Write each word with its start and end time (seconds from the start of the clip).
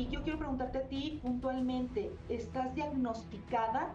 Y 0.00 0.08
yo 0.08 0.22
quiero 0.22 0.38
preguntarte 0.38 0.78
a 0.78 0.82
ti 0.84 1.20
puntualmente, 1.22 2.10
¿estás 2.30 2.74
diagnosticada? 2.74 3.90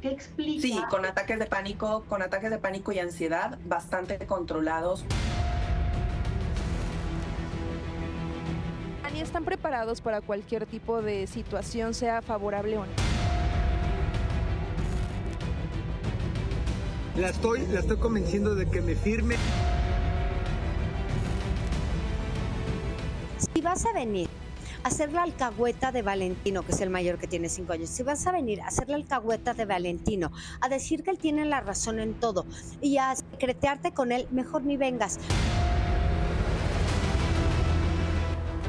¿Qué 0.00 0.08
explica? 0.08 0.62
Sí, 0.62 0.80
con 0.88 1.04
ataques 1.04 1.38
de 1.38 1.44
pánico, 1.44 2.04
con 2.08 2.22
ataques 2.22 2.48
de 2.48 2.56
pánico 2.56 2.90
y 2.92 2.98
ansiedad 2.98 3.58
bastante 3.66 4.16
controlados. 4.26 5.04
¿Y 9.14 9.20
están 9.20 9.44
preparados 9.44 10.00
para 10.00 10.22
cualquier 10.22 10.64
tipo 10.64 11.02
de 11.02 11.26
situación, 11.26 11.92
sea 11.92 12.22
favorable 12.22 12.78
o 12.78 12.86
no? 12.86 12.92
La 17.18 17.28
estoy, 17.28 17.66
la 17.66 17.80
estoy 17.80 17.98
convenciendo 17.98 18.54
de 18.54 18.64
que 18.64 18.80
me 18.80 18.94
firme. 18.94 19.34
Si 23.54 23.60
vas 23.60 23.84
a 23.84 23.92
venir 23.92 24.30
hacer 24.88 25.12
la 25.12 25.22
alcahueta 25.22 25.92
de 25.92 26.00
Valentino, 26.00 26.62
que 26.62 26.72
es 26.72 26.80
el 26.80 26.88
mayor 26.88 27.18
que 27.18 27.26
tiene 27.26 27.50
cinco 27.50 27.74
años, 27.74 27.90
si 27.90 28.02
vas 28.02 28.26
a 28.26 28.32
venir 28.32 28.62
a 28.62 28.68
hacer 28.68 28.88
la 28.88 28.96
alcahueta 28.96 29.52
de 29.52 29.66
Valentino, 29.66 30.32
a 30.62 30.68
decir 30.68 31.04
que 31.04 31.10
él 31.10 31.18
tiene 31.18 31.44
la 31.44 31.60
razón 31.60 32.00
en 32.00 32.14
todo 32.14 32.46
y 32.80 32.96
a 32.96 33.14
secretearte 33.14 33.92
con 33.92 34.12
él, 34.12 34.26
mejor 34.30 34.62
ni 34.62 34.78
vengas. 34.78 35.18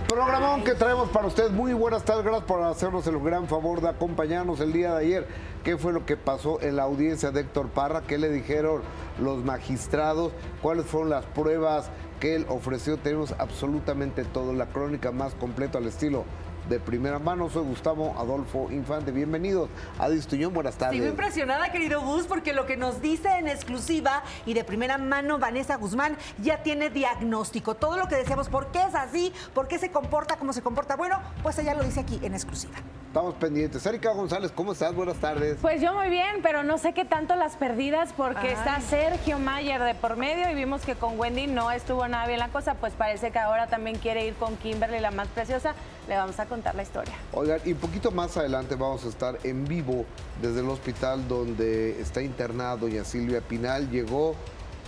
Programón 0.10 0.64
que 0.64 0.74
traemos 0.74 1.08
para 1.10 1.28
ustedes. 1.28 1.52
Muy 1.52 1.72
buenas 1.72 2.04
tardes, 2.04 2.26
gracias 2.26 2.46
por 2.46 2.64
hacernos 2.64 3.06
el 3.08 3.20
gran 3.20 3.48
favor 3.48 3.80
de 3.80 3.90
acompañarnos 3.90 4.60
el 4.60 4.74
día 4.74 4.96
de 4.96 5.06
ayer. 5.06 5.28
¿Qué 5.64 5.78
fue 5.78 5.94
lo 5.94 6.06
que 6.06 6.18
pasó 6.18 6.60
en 6.62 6.76
la 6.76 6.84
audiencia 6.84 7.32
de 7.32 7.42
Héctor 7.42 7.70
Parra? 7.70 8.02
¿Qué 8.02 8.18
le 8.18 8.30
dijeron 8.30 8.82
los 9.22 9.44
magistrados? 9.46 10.34
¿Cuáles 10.62 10.86
fueron 10.86 11.12
las 11.12 11.26
pruebas 11.26 11.92
que 12.20 12.36
él 12.36 12.46
ofreció? 12.50 12.98
Tenemos 12.98 13.34
absolutamente 13.38 14.24
todo, 14.26 14.54
la 14.54 14.68
crónica 14.68 15.12
más 15.12 15.34
completa 15.36 15.78
al 15.78 15.88
estilo 15.88 16.26
de 16.68 16.80
primera 16.80 17.20
mano. 17.20 17.50
Soy 17.50 17.64
Gustavo 17.64 18.16
Adolfo 18.18 18.72
Infante. 18.72 19.12
Bienvenidos 19.12 19.70
a 19.98 20.10
Distuñón. 20.10 20.54
Buenas 20.54 20.76
tardes. 20.76 20.98
Sigo 20.98 21.08
impresionada, 21.08 21.72
querido 21.72 22.02
Gus, 22.02 22.26
porque 22.28 22.54
lo 22.54 22.66
que 22.66 22.78
nos 22.78 23.02
dice 23.02 23.30
en 23.38 23.48
exclusiva 23.48 24.24
y 24.46 24.54
de 24.54 24.64
primera 24.64 24.98
mano 24.98 25.40
Vanessa 25.40 25.76
Guzmán 25.76 26.18
ya 26.40 26.64
tiene 26.64 26.90
diagnóstico. 26.90 27.76
Todo 27.76 27.98
lo 27.98 28.08
que 28.08 28.16
decíamos, 28.16 28.50
¿por 28.50 28.68
qué 28.68 28.82
es 28.84 28.96
así? 28.96 29.34
¿Por 29.54 29.68
qué 29.68 29.80
se 29.80 29.92
comporta 29.92 30.38
como 30.38 30.54
se 30.54 30.62
comporta? 30.62 30.96
Bueno, 30.96 31.20
pues 31.44 31.58
ella 31.60 31.74
lo 31.74 31.84
dice 31.84 32.00
aquí 32.00 32.20
en 32.24 32.34
exclusiva. 32.34 32.76
Estamos 33.08 33.34
pendientes. 33.36 33.84
Erika 33.88 34.12
González, 34.12 34.52
¿cómo 34.52 34.74
estás? 34.74 34.94
Buenas 34.94 35.18
tardes. 35.18 35.58
Pues 35.62 35.82
yo 35.82 35.96
muy 35.96 36.10
bien, 36.10 36.42
pero 36.44 36.64
no 36.64 36.78
sé 36.78 36.94
qué 36.94 37.06
tanto 37.06 37.36
las 37.36 37.56
perdidas 37.56 38.14
porque 38.16 38.52
está 38.52 38.80
Sergio 38.82 39.40
Mayer 39.40 39.82
de 39.82 39.96
por 39.96 40.16
medio 40.16 40.48
y 40.52 40.54
vimos 40.54 40.86
que 40.86 40.94
con 40.94 41.20
Wendy 41.20 41.48
no 41.48 41.72
estuvo 41.72 42.08
nada 42.08 42.28
bien 42.28 42.38
la 42.38 42.50
cosa, 42.50 42.76
pues 42.76 42.94
parece 42.94 43.32
que 43.32 43.40
ahora 43.40 43.66
también 43.66 43.98
quiere 43.98 44.28
ir 44.28 44.36
con 44.36 44.58
Kimberly, 44.58 45.00
la 45.00 45.10
más 45.10 45.28
preciosa. 45.30 45.74
Le 46.08 46.18
vamos 46.18 46.40
a 46.40 46.46
contar 46.50 46.76
la 46.76 46.84
historia. 46.84 47.14
Oigan, 47.32 47.62
y 47.64 47.72
un 47.72 47.78
poquito 47.78 48.12
más 48.12 48.36
adelante 48.36 48.76
vamos 48.76 49.06
a 49.06 49.10
estar 49.10 49.38
en 49.44 49.66
vivo 49.66 50.06
desde 50.42 50.60
el 50.60 50.70
hospital 50.70 51.28
donde 51.28 52.02
está 52.02 52.22
internada 52.22 52.76
doña 52.76 53.06
Silvia 53.06 53.40
Pinal. 53.40 53.90
Llegó 53.90 54.36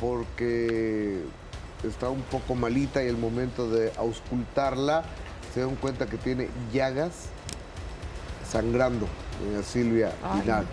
porque 0.01 1.21
está 1.83 2.09
un 2.09 2.23
poco 2.23 2.55
malita 2.55 3.03
y 3.03 3.07
el 3.07 3.17
momento 3.17 3.69
de 3.69 3.91
auscultarla 3.97 5.03
se 5.53 5.61
dan 5.61 5.75
cuenta 5.75 6.07
que 6.07 6.17
tiene 6.17 6.49
llagas 6.73 7.27
sangrando, 8.49 9.07
doña 9.45 9.63
Silvia 9.63 10.11
Pinal. 10.41 10.65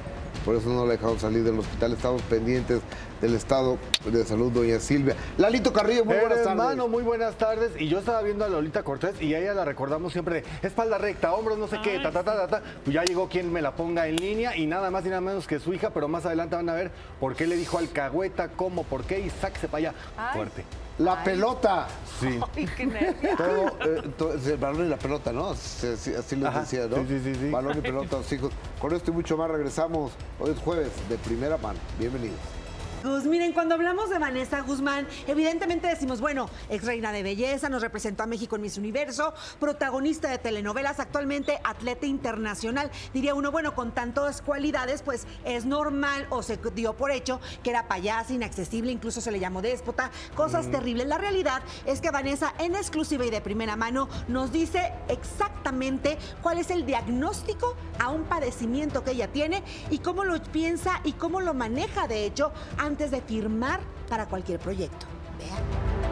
Por 0.45 0.57
eso 0.57 0.69
no 0.69 0.87
la 0.87 0.93
dejaron 0.93 1.19
salir 1.21 1.45
del 1.45 1.59
hospital. 1.59 1.93
Estamos 1.93 2.23
pendientes 2.23 2.81
del 3.21 3.35
estado 3.35 3.79
de 4.05 4.25
salud, 4.25 4.53
doña 4.53 4.79
Silvia. 4.81 5.17
Lalito 5.37 5.73
Carrillo, 5.73 6.05
muy 6.05 6.15
buenas 6.17 6.39
tardes. 6.43 6.47
Hermano, 6.49 6.89
muy 6.89 7.03
buenas 7.03 7.35
tardes. 7.37 7.73
Y 7.79 7.89
yo 7.89 7.99
estaba 7.99 8.23
viendo 8.23 8.45
a 8.45 8.49
Lolita 8.49 8.83
Cortés 8.83 9.21
y 9.21 9.35
a 9.35 9.41
ella 9.41 9.55
la 9.55 9.65
recordamos 9.65 10.13
siempre 10.13 10.43
de 10.63 10.69
espalda 10.69 10.99
recta, 10.99 11.33
hombros, 11.33 11.59
no 11.59 11.69
sé 11.69 11.79
qué, 11.83 11.99
ta, 11.99 12.11
ta, 12.11 12.23
ta, 12.23 12.37
ta, 12.37 12.49
ta. 12.49 12.63
Pues 12.85 12.95
ya 12.95 13.05
llegó 13.05 13.29
quien 13.29 13.53
me 13.53 13.63
la 13.63 13.75
ponga 13.75 14.07
en 14.07 14.17
línea 14.17 14.57
y 14.57 14.67
nada 14.67 14.91
más 14.91 15.05
y 15.05 15.09
nada 15.09 15.21
menos 15.21 15.47
que 15.47 15.59
su 15.61 15.73
hija, 15.75 15.91
pero 15.91 16.09
más 16.09 16.27
adelante 16.27 16.57
van 16.57 16.69
a 16.69 16.75
ver 16.75 16.91
por 17.21 17.35
qué 17.35 17.47
le 17.47 17.57
dijo 17.57 17.79
alcahueta, 17.79 18.49
cómo, 18.49 18.85
por 18.85 19.05
qué 19.05 19.21
y 19.21 19.31
sáquese 19.31 19.69
para 19.69 19.91
allá. 19.91 19.95
Fuerte. 20.33 20.65
La 20.99 21.23
pelota. 21.23 21.87
Sí. 22.19 22.41
Ay, 22.57 22.69
qué. 22.77 22.87
Todo, 23.37 23.67
eh, 23.87 24.03
todo- 24.17 24.35
es 24.35 24.47
el 24.49 24.57
balón 24.57 24.87
y 24.87 24.89
la 24.89 24.97
pelota, 24.97 25.33
¿no? 25.33 25.55
Sí, 25.55 25.95
sí, 25.97 26.13
así 26.15 26.35
lo 26.35 26.49
Ajá, 26.49 26.61
decía, 26.63 26.87
¿no? 26.89 26.97
sí, 26.97 27.05
sí, 27.09 27.21
sí, 27.23 27.35
sí. 27.37 27.51
Balón 27.51 27.79
y 27.79 27.81
pelota, 27.81 28.17
los 28.17 28.33
hijos. 28.33 28.53
Con 28.81 28.93
esto 28.93 29.13
y 29.13 29.15
mucho 29.15 29.37
más 29.37 29.49
regresamos. 29.49 30.13
Hoy 30.41 30.51
es 30.51 30.59
jueves 30.59 30.91
de 31.09 31.17
primera 31.19 31.57
mano. 31.57 31.79
Bienvenidos. 32.01 32.39
Miren, 33.05 33.53
cuando 33.53 33.77
hablamos 33.77 34.11
de 34.11 34.19
Vanessa 34.19 34.61
Guzmán, 34.63 35.07
evidentemente 35.29 35.87
decimos, 35.87 36.21
bueno, 36.21 36.51
ex 36.69 36.85
reina 36.85 37.13
de 37.13 37.23
belleza, 37.23 37.69
nos 37.69 37.81
representó 37.81 38.25
a 38.25 38.27
México 38.27 38.57
en 38.57 38.63
Miss 38.63 38.77
Universo, 38.77 39.35
protagonista 39.61 40.29
de 40.29 40.39
telenovelas, 40.39 40.99
actualmente 40.99 41.61
atleta 41.63 42.07
internacional. 42.07 42.91
Diría 43.15 43.37
uno, 43.37 43.53
bueno, 43.53 43.77
con 43.77 43.93
tantas 43.93 44.43
cualidades, 44.43 45.03
pues 45.03 45.29
es 45.45 45.65
normal 45.65 46.27
o 46.31 46.43
se 46.43 46.59
dio 46.75 46.97
por 46.97 47.13
hecho 47.13 47.41
que 47.63 47.71
era 47.71 47.87
payasa, 47.87 48.33
inaccesible, 48.33 48.91
incluso 48.91 49.21
se 49.21 49.31
le 49.31 49.39
llamó 49.39 49.63
déspota, 49.63 50.11
cosas 50.35 50.69
terribles. 50.69 51.07
La 51.07 51.19
realidad 51.19 51.63
es 51.87 52.01
que 52.01 52.11
Vanessa, 52.11 52.53
en 52.59 52.75
exclusiva 52.75 53.25
y 53.25 53.31
de 53.31 53.41
primera 53.41 53.77
mano, 53.77 54.09
nos 54.27 54.51
dice 54.51 54.93
exactamente 55.09 56.19
cuál 56.43 56.59
es 56.59 56.71
el 56.71 56.85
diagnóstico 56.85 57.77
a 58.01 58.11
un 58.11 58.25
padecimiento 58.25 59.05
que 59.05 59.13
ella 59.13 59.29
tiene 59.29 59.63
y 59.91 59.99
cómo 59.99 60.25
lo 60.25 60.43
piensa 60.43 61.01
y 61.05 61.13
cómo 61.13 61.41
lo 61.41 61.55
maneja, 61.55 62.09
de 62.09 62.25
hecho, 62.25 62.53
antes 62.89 63.11
de 63.11 63.21
firmar 63.21 63.81
para 64.09 64.27
cualquier 64.27 64.59
proyecto. 64.59 65.07
Vean. 65.39 66.09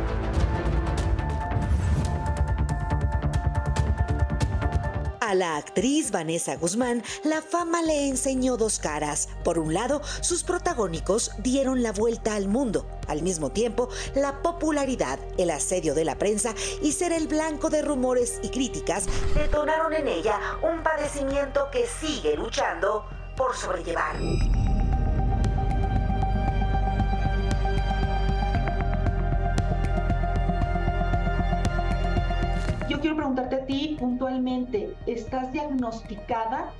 A 5.20 5.34
la 5.34 5.56
actriz 5.56 6.12
Vanessa 6.12 6.54
Guzmán, 6.54 7.02
la 7.24 7.42
fama 7.42 7.82
le 7.82 8.06
enseñó 8.06 8.56
dos 8.56 8.78
caras. 8.78 9.28
Por 9.42 9.58
un 9.58 9.74
lado, 9.74 10.00
sus 10.20 10.44
protagónicos 10.44 11.32
dieron 11.38 11.82
la 11.82 11.90
vuelta 11.90 12.36
al 12.36 12.46
mundo. 12.46 12.86
Al 13.08 13.22
mismo 13.22 13.50
tiempo, 13.50 13.88
la 14.14 14.40
popularidad, 14.40 15.18
el 15.36 15.50
asedio 15.50 15.94
de 15.94 16.04
la 16.04 16.16
prensa 16.16 16.54
y 16.80 16.92
ser 16.92 17.10
el 17.10 17.26
blanco 17.26 17.70
de 17.70 17.82
rumores 17.82 18.38
y 18.44 18.50
críticas 18.50 19.06
detonaron 19.34 19.92
en 19.94 20.06
ella 20.06 20.38
un 20.62 20.84
padecimiento 20.84 21.70
que 21.72 21.86
sigue 21.88 22.36
luchando 22.36 23.04
por 23.36 23.56
sobrellevar. 23.56 24.14
Preguntarte 33.36 33.62
a 33.62 33.66
ti 33.66 33.96
puntualmente, 33.98 34.96
¿estás 35.06 35.52
diagnosticada? 35.52 36.72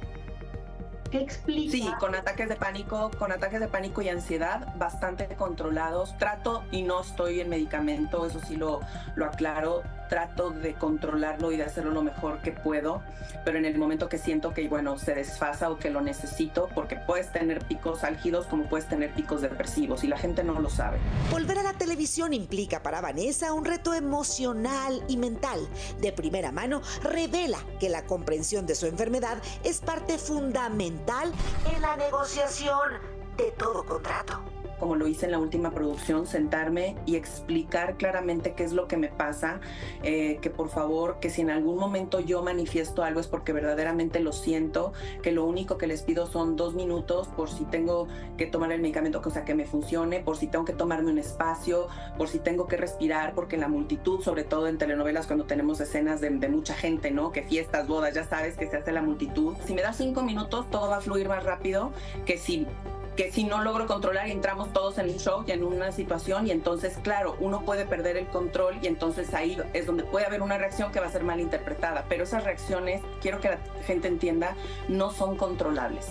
¿Qué 1.10 1.20
explica? 1.20 1.70
Sí, 1.70 1.88
con 2.00 2.14
ataques 2.14 2.48
de 2.48 2.56
pánico, 2.56 3.10
con 3.18 3.30
ataques 3.30 3.60
de 3.60 3.68
pánico 3.68 4.02
y 4.02 4.08
ansiedad 4.08 4.74
bastante 4.76 5.28
controlados. 5.36 6.16
Trato 6.18 6.64
y 6.72 6.82
no 6.82 7.02
estoy 7.02 7.40
en 7.40 7.50
medicamento, 7.50 8.26
eso 8.26 8.40
sí 8.40 8.56
lo, 8.56 8.80
lo 9.14 9.26
aclaro. 9.26 9.82
Trato 10.08 10.50
de 10.50 10.74
controlarlo 10.74 11.52
y 11.52 11.56
de 11.56 11.64
hacerlo 11.64 11.90
lo 11.90 12.02
mejor 12.02 12.40
que 12.40 12.52
puedo, 12.52 13.02
pero 13.44 13.58
en 13.58 13.64
el 13.64 13.76
momento 13.78 14.08
que 14.08 14.18
siento 14.18 14.54
que, 14.54 14.68
bueno, 14.68 14.98
se 14.98 15.14
desfasa 15.14 15.70
o 15.70 15.78
que 15.78 15.90
lo 15.90 16.00
necesito, 16.00 16.68
porque 16.74 16.96
puedes 16.96 17.32
tener 17.32 17.64
picos 17.66 18.04
álgidos 18.04 18.46
como 18.46 18.68
puedes 18.68 18.88
tener 18.88 19.12
picos 19.14 19.42
depresivos 19.42 20.04
y 20.04 20.08
la 20.08 20.18
gente 20.18 20.44
no 20.44 20.60
lo 20.60 20.70
sabe. 20.70 20.98
Volver 21.30 21.58
a 21.58 21.62
la 21.62 21.72
televisión 21.72 22.32
implica 22.32 22.82
para 22.82 23.00
Vanessa 23.00 23.52
un 23.52 23.64
reto 23.64 23.94
emocional 23.94 25.02
y 25.08 25.16
mental. 25.16 25.60
De 26.00 26.12
primera 26.12 26.52
mano, 26.52 26.82
revela 27.02 27.58
que 27.80 27.88
la 27.88 28.04
comprensión 28.04 28.66
de 28.66 28.74
su 28.74 28.86
enfermedad 28.86 29.38
es 29.64 29.80
parte 29.80 30.18
fundamental 30.18 31.32
en 31.74 31.82
la 31.82 31.96
negociación 31.96 32.92
de 33.36 33.50
todo 33.52 33.84
contrato. 33.84 34.40
Como 34.78 34.96
lo 34.96 35.06
hice 35.06 35.26
en 35.26 35.32
la 35.32 35.38
última 35.38 35.70
producción, 35.70 36.26
sentarme 36.26 36.96
y 37.06 37.16
explicar 37.16 37.96
claramente 37.96 38.54
qué 38.54 38.64
es 38.64 38.72
lo 38.72 38.88
que 38.88 38.96
me 38.96 39.08
pasa, 39.08 39.60
eh, 40.02 40.38
que 40.40 40.50
por 40.50 40.68
favor, 40.68 41.18
que 41.20 41.30
si 41.30 41.42
en 41.42 41.50
algún 41.50 41.78
momento 41.78 42.20
yo 42.20 42.42
manifiesto 42.42 43.02
algo 43.02 43.20
es 43.20 43.26
porque 43.26 43.52
verdaderamente 43.52 44.20
lo 44.20 44.32
siento, 44.32 44.92
que 45.22 45.32
lo 45.32 45.44
único 45.44 45.78
que 45.78 45.86
les 45.86 46.02
pido 46.02 46.26
son 46.26 46.56
dos 46.56 46.74
minutos 46.74 47.28
por 47.28 47.48
si 47.48 47.64
tengo 47.64 48.08
que 48.36 48.46
tomar 48.46 48.72
el 48.72 48.80
medicamento, 48.80 49.22
cosa 49.22 49.44
que 49.44 49.54
me 49.54 49.64
funcione, 49.64 50.20
por 50.20 50.36
si 50.36 50.46
tengo 50.46 50.64
que 50.64 50.72
tomarme 50.72 51.10
un 51.10 51.18
espacio, 51.18 51.88
por 52.18 52.28
si 52.28 52.38
tengo 52.38 52.66
que 52.66 52.76
respirar, 52.76 53.34
porque 53.34 53.56
la 53.56 53.68
multitud, 53.68 54.20
sobre 54.20 54.44
todo 54.44 54.68
en 54.68 54.78
telenovelas 54.78 55.26
cuando 55.26 55.44
tenemos 55.44 55.80
escenas 55.80 56.20
de, 56.20 56.30
de 56.30 56.48
mucha 56.48 56.74
gente, 56.74 57.10
¿no? 57.10 57.32
Que 57.32 57.42
fiestas, 57.42 57.86
bodas, 57.86 58.14
ya 58.14 58.24
sabes 58.24 58.56
que 58.56 58.68
se 58.68 58.76
hace 58.76 58.92
la 58.92 59.02
multitud. 59.02 59.54
Si 59.64 59.74
me 59.74 59.82
das 59.82 59.96
cinco 59.96 60.22
minutos, 60.22 60.68
todo 60.70 60.88
va 60.88 60.98
a 60.98 61.00
fluir 61.00 61.28
más 61.28 61.44
rápido 61.44 61.92
que 62.24 62.38
si 62.38 62.66
que 63.16 63.32
si 63.32 63.44
no 63.44 63.62
logro 63.62 63.86
controlar 63.86 64.28
y 64.28 64.32
entramos 64.32 64.72
todos 64.72 64.98
en 64.98 65.08
un 65.08 65.16
show 65.16 65.44
y 65.46 65.52
en 65.52 65.64
una 65.64 65.90
situación 65.90 66.46
y 66.46 66.50
entonces 66.50 66.98
claro, 67.02 67.36
uno 67.40 67.62
puede 67.64 67.86
perder 67.86 68.16
el 68.16 68.26
control 68.26 68.78
y 68.82 68.86
entonces 68.86 69.32
ahí 69.34 69.56
es 69.72 69.86
donde 69.86 70.04
puede 70.04 70.26
haber 70.26 70.42
una 70.42 70.58
reacción 70.58 70.92
que 70.92 71.00
va 71.00 71.06
a 71.06 71.10
ser 71.10 71.24
mal 71.24 71.40
interpretada, 71.40 72.04
pero 72.08 72.24
esas 72.24 72.44
reacciones, 72.44 73.02
quiero 73.20 73.40
que 73.40 73.48
la 73.48 73.58
gente 73.86 74.08
entienda, 74.08 74.54
no 74.88 75.10
son 75.10 75.36
controlables. 75.36 76.06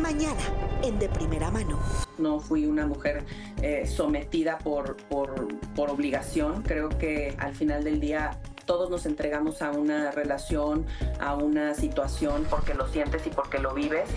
Mañana, 0.00 0.40
en 0.82 0.98
De 0.98 1.08
Primera 1.08 1.50
Mano. 1.50 1.78
no 2.18 2.40
fui 2.40 2.66
una 2.66 2.86
mujer 2.86 3.24
eh, 3.62 3.86
sometida 3.86 4.58
por, 4.58 4.96
por, 4.96 5.48
por 5.74 5.90
obligación. 5.90 6.62
Creo 6.62 6.88
que 6.88 7.34
al 7.38 7.54
final 7.54 7.84
del 7.84 8.00
día 8.00 8.38
todos 8.70 8.88
nos 8.88 9.04
entregamos 9.04 9.62
a 9.62 9.72
una 9.72 10.12
relación, 10.12 10.86
a 11.18 11.34
una 11.34 11.74
situación 11.74 12.46
porque 12.48 12.72
lo 12.72 12.86
sientes 12.86 13.26
y 13.26 13.30
porque 13.30 13.58
lo 13.58 13.74
vives. 13.74 14.08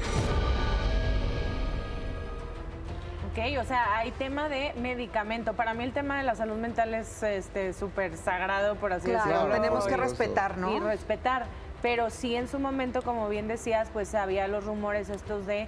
Ok, 3.31 3.59
o 3.59 3.63
sea, 3.63 3.97
hay 3.97 4.11
tema 4.11 4.50
de 4.50 4.71
medicamento. 4.75 5.53
Para 5.53 5.73
mí 5.73 5.83
el 5.83 5.91
tema 5.91 6.19
de 6.19 6.23
la 6.23 6.35
salud 6.35 6.55
mental 6.57 6.94
es 6.94 7.23
este 7.23 7.73
súper 7.73 8.15
sagrado, 8.15 8.75
por 8.75 8.94
así 8.94 9.09
Claro, 9.09 9.27
decirlo. 9.27 9.55
tenemos 9.55 9.88
que 9.88 9.97
respetar, 9.97 10.59
¿no? 10.59 10.71
Y 10.71 10.79
respetar. 10.79 11.47
Pero 11.81 12.11
sí 12.11 12.35
en 12.35 12.47
su 12.47 12.59
momento, 12.59 13.01
como 13.01 13.27
bien 13.29 13.47
decías, 13.47 13.89
pues 13.91 14.13
había 14.13 14.47
los 14.47 14.65
rumores 14.65 15.09
estos 15.09 15.47
de 15.47 15.67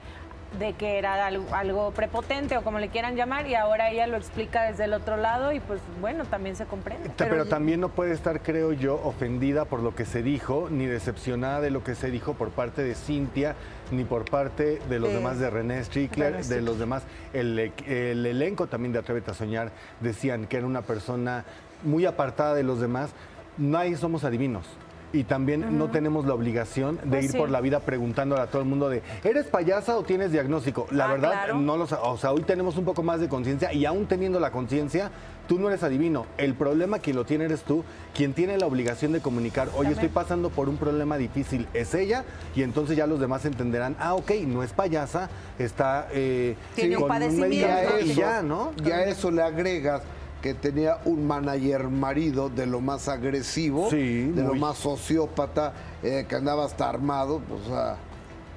de 0.59 0.73
que 0.73 0.97
era 0.97 1.25
algo, 1.25 1.45
algo 1.53 1.91
prepotente 1.91 2.55
o 2.57 2.63
como 2.63 2.79
le 2.79 2.87
quieran 2.87 3.15
llamar 3.15 3.45
y 3.47 3.55
ahora 3.55 3.89
ella 3.91 4.07
lo 4.07 4.15
explica 4.15 4.63
desde 4.63 4.85
el 4.85 4.93
otro 4.93 5.17
lado 5.17 5.51
y 5.51 5.59
pues 5.59 5.81
bueno, 5.99 6.23
también 6.25 6.55
se 6.55 6.65
comprende. 6.65 7.11
Pero, 7.17 7.45
también 7.45 7.81
no 7.81 7.89
puede 7.89 8.13
estar, 8.13 8.41
creo 8.41 8.71
yo, 8.71 9.01
ofendida 9.03 9.65
por 9.65 9.81
lo 9.81 9.93
que 9.95 10.05
se 10.05 10.23
dijo, 10.23 10.69
ni 10.71 10.85
decepcionada 10.85 11.59
de 11.59 11.71
lo 11.71 11.83
que 11.83 11.93
se 11.95 12.09
dijo 12.09 12.35
por 12.35 12.51
parte 12.51 12.83
de 12.83 12.95
Cintia, 12.95 13.55
ni 13.91 14.05
por 14.05 14.23
parte 14.25 14.79
de 14.89 14.99
los 14.99 15.09
Eh, 15.09 15.15
demás 15.15 15.39
de 15.39 15.49
René 15.49 15.83
Strickler, 15.83 16.43
de 16.45 16.61
los 16.61 16.79
demás. 16.79 17.03
El, 17.33 17.59
e- 17.59 17.73
el 17.87 18.25
elenco 18.25 18.67
también 18.67 18.93
de 18.93 18.99
Atrévete 18.99 19.31
a 19.31 19.33
Soñar 19.33 19.71
decían 19.99 20.47
que 20.47 20.57
era 20.57 20.65
una 20.65 20.83
persona 20.83 21.43
muy 21.83 22.05
apartada 22.05 22.53
de 22.55 22.63
los 22.63 22.79
demás. 22.79 23.11
Nadie 23.57 23.97
somos 23.97 24.23
adivinos. 24.23 24.65
Y 25.13 25.23
también 25.23 25.77
no 25.77 25.89
tenemos 25.89 26.25
la 26.25 26.33
obligación 26.33 26.97
de 26.97 27.09
Pues 27.09 27.25
ir 27.25 27.31
sí. 27.31 27.37
por 27.37 27.49
la 27.49 27.61
vida 27.61 27.79
preguntándole 27.79 28.41
a 28.41 28.47
todo 28.47 28.61
el 28.61 28.67
mundo 28.67 28.89
de, 28.89 29.01
¿eres 29.23 29.45
payasa 29.47 29.97
o 29.97 30.03
tienes 30.03 30.31
diagnóstico? 30.31 30.87
La 30.91 31.05
Ah, 31.05 31.11
verdad, 31.11 31.31
claro. 31.31 31.57
no 31.59 31.77
lo 31.77 31.85
O 32.03 32.17
sea, 32.17 32.31
hoy 32.33 32.41
tenemos 32.41 32.77
un 32.77 32.83
poco 32.85 33.01
más 33.03 33.19
de 33.21 33.29
conciencia 33.29 33.71
y 33.71 33.85
aún 33.85 34.07
teniendo 34.07 34.39
la 34.39 34.51
conciencia, 34.51 35.11
tú 35.47 35.57
no 35.59 35.69
eres 35.69 35.83
adivino. 35.83 36.25
El 36.37 36.53
problema 36.55 36.99
quien 36.99 37.15
lo 37.15 37.23
tiene 37.23 37.45
eres 37.45 37.61
tú, 37.61 37.83
quien 38.13 38.33
tiene 38.33 38.57
la 38.57 38.65
obligación 38.65 39.11
de 39.13 39.21
comunicar, 39.21 39.69
oye, 39.77 39.91
estoy 39.91 40.09
pasando 40.09 40.49
por 40.49 40.67
un 40.67 40.77
problema 40.77 41.17
difícil, 41.17 41.67
es 41.73 41.93
ella, 41.93 42.25
y 42.55 42.63
entonces 42.63 42.97
ya 42.97 43.07
los 43.07 43.19
demás 43.19 43.45
entenderán, 43.45 43.95
ah, 43.99 44.15
ok, 44.15 44.31
no 44.47 44.63
es 44.63 44.73
payasa, 44.73 45.29
está 45.59 46.07
eh, 46.11 46.55
Sí, 46.75 46.91
con 46.93 47.11
un 47.11 47.53
y 47.53 47.63
eso, 47.63 48.19
ya, 48.19 48.41
¿no? 48.41 48.71
Ya 48.83 48.95
a 48.97 49.03
eso 49.05 49.31
le 49.31 49.43
agregas 49.43 50.01
que 50.45 50.53
tenía 50.53 50.99
un 51.05 51.25
manager 51.25 51.85
marido 51.85 52.49
de 52.49 52.67
lo 52.67 52.79
más 52.79 53.07
agresivo, 53.07 53.89
Sí, 53.89 54.25
de 54.29 54.43
lo 54.43 54.53
más 54.53 54.77
sociópata, 54.77 55.73
eh, 56.03 56.27
que 56.29 56.35
andaba 56.35 56.65
hasta 56.65 56.87
armado, 56.87 57.41
pues, 57.49 57.61
o 57.63 57.69
sea, 57.69 57.95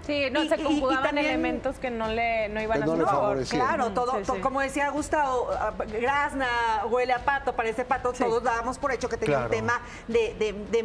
Sí, 0.07 0.23
no, 0.33 0.43
Y- 0.43 0.49
se 0.49 0.57
y- 0.57 0.61
y 0.61 0.65
conjugaban 0.65 1.03
también- 1.05 1.27
elementos 1.27 1.77
que 1.79 1.91
no 1.91 2.09
le 2.09 2.49
no 2.51 2.63
iban 2.63 2.83
a 2.83 2.87
no 2.87 2.97
su 2.97 3.05
favor. 3.05 3.45
Claro, 3.45 3.85
Ujú, 3.87 3.95
todo, 3.95 4.13
sí, 4.19 4.23
to- 4.25 4.35
sí. 4.37 4.41
como 4.41 4.61
decía 4.63 4.89
Gustavo, 4.91 5.49
ah, 5.53 5.73
grazna, 6.01 6.47
huele 6.91 7.13
a 7.13 7.23
pato, 7.25 7.53
parece 7.55 7.85
pato, 7.85 8.13
todos 8.15 8.43
dábamos 8.43 8.79
por 8.79 8.91
hecho 8.93 9.07
que 9.11 9.19
tenía 9.19 9.37
Claro. 9.37 9.51
un 9.51 9.57
tema 9.59 9.81
de, 10.09 10.35
de- 10.39 10.55
de 10.71 10.83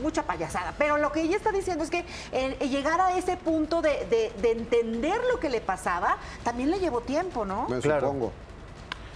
mucha 0.00 0.22
payasada. 0.24 0.74
Pero 0.78 0.96
lo 0.96 1.10
que 1.10 1.22
ella 1.22 1.36
está 1.36 1.50
diciendo 1.50 1.82
es 1.82 1.90
que 1.90 2.04
eh, 2.32 2.56
llegar 2.68 3.00
a 3.00 3.16
ese 3.16 3.36
punto 3.36 3.80
de, 3.82 4.06
de- 4.10 4.32
de 4.40 4.52
entender 4.52 5.20
lo 5.32 5.40
que 5.40 5.48
le 5.48 5.60
pasaba, 5.60 6.18
también 6.44 6.70
le 6.70 6.78
llevó 6.78 7.00
tiempo, 7.00 7.44
¿no? 7.44 7.66
me 7.68 7.78
Claro. 7.80 8.06
supongo. 8.08 8.32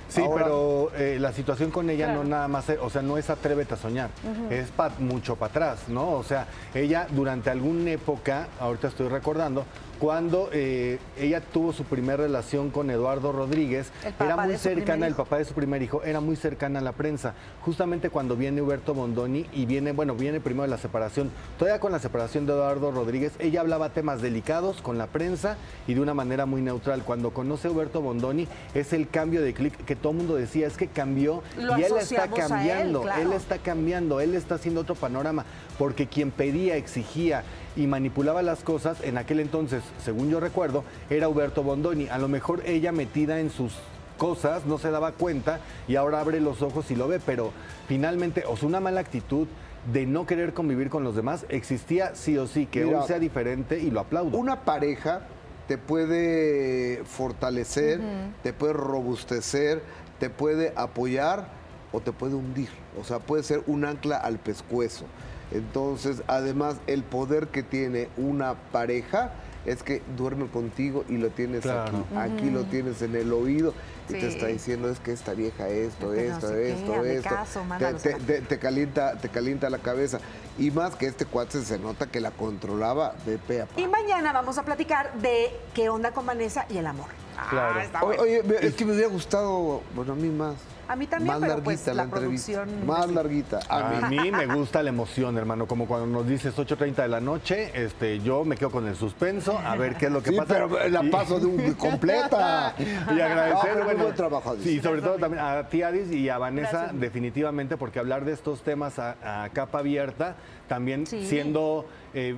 Sí, 0.08 0.20
Ahora- 0.22 0.44
pero 0.44 0.90
eh, 0.96 1.18
la 1.20 1.32
situación 1.32 1.70
con 1.70 1.90
ella 1.90 2.06
Claro. 2.06 2.22
no 2.22 2.28
nada 2.30 2.46
más, 2.48 2.66
o 2.80 2.88
sea, 2.90 3.02
no 3.02 3.18
es 3.18 3.28
atrévete 3.28 3.74
a 3.74 3.76
soñar, 3.76 4.10
es 4.50 4.68
pa- 4.70 4.92
mucho 5.00 5.34
para 5.36 5.50
atrás, 5.50 5.88
¿no? 5.88 6.12
O 6.12 6.22
sea, 6.22 6.46
ella 6.74 7.06
durante 7.10 7.50
alguna 7.50 7.90
época, 7.90 8.46
ahorita 8.60 8.88
estoy 8.88 9.08
recordando, 9.08 9.64
cuando 9.98 10.50
eh, 10.52 10.98
ella 11.18 11.40
tuvo 11.40 11.72
su 11.72 11.84
primera 11.84 12.18
relación 12.18 12.70
con 12.70 12.90
Eduardo 12.90 13.32
Rodríguez, 13.32 13.90
era 14.20 14.36
muy 14.36 14.52
de 14.52 14.58
cercana, 14.58 15.06
el 15.06 15.14
papá 15.14 15.38
de 15.38 15.44
su 15.44 15.54
primer 15.54 15.82
hijo, 15.82 16.02
era 16.02 16.20
muy 16.20 16.36
cercana 16.36 16.80
a 16.80 16.82
la 16.82 16.92
prensa. 16.92 17.34
Justamente 17.62 18.10
cuando 18.10 18.36
viene 18.36 18.62
Huberto 18.62 18.94
Bondoni 18.94 19.46
y 19.52 19.66
viene, 19.66 19.92
bueno, 19.92 20.14
viene 20.14 20.40
primero 20.40 20.66
la 20.66 20.78
separación, 20.78 21.30
todavía 21.58 21.80
con 21.80 21.92
la 21.92 21.98
separación 21.98 22.46
de 22.46 22.52
Eduardo 22.52 22.90
Rodríguez, 22.90 23.32
ella 23.38 23.60
hablaba 23.60 23.90
temas 23.90 24.20
delicados 24.20 24.82
con 24.82 24.98
la 24.98 25.06
prensa 25.06 25.56
y 25.86 25.94
de 25.94 26.00
una 26.00 26.14
manera 26.14 26.46
muy 26.46 26.62
neutral. 26.62 27.02
Cuando 27.02 27.30
conoce 27.30 27.68
a 27.68 27.70
Huberto 27.70 28.00
Bondoni, 28.00 28.48
es 28.74 28.92
el 28.92 29.08
cambio 29.08 29.42
de 29.42 29.54
clic 29.54 29.84
que 29.84 29.96
todo 29.96 30.12
el 30.12 30.18
mundo 30.18 30.36
decía, 30.36 30.66
es 30.66 30.76
que 30.76 30.88
cambió 30.88 31.42
Lo 31.56 31.78
y 31.78 31.84
él 31.84 31.92
está 31.98 32.24
él, 32.24 32.30
cambiando, 32.34 33.02
claro. 33.02 33.22
él 33.22 33.32
está 33.32 33.58
cambiando, 33.58 34.20
él 34.20 34.34
está 34.34 34.56
haciendo 34.56 34.82
otro 34.82 34.94
panorama, 34.94 35.44
porque 35.78 36.06
quien 36.06 36.30
pedía, 36.30 36.76
exigía 36.76 37.44
y 37.76 37.86
manipulaba 37.86 38.42
las 38.42 38.62
cosas 38.62 38.98
en 39.02 39.18
aquel 39.18 39.40
entonces, 39.40 39.82
según 40.02 40.30
yo 40.30 40.40
recuerdo, 40.40 40.84
era 41.10 41.28
Huberto 41.28 41.62
Bondoni. 41.62 42.08
A 42.08 42.18
lo 42.18 42.28
mejor 42.28 42.62
ella 42.66 42.90
metida 42.90 43.38
en 43.38 43.50
sus 43.50 43.74
cosas 44.16 44.64
no 44.64 44.78
se 44.78 44.90
daba 44.90 45.12
cuenta 45.12 45.60
y 45.86 45.96
ahora 45.96 46.20
abre 46.20 46.40
los 46.40 46.62
ojos 46.62 46.90
y 46.90 46.96
lo 46.96 47.06
ve, 47.06 47.20
pero 47.24 47.52
finalmente, 47.86 48.44
o 48.46 48.56
sea, 48.56 48.68
una 48.68 48.80
mala 48.80 49.00
actitud 49.00 49.46
de 49.92 50.06
no 50.06 50.26
querer 50.26 50.52
convivir 50.52 50.88
con 50.90 51.04
los 51.04 51.14
demás 51.14 51.46
existía 51.48 52.14
sí 52.14 52.36
o 52.38 52.46
sí, 52.46 52.66
que 52.66 52.84
Mira, 52.84 53.00
hoy 53.00 53.06
sea 53.06 53.18
diferente 53.18 53.78
y 53.78 53.90
lo 53.90 54.00
aplaudo. 54.00 54.36
Una 54.36 54.64
pareja 54.64 55.22
te 55.68 55.78
puede 55.78 57.04
fortalecer, 57.04 58.00
te 58.42 58.52
puede 58.52 58.72
robustecer, 58.72 59.82
te 60.18 60.30
puede 60.30 60.72
apoyar 60.76 61.48
o 61.92 62.00
te 62.00 62.12
puede 62.12 62.34
hundir. 62.34 62.68
O 63.00 63.04
sea, 63.04 63.18
puede 63.18 63.42
ser 63.42 63.62
un 63.66 63.84
ancla 63.84 64.16
al 64.16 64.38
pescuezo. 64.38 65.04
Entonces, 65.52 66.22
además, 66.26 66.76
el 66.86 67.02
poder 67.02 67.48
que 67.48 67.62
tiene 67.62 68.08
una 68.16 68.54
pareja 68.72 69.30
es 69.64 69.82
que 69.82 70.00
duerme 70.16 70.46
contigo 70.46 71.04
y 71.08 71.16
lo 71.16 71.30
tienes 71.30 71.62
Claro. 71.62 72.04
aquí. 72.16 72.34
Aquí 72.42 72.50
lo 72.50 72.64
tienes 72.64 73.02
en 73.02 73.16
el 73.16 73.32
oído 73.32 73.74
y 74.08 74.12
te 74.12 74.28
está 74.28 74.46
diciendo 74.46 74.88
es 74.88 75.00
que 75.00 75.10
esta 75.12 75.34
vieja 75.34 75.68
esto, 75.68 76.12
Este 76.14 76.28
no 76.28 76.34
esto, 76.36 76.48
sé 76.48 76.72
esto, 76.72 77.04
esto. 77.04 77.28
caso, 77.28 77.62
Te- 77.78 77.94
te, 77.94 78.20
te- 78.20 78.40
te 78.42 78.58
calienta, 78.60 79.18
te 79.18 79.28
calienta 79.28 79.68
la 79.68 79.78
cabeza. 79.78 80.20
Y 80.56 80.70
más 80.70 80.94
que 80.94 81.06
este 81.06 81.24
cuate 81.26 81.62
se 81.64 81.78
nota 81.80 82.06
que 82.06 82.20
la 82.20 82.30
controlaba 82.30 83.14
de 83.26 83.38
pe 83.38 83.62
a 83.62 83.66
pa. 83.66 83.80
Y 83.80 83.88
mañana 83.88 84.32
vamos 84.32 84.56
a 84.58 84.62
platicar 84.64 85.12
de 85.20 85.50
qué 85.74 85.88
onda 85.88 86.12
con 86.12 86.26
Vanessa 86.26 86.64
y 86.70 86.78
el 86.78 86.86
amor. 86.86 87.08
Claro. 87.50 87.80
Ah, 87.80 87.84
está 87.84 88.04
Oye, 88.04 88.40
bueno. 88.40 88.54
oye, 88.56 88.66
es 88.68 88.74
que 88.74 88.84
me 88.84 88.92
hubiera 88.92 89.08
gustado, 89.08 89.82
bueno, 89.96 90.12
a 90.12 90.16
mí 90.16 90.28
más. 90.28 90.54
A 90.88 90.96
mí 90.96 91.06
también, 91.06 91.28
más 91.28 91.36
pero 91.40 91.48
larguita 91.54 91.64
pues 91.64 91.86
la, 91.88 91.94
la 91.94 92.02
entrevista. 92.04 92.52
producción- 92.64 92.86
Más 92.86 93.10
larguita. 93.10 93.58
A 93.68 94.08
mí 94.08 94.30
me 94.30 94.46
gusta 94.46 94.82
la 94.82 94.90
emoción, 94.90 95.36
hermano, 95.36 95.66
como 95.66 95.86
cuando 95.86 96.06
nos 96.06 96.26
dices 96.28 96.56
8.30 96.56 96.94
de 97.02 97.08
la 97.08 97.20
noche, 97.20 97.70
este, 97.74 98.20
yo 98.20 98.44
me 98.44 98.56
quedo 98.56 98.70
con 98.70 98.86
el 98.86 98.94
suspenso, 98.96 99.58
a 99.58 99.74
ver 99.76 99.96
qué 99.96 100.06
es 100.06 100.12
lo 100.12 100.22
que 100.22 100.30
Sí, 100.30 100.36
pasa. 100.36 100.52
pero 100.54 100.88
la 100.88 101.02
paso 101.10 101.40
de 101.40 101.46
un 101.46 101.74
completa. 101.78 102.74
y 102.78 103.20
agradecer, 103.20 103.78
No, 103.78 103.84
bueno, 103.84 104.02
buen 104.04 104.14
trabajo, 104.14 104.50
Adis. 104.50 104.62
Sí, 104.64 104.80
sobre 104.80 105.02
todo 105.02 105.14
también 105.16 105.42
a 105.44 105.68
ti, 105.68 105.82
Adis, 105.82 106.10
y 106.12 106.28
a 106.28 106.38
Vanessa, 106.38 106.70
Gracias. 106.70 107.00
definitivamente, 107.00 107.76
porque 107.76 107.98
hablar 107.98 108.24
de 108.24 108.32
estos 108.32 108.62
temas 108.62 108.98
a, 108.98 109.44
a 109.44 109.48
capa 109.50 109.80
abierta, 109.80 110.36
también 110.68 111.06
Sí. 111.06 111.26
siendo... 111.26 111.86
eh, 112.14 112.36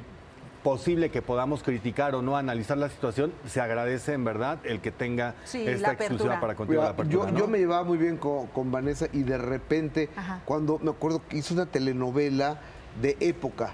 posible 0.68 1.10
que 1.10 1.22
podamos 1.22 1.62
criticar 1.62 2.14
o 2.14 2.20
no 2.20 2.36
analizar 2.36 2.76
la 2.76 2.90
situación, 2.90 3.32
se 3.46 3.58
agradece 3.58 4.12
en 4.12 4.22
verdad 4.22 4.58
el 4.64 4.80
que 4.82 4.90
tenga 4.90 5.34
Sí, 5.44 5.66
esta 5.66 5.92
exclusiva 5.92 6.38
para 6.40 6.54
contigo 6.56 6.82
la 6.82 6.90
apertura. 6.90 7.24
yo, 7.26 7.32
¿no? 7.32 7.38
yo 7.38 7.48
me 7.48 7.56
llevaba 7.58 7.84
muy 7.84 7.96
bien 7.96 8.18
con, 8.18 8.48
con 8.48 8.70
Vanessa 8.70 9.06
y 9.14 9.22
de 9.22 9.38
repente, 9.38 10.10
Ajá. 10.14 10.42
cuando 10.44 10.78
me 10.82 10.90
acuerdo 10.90 11.22
que 11.26 11.38
hizo 11.38 11.54
una 11.54 11.64
telenovela 11.64 12.58
de 13.00 13.16
época, 13.20 13.70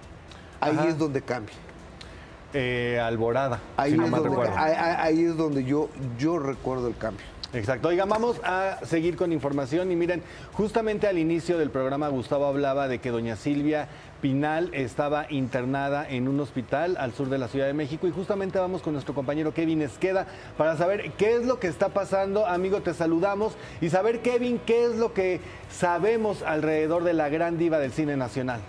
ahí 0.60 0.76
Ajá. 0.78 0.86
es 0.88 0.96
donde 0.96 1.20
cambia. 1.22 1.52
Eh, 2.52 3.00
Alborada, 3.02 3.58
Ahí, 3.76 3.90
si 3.90 3.96
no 3.98 4.04
es, 4.04 4.10
mal 4.12 4.22
donde, 4.22 4.36
recuerdo. 4.36 4.56
ahí- 4.62 4.72
ahí- 4.78 4.96
ahí 5.00 5.24
es 5.24 5.36
donde 5.36 5.64
yo, 5.64 5.88
yo 6.16 6.38
recuerdo 6.38 6.86
el 6.86 6.96
cambio. 6.96 7.26
Exacto. 7.54 7.86
Oigan, 7.86 8.08
vamos 8.08 8.40
a 8.42 8.84
seguir 8.84 9.16
con 9.16 9.32
información 9.32 9.92
y 9.92 9.96
miren, 9.96 10.22
justamente 10.54 11.06
al 11.06 11.18
inicio 11.18 11.56
del 11.56 11.70
programa 11.70 12.08
Gustavo 12.08 12.46
hablaba 12.46 12.88
de 12.88 12.98
que 12.98 13.12
doña 13.12 13.36
Silvia 13.36 13.86
Pinal 14.20 14.70
estaba 14.74 15.26
internada 15.30 16.04
en 16.08 16.26
un 16.26 16.40
hospital 16.40 16.96
al 16.98 17.12
sur 17.12 17.28
de 17.28 17.38
la 17.38 17.46
Ciudad 17.46 17.66
de 17.66 17.72
México 17.72 18.08
y 18.08 18.10
justamente 18.10 18.58
vamos 18.58 18.82
con 18.82 18.92
nuestro 18.92 19.14
compañero 19.14 19.54
Kevin 19.54 19.82
Esqueda 19.82 20.26
para 20.58 20.76
saber 20.76 21.12
qué 21.12 21.34
es 21.34 21.46
lo 21.46 21.60
que 21.60 21.68
está 21.68 21.90
pasando. 21.90 22.44
Amigo, 22.44 22.80
te 22.80 22.92
saludamos 22.92 23.56
y 23.80 23.88
saber, 23.88 24.20
Kevin, 24.20 24.60
qué 24.66 24.86
es 24.86 24.96
lo 24.96 25.14
que 25.14 25.40
sabemos 25.70 26.42
alrededor 26.42 27.04
de 27.04 27.12
la 27.12 27.28
gran 27.28 27.56
diva 27.56 27.78
del 27.78 27.92
cine 27.92 28.16
nacional. 28.16 28.60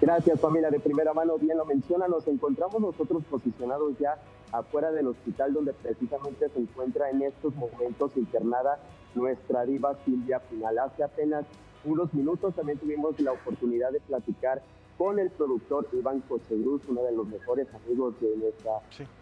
Gracias, 0.00 0.40
Pamela. 0.40 0.70
De 0.70 0.80
primera 0.80 1.12
mano, 1.12 1.36
bien 1.36 1.58
lo 1.58 1.66
menciona, 1.66 2.08
nos 2.08 2.26
encontramos 2.26 2.80
nosotros 2.80 3.22
posicionados 3.30 3.92
ya 4.00 4.16
afuera 4.52 4.92
del 4.92 5.08
hospital 5.08 5.54
donde 5.54 5.72
precisamente 5.72 6.48
se 6.48 6.60
encuentra 6.60 7.10
en 7.10 7.22
estos 7.22 7.54
momentos 7.56 8.16
internada 8.16 8.78
nuestra 9.14 9.64
diva 9.64 9.96
Silvia 10.04 10.40
Pinal. 10.40 10.78
Hace 10.78 11.02
apenas 11.02 11.44
unos 11.84 12.12
minutos 12.14 12.54
también 12.54 12.78
tuvimos 12.78 13.18
la 13.20 13.32
oportunidad 13.32 13.90
de 13.90 14.00
platicar 14.00 14.62
con 14.98 15.18
el 15.18 15.30
productor 15.30 15.88
Iván 15.92 16.20
Cochegruz, 16.20 16.82
uno 16.88 17.02
de 17.02 17.12
los 17.12 17.26
mejores 17.26 17.66
amigos 17.74 18.14
de 18.20 18.36
nuestra 18.36 18.72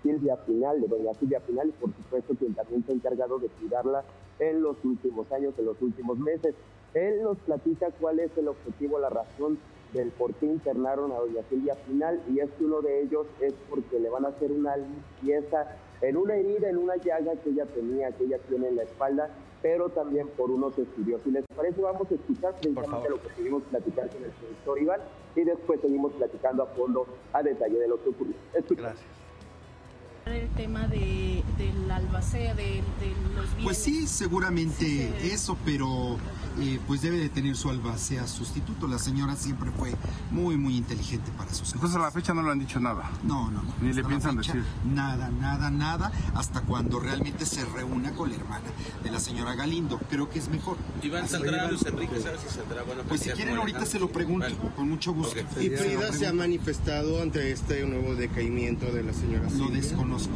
Silvia 0.02 0.36
Pinal, 0.44 0.80
de 0.80 0.88
doña 0.88 1.14
Silvia 1.14 1.40
Pinal, 1.40 1.68
y 1.68 1.72
por 1.72 1.94
supuesto 1.94 2.34
quien 2.34 2.54
también 2.54 2.84
se 2.84 2.92
ha 2.92 2.94
encargado 2.96 3.38
de 3.38 3.48
cuidarla 3.48 4.04
en 4.40 4.62
los 4.62 4.76
últimos 4.84 5.30
años, 5.32 5.54
en 5.58 5.64
los 5.66 5.80
últimos 5.80 6.18
meses. 6.18 6.54
Él 6.92 7.22
nos 7.22 7.38
platica 7.38 7.88
cuál 8.00 8.18
es 8.18 8.36
el 8.36 8.48
objetivo, 8.48 8.98
la 8.98 9.10
razón 9.10 9.58
del 9.92 10.10
por 10.10 10.34
qué 10.34 10.46
internaron 10.46 11.12
a 11.12 11.16
doña 11.16 11.42
Silvia 11.48 11.74
Pinal 11.86 12.20
y 12.28 12.40
es 12.40 12.50
que 12.52 12.64
uno 12.64 12.80
de 12.80 13.02
ellos 13.02 13.26
es 13.40 13.54
porque 13.68 13.98
le 13.98 14.08
van 14.08 14.24
a 14.24 14.28
hacer 14.28 14.52
una 14.52 14.76
limpieza 14.76 15.76
en 16.00 16.16
una 16.16 16.34
herida, 16.34 16.68
en 16.68 16.78
una 16.78 16.96
llaga 16.96 17.32
que 17.42 17.50
ella 17.50 17.66
tenía, 17.66 18.10
que 18.12 18.24
ella 18.24 18.38
tiene 18.48 18.68
en 18.68 18.76
la 18.76 18.84
espalda, 18.84 19.30
pero 19.60 19.90
también 19.90 20.28
por 20.28 20.50
unos 20.50 20.78
estudios. 20.78 21.20
Si 21.24 21.30
les 21.30 21.44
parece, 21.54 21.80
vamos 21.80 22.10
a 22.10 22.14
escuchar 22.14 22.54
precisamente 22.54 23.10
lo 23.10 23.20
que 23.20 23.28
seguimos 23.36 23.62
platicar 23.64 24.08
con 24.08 24.24
el 24.24 24.30
profesor 24.30 24.78
Iván 24.80 25.00
y 25.36 25.44
después 25.44 25.80
seguimos 25.80 26.12
platicando 26.14 26.62
a 26.62 26.66
fondo 26.66 27.06
a 27.32 27.42
detalle 27.42 27.78
de 27.78 27.88
lo 27.88 28.02
que 28.02 28.08
ocurrió. 28.08 28.34
Gracias 28.70 29.20
el 30.26 30.48
tema 30.50 30.86
de, 30.86 31.42
del 31.60 31.90
albacea, 31.90 32.54
de, 32.54 32.64
de 32.64 33.14
los 33.34 33.46
bienes. 33.46 33.64
Pues 33.64 33.78
sí, 33.78 34.06
seguramente 34.06 35.12
eso, 35.32 35.56
pero 35.64 36.16
eh, 36.58 36.80
pues 36.86 37.02
debe 37.02 37.18
de 37.18 37.28
tener 37.28 37.56
su 37.56 37.68
albacea 37.68 38.26
sustituto. 38.26 38.88
La 38.88 38.98
señora 38.98 39.36
siempre 39.36 39.70
fue 39.70 39.94
muy, 40.30 40.56
muy 40.56 40.76
inteligente 40.76 41.30
para 41.36 41.52
sus 41.52 41.72
Entonces 41.74 41.96
a 41.96 42.02
la 42.02 42.10
fecha 42.10 42.34
no 42.34 42.42
le 42.42 42.50
han 42.50 42.58
dicho 42.58 42.80
nada. 42.80 43.10
No, 43.24 43.50
no, 43.50 43.62
no. 43.62 43.74
Ni 43.80 43.92
le 43.92 44.02
piensan 44.04 44.36
decir. 44.36 44.64
Nada, 44.84 45.30
nada, 45.30 45.70
nada, 45.70 46.10
hasta 46.34 46.62
cuando 46.62 46.98
realmente 46.98 47.44
se 47.44 47.64
reúna 47.64 48.12
con 48.12 48.30
la 48.30 48.36
hermana 48.36 48.66
de 49.02 49.10
la 49.10 49.20
señora 49.20 49.54
Galindo. 49.54 49.98
Creo 50.08 50.30
que 50.30 50.38
es 50.38 50.48
mejor. 50.48 50.76
Iván 51.02 51.28
saldrá, 51.28 51.68
Luis 51.70 51.84
Enrique, 51.84 52.20
¿sabes 52.20 52.40
si 52.40 52.54
saldrá? 52.54 52.82
Bueno, 52.82 53.02
pues 53.06 53.20
si 53.20 53.30
quieren 53.30 53.56
ahorita 53.56 53.84
se 53.84 53.98
lo 53.98 54.10
pregunto, 54.10 54.48
con 54.76 54.88
mucho 54.88 55.12
gusto. 55.12 55.38
¿Y 55.60 55.68
Frida 55.68 56.12
se 56.12 56.26
ha 56.26 56.32
manifestado 56.32 57.22
ante 57.22 57.52
este 57.52 57.84
nuevo 57.86 58.14
decaimiento 58.14 58.86
de 58.86 59.02
la 59.02 59.12
señora 59.12 59.48
Lo 59.50 59.68
desconozco. 59.68 60.34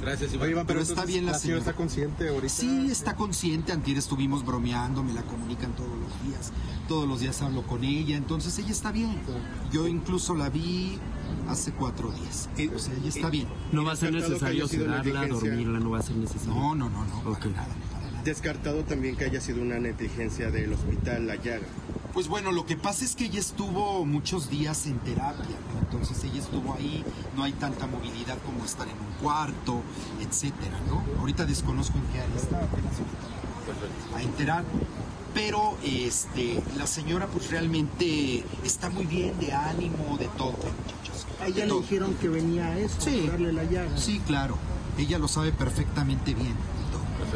Gracias, 0.00 0.34
Iván. 0.34 0.66
pero 0.66 0.80
está 0.80 1.04
bien 1.04 1.26
la, 1.26 1.34
señora. 1.34 1.60
está 1.60 1.72
consciente 1.74 2.28
ahorita? 2.28 2.48
Sí, 2.48 2.88
está 2.90 3.16
consciente. 3.16 3.72
Antier 3.72 3.98
estuvimos 3.98 4.44
bromeando, 4.44 5.02
me 5.02 5.12
la 5.12 5.22
comunican 5.22 5.74
todos 5.74 5.90
los 5.90 6.22
días. 6.28 6.52
Todos 6.88 7.08
los 7.08 7.20
días 7.20 7.40
hablo 7.42 7.62
con 7.66 7.84
ella, 7.84 8.16
entonces 8.16 8.58
ella 8.58 8.70
está 8.72 8.92
bien. 8.92 9.16
Yo 9.72 9.88
incluso 9.88 10.34
la 10.34 10.50
vi 10.50 10.98
hace 11.48 11.72
cuatro 11.72 12.10
días. 12.12 12.48
O 12.74 12.78
sea, 12.78 12.94
ella 12.94 13.08
está 13.08 13.30
bien. 13.30 13.48
¿No 13.72 13.84
va 13.84 13.92
a 13.92 13.96
ser 13.96 14.12
necesario 14.12 14.68
sedarla, 14.68 15.26
dormirla? 15.26 15.80
¿No 15.80 15.90
va 15.90 15.98
a 15.98 16.02
ser 16.02 16.16
necesario? 16.16 16.54
No, 16.54 16.74
no, 16.74 16.90
no, 16.90 17.04
no. 17.06 17.38
Descartado 18.24 18.84
también 18.84 19.16
que 19.16 19.26
haya 19.26 19.38
sido 19.38 19.60
una 19.60 19.78
negligencia 19.78 20.50
del 20.50 20.72
hospital 20.72 21.26
La 21.26 21.36
Llaga. 21.36 21.66
Pues 22.14 22.28
bueno, 22.28 22.52
lo 22.52 22.64
que 22.64 22.74
pasa 22.74 23.04
es 23.04 23.14
que 23.14 23.26
ella 23.26 23.38
estuvo 23.38 24.06
muchos 24.06 24.48
días 24.48 24.86
en 24.86 24.98
terapia, 25.00 25.56
entonces 25.78 26.24
ella 26.24 26.40
estuvo 26.40 26.72
ahí, 26.72 27.04
no 27.36 27.42
hay 27.42 27.52
tanta 27.52 27.86
movilidad 27.86 28.38
como 28.46 28.64
estar 28.64 28.86
en 28.88 28.94
un 28.94 29.12
cuarto, 29.20 29.82
etcétera, 30.22 30.80
¿no? 30.88 31.04
Ahorita 31.20 31.44
desconozco 31.44 31.98
en 31.98 32.04
qué 32.12 32.20
área 32.20 32.36
está, 32.36 32.56
apenas 32.64 32.94
a 34.16 34.22
enterar. 34.22 34.64
Pero 35.34 35.76
este, 35.84 36.62
la 36.78 36.86
señora 36.86 37.26
pues 37.26 37.50
realmente 37.50 38.42
está 38.64 38.88
muy 38.88 39.04
bien 39.04 39.38
de 39.38 39.52
ánimo, 39.52 40.16
de 40.18 40.28
todo, 40.38 40.52
muchachos. 40.52 41.26
A 41.42 41.48
ella 41.48 41.66
le 41.66 41.74
dijeron 41.74 42.14
que 42.14 42.30
venía 42.30 42.68
a 42.68 42.78
eso, 42.78 43.02
sí, 43.02 43.26
darle 43.26 43.52
la 43.52 43.64
llaga. 43.64 43.98
Sí, 43.98 44.22
claro. 44.26 44.56
Ella 44.96 45.18
lo 45.18 45.28
sabe 45.28 45.52
perfectamente 45.52 46.32
bien 46.32 46.54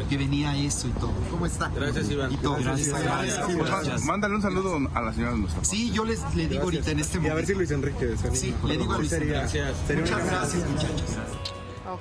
que 0.07 0.17
venía 0.17 0.57
eso 0.57 0.88
y 0.88 0.93
todo. 0.93 1.12
¿Cómo 1.31 1.47
está? 1.47 1.69
Gracias, 1.69 2.11
Iván. 2.11 2.33
Y 2.33 2.37
todo. 2.37 2.57
Gracias. 2.57 3.02
Gracias. 3.02 3.57
Gracias. 3.57 4.05
Mándale 4.05 4.35
un 4.35 4.43
saludo 4.43 4.78
a 4.95 5.00
la 5.00 5.12
señora 5.12 5.33
de 5.33 5.38
nuestra 5.38 5.64
Sí, 5.64 5.90
yo 5.93 6.05
les, 6.05 6.23
le 6.35 6.49
digo 6.49 6.62
ahorita 6.64 6.90
en 6.90 7.00
este 7.00 7.19
momento. 7.19 7.28
Y 7.28 7.33
a 7.33 7.35
ver 7.35 7.47
si 7.47 7.55
Luis 7.55 7.71
Enrique. 7.71 8.14
Sí, 8.33 8.55
le 8.67 8.76
digo 8.76 8.93
a 8.93 8.99
Luis 8.99 9.12
Enrique. 9.12 9.33
Gracias. 9.33 9.75
Muchas 9.88 10.26
gracias, 10.26 10.69
muchachos. 10.69 11.17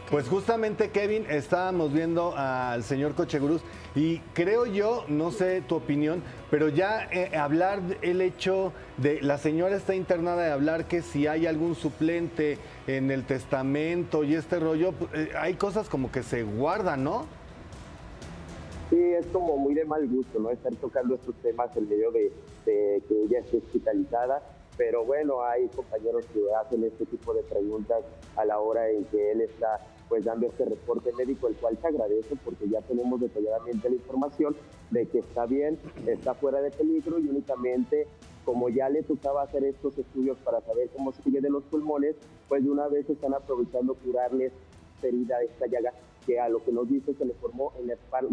Pues 0.10 0.27
justamente, 0.27 0.89
Kevin, 0.89 1.25
estábamos 1.30 1.94
viendo 1.94 2.36
al 2.36 2.84
señor 2.84 3.16
Cochegurús 3.16 3.62
y 3.96 4.20
creo 4.34 4.66
yo, 4.66 5.06
no 5.08 5.32
sé 5.32 5.62
tu 5.62 5.75
opinión, 5.75 6.22
pero 6.51 6.68
ya 6.68 7.08
eh, 7.12 7.38
hablar 7.38 7.82
el 8.01 8.22
hecho 8.22 8.74
de 8.98 9.22
la 9.22 9.38
señora 9.38 9.75
está 9.75 9.96
internada 9.96 10.44
de 10.44 10.51
hablar 10.51 10.88
que 10.88 11.01
si 11.01 11.27
hay 11.27 11.48
algún 11.48 11.75
suplente 11.75 12.58
en 12.86 13.12
el 13.12 13.24
testamento 13.24 14.24
y 14.24 14.36
este 14.36 14.60
rollo, 14.60 14.94
eh, 15.13 15.32
hay 15.39 15.54
cosas 15.54 15.88
como 15.88 16.12
que 16.12 16.22
se 16.22 16.44
guardan, 16.44 17.04
¿no? 17.04 17.25
Sí, 18.89 18.96
es 18.98 19.25
como 19.27 19.58
muy 19.58 19.74
de 19.74 19.84
mal 19.84 20.08
gusto, 20.08 20.39
¿no? 20.39 20.50
Estar 20.50 20.74
tocando 20.75 21.15
estos 21.15 21.36
temas 21.36 21.75
en 21.75 21.89
medio 21.89 22.10
de, 22.12 22.32
que 22.65 23.24
ella 23.24 23.39
esté 23.39 23.58
hospitalizada, 23.58 24.41
pero 24.77 25.03
bueno, 25.03 25.44
hay 25.44 25.67
compañeros 25.67 26.25
que 26.34 26.39
hacen 26.56 26.86
este 26.86 27.06
tipo 27.06 27.34
de 27.34 27.44
preguntas 27.44 28.06
a 28.38 28.46
la 28.46 28.60
hora 28.60 28.89
en 28.89 29.03
que 29.06 29.32
él 29.32 29.41
está 29.41 29.86
pues 30.08 30.24
dando 30.24 30.48
este 30.48 30.63
reporte 30.63 31.12
médico, 31.17 31.50
el 31.50 31.56
cual 31.56 31.77
se 31.82 31.88
agradece 31.88 32.36
porque 32.46 32.70
ya 32.70 32.79
tenemos 32.82 33.20
detalladamente 33.20 33.89
la 33.89 33.96
información 33.96 34.56
de 34.91 35.06
que 35.08 35.20
está 35.20 35.46
bien, 35.46 35.77
está 36.06 36.34
fuera 36.34 36.62
de 36.62 36.72
peligro 36.72 37.20
y 37.20 37.27
únicamente 37.27 38.08
como 38.46 38.70
ya 38.70 38.88
le 38.88 39.03
tocaba 39.03 39.41
hacer 39.41 39.65
estos 39.65 39.98
estudios 39.98 40.38
para 40.38 40.62
saber 40.62 40.89
cómo 40.96 41.12
sigue 41.12 41.41
de 41.41 41.50
los 41.50 41.63
pulmones, 41.65 42.15
pues 42.48 42.63
de 42.63 42.70
una 42.70 42.88
vez 42.88 43.10
están 43.10 43.34
aprovechando 43.34 43.96
curarles 43.96 44.53
herida, 45.03 45.41
esta 45.41 45.67
llaga 45.67 45.94
que 46.27 46.39
a 46.39 46.50
lo 46.50 46.63
que 46.63 46.72
nos 46.72 46.88
dice 46.88 47.13
se 47.15 47.25
le 47.25 47.34
formó 47.36 47.72
en 47.79 47.88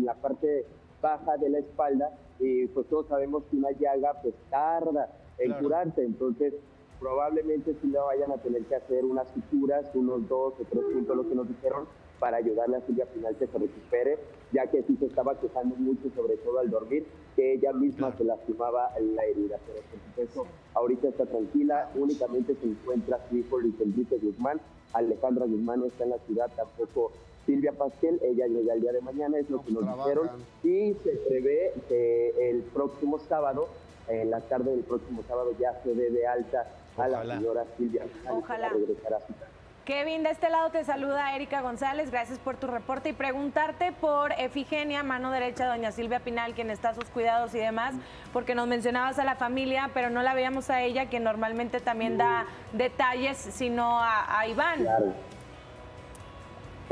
la, 0.05 0.15
parte 0.15 0.67
baja 1.01 1.37
de 1.37 1.49
la 1.49 1.59
espalda 1.61 2.11
y 2.41 2.67
pues 2.67 2.87
todos 2.89 3.07
sabemos 3.07 3.45
que 3.51 3.57
una 3.57 3.71
llaga 3.71 4.21
pues 4.21 4.35
tarda 4.51 5.09
en 5.39 5.53
curarse, 5.55 6.03
entonces 6.03 6.53
probablemente 6.99 7.75
sí 7.81 7.87
le 7.89 7.99
vayan 7.99 8.33
a 8.33 8.39
tener 8.39 8.65
que 8.65 8.75
hacer 8.75 9.05
unas 9.05 9.29
suturas, 9.29 9.87
unos 9.95 10.29
dos 10.29 10.55
o 10.61 10.65
tres 10.69 10.85
puntos 10.93 11.17
lo 11.17 11.29
que 11.29 11.35
nos 11.35 11.49
dijeron 11.49 11.87
para 12.19 12.39
ayudarle 12.39 12.77
a 12.77 12.81
Silvia 12.81 13.07
final 13.07 13.37
que 13.37 13.47
se 13.47 13.59
recupere, 13.59 14.19
ya 14.53 14.67
que 14.69 14.83
sí 14.85 14.97
se 14.97 15.07
estaba 15.07 15.39
quejando 15.39 15.77
mucho, 15.77 16.09
sobre 16.15 16.37
todo 16.39 16.61
al 16.61 16.71
dormir, 16.71 17.07
que 17.37 17.55
ella 17.55 17.73
misma 17.73 18.17
se 18.17 18.25
lastimaba 18.25 18.91
la 18.99 19.25
herida, 19.25 19.59
pero 19.67 19.81
por 19.83 20.01
supuesto 20.01 20.47
ahorita 20.75 21.09
está 21.09 21.27
tranquila, 21.27 21.91
únicamente 21.95 22.55
se 22.55 22.67
encuentra 22.67 23.21
su 23.29 23.37
hijo 23.37 23.59
Luis 23.59 23.79
Enrique 23.81 24.17
Guzmán, 24.19 24.61
Alejandra 24.93 25.45
Guzmán 25.45 25.81
no 25.81 25.87
está 25.87 26.05
en 26.05 26.11
la 26.11 26.19
ciudad, 26.21 26.51
tampoco 26.57 27.13
Silvia 27.47 27.73
Pasquel, 27.73 28.19
ella 28.23 28.47
llega 28.47 28.75
el 28.75 28.81
día 28.81 28.93
de 28.93 29.01
mañana, 29.01 29.39
es 29.39 29.51
lo 29.51 29.65
que 29.65 29.73
nos 29.73 29.97
dijeron, 29.97 30.31
y 30.63 30.95
se 31.05 31.11
prevé 31.29 31.73
que 31.89 32.51
el 32.51 32.63
próximo 32.63 33.19
sábado, 33.19 33.69
en 34.09 34.31
la 34.31 34.41
tarde 34.41 34.71
del 34.71 34.85
próximo 34.85 35.23
sábado, 35.23 35.53
ya 35.59 35.81
se 35.83 35.95
dé 35.95 36.11
de 36.11 36.27
alta 36.27 36.67
a 36.97 37.09
la 37.09 37.37
señora 37.37 37.65
Silvia. 37.77 38.05
Ojalá. 38.31 38.69
Regresar 38.71 39.15
a 39.15 39.21
su 39.21 39.33
casa. 39.35 39.55
Kevin, 39.85 40.23
de 40.23 40.31
este 40.31 40.49
lado 40.49 40.71
te 40.71 40.83
saluda 40.83 41.37
Erika 41.37 41.61
González, 41.61 42.11
gracias 42.11 42.39
por 42.39 42.57
tu 42.57 42.67
reporte 42.67 43.11
y 43.11 43.13
preguntarte 43.13 43.93
por 43.93 44.33
Efigenia, 44.33 45.03
mano 45.03 45.31
derecha, 45.31 45.67
doña 45.67 45.93
Silvia 45.93 46.21
Pinal, 46.21 46.55
quien 46.55 46.71
está 46.71 46.91
a 46.91 46.95
sus 46.95 47.05
cuidados 47.05 47.55
y 47.55 47.59
demás, 47.59 47.95
porque 48.33 48.55
nos 48.55 48.67
mencionabas 48.67 49.19
a 49.19 49.25
la 49.25 49.35
familia, 49.35 49.91
pero 49.93 50.09
no 50.09 50.23
la 50.23 50.33
veíamos 50.33 50.71
a 50.71 50.81
ella, 50.81 51.11
que 51.11 51.21
normalmente 51.21 51.81
también 51.81 52.17
da 52.17 52.47
detalles, 52.73 53.37
sino 53.37 54.01
a, 54.01 54.47
Iván. 54.49 54.81
Claro. 54.81 55.13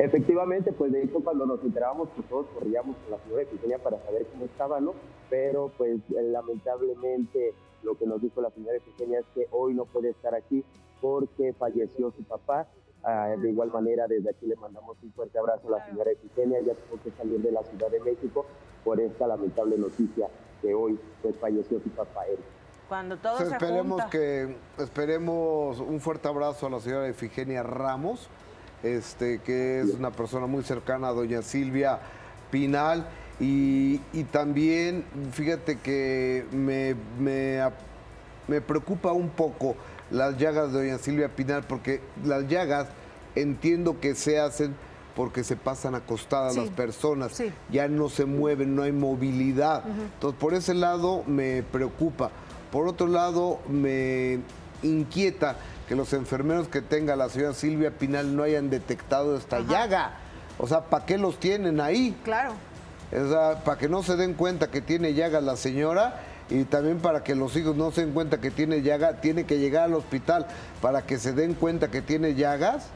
Efectivamente, 0.02 0.72
pues 0.72 0.90
de 0.90 1.04
hecho 1.04 1.20
cuando 1.22 1.46
nos 1.46 1.62
enterábamos, 1.62 2.08
pues 2.16 2.28
todos 2.28 2.46
corríamos 2.48 2.96
con 2.96 3.12
la 3.12 3.22
señora 3.22 3.42
Efigenia 3.42 3.78
para 3.78 4.02
saber 4.02 4.26
cómo 4.32 4.46
estaba, 4.46 4.80
¿no? 4.80 4.94
Pero 5.30 5.70
pues 5.78 6.00
lamentablemente 6.10 7.54
lo 7.84 7.96
que 7.96 8.04
nos 8.04 8.20
dijo 8.20 8.40
la 8.40 8.50
señora 8.50 8.78
Efigenia 8.78 9.20
es 9.20 9.26
que 9.32 9.46
hoy 9.52 9.74
no 9.74 9.84
puede 9.84 10.10
estar 10.10 10.34
aquí 10.34 10.64
porque 11.00 11.52
falleció 11.52 12.10
su 12.10 12.24
papá. 12.24 12.66
Ah, 13.04 13.36
de 13.38 13.50
igual 13.50 13.70
manera, 13.70 14.08
desde 14.08 14.30
aquí 14.30 14.46
le 14.46 14.56
mandamos 14.56 14.96
un 15.04 15.12
fuerte 15.12 15.38
abrazo 15.38 15.68
a 15.68 15.78
la 15.78 15.86
señora 15.86 16.10
Efigenia, 16.10 16.60
ya 16.62 16.74
tuvo 16.74 17.00
que 17.00 17.12
salir 17.12 17.40
de 17.40 17.52
la 17.52 17.62
Ciudad 17.62 17.88
de 17.88 18.00
México 18.00 18.44
por 18.82 18.98
esta 18.98 19.28
lamentable 19.28 19.78
noticia 19.78 20.28
que 20.60 20.74
hoy 20.74 20.98
pues 21.22 21.36
falleció 21.36 21.78
su 21.78 21.90
papá 21.90 22.26
Eric. 22.26 22.44
Cuando 22.88 23.16
todo 23.18 23.38
se 23.38 23.44
esperemos 23.44 24.04
que 24.06 24.56
esperemos 24.78 25.78
un 25.78 26.00
fuerte 26.00 26.26
abrazo 26.26 26.66
a 26.66 26.70
la 26.70 26.80
señora 26.80 27.06
Efigenia 27.06 27.62
Ramos 27.62 28.28
este, 28.82 29.40
que 29.40 29.80
es 29.80 29.94
una 29.94 30.10
persona 30.10 30.46
muy 30.46 30.62
cercana 30.62 31.08
a 31.08 31.12
doña 31.12 31.42
Silvia 31.42 32.00
Pinal. 32.50 33.08
Y, 33.40 33.98
también, 34.30 35.04
fíjate 35.32 35.78
que 35.78 36.44
me, 36.52 36.94
me, 37.18 38.60
preocupa 38.60 39.12
un 39.12 39.30
poco 39.30 39.74
las 40.10 40.38
llagas 40.38 40.72
de 40.72 40.78
doña 40.78 40.98
Silvia 40.98 41.28
Pinal, 41.28 41.64
porque 41.64 42.00
las 42.24 42.46
llagas 42.46 42.88
entiendo 43.34 43.98
que 43.98 44.14
se 44.14 44.38
hacen 44.38 44.74
porque 45.16 45.44
se 45.44 45.56
pasan 45.56 45.94
acostadas 45.94 46.56
las 46.56 46.70
personas, 46.70 47.42
ya 47.70 47.86
no 47.86 48.08
se 48.08 48.24
mueven, 48.24 48.74
no 48.74 48.82
hay 48.82 48.92
movilidad. 48.92 49.84
Entonces, 50.14 50.40
por 50.40 50.54
ese 50.54 50.72
lado 50.72 51.22
me 51.26 51.62
preocupa. 51.62 52.30
Por 52.70 52.88
otro 52.88 53.06
lado, 53.06 53.58
me 53.68 54.38
inquieta 54.82 55.56
que 55.92 55.96
los 55.96 56.14
enfermeros 56.14 56.68
que 56.68 56.80
tenga 56.80 57.16
la 57.16 57.28
señora 57.28 57.52
Silvia 57.52 57.90
Pinal 57.90 58.34
no 58.34 58.44
hayan 58.44 58.70
detectado 58.70 59.36
esta 59.36 59.60
llaga. 59.60 60.12
O 60.56 60.66
sea, 60.66 60.84
¿para 60.84 61.04
qué 61.04 61.18
los 61.18 61.38
tienen 61.38 61.82
ahí? 61.82 62.18
Claro. 62.24 62.54
O 63.12 63.28
sea, 63.28 63.62
para 63.62 63.76
que 63.76 63.90
no 63.90 64.02
se 64.02 64.16
den 64.16 64.32
cuenta 64.32 64.68
que 64.68 64.80
tiene 64.80 65.12
llaga 65.12 65.42
la 65.42 65.54
señora 65.54 66.22
y 66.48 66.64
también 66.64 66.98
para 67.00 67.22
que 67.22 67.34
los 67.34 67.54
hijos 67.56 67.76
no 67.76 67.90
se 67.90 68.06
den 68.06 68.14
cuenta 68.14 68.40
que 68.40 68.50
tiene 68.50 68.80
llaga, 68.80 69.20
tiene 69.20 69.44
que 69.44 69.58
llegar 69.58 69.82
al 69.82 69.92
hospital 69.92 70.46
para 70.80 71.02
que 71.02 71.18
se 71.18 71.34
den 71.34 71.52
cuenta 71.52 71.88
que 71.88 72.00
tiene 72.00 72.36
llagas. 72.36 72.88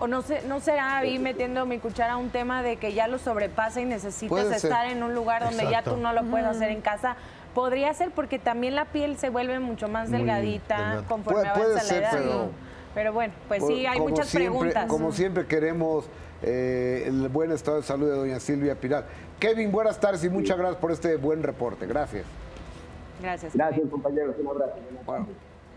O 0.00 0.06
no, 0.06 0.22
sé, 0.22 0.40
no 0.48 0.58
será 0.60 0.96
ahí 0.96 1.18
metiendo 1.18 1.66
mi 1.66 1.80
cuchara 1.80 2.16
un 2.16 2.30
tema 2.30 2.62
de 2.62 2.78
que 2.78 2.94
ya 2.94 3.08
lo 3.08 3.18
sobrepasa 3.18 3.82
y 3.82 3.84
necesitas 3.84 4.46
estar 4.52 4.86
en 4.86 5.02
un 5.02 5.14
lugar 5.14 5.44
donde 5.44 5.70
ya 5.70 5.82
tú 5.82 5.98
no 5.98 6.14
lo 6.14 6.24
puedes 6.24 6.46
hacer 6.46 6.70
en 6.70 6.80
casa 6.80 7.14
Podría 7.54 7.92
ser 7.94 8.10
porque 8.12 8.38
también 8.38 8.74
la 8.74 8.86
piel 8.86 9.18
se 9.18 9.28
vuelve 9.28 9.58
mucho 9.60 9.88
más 9.88 10.10
delgadita 10.10 11.04
conforme 11.08 11.48
avanza 11.48 11.82
la 11.84 11.98
edad. 11.98 12.46
Pero 12.94 13.12
bueno, 13.12 13.32
pues 13.48 13.64
sí, 13.66 13.86
hay 13.86 13.98
muchas 14.00 14.30
preguntas. 14.32 14.86
Como 14.86 15.12
siempre 15.12 15.46
queremos 15.46 16.06
eh, 16.42 17.04
el 17.06 17.28
buen 17.28 17.52
estado 17.52 17.78
de 17.78 17.82
salud 17.82 18.08
de 18.10 18.16
doña 18.16 18.40
Silvia 18.40 18.74
Piral. 18.74 19.04
Kevin, 19.38 19.72
buenas 19.72 19.98
tardes 19.98 20.22
y 20.24 20.28
muchas 20.28 20.56
gracias 20.58 20.78
por 20.80 20.92
este 20.92 21.16
buen 21.16 21.42
reporte. 21.42 21.86
Gracias. 21.86 22.24
Gracias. 23.20 23.54
Gracias, 23.54 23.88
compañeros. 23.90 24.34
Un 24.38 24.48
abrazo. 24.48 24.72
Bueno, 25.06 25.26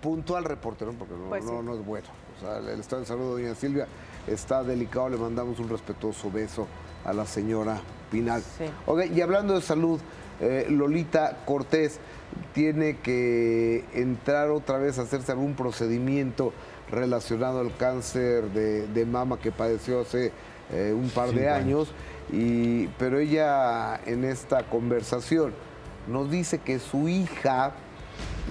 puntual 0.01 0.43
reporte, 0.43 0.85
¿no? 0.85 0.91
Porque 0.93 1.13
no, 1.13 1.29
Pues 1.29 1.43
sí. 1.45 1.51
no, 1.51 1.61
no 1.61 1.73
es 1.73 1.85
bueno. 1.85 2.07
O 2.37 2.41
sea, 2.41 2.57
el 2.57 2.79
estado 2.79 3.01
de 3.01 3.05
salud 3.07 3.37
de 3.37 3.43
doña 3.43 3.55
Silvia 3.55 3.87
está 4.27 4.63
delicado. 4.63 5.09
Le 5.09 5.17
mandamos 5.17 5.59
un 5.59 5.69
respetuoso 5.69 6.29
beso 6.31 6.67
a 7.05 7.13
la 7.13 7.25
señora 7.25 7.77
Pinal. 8.11 8.41
Sí. 8.41 8.65
Ok, 8.87 9.05
y 9.13 9.21
hablando 9.21 9.53
de 9.55 9.61
salud, 9.61 9.99
eh, 10.39 10.67
Lolita 10.69 11.37
Cortés 11.45 11.99
tiene 12.53 12.97
que 12.97 13.85
entrar 13.93 14.49
otra 14.49 14.77
vez 14.77 14.99
a 14.99 15.03
hacerse 15.03 15.31
algún 15.31 15.55
procedimiento 15.55 16.53
relacionado 16.91 17.59
al 17.59 17.75
cáncer 17.75 18.51
de, 18.51 18.87
de 18.87 19.05
mama 19.05 19.39
que 19.39 19.51
padeció 19.51 20.01
hace 20.01 20.31
eh, 20.71 20.93
un 20.95 21.09
par 21.09 21.31
de 21.31 21.49
años. 21.49 21.91
Y, 22.31 22.87
pero 22.99 23.19
ella 23.19 23.99
en 24.05 24.23
esta 24.23 24.63
conversación 24.63 25.53
nos 26.07 26.31
dice 26.31 26.59
que 26.59 26.79
su 26.79 27.07
hija, 27.07 27.73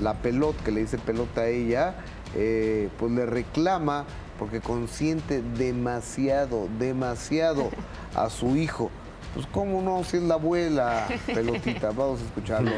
la 0.00 0.14
pelota, 0.14 0.62
que 0.64 0.71
le 0.71 0.81
dice 0.83 0.99
pelota 0.99 1.43
a 1.43 1.49
ella, 1.49 1.97
eh, 2.37 2.88
pues 2.99 3.12
le 3.12 3.26
reclama 3.26 4.05
porque 4.38 4.61
consiente 4.61 5.43
demasiado, 5.57 6.69
demasiado 6.79 7.71
a 8.14 8.31
su 8.31 8.57
hijo. 8.57 8.91
Pues 9.35 9.47
cómo 9.49 9.83
no, 9.83 10.05
si 10.05 10.19
es 10.19 10.23
la 10.23 10.35
abuela, 10.35 11.09
pelotita. 11.26 11.91
Vamos 11.91 12.21
a 12.21 12.25
escucharlo. 12.25 12.71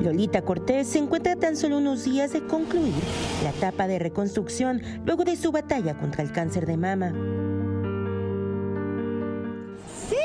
Lolita 0.00 0.40
Cortés 0.40 0.88
se 0.88 0.98
encuentra 0.98 1.36
tan 1.36 1.56
solo 1.56 1.76
unos 1.76 2.04
días 2.04 2.32
de 2.32 2.46
concluir 2.46 2.94
la 3.44 3.50
etapa 3.50 3.86
de 3.86 3.98
reconstrucción 3.98 4.80
luego 5.04 5.24
de 5.24 5.36
su 5.36 5.52
batalla 5.52 5.94
contra 5.98 6.22
el 6.22 6.32
cáncer 6.32 6.64
de 6.64 6.78
mama. 6.78 7.12
Sí, 10.08 10.16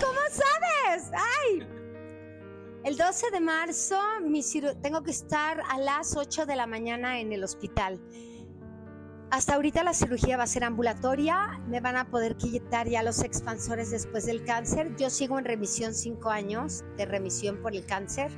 ¿cómo 0.00 0.18
sabes? 0.28 1.10
¡Ay! 1.12 1.66
El 2.82 2.96
12 2.96 3.30
de 3.30 3.40
marzo 3.40 3.96
mi 4.22 4.42
tengo 4.82 5.04
que 5.04 5.12
estar 5.12 5.62
a 5.70 5.78
las 5.78 6.16
8 6.16 6.44
de 6.44 6.56
la 6.56 6.66
mañana 6.66 7.20
en 7.20 7.32
el 7.32 7.44
hospital. 7.44 8.00
Hasta 9.32 9.54
ahorita 9.54 9.82
la 9.82 9.94
cirugía 9.94 10.36
va 10.36 10.42
a 10.42 10.46
ser 10.46 10.62
ambulatoria, 10.62 11.58
me 11.66 11.80
van 11.80 11.96
a 11.96 12.04
poder 12.10 12.36
quitar 12.36 12.86
ya 12.86 13.02
los 13.02 13.22
expansores 13.22 13.90
después 13.90 14.26
del 14.26 14.44
cáncer. 14.44 14.94
Yo 14.96 15.08
sigo 15.08 15.38
en 15.38 15.46
remisión 15.46 15.94
5 15.94 16.28
años 16.28 16.84
de 16.98 17.06
remisión 17.06 17.56
por 17.62 17.74
el 17.74 17.86
cáncer. 17.86 18.30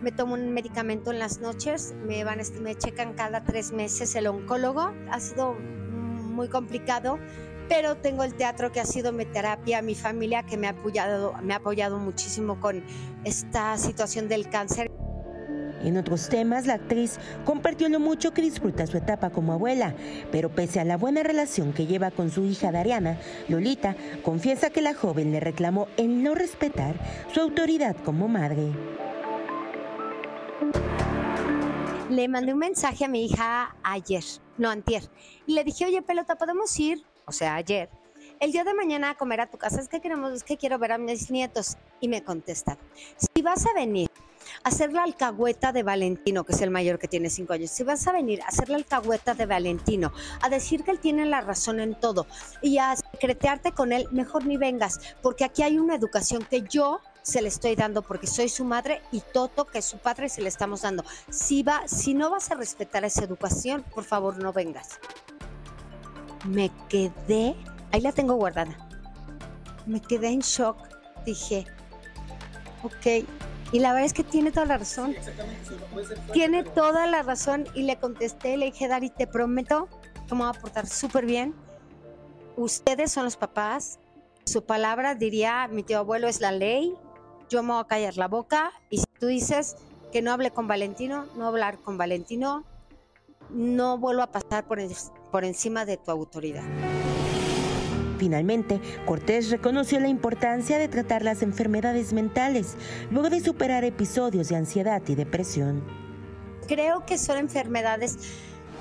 Me 0.00 0.10
tomo 0.10 0.32
un 0.32 0.54
medicamento 0.54 1.12
en 1.12 1.18
las 1.18 1.40
noches, 1.40 1.94
me, 2.06 2.24
van, 2.24 2.40
me 2.62 2.74
checan 2.76 3.12
cada 3.12 3.44
tres 3.44 3.72
meses 3.72 4.14
el 4.14 4.26
oncólogo. 4.26 4.94
Ha 5.10 5.20
sido 5.20 5.52
muy 5.52 6.48
complicado, 6.48 7.18
pero 7.68 7.98
tengo 7.98 8.24
el 8.24 8.32
teatro 8.32 8.72
que 8.72 8.80
ha 8.80 8.86
sido 8.86 9.12
mi 9.12 9.26
terapia, 9.26 9.82
mi 9.82 9.94
familia 9.94 10.44
que 10.44 10.56
me 10.56 10.66
ha 10.66 10.70
apoyado, 10.70 11.34
me 11.42 11.52
ha 11.52 11.58
apoyado 11.58 11.98
muchísimo 11.98 12.58
con 12.58 12.82
esta 13.22 13.76
situación 13.76 14.28
del 14.28 14.48
cáncer. 14.48 14.90
En 15.82 15.96
otros 15.96 16.28
temas, 16.28 16.66
la 16.66 16.74
actriz 16.74 17.18
compartió 17.44 17.88
lo 17.88 18.00
mucho 18.00 18.32
que 18.32 18.42
disfruta 18.42 18.86
su 18.86 18.96
etapa 18.96 19.30
como 19.30 19.52
abuela, 19.52 19.94
pero 20.32 20.50
pese 20.50 20.80
a 20.80 20.84
la 20.84 20.96
buena 20.96 21.22
relación 21.22 21.72
que 21.72 21.86
lleva 21.86 22.10
con 22.10 22.30
su 22.30 22.44
hija 22.44 22.72
Dariana, 22.72 23.18
Lolita 23.48 23.96
confiesa 24.24 24.70
que 24.70 24.82
la 24.82 24.94
joven 24.94 25.32
le 25.32 25.40
reclamó 25.40 25.88
el 25.96 26.22
no 26.22 26.34
respetar 26.34 26.94
su 27.32 27.40
autoridad 27.40 27.96
como 28.04 28.28
madre. 28.28 28.72
Le 32.10 32.26
mandé 32.26 32.54
un 32.54 32.58
mensaje 32.58 33.04
a 33.04 33.08
mi 33.08 33.26
hija 33.26 33.76
ayer, 33.82 34.24
no 34.56 34.70
antier, 34.70 35.02
y 35.46 35.54
le 35.54 35.62
dije, 35.62 35.84
oye, 35.84 36.02
pelota, 36.02 36.36
¿podemos 36.36 36.78
ir? 36.80 37.04
O 37.26 37.32
sea, 37.32 37.54
ayer. 37.54 37.88
El 38.40 38.52
día 38.52 38.64
de 38.64 38.72
mañana 38.72 39.10
a 39.10 39.14
comer 39.16 39.40
a 39.40 39.50
tu 39.50 39.58
casa, 39.58 39.80
es 39.80 39.88
que 39.88 40.00
queremos, 40.00 40.32
es 40.32 40.44
que 40.44 40.56
quiero 40.56 40.78
ver 40.78 40.92
a 40.92 40.98
mis 40.98 41.30
nietos. 41.30 41.76
Y 42.00 42.08
me 42.08 42.22
contesta, 42.22 42.78
si 43.16 43.42
vas 43.42 43.66
a 43.66 43.74
venir 43.74 44.08
hacer 44.64 44.92
la 44.92 45.04
alcahueta 45.04 45.72
de 45.72 45.82
Valentino, 45.82 46.44
que 46.44 46.52
es 46.52 46.60
el 46.60 46.70
mayor 46.70 46.98
que 46.98 47.08
tiene 47.08 47.30
cinco 47.30 47.52
años, 47.52 47.70
si 47.70 47.84
vas 47.84 48.06
a 48.06 48.12
venir 48.12 48.42
a 48.42 48.46
hacer 48.46 48.68
la 48.68 48.76
alcahueta 48.76 49.34
de 49.34 49.46
Valentino, 49.46 50.12
a 50.42 50.48
decir 50.48 50.84
que 50.84 50.90
él 50.90 50.98
tiene 50.98 51.26
la 51.26 51.40
razón 51.40 51.80
en 51.80 51.94
todo 51.94 52.26
y 52.62 52.78
a 52.78 52.94
secretearte 52.96 53.72
con 53.72 53.92
él, 53.92 54.06
mejor 54.10 54.46
ni 54.46 54.56
vengas, 54.56 55.00
porque 55.22 55.44
aquí 55.44 55.62
hay 55.62 55.78
una 55.78 55.94
educación 55.94 56.44
que 56.48 56.62
yo 56.62 57.00
se 57.22 57.42
le 57.42 57.48
estoy 57.48 57.76
dando 57.76 58.02
porque 58.02 58.26
soy 58.26 58.48
su 58.48 58.64
madre 58.64 59.02
y 59.12 59.20
Toto, 59.20 59.66
que 59.66 59.78
es 59.78 59.84
su 59.84 59.98
padre, 59.98 60.30
se 60.30 60.40
le 60.40 60.48
estamos 60.48 60.82
dando. 60.82 61.04
Si, 61.28 61.62
va, 61.62 61.86
si 61.86 62.14
no 62.14 62.30
vas 62.30 62.50
a 62.50 62.54
respetar 62.54 63.04
esa 63.04 63.22
educación, 63.22 63.84
por 63.94 64.04
favor 64.04 64.38
no 64.38 64.52
vengas. 64.52 64.98
Me 66.46 66.70
quedé, 66.88 67.54
ahí 67.92 68.00
la 68.00 68.12
tengo 68.12 68.34
guardada. 68.34 68.88
Me 69.86 70.00
quedé 70.00 70.28
en 70.28 70.40
shock. 70.40 70.78
Dije, 71.26 71.66
ok. 72.82 73.26
Y 73.72 73.80
la 73.80 73.92
verdad 73.92 74.06
es 74.06 74.12
que 74.14 74.24
tiene 74.24 74.50
toda 74.50 74.66
la 74.66 74.78
razón. 74.78 75.14
Tiene 76.32 76.62
toda 76.62 77.06
la 77.06 77.22
razón. 77.22 77.66
Y 77.74 77.82
le 77.82 77.96
contesté, 77.96 78.56
le 78.56 78.66
dije, 78.66 78.88
Dari, 78.88 79.10
te 79.10 79.26
prometo 79.26 79.88
que 80.26 80.34
me 80.34 80.42
voy 80.42 80.50
a 80.56 80.60
portar 80.60 80.86
súper 80.86 81.26
bien. 81.26 81.54
Ustedes 82.56 83.12
son 83.12 83.24
los 83.24 83.36
papás. 83.36 83.98
Su 84.44 84.64
palabra, 84.64 85.14
diría 85.14 85.68
mi 85.68 85.82
tío 85.82 85.98
abuelo, 85.98 86.28
es 86.28 86.40
la 86.40 86.52
ley. 86.52 86.94
Yo 87.50 87.62
me 87.62 87.72
voy 87.72 87.82
a 87.82 87.84
callar 87.84 88.16
la 88.16 88.28
boca. 88.28 88.72
Y 88.88 88.98
si 88.98 89.06
tú 89.18 89.26
dices 89.26 89.76
que 90.12 90.22
no 90.22 90.32
hable 90.32 90.50
con 90.50 90.66
Valentino, 90.66 91.26
no 91.36 91.46
hablar 91.46 91.78
con 91.78 91.98
Valentino, 91.98 92.64
no 93.50 93.98
vuelvo 93.98 94.22
a 94.22 94.28
pasar 94.28 94.66
por, 94.66 94.78
por 95.30 95.44
encima 95.44 95.84
de 95.84 95.98
tu 95.98 96.10
autoridad. 96.10 96.64
Finalmente, 98.18 98.80
Cortés 99.06 99.50
reconoció 99.50 100.00
la 100.00 100.08
importancia 100.08 100.78
de 100.78 100.88
tratar 100.88 101.22
las 101.22 101.42
enfermedades 101.42 102.12
mentales 102.12 102.76
luego 103.10 103.30
de 103.30 103.40
superar 103.40 103.84
episodios 103.84 104.48
de 104.48 104.56
ansiedad 104.56 105.00
y 105.06 105.14
depresión. 105.14 105.84
Creo 106.66 107.06
que 107.06 107.16
son 107.16 107.38
enfermedades. 107.38 108.18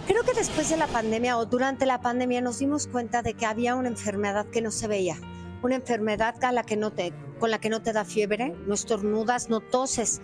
Creo 0.07 0.23
que 0.23 0.33
después 0.33 0.69
de 0.69 0.77
la 0.77 0.87
pandemia 0.87 1.37
o 1.37 1.45
durante 1.45 1.85
la 1.85 2.01
pandemia 2.01 2.41
nos 2.41 2.59
dimos 2.59 2.87
cuenta 2.87 3.21
de 3.21 3.35
que 3.35 3.45
había 3.45 3.75
una 3.75 3.89
enfermedad 3.89 4.47
que 4.47 4.61
no 4.61 4.71
se 4.71 4.87
veía. 4.87 5.17
Una 5.61 5.75
enfermedad 5.75 6.35
que 6.65 6.75
no 6.75 6.91
te, 6.91 7.13
con 7.39 7.51
la 7.51 7.59
que 7.59 7.69
no 7.69 7.81
te 7.81 7.93
da 7.93 8.05
fiebre, 8.05 8.55
no 8.65 8.73
estornudas, 8.73 9.49
no 9.49 9.59
toses. 9.59 10.21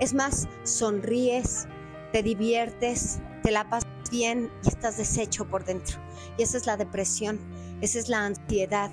Es 0.00 0.14
más, 0.14 0.48
sonríes, 0.64 1.66
te 2.12 2.22
diviertes, 2.22 3.20
te 3.42 3.50
la 3.50 3.68
pasas 3.68 3.88
bien 4.10 4.50
y 4.64 4.68
estás 4.68 4.96
deshecho 4.96 5.46
por 5.46 5.64
dentro. 5.64 5.98
Y 6.38 6.42
esa 6.42 6.56
es 6.56 6.66
la 6.66 6.76
depresión, 6.76 7.40
esa 7.80 7.98
es 7.98 8.08
la 8.08 8.24
ansiedad. 8.24 8.90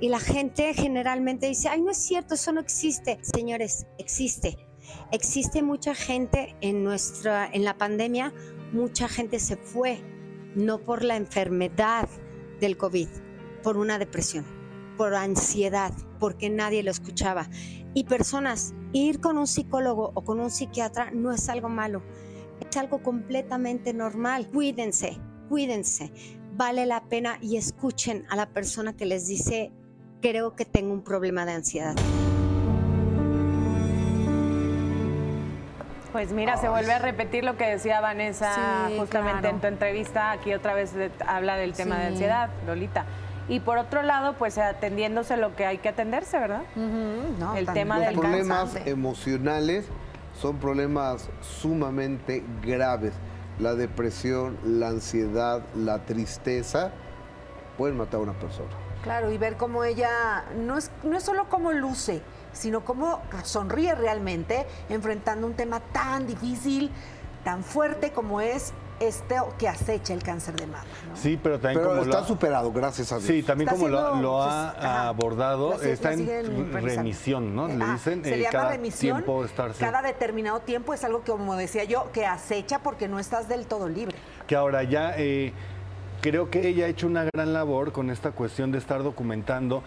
Y 0.00 0.08
la 0.08 0.18
gente 0.18 0.72
generalmente 0.74 1.46
dice, 1.46 1.68
ay, 1.68 1.82
no 1.82 1.90
es 1.90 1.98
cierto, 1.98 2.34
eso 2.34 2.52
no 2.52 2.60
existe. 2.60 3.18
Señores, 3.22 3.86
existe. 3.98 4.56
Existe 5.12 5.62
mucha 5.62 5.94
gente 5.94 6.56
en 6.60 6.84
nuestra, 6.84 7.48
en 7.52 7.64
la 7.64 7.76
pandemia, 7.76 8.32
mucha 8.72 9.08
gente 9.08 9.38
se 9.38 9.56
fue, 9.56 10.00
no 10.54 10.78
por 10.78 11.04
la 11.04 11.16
enfermedad 11.16 12.08
del 12.60 12.76
COVID, 12.76 13.08
por 13.62 13.76
una 13.76 13.98
depresión, 13.98 14.46
por 14.96 15.14
ansiedad, 15.14 15.92
porque 16.18 16.48
nadie 16.50 16.82
lo 16.82 16.90
escuchaba. 16.90 17.48
Y 17.94 18.04
personas, 18.04 18.74
ir 18.92 19.20
con 19.20 19.36
un 19.36 19.46
psicólogo 19.46 20.12
o 20.14 20.24
con 20.24 20.40
un 20.40 20.50
psiquiatra 20.50 21.10
no 21.10 21.32
es 21.32 21.48
algo 21.48 21.68
malo, 21.68 22.02
es 22.60 22.76
algo 22.76 23.02
completamente 23.02 23.92
normal. 23.92 24.48
Cuídense, 24.48 25.18
cuídense, 25.48 26.12
vale 26.52 26.86
la 26.86 27.02
pena 27.04 27.38
y 27.40 27.56
escuchen 27.56 28.24
a 28.30 28.36
la 28.36 28.46
persona 28.46 28.92
que 28.94 29.06
les 29.06 29.26
dice, 29.26 29.72
creo 30.20 30.54
que 30.56 30.64
tengo 30.64 30.92
un 30.92 31.02
problema 31.02 31.44
de 31.46 31.52
ansiedad. 31.52 31.94
Pues 36.12 36.32
mira, 36.32 36.56
se 36.56 36.68
vuelve 36.68 36.92
a 36.92 36.98
repetir 36.98 37.44
lo 37.44 37.56
que 37.56 37.66
decía 37.68 38.00
Vanessa 38.00 38.88
Sí, 38.88 38.96
justamente 38.98 39.40
claro. 39.42 39.54
en 39.54 39.60
tu 39.60 39.66
entrevista. 39.68 40.32
Aquí 40.32 40.52
otra 40.52 40.74
vez 40.74 40.92
de- 40.92 41.12
habla 41.24 41.54
del 41.56 41.72
tema 41.72 41.98
de 41.98 42.06
ansiedad, 42.08 42.50
Lolita. 42.66 43.04
Y 43.48 43.60
por 43.60 43.78
otro 43.78 44.02
lado, 44.02 44.34
pues 44.36 44.58
atendiéndose 44.58 45.36
lo 45.36 45.54
que 45.54 45.66
hay 45.66 45.78
que 45.78 45.88
atenderse, 45.88 46.38
¿verdad? 46.38 46.62
El 47.56 47.66
tema 47.72 47.98
Los 47.98 48.06
del 48.06 48.14
problemas 48.16 48.76
emocionales 48.86 49.86
son 50.40 50.58
problemas 50.58 51.28
sumamente 51.40 52.42
graves. 52.62 53.12
La 53.60 53.74
depresión, 53.74 54.58
la 54.64 54.88
ansiedad, 54.88 55.62
la 55.76 56.04
tristeza 56.06 56.92
pueden 57.76 57.96
matar 57.96 58.20
a 58.20 58.22
una 58.22 58.32
persona. 58.32 58.70
Claro, 59.02 59.30
y 59.30 59.38
ver 59.38 59.56
cómo 59.56 59.84
ella 59.84 60.44
no 60.56 60.78
es, 60.78 60.90
no 61.02 61.16
es 61.16 61.22
solo 61.22 61.48
cómo 61.48 61.72
luce, 61.72 62.22
sino 62.52 62.84
cómo 62.84 63.22
sonríe 63.44 63.94
realmente 63.94 64.66
enfrentando 64.88 65.46
un 65.46 65.54
tema 65.54 65.80
tan 65.80 66.26
difícil, 66.26 66.90
tan 67.44 67.62
fuerte 67.62 68.12
como 68.12 68.40
es 68.40 68.72
esto 69.00 69.54
que 69.58 69.66
acecha 69.68 70.14
el 70.14 70.22
cáncer 70.22 70.54
de 70.56 70.66
mama. 70.66 70.84
Sí, 71.14 71.38
pero 71.42 71.58
también 71.58 71.80
Pero 71.80 71.88
como 71.90 72.02
está 72.02 72.18
lo 72.18 72.24
ha- 72.24 72.28
superado, 72.28 72.72
gracias 72.72 73.10
a 73.12 73.16
Dios. 73.16 73.26
Sí, 73.26 73.42
también 73.42 73.68
Está 73.68 73.78
como 73.80 73.88
lo, 73.88 73.98
siendo, 74.10 74.22
lo 74.22 74.42
ha 74.42 75.08
abordado, 75.08 75.80
está 75.82 76.12
en 76.12 76.72
remisión, 76.72 77.56
¿no? 77.56 77.66
Le 77.66 77.82
Ah, 77.84 77.92
dicen 77.94 78.22
se 78.22 78.34
eh, 78.34 78.36
le 78.36 78.42
llama 78.44 78.52
cada 78.52 78.70
remisión. 78.72 79.16
tiempo 79.16 79.44
estarse. 79.44 79.80
Cada 79.80 80.02
determinado 80.02 80.60
tiempo 80.60 80.94
es 80.94 81.02
algo 81.02 81.22
que, 81.24 81.32
como 81.32 81.56
decía 81.56 81.84
yo, 81.84 82.10
que 82.12 82.26
acecha 82.26 82.80
porque 82.80 83.08
no 83.08 83.18
estás 83.18 83.48
del 83.48 83.66
todo 83.66 83.88
libre. 83.88 84.16
que 84.46 84.56
ahora 84.56 84.82
ya 84.82 85.14
eh, 85.16 85.52
creo 86.20 86.50
que 86.50 86.68
ella 86.68 86.84
ha 86.86 86.88
hecho 86.88 87.06
una 87.06 87.24
gran 87.32 87.52
labor 87.52 87.92
con 87.92 88.10
esta 88.10 88.32
cuestión 88.32 88.70
de 88.72 88.78
estar 88.78 89.02
documentando 89.02 89.82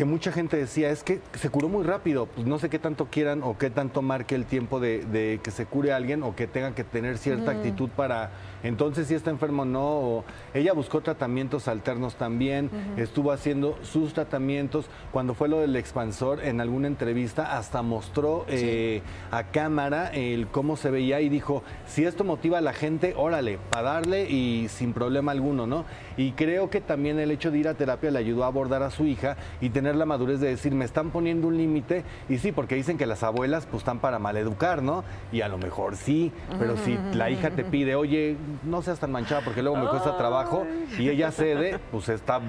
que 0.00 0.06
mucha 0.06 0.32
gente 0.32 0.56
decía, 0.56 0.88
es 0.88 1.02
que 1.02 1.20
se 1.34 1.50
curó 1.50 1.68
muy 1.68 1.84
rápido, 1.84 2.24
pues 2.24 2.46
no 2.46 2.58
sé 2.58 2.70
qué 2.70 2.78
tanto 2.78 3.08
quieran 3.10 3.42
o 3.42 3.58
qué 3.58 3.68
tanto 3.68 4.00
marque 4.00 4.34
el 4.34 4.46
tiempo 4.46 4.80
de, 4.80 5.04
de 5.04 5.40
que 5.44 5.50
se 5.50 5.66
cure 5.66 5.92
alguien 5.92 6.22
o 6.22 6.34
que 6.34 6.46
tenga 6.46 6.74
que 6.74 6.84
tener 6.84 7.18
cierta 7.18 7.52
Mm. 7.52 7.56
actitud 7.58 7.90
para, 7.90 8.30
entonces 8.62 9.08
si 9.08 9.14
está 9.14 9.28
enfermo 9.28 9.60
o 9.60 9.64
no, 9.66 9.86
o 9.86 10.24
ella 10.54 10.72
buscó 10.72 11.02
tratamientos 11.02 11.68
alternos 11.68 12.14
también, 12.14 12.70
estuvo 12.96 13.30
haciendo 13.30 13.78
sus 13.82 14.14
tratamientos, 14.14 14.86
cuando 15.12 15.34
fue 15.34 15.50
lo 15.50 15.60
del 15.60 15.76
expansor, 15.76 16.42
en 16.42 16.62
alguna 16.62 16.86
entrevista 16.86 17.58
hasta 17.58 17.82
mostró 17.82 18.46
eh, 18.48 19.02
a 19.30 19.44
cámara 19.48 20.08
el 20.14 20.46
cómo 20.46 20.78
se 20.78 20.90
veía 20.90 21.20
y 21.20 21.28
dijo, 21.28 21.62
si 21.86 22.06
esto 22.06 22.24
motiva 22.24 22.56
a 22.56 22.62
la 22.62 22.72
gente, 22.72 23.12
órale, 23.18 23.58
para 23.68 23.92
darle 23.92 24.30
y 24.30 24.68
sin 24.68 24.94
problema 24.94 25.32
alguno, 25.32 25.66
¿no? 25.66 25.84
Y 26.16 26.32
creo 26.32 26.70
que 26.70 26.80
también 26.80 27.18
el 27.18 27.30
hecho 27.30 27.50
de 27.50 27.58
ir 27.58 27.68
a 27.68 27.74
terapia 27.74 28.10
le 28.10 28.18
ayudó 28.18 28.44
a 28.44 28.46
abordar 28.46 28.82
a 28.82 28.90
su 28.90 29.04
hija 29.04 29.36
y 29.60 29.68
tener 29.68 29.89
la 29.96 30.06
madurez 30.06 30.40
de 30.40 30.48
decir, 30.48 30.74
me 30.74 30.84
están 30.84 31.10
poniendo 31.10 31.48
un 31.48 31.56
límite, 31.56 32.04
y 32.28 32.38
sí, 32.38 32.52
porque 32.52 32.74
dicen 32.74 32.98
que 32.98 33.06
las 33.06 33.22
abuelas 33.22 33.66
pues 33.66 33.82
están 33.82 33.98
para 33.98 34.18
maleducar, 34.18 34.82
¿no? 34.82 35.04
Y 35.32 35.40
a 35.40 35.48
lo 35.48 35.58
mejor 35.58 35.96
sí, 35.96 36.32
pero 36.58 36.76
si 36.76 36.98
la 37.14 37.30
hija 37.30 37.50
te 37.50 37.64
pide, 37.64 37.94
oye, 37.94 38.36
no 38.64 38.82
seas 38.82 38.98
tan 38.98 39.12
manchada 39.12 39.42
porque 39.44 39.62
luego 39.62 39.76
me 39.78 39.88
cuesta 39.88 40.16
trabajo, 40.16 40.66
y 40.98 41.08
ella 41.08 41.30
cede, 41.30 41.78
pues 41.90 42.08
está 42.08 42.40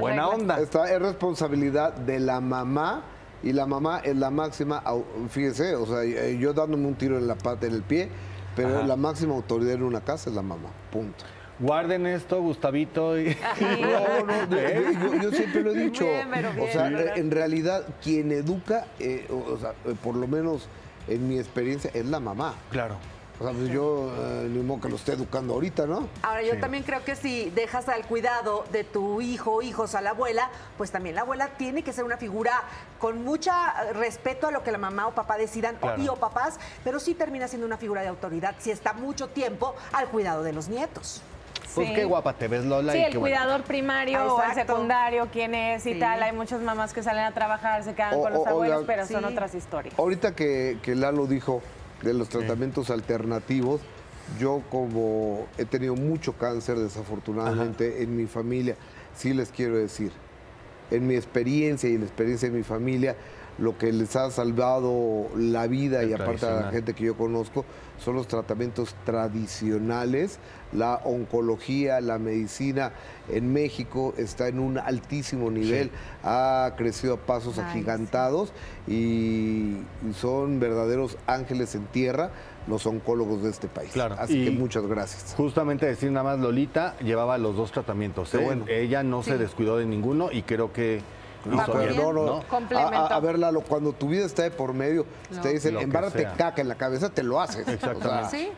buena 0.00 0.28
onda. 0.28 0.60
Esta 0.60 0.92
es 0.92 1.00
responsabilidad 1.00 1.94
de 1.94 2.20
la 2.20 2.40
mamá 2.40 3.02
y 3.42 3.52
la 3.52 3.66
mamá 3.66 4.00
es 4.00 4.16
la 4.16 4.30
máxima, 4.30 4.82
fíjese, 5.28 5.76
o 5.76 5.86
sea, 5.86 6.02
eh, 6.02 6.38
yo 6.38 6.52
dándome 6.52 6.86
un 6.86 6.94
tiro 6.94 7.18
en 7.18 7.28
la 7.28 7.36
pata, 7.36 7.66
en 7.66 7.74
el 7.74 7.82
pie, 7.82 8.08
pero 8.56 8.78
Ajá. 8.78 8.86
la 8.86 8.96
máxima 8.96 9.34
autoridad 9.34 9.74
en 9.74 9.84
una 9.84 10.00
casa 10.00 10.30
es 10.30 10.36
la 10.36 10.42
mamá, 10.42 10.70
punto. 10.90 11.24
Guarden 11.58 12.06
esto, 12.06 12.40
Gustavito. 12.40 13.18
Y... 13.18 13.36
No, 13.60 14.24
no, 14.24 14.50
yo, 14.50 14.90
yo- 14.92 15.22
yo 15.22 15.30
siempre 15.32 15.62
lo 15.62 15.70
he 15.72 15.74
dicho. 15.84 16.04
Bien, 16.04 16.28
pero 16.32 16.52
bien, 16.52 16.68
o 16.68 16.72
sea, 16.72 16.82
¿verdad? 16.88 17.18
en 17.18 17.30
realidad, 17.30 17.84
quien 18.02 18.30
educa, 18.32 18.86
eh, 18.98 19.26
o 19.30 19.52
o 19.54 19.58
sea, 19.58 19.70
eh, 19.86 19.94
por 20.02 20.14
lo 20.16 20.26
menos 20.28 20.68
en 21.08 21.28
mi 21.28 21.38
experiencia, 21.38 21.90
es 21.94 22.06
la 22.06 22.20
mamá. 22.20 22.54
Claro. 22.70 22.96
O 23.40 23.44
sea, 23.44 23.52
pues 23.52 23.68
yo 23.70 24.12
eh, 24.18 24.48
ni 24.50 24.60
modo 24.64 24.80
que 24.80 24.88
lo 24.88 24.96
esté 24.96 25.12
educando 25.12 25.54
ahorita, 25.54 25.86
¿no? 25.86 26.08
Ahora, 26.22 26.42
yo 26.42 26.58
también 26.58 26.82
creo 26.82 27.04
que 27.04 27.14
si 27.14 27.50
dejas 27.50 27.88
al 27.88 28.04
cuidado 28.04 28.64
de 28.72 28.82
tu 28.82 29.20
hijo 29.20 29.52
o 29.54 29.62
hijos 29.62 29.94
a 29.94 30.00
la 30.00 30.10
abuela, 30.10 30.50
pues 30.76 30.90
también 30.90 31.14
la 31.14 31.20
abuela 31.20 31.50
tiene 31.56 31.82
que 31.84 31.92
ser 31.92 32.02
una 32.02 32.16
figura 32.16 32.52
con 32.98 33.22
mucha 33.24 33.92
respeto 33.92 34.48
a 34.48 34.50
lo 34.50 34.64
que 34.64 34.72
la 34.72 34.78
mamá 34.78 35.06
o 35.06 35.14
papá 35.14 35.36
decidan, 35.38 35.76
o- 35.82 36.00
y 36.00 36.08
o 36.08 36.16
papás, 36.16 36.58
pero 36.82 36.98
sí 36.98 37.14
termina 37.14 37.46
siendo 37.46 37.64
una 37.66 37.76
figura 37.78 38.02
de 38.02 38.08
autoridad 38.08 38.56
si 38.58 38.72
está 38.72 38.92
mucho 38.92 39.28
tiempo 39.28 39.76
al 39.92 40.08
cuidado 40.08 40.42
de 40.42 40.52
los 40.52 40.68
nietos. 40.68 41.22
Pues 41.74 41.88
Sí. 41.88 41.94
qué 41.94 42.04
guapa 42.04 42.32
te 42.32 42.48
ves, 42.48 42.64
Lola. 42.64 42.92
Sí, 42.92 42.98
y 42.98 43.02
el 43.02 43.12
qué 43.12 43.18
bueno. 43.18 43.36
cuidador 43.36 43.62
primario 43.64 44.34
o 44.34 44.42
el 44.42 44.54
secundario, 44.54 45.28
quién 45.32 45.54
es 45.54 45.86
y 45.86 45.94
Sí. 45.94 45.98
tal. 46.00 46.22
Hay 46.22 46.32
muchas 46.32 46.60
mamás 46.60 46.92
que 46.92 47.02
salen 47.02 47.24
a 47.24 47.32
trabajar, 47.32 47.82
se 47.84 47.94
quedan 47.94 48.14
O- 48.14 48.22
con 48.22 48.32
los 48.32 48.42
o- 48.46 48.48
abuelos, 48.48 48.84
pero 48.86 49.06
son 49.06 49.24
otras 49.24 49.54
historias. 49.54 49.94
Ahorita 49.98 50.34
que, 50.34 50.78
que 50.82 50.94
Lalo 50.94 51.26
dijo 51.26 51.62
de 52.02 52.14
los 52.14 52.28
tratamientos 52.28 52.90
alternativos, 52.90 53.80
yo 54.38 54.62
como 54.70 55.46
he 55.58 55.64
tenido 55.64 55.94
mucho 55.94 56.34
cáncer 56.34 56.76
desafortunadamente 56.78 58.02
en 58.02 58.16
mi 58.16 58.26
familia, 58.26 58.76
sí 59.14 59.32
les 59.34 59.50
quiero 59.50 59.76
decir, 59.76 60.12
en 60.90 61.06
mi 61.06 61.14
experiencia 61.16 61.88
y 61.88 61.94
en 61.94 62.00
la 62.00 62.06
experiencia 62.06 62.48
de 62.50 62.56
mi 62.56 62.62
familia, 62.62 63.16
lo 63.58 63.76
que 63.76 63.92
les 63.92 64.14
ha 64.16 64.30
salvado 64.30 65.26
la 65.36 65.66
vida 65.66 66.02
El 66.02 66.10
y 66.10 66.12
aparte 66.14 66.46
a 66.46 66.50
la 66.60 66.70
gente 66.70 66.94
que 66.94 67.04
yo 67.04 67.16
conozco 67.16 67.64
son 67.98 68.16
los 68.16 68.28
tratamientos 68.28 68.94
tradicionales, 69.04 70.38
la 70.72 70.96
oncología, 71.04 72.00
la 72.00 72.18
medicina 72.18 72.92
en 73.28 73.52
México 73.52 74.14
está 74.16 74.48
en 74.48 74.58
un 74.58 74.78
altísimo 74.78 75.50
nivel, 75.50 75.90
ha 76.22 76.72
crecido 76.76 77.14
a 77.14 77.16
pasos 77.18 77.58
Ay, 77.58 77.64
agigantados 77.64 78.52
y, 78.86 78.92
y 80.08 80.12
son 80.14 80.60
verdaderos 80.60 81.18
ángeles 81.26 81.74
en 81.74 81.86
tierra 81.86 82.30
los 82.68 82.86
oncólogos 82.86 83.42
de 83.42 83.50
este 83.50 83.66
país. 83.66 83.90
Claro. 83.92 84.16
Así 84.18 84.42
y 84.42 84.44
que 84.44 84.50
muchas 84.50 84.86
gracias. 84.86 85.34
Justamente 85.36 85.86
decir 85.86 86.12
nada 86.12 86.24
más, 86.24 86.38
Lolita 86.38 86.96
llevaba 86.98 87.38
los 87.38 87.56
dos 87.56 87.72
tratamientos. 87.72 88.32
¿eh? 88.34 88.38
bueno. 88.38 88.66
Ella 88.68 89.02
no 89.02 89.22
se 89.22 89.38
descuidó 89.38 89.78
de 89.78 89.86
ninguno 89.86 90.30
y 90.30 90.42
creo 90.42 90.72
que 90.72 91.00
No, 91.56 92.12
no. 92.12 92.26
¿no? 92.26 92.44
A, 92.78 92.82
a- 92.98 93.16
a 93.16 93.20
ver, 93.20 93.38
Lalo, 93.38 93.60
cuando 93.62 93.92
tu 93.92 94.08
vida 94.08 94.24
está 94.26 94.42
de 94.44 94.50
por 94.50 94.72
medio, 94.74 95.06
si 95.30 95.40
te 95.40 95.48
dicen, 95.52 95.74
embárrate 95.78 96.22
caca 96.36 96.60
en 96.62 96.68
la 96.68 96.74
cabeza, 96.76 97.10
te 97.10 97.22
lo 97.22 97.40
haces. 97.40 97.66
Exactamente. 97.68 98.36
¿Sí? 98.36 98.48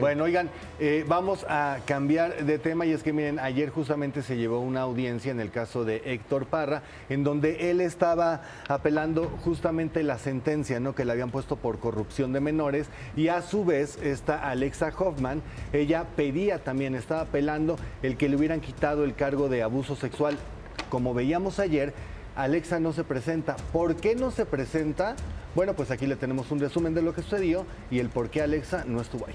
Bueno, 0.00 0.24
oigan, 0.24 0.50
eh, 0.80 1.02
vamos 1.08 1.46
a 1.48 1.78
cambiar 1.86 2.44
de 2.44 2.58
tema 2.58 2.84
y 2.84 2.92
es 2.92 3.02
que 3.02 3.14
miren, 3.14 3.38
ayer 3.38 3.70
justamente 3.70 4.20
se 4.20 4.36
llevó 4.36 4.60
una 4.60 4.82
audiencia 4.82 5.30
en 5.32 5.40
el 5.40 5.50
caso 5.50 5.86
de 5.86 6.02
Héctor 6.04 6.44
Parra, 6.44 6.82
en 7.08 7.24
donde 7.24 7.70
él 7.70 7.80
estaba 7.80 8.42
apelando 8.68 9.30
justamente 9.46 10.02
la 10.02 10.18
sentencia 10.18 10.78
¿no? 10.78 10.94
que 10.94 11.06
le 11.06 11.12
habían 11.12 11.30
puesto 11.30 11.56
por 11.56 11.78
corrupción 11.78 12.34
de 12.34 12.40
menores 12.40 12.88
y 13.16 13.28
a 13.28 13.40
su 13.40 13.64
vez 13.64 13.96
está 14.02 14.50
Alexa 14.50 14.92
Hoffman, 14.94 15.40
ella 15.72 16.04
pedía 16.16 16.62
también, 16.62 16.94
estaba 16.94 17.22
apelando 17.22 17.78
el 18.02 18.18
que 18.18 18.28
le 18.28 18.36
hubieran 18.36 18.60
quitado 18.60 19.04
el 19.04 19.14
cargo 19.14 19.48
de 19.48 19.62
abuso 19.62 19.96
sexual. 19.96 20.36
Como 20.90 21.14
veíamos 21.14 21.58
ayer, 21.60 21.94
Alexa 22.38 22.78
no 22.78 22.92
se 22.92 23.02
presenta. 23.02 23.56
¿Por 23.72 23.96
qué 23.96 24.14
no 24.14 24.30
se 24.30 24.46
presenta? 24.46 25.16
Bueno, 25.56 25.74
pues 25.74 25.90
aquí 25.90 26.06
le 26.06 26.14
tenemos 26.14 26.52
un 26.52 26.60
resumen 26.60 26.94
de 26.94 27.02
lo 27.02 27.12
que 27.12 27.20
sucedió 27.20 27.66
y 27.90 27.98
el 27.98 28.10
por 28.10 28.30
qué 28.30 28.42
Alexa 28.42 28.84
no 28.86 29.00
estuvo 29.00 29.26
ahí. 29.26 29.34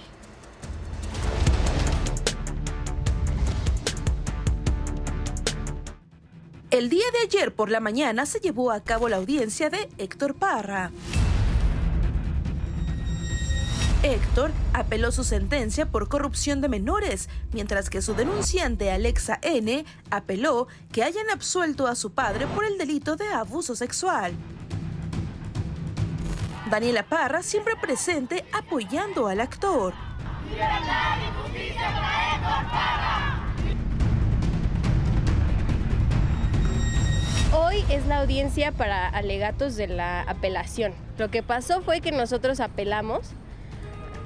El 6.72 6.89
día 6.89 7.04
de 7.12 7.20
ayer 7.28 7.54
por 7.54 7.70
la 7.70 7.82
mañana 7.82 8.26
se 8.26 8.39
llevó 8.39 8.72
a 8.72 8.80
cabo 8.80 9.10
la 9.10 9.18
audiencia 9.18 9.70
de 9.70 9.89
Héctor 9.98 10.36
Parra. 10.36 10.89
Héctor 14.04 14.52
apeló 14.74 15.13
su 15.13 15.24
sentencia 15.24 15.86
por 15.86 16.10
corrupción 16.10 16.60
de 16.60 16.68
menores, 16.68 17.30
mientras 17.54 17.89
que 17.89 18.02
su 18.02 18.13
denunciante 18.13 18.92
Alexa 18.92 19.39
N 19.42 19.86
apeló 20.12 20.68
que 20.92 21.06
hayan 21.06 21.30
absuelto 21.30 21.88
a 21.88 21.96
su 21.96 22.12
padre 22.12 22.46
por 22.48 22.66
el 22.66 22.78
delito 22.78 23.16
de 23.16 23.30
abuso 23.30 23.78
sexual. 23.78 24.34
Daniela 26.70 27.04
Parra 27.04 27.44
siempre 27.44 27.76
presente 27.78 28.44
apoyando 28.52 29.28
al 29.28 29.39
actor. 29.39 29.94
Hoy 37.56 37.86
es 37.89 38.06
la 38.08 38.20
audiencia 38.20 38.74
para 38.74 39.08
alegatos 39.08 39.78
de 39.78 39.88
la 39.88 40.24
apelación. 40.24 40.94
Lo 41.18 41.32
que 41.32 41.42
pasó 41.42 41.82
fue 41.84 42.02
que 42.02 42.12
nosotros 42.12 42.60
apelamos. 42.60 43.34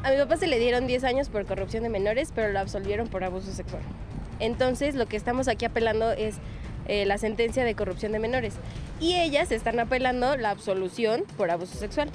A 0.08 0.12
mi 0.12 0.18
papá 0.18 0.38
se 0.38 0.48
le 0.48 0.58
dieron 0.58 0.88
10 0.88 1.04
años 1.04 1.28
por 1.28 1.46
corrupción 1.46 1.84
de 1.84 1.90
menores, 1.90 2.32
pero 2.34 2.50
lo 2.54 2.60
absolvieron 2.60 3.10
por 3.10 3.26
abuso 3.26 3.52
sexual. 3.52 3.82
Entonces, 4.40 4.96
lo 4.96 5.06
que 5.06 5.18
estamos 5.18 5.50
aquí 5.50 5.66
apelando 5.66 6.12
es 6.14 6.36
eh, 6.86 7.06
la 7.06 7.18
sentencia 7.18 7.66
de 7.66 7.76
corrupción 7.76 8.14
de 8.14 8.20
menores. 8.20 8.54
Y 9.02 9.16
ellas 9.16 9.52
están 9.52 9.82
apelando 9.82 10.38
la 10.38 10.52
absolución 10.52 11.26
por 11.36 11.52
abuso 11.52 11.78
sexual, 11.78 12.10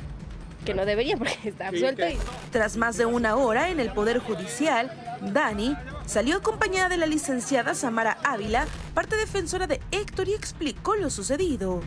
que 0.65 0.73
no 0.73 0.87
deberían 0.87 1.19
porque 1.19 1.37
está 1.45 1.69
absuelto. 1.69 2.09
y- 2.09 2.17
Tras 2.51 2.79
más 2.79 2.97
de 2.97 3.05
una 3.05 3.37
hora 3.37 3.69
en 3.69 3.79
el 3.79 3.91
Poder 3.93 4.21
Judicial, 4.21 4.91
Dani 5.21 5.77
salió 6.07 6.37
acompañada 6.39 6.89
de 6.89 6.97
la 6.97 7.05
licenciada 7.07 7.75
Samara 7.75 8.17
Ávila, 8.25 8.65
parte 8.95 9.17
defensora 9.17 9.67
de 9.67 9.83
Héctor, 9.91 10.29
y 10.31 10.33
explicó 10.33 10.97
lo 10.97 11.11
sucedido. 11.11 11.83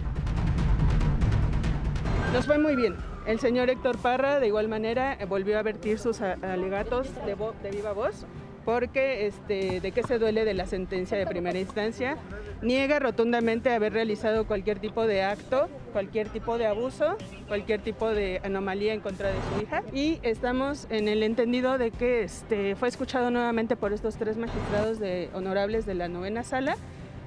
Nos 2.32 2.46
fue 2.46 2.60
muy 2.60 2.76
bien. 2.76 2.96
El 3.26 3.40
señor 3.40 3.72
Héctor 3.72 3.98
Parra, 3.98 4.40
de 4.40 4.48
igual 4.48 4.68
manera, 4.68 5.14
eh, 5.14 5.26
volvió 5.26 5.58
a 5.58 5.64
vertir 5.64 5.98
sus 5.98 6.22
alegatos 6.22 7.10
de 7.26 7.72
viva 7.72 7.92
voz, 7.92 8.28
porque 8.66 9.26
este, 9.26 9.80
de 9.82 9.92
qué 9.92 10.04
se 10.04 10.20
duele 10.20 10.46
de 10.46 10.54
la 10.54 10.68
sentencia 10.68 11.18
de 11.18 11.26
primera 11.26 11.58
instancia. 11.60 12.18
Niega 12.62 13.00
rotundamente 13.00 13.72
haber 13.72 13.94
realizado 13.94 14.46
cualquier 14.46 14.78
tipo 14.80 15.08
de 15.08 15.24
acto, 15.24 15.70
cualquier 15.92 16.30
tipo 16.30 16.58
de 16.60 16.68
abuso, 16.68 17.18
cualquier 17.48 17.82
tipo 17.82 18.10
de 18.10 18.42
anomalía 18.44 18.94
en 18.94 19.02
contra 19.02 19.30
de 19.30 19.36
su 19.36 19.64
hija. 19.64 19.84
Y 19.92 20.20
estamos 20.22 20.88
en 20.92 21.08
el 21.08 21.24
entendido 21.24 21.80
de 21.80 21.90
que 21.90 22.24
este, 22.24 22.76
fue 22.76 22.88
escuchado 22.90 23.32
nuevamente 23.32 23.76
por 23.76 23.92
estos 23.92 24.18
tres 24.18 24.38
magistrados 24.38 25.00
de, 25.00 25.30
honorables 25.34 25.88
de 25.88 25.96
la 25.96 26.08
novena 26.08 26.44
sala. 26.44 26.78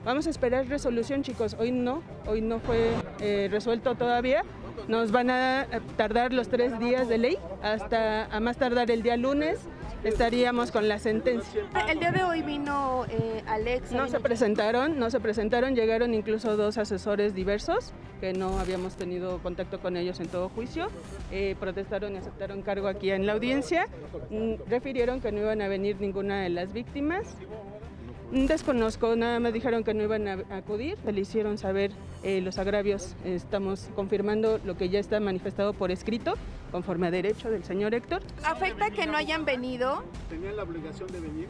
Vamos 0.04 0.28
a 0.28 0.30
esperar 0.30 0.66
resolución, 0.68 1.22
chicos. 1.22 1.56
Hoy 1.58 1.72
no, 1.72 2.02
hoy 2.26 2.40
no 2.40 2.60
fue 2.60 2.92
eh, 3.20 3.48
resuelto 3.50 3.96
todavía. 3.96 4.44
Nos 4.88 5.12
van 5.12 5.28
a 5.28 5.66
tardar 5.98 6.32
los 6.32 6.48
tres 6.48 6.78
días 6.78 7.08
de 7.08 7.18
ley. 7.18 7.38
Hasta 7.62 8.24
a 8.24 8.40
más 8.40 8.56
tardar 8.56 8.90
el 8.90 9.02
día 9.02 9.18
lunes 9.18 9.60
estaríamos 10.02 10.70
con 10.70 10.88
la 10.88 10.98
sentencia. 10.98 11.62
El 11.88 11.98
día 11.98 12.10
de 12.10 12.24
hoy 12.24 12.40
vino 12.40 13.04
eh, 13.10 13.42
Alex. 13.46 13.92
No 13.92 14.08
se 14.08 14.18
presentaron, 14.18 14.98
no 14.98 15.10
se 15.10 15.20
presentaron, 15.20 15.74
llegaron 15.74 16.14
incluso 16.14 16.56
dos 16.56 16.78
asesores 16.78 17.34
diversos 17.34 17.92
que 18.20 18.32
no 18.32 18.58
habíamos 18.58 18.96
tenido 18.96 19.38
contacto 19.38 19.78
con 19.78 19.96
ellos 19.96 20.20
en 20.20 20.28
todo 20.28 20.48
juicio, 20.48 20.88
eh, 21.30 21.54
protestaron 21.60 22.14
y 22.14 22.16
aceptaron 22.16 22.62
cargo 22.62 22.88
aquí 22.88 23.10
en 23.10 23.26
la 23.26 23.34
audiencia, 23.34 23.86
mm, 24.30 24.68
refirieron 24.68 25.20
que 25.20 25.30
no 25.30 25.40
iban 25.40 25.62
a 25.62 25.68
venir 25.68 26.00
ninguna 26.00 26.42
de 26.42 26.48
las 26.48 26.72
víctimas, 26.72 27.36
Desconozco, 28.30 29.16
nada 29.16 29.40
más 29.40 29.54
dijeron 29.54 29.84
que 29.84 29.94
no 29.94 30.02
iban 30.02 30.28
a 30.28 30.44
acudir, 30.50 30.98
le 31.06 31.18
hicieron 31.18 31.56
saber 31.56 31.92
eh, 32.22 32.42
los 32.42 32.58
agravios. 32.58 33.16
Estamos 33.24 33.88
confirmando 33.96 34.60
lo 34.66 34.76
que 34.76 34.90
ya 34.90 34.98
está 34.98 35.18
manifestado 35.18 35.72
por 35.72 35.90
escrito, 35.90 36.34
conforme 36.70 37.06
a 37.06 37.10
derecho 37.10 37.50
del 37.50 37.64
señor 37.64 37.94
Héctor. 37.94 38.20
¿Afecta 38.44 38.90
que 38.90 39.06
no 39.06 39.16
hayan 39.16 39.46
venido? 39.46 40.04
¿Tenían 40.28 40.56
la 40.56 40.64
obligación 40.64 41.10
de 41.10 41.20
venir? 41.20 41.48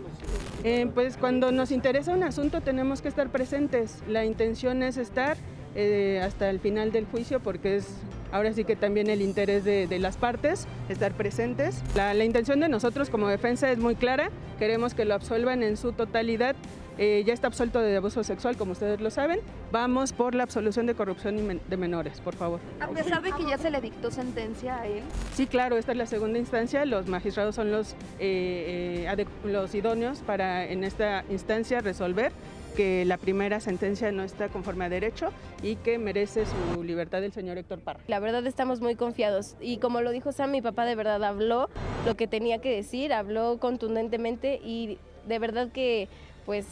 Eh, 0.62 0.88
pues 0.94 1.16
cuando 1.16 1.50
nos 1.50 1.72
interesa 1.72 2.12
un 2.12 2.22
asunto 2.22 2.60
tenemos 2.60 3.02
que 3.02 3.08
estar 3.08 3.28
presentes. 3.28 4.00
La 4.06 4.24
intención 4.24 4.84
es 4.84 4.98
estar 4.98 5.36
eh, 5.74 6.20
hasta 6.22 6.48
el 6.48 6.60
final 6.60 6.92
del 6.92 7.06
juicio 7.06 7.40
porque 7.40 7.76
es 7.76 7.88
ahora 8.32 8.52
sí 8.52 8.64
que 8.64 8.76
también 8.76 9.10
el 9.10 9.22
interés 9.22 9.64
de, 9.64 9.86
de 9.86 9.98
las 9.98 10.16
partes, 10.16 10.66
estar 10.88 11.12
presentes. 11.12 11.82
La, 11.94 12.14
la, 12.14 12.24
intención 12.24 12.60
de 12.60 12.68
nosotros 12.68 13.10
como 13.10 13.28
defensa 13.28 13.70
es 13.70 13.78
muy 13.78 13.94
clara, 13.94 14.30
queremos 14.58 14.94
que 14.94 15.04
lo 15.04 15.14
absuelvan 15.14 15.62
en 15.62 15.76
su 15.76 15.92
totalidad. 15.92 16.56
Eh, 16.98 17.22
ya 17.24 17.32
está 17.32 17.46
absuelto 17.46 17.80
de 17.80 17.96
abuso 17.96 18.24
sexual, 18.24 18.56
como 18.56 18.72
ustedes 18.72 19.00
lo 19.00 19.10
saben. 19.10 19.38
Vamos 19.70 20.12
por 20.12 20.34
la 20.34 20.42
absolución 20.42 20.86
de 20.86 20.94
corrupción 20.94 21.60
de 21.64 21.76
menores, 21.76 22.20
por 22.20 22.34
favor. 22.34 22.58
A 22.80 22.88
pesar 22.88 23.22
de 23.22 23.30
que 23.30 23.44
ya 23.46 23.56
se 23.56 23.70
le 23.70 23.80
dictó 23.80 24.10
sentencia 24.10 24.80
a 24.80 24.86
él. 24.86 25.02
Sí, 25.34 25.46
claro, 25.46 25.76
esta 25.76 25.92
es 25.92 25.98
la 25.98 26.06
segunda 26.06 26.40
instancia. 26.40 26.84
Los 26.84 27.06
magistrados 27.06 27.54
son 27.54 27.70
los, 27.70 27.92
eh, 28.18 29.06
eh, 29.06 29.26
los 29.44 29.74
idóneos 29.76 30.18
para 30.20 30.66
en 30.66 30.82
esta 30.82 31.24
instancia 31.30 31.80
resolver 31.80 32.32
que 32.78 33.04
la 33.04 33.16
primera 33.16 33.58
sentencia 33.58 34.12
no 34.12 34.22
está 34.22 34.50
conforme 34.50 34.84
a 34.84 34.88
derecho 34.88 35.30
y 35.64 35.74
que 35.74 35.98
merece 35.98 36.44
su 36.46 36.84
libertad 36.84 37.24
el 37.24 37.32
señor 37.32 37.58
Héctor 37.58 37.80
Parra. 37.80 37.98
La 38.06 38.20
verdad 38.20 38.46
estamos 38.46 38.80
muy 38.80 38.94
confiados 38.94 39.56
y 39.60 39.78
como 39.78 40.00
lo 40.00 40.12
dijo 40.12 40.30
Sam, 40.30 40.52
mi 40.52 40.62
papá 40.62 40.84
de 40.84 40.94
verdad 40.94 41.24
habló 41.24 41.68
lo 42.06 42.16
que 42.16 42.28
tenía 42.28 42.58
que 42.58 42.72
decir, 42.72 43.12
habló 43.12 43.58
contundentemente 43.58 44.60
y 44.64 44.98
de 45.26 45.40
verdad 45.40 45.72
que 45.72 46.06
pues 46.46 46.66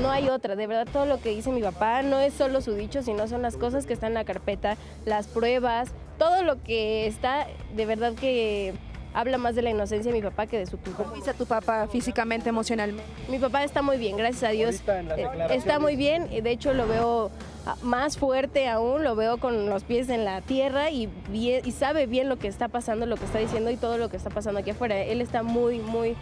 no 0.00 0.10
hay 0.10 0.30
otra, 0.30 0.56
de 0.56 0.66
verdad 0.66 0.88
todo 0.90 1.04
lo 1.04 1.20
que 1.20 1.28
dice 1.28 1.50
mi 1.50 1.60
papá 1.60 2.00
no 2.00 2.20
es 2.20 2.32
solo 2.32 2.62
su 2.62 2.72
dicho, 2.72 3.02
sino 3.02 3.28
son 3.28 3.42
las 3.42 3.58
cosas 3.58 3.84
que 3.84 3.92
están 3.92 4.12
en 4.12 4.14
la 4.14 4.24
carpeta, 4.24 4.78
las 5.04 5.26
pruebas, 5.26 5.92
todo 6.18 6.42
lo 6.42 6.62
que 6.62 7.06
está, 7.06 7.48
de 7.76 7.84
verdad 7.84 8.14
que 8.14 8.72
habla 9.14 9.38
más 9.38 9.54
de 9.54 9.62
la 9.62 9.70
inocencia 9.70 10.12
de 10.12 10.18
mi 10.18 10.22
papá 10.22 10.46
que 10.46 10.58
de 10.58 10.66
su 10.66 10.78
culpa. 10.78 11.04
¿Cómo 11.04 11.14
dice 11.14 11.34
tu 11.34 11.46
papá 11.46 11.86
físicamente, 11.88 12.48
emocionalmente? 12.48 13.02
Mi 13.28 13.38
papá 13.38 13.64
está 13.64 13.82
muy 13.82 13.96
bien, 13.96 14.16
gracias 14.16 14.44
a 14.44 14.48
Dios. 14.48 14.82
Eh, 14.86 15.28
está 15.50 15.78
muy 15.78 15.96
bien, 15.96 16.28
de 16.30 16.50
hecho 16.50 16.72
lo 16.72 16.86
veo 16.86 17.30
ah, 17.66 17.76
más 17.82 18.16
fuerte 18.16 18.68
aún, 18.68 19.04
lo 19.04 19.16
veo 19.16 19.38
con 19.38 19.68
los 19.68 19.84
pies 19.84 20.08
en 20.08 20.24
la 20.24 20.40
tierra 20.40 20.90
y, 20.90 21.08
bien, 21.30 21.62
y 21.64 21.72
sabe 21.72 22.06
bien 22.06 22.28
lo 22.28 22.38
que 22.38 22.48
está 22.48 22.68
pasando, 22.68 23.06
lo 23.06 23.16
que 23.16 23.24
está 23.24 23.38
diciendo 23.38 23.70
y 23.70 23.76
todo 23.76 23.98
lo 23.98 24.08
que 24.08 24.16
está 24.16 24.30
pasando 24.30 24.60
aquí 24.60 24.70
afuera. 24.70 24.96
Él 24.98 25.20
está 25.20 25.42
muy, 25.42 25.78
muy 25.78 26.16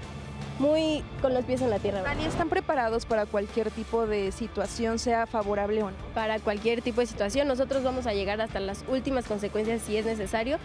muy 0.59 1.05
con 1.22 1.35
los 1.35 1.44
pies 1.44 1.62
en 1.62 1.70
la 1.70 1.79
tierra. 1.79 2.03
Dani, 2.03 2.24
¿están 2.24 2.48
preparados 2.48 3.07
para 3.07 3.27
cualquier 3.27 3.70
tipo 3.70 4.07
de 4.07 4.33
situación, 4.33 4.98
sea 4.98 5.27
favorable 5.27 5.83
o 5.83 5.90
no? 5.90 5.96
Para 6.14 6.40
cualquier 6.40 6.83
tipo 6.83 7.01
de 7.01 7.07
situación, 7.07 7.48
nosotros 7.48 7.83
vamos 7.85 8.07
a 8.07 8.12
llegar 8.12 8.40
hasta 8.40 8.61
las 8.61 8.85
últimas 8.88 9.27
consecuencias 9.27 9.83
si 9.83 9.96
es 9.96 10.05
necesario. 10.05 10.59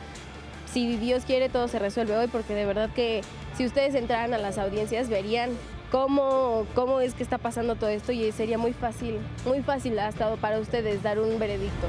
Si 0.74 0.98
Dios 0.98 1.24
quiere, 1.26 1.50
todo 1.50 1.68
se 1.68 1.78
resuelve 1.78 2.18
hoy, 2.18 2.28
porque 2.28 2.56
de 2.56 2.66
verdad 2.66 2.90
que 2.90 3.22
si 3.56 3.64
ustedes 3.64 3.94
entraran 3.94 4.34
a 4.34 4.40
las 4.40 4.58
audiencias, 4.58 5.08
verían 5.08 5.52
cómo, 5.92 6.66
cómo 6.74 7.00
es 7.00 7.14
que 7.14 7.22
está 7.22 7.38
pasando 7.38 7.76
todo 7.76 7.92
esto 7.92 8.12
y 8.12 8.32
sería 8.32 8.58
muy 8.58 8.74
fácil, 8.74 9.20
muy 9.46 9.62
fácil 9.62 10.00
hasta 10.00 10.36
para 10.38 10.60
ustedes 10.60 11.04
dar 11.04 11.20
un 11.20 11.38
veredicto. 11.38 11.86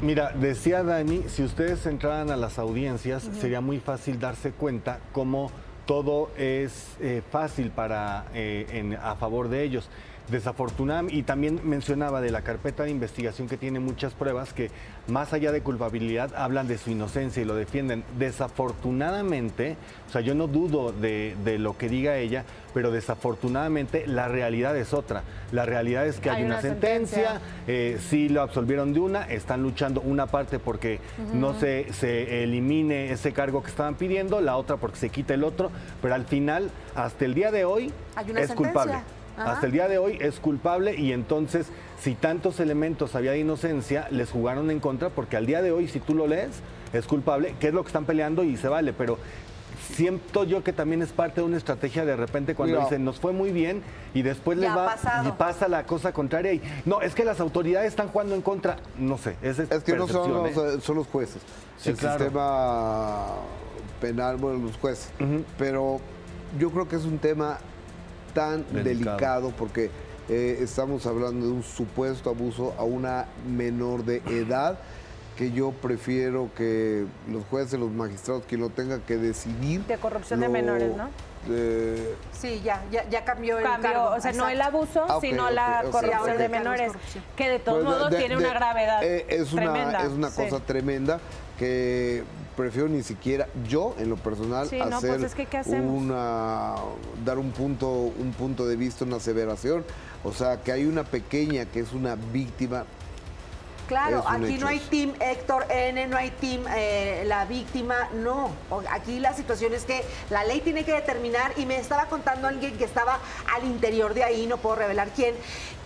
Mira, 0.00 0.30
decía 0.30 0.84
Dani, 0.84 1.24
si 1.26 1.42
ustedes 1.42 1.84
entraran 1.86 2.30
a 2.30 2.36
las 2.36 2.60
audiencias, 2.60 3.24
uh 3.24 3.30
-huh. 3.30 3.40
sería 3.40 3.60
muy 3.60 3.80
fácil 3.80 4.20
darse 4.20 4.52
cuenta 4.52 5.00
cómo 5.12 5.50
todo 5.86 6.30
es 6.36 6.96
eh, 7.00 7.22
fácil 7.30 7.70
para, 7.70 8.26
eh, 8.34 8.66
en, 8.70 8.94
a 8.94 9.16
favor 9.16 9.48
de 9.48 9.64
ellos. 9.64 9.88
Desafortunadamente, 10.30 11.16
y 11.16 11.22
también 11.22 11.60
mencionaba 11.62 12.20
de 12.20 12.30
la 12.30 12.42
carpeta 12.42 12.84
de 12.84 12.90
investigación 12.90 13.48
que 13.48 13.56
tiene 13.56 13.80
muchas 13.80 14.14
pruebas 14.14 14.52
que 14.52 14.70
más 15.06 15.32
allá 15.32 15.52
de 15.52 15.62
culpabilidad 15.62 16.34
hablan 16.36 16.66
de 16.66 16.78
su 16.78 16.90
inocencia 16.90 17.42
y 17.42 17.44
lo 17.44 17.54
defienden. 17.54 18.02
Desafortunadamente, 18.18 19.76
o 20.08 20.12
sea, 20.12 20.20
yo 20.20 20.34
no 20.34 20.48
dudo 20.48 20.92
de, 20.92 21.36
de 21.44 21.58
lo 21.58 21.78
que 21.78 21.88
diga 21.88 22.16
ella, 22.16 22.44
pero 22.74 22.90
desafortunadamente 22.90 24.06
la 24.06 24.28
realidad 24.28 24.76
es 24.76 24.92
otra. 24.92 25.22
La 25.52 25.64
realidad 25.64 26.06
es 26.06 26.20
que 26.20 26.28
hay, 26.28 26.38
hay 26.38 26.44
una, 26.44 26.60
sentencia, 26.60 27.40
sentencia. 27.40 27.40
Eh, 27.68 27.98
sí 28.08 28.28
lo 28.28 28.42
absolvieron 28.42 28.92
de 28.92 29.00
una, 29.00 29.22
están 29.22 29.62
luchando 29.62 30.00
una 30.00 30.26
parte 30.26 30.58
porque 30.58 31.00
uh 31.18 31.22
-huh. 31.22 31.34
no 31.34 31.54
se, 31.58 31.92
se 31.92 32.42
elimine 32.42 33.12
ese 33.12 33.32
cargo 33.32 33.62
que 33.62 33.70
estaban 33.70 33.94
pidiendo, 33.94 34.40
la 34.40 34.56
otra 34.56 34.76
porque 34.76 34.98
se 34.98 35.08
quita 35.08 35.34
el 35.34 35.44
otro, 35.44 35.70
pero 36.02 36.14
al 36.14 36.26
final, 36.26 36.70
hasta 36.94 37.24
el 37.24 37.34
día 37.34 37.50
de 37.50 37.64
hoy, 37.64 37.86
es 37.86 38.26
sentencia. 38.26 38.54
culpable. 38.54 38.94
Ajá. 39.36 39.52
Hasta 39.52 39.66
el 39.66 39.72
día 39.72 39.88
de 39.88 39.98
hoy 39.98 40.18
es 40.20 40.40
culpable 40.40 40.94
y 40.96 41.12
entonces 41.12 41.68
si 42.00 42.14
tantos 42.14 42.60
elementos 42.60 43.14
había 43.14 43.32
de 43.32 43.38
inocencia, 43.38 44.08
les 44.10 44.30
jugaron 44.30 44.70
en 44.70 44.80
contra 44.80 45.10
porque 45.10 45.36
al 45.36 45.46
día 45.46 45.62
de 45.62 45.72
hoy, 45.72 45.88
si 45.88 46.00
tú 46.00 46.14
lo 46.14 46.26
lees, 46.26 46.60
es 46.92 47.06
culpable, 47.06 47.54
que 47.60 47.68
es 47.68 47.74
lo 47.74 47.82
que 47.82 47.88
están 47.88 48.04
peleando 48.04 48.44
y 48.44 48.56
se 48.56 48.68
vale, 48.68 48.92
pero 48.92 49.18
siento 49.94 50.44
yo 50.44 50.64
que 50.64 50.72
también 50.72 51.02
es 51.02 51.10
parte 51.10 51.40
de 51.40 51.46
una 51.46 51.56
estrategia 51.56 52.04
de 52.04 52.16
repente 52.16 52.54
cuando 52.54 52.76
no. 52.76 52.82
dicen 52.82 53.04
nos 53.04 53.20
fue 53.20 53.32
muy 53.32 53.50
bien 53.50 53.82
y 54.14 54.22
después 54.22 54.58
les 54.58 54.70
va 54.70 54.96
y 55.24 55.30
pasa 55.32 55.68
la 55.68 55.84
cosa 55.84 56.12
contraria 56.12 56.52
y 56.52 56.62
no, 56.84 57.00
es 57.02 57.14
que 57.14 57.24
las 57.24 57.40
autoridades 57.40 57.88
están 57.88 58.08
jugando 58.08 58.34
en 58.34 58.42
contra, 58.42 58.76
no 58.98 59.18
sé, 59.18 59.36
es, 59.42 59.58
es 59.58 59.84
que 59.84 59.94
no 59.94 60.08
son 60.08 60.32
los, 60.32 60.56
¿eh? 60.56 60.80
son 60.80 60.96
los 60.96 61.06
jueces, 61.06 61.42
sí, 61.78 61.90
el 61.90 61.96
claro. 61.96 62.18
sistema 62.18 63.26
penal, 64.00 64.36
bueno, 64.36 64.58
los 64.66 64.76
jueces, 64.76 65.10
uh 65.20 65.24
-huh. 65.24 65.44
pero 65.58 66.00
yo 66.58 66.70
creo 66.70 66.88
que 66.88 66.96
es 66.96 67.04
un 67.04 67.18
tema 67.18 67.58
tan 68.36 68.66
delicado, 68.70 68.84
delicado 68.84 69.50
porque 69.56 69.90
eh, 70.28 70.58
estamos 70.60 71.06
hablando 71.06 71.46
de 71.46 71.52
un 71.52 71.62
supuesto 71.62 72.28
abuso 72.28 72.74
a 72.78 72.84
una 72.84 73.26
menor 73.48 74.04
de 74.04 74.16
edad 74.28 74.78
que 75.36 75.52
yo 75.52 75.72
prefiero 75.72 76.50
que 76.56 77.06
los 77.30 77.44
jueces, 77.46 77.78
los 77.78 77.90
magistrados, 77.90 78.44
quien 78.46 78.60
lo 78.60 78.70
tenga 78.70 78.98
que 79.00 79.16
decidir. 79.16 79.82
De 79.84 79.98
corrupción 79.98 80.40
lo, 80.40 80.46
de 80.46 80.52
menores, 80.52 80.96
¿no? 80.96 81.08
De... 81.46 82.14
Sí, 82.32 82.60
ya, 82.64 82.82
ya, 82.90 83.08
ya 83.08 83.24
cambió, 83.24 83.56
cambió 83.56 83.76
el 83.76 83.82
cargo. 83.82 84.04
O 84.04 84.20
sea, 84.20 84.30
Exacto. 84.30 84.38
no 84.38 84.48
el 84.48 84.60
abuso, 84.60 85.06
ah, 85.08 85.16
okay, 85.16 85.30
sino 85.30 85.44
okay, 85.44 85.54
la 85.54 85.80
okay, 85.80 85.90
corrupción 85.92 86.38
de 86.38 86.48
menores, 86.48 86.92
que 87.36 87.48
de 87.48 87.58
todos 87.58 87.84
pues 87.84 87.96
modos 87.96 88.10
de, 88.10 88.18
tiene 88.18 88.36
de, 88.36 88.40
una 88.40 88.54
gravedad 88.54 89.04
eh, 89.04 89.26
es 89.28 89.48
tremenda. 89.50 89.88
Una, 89.88 90.02
es 90.02 90.12
una 90.12 90.30
cosa 90.30 90.60
tremenda 90.60 91.20
que 91.58 92.24
prefiero 92.56 92.88
ni 92.88 93.02
siquiera 93.02 93.48
yo 93.68 93.94
en 93.98 94.08
lo 94.08 94.16
personal 94.16 94.68
sí, 94.68 94.80
hacer 94.80 94.90
no, 94.90 95.00
pues 95.00 95.22
es 95.22 95.34
que, 95.34 95.46
una 95.80 96.74
dar 97.24 97.38
un 97.38 97.52
punto 97.52 97.90
un 97.90 98.32
punto 98.32 98.66
de 98.66 98.76
vista 98.76 99.04
una 99.04 99.16
aseveración. 99.16 99.84
O 100.24 100.32
sea 100.32 100.60
que 100.60 100.72
hay 100.72 100.86
una 100.86 101.04
pequeña 101.04 101.66
que 101.66 101.80
es 101.80 101.92
una 101.92 102.16
víctima 102.16 102.84
Claro, 103.86 104.24
aquí 104.26 104.58
no 104.58 104.66
hay 104.66 104.80
team 104.80 105.12
Héctor 105.20 105.66
N, 105.70 106.06
no 106.08 106.16
hay 106.16 106.30
team 106.30 106.64
eh, 106.74 107.22
la 107.26 107.44
víctima, 107.44 108.08
no. 108.14 108.50
Aquí 108.90 109.20
la 109.20 109.32
situación 109.32 109.74
es 109.74 109.84
que 109.84 110.02
la 110.30 110.42
ley 110.44 110.60
tiene 110.60 110.84
que 110.84 110.92
determinar, 110.92 111.52
y 111.56 111.66
me 111.66 111.78
estaba 111.78 112.06
contando 112.06 112.48
alguien 112.48 112.76
que 112.76 112.84
estaba 112.84 113.20
al 113.54 113.64
interior 113.64 114.14
de 114.14 114.24
ahí, 114.24 114.46
no 114.46 114.56
puedo 114.56 114.76
revelar 114.76 115.10
quién, 115.14 115.34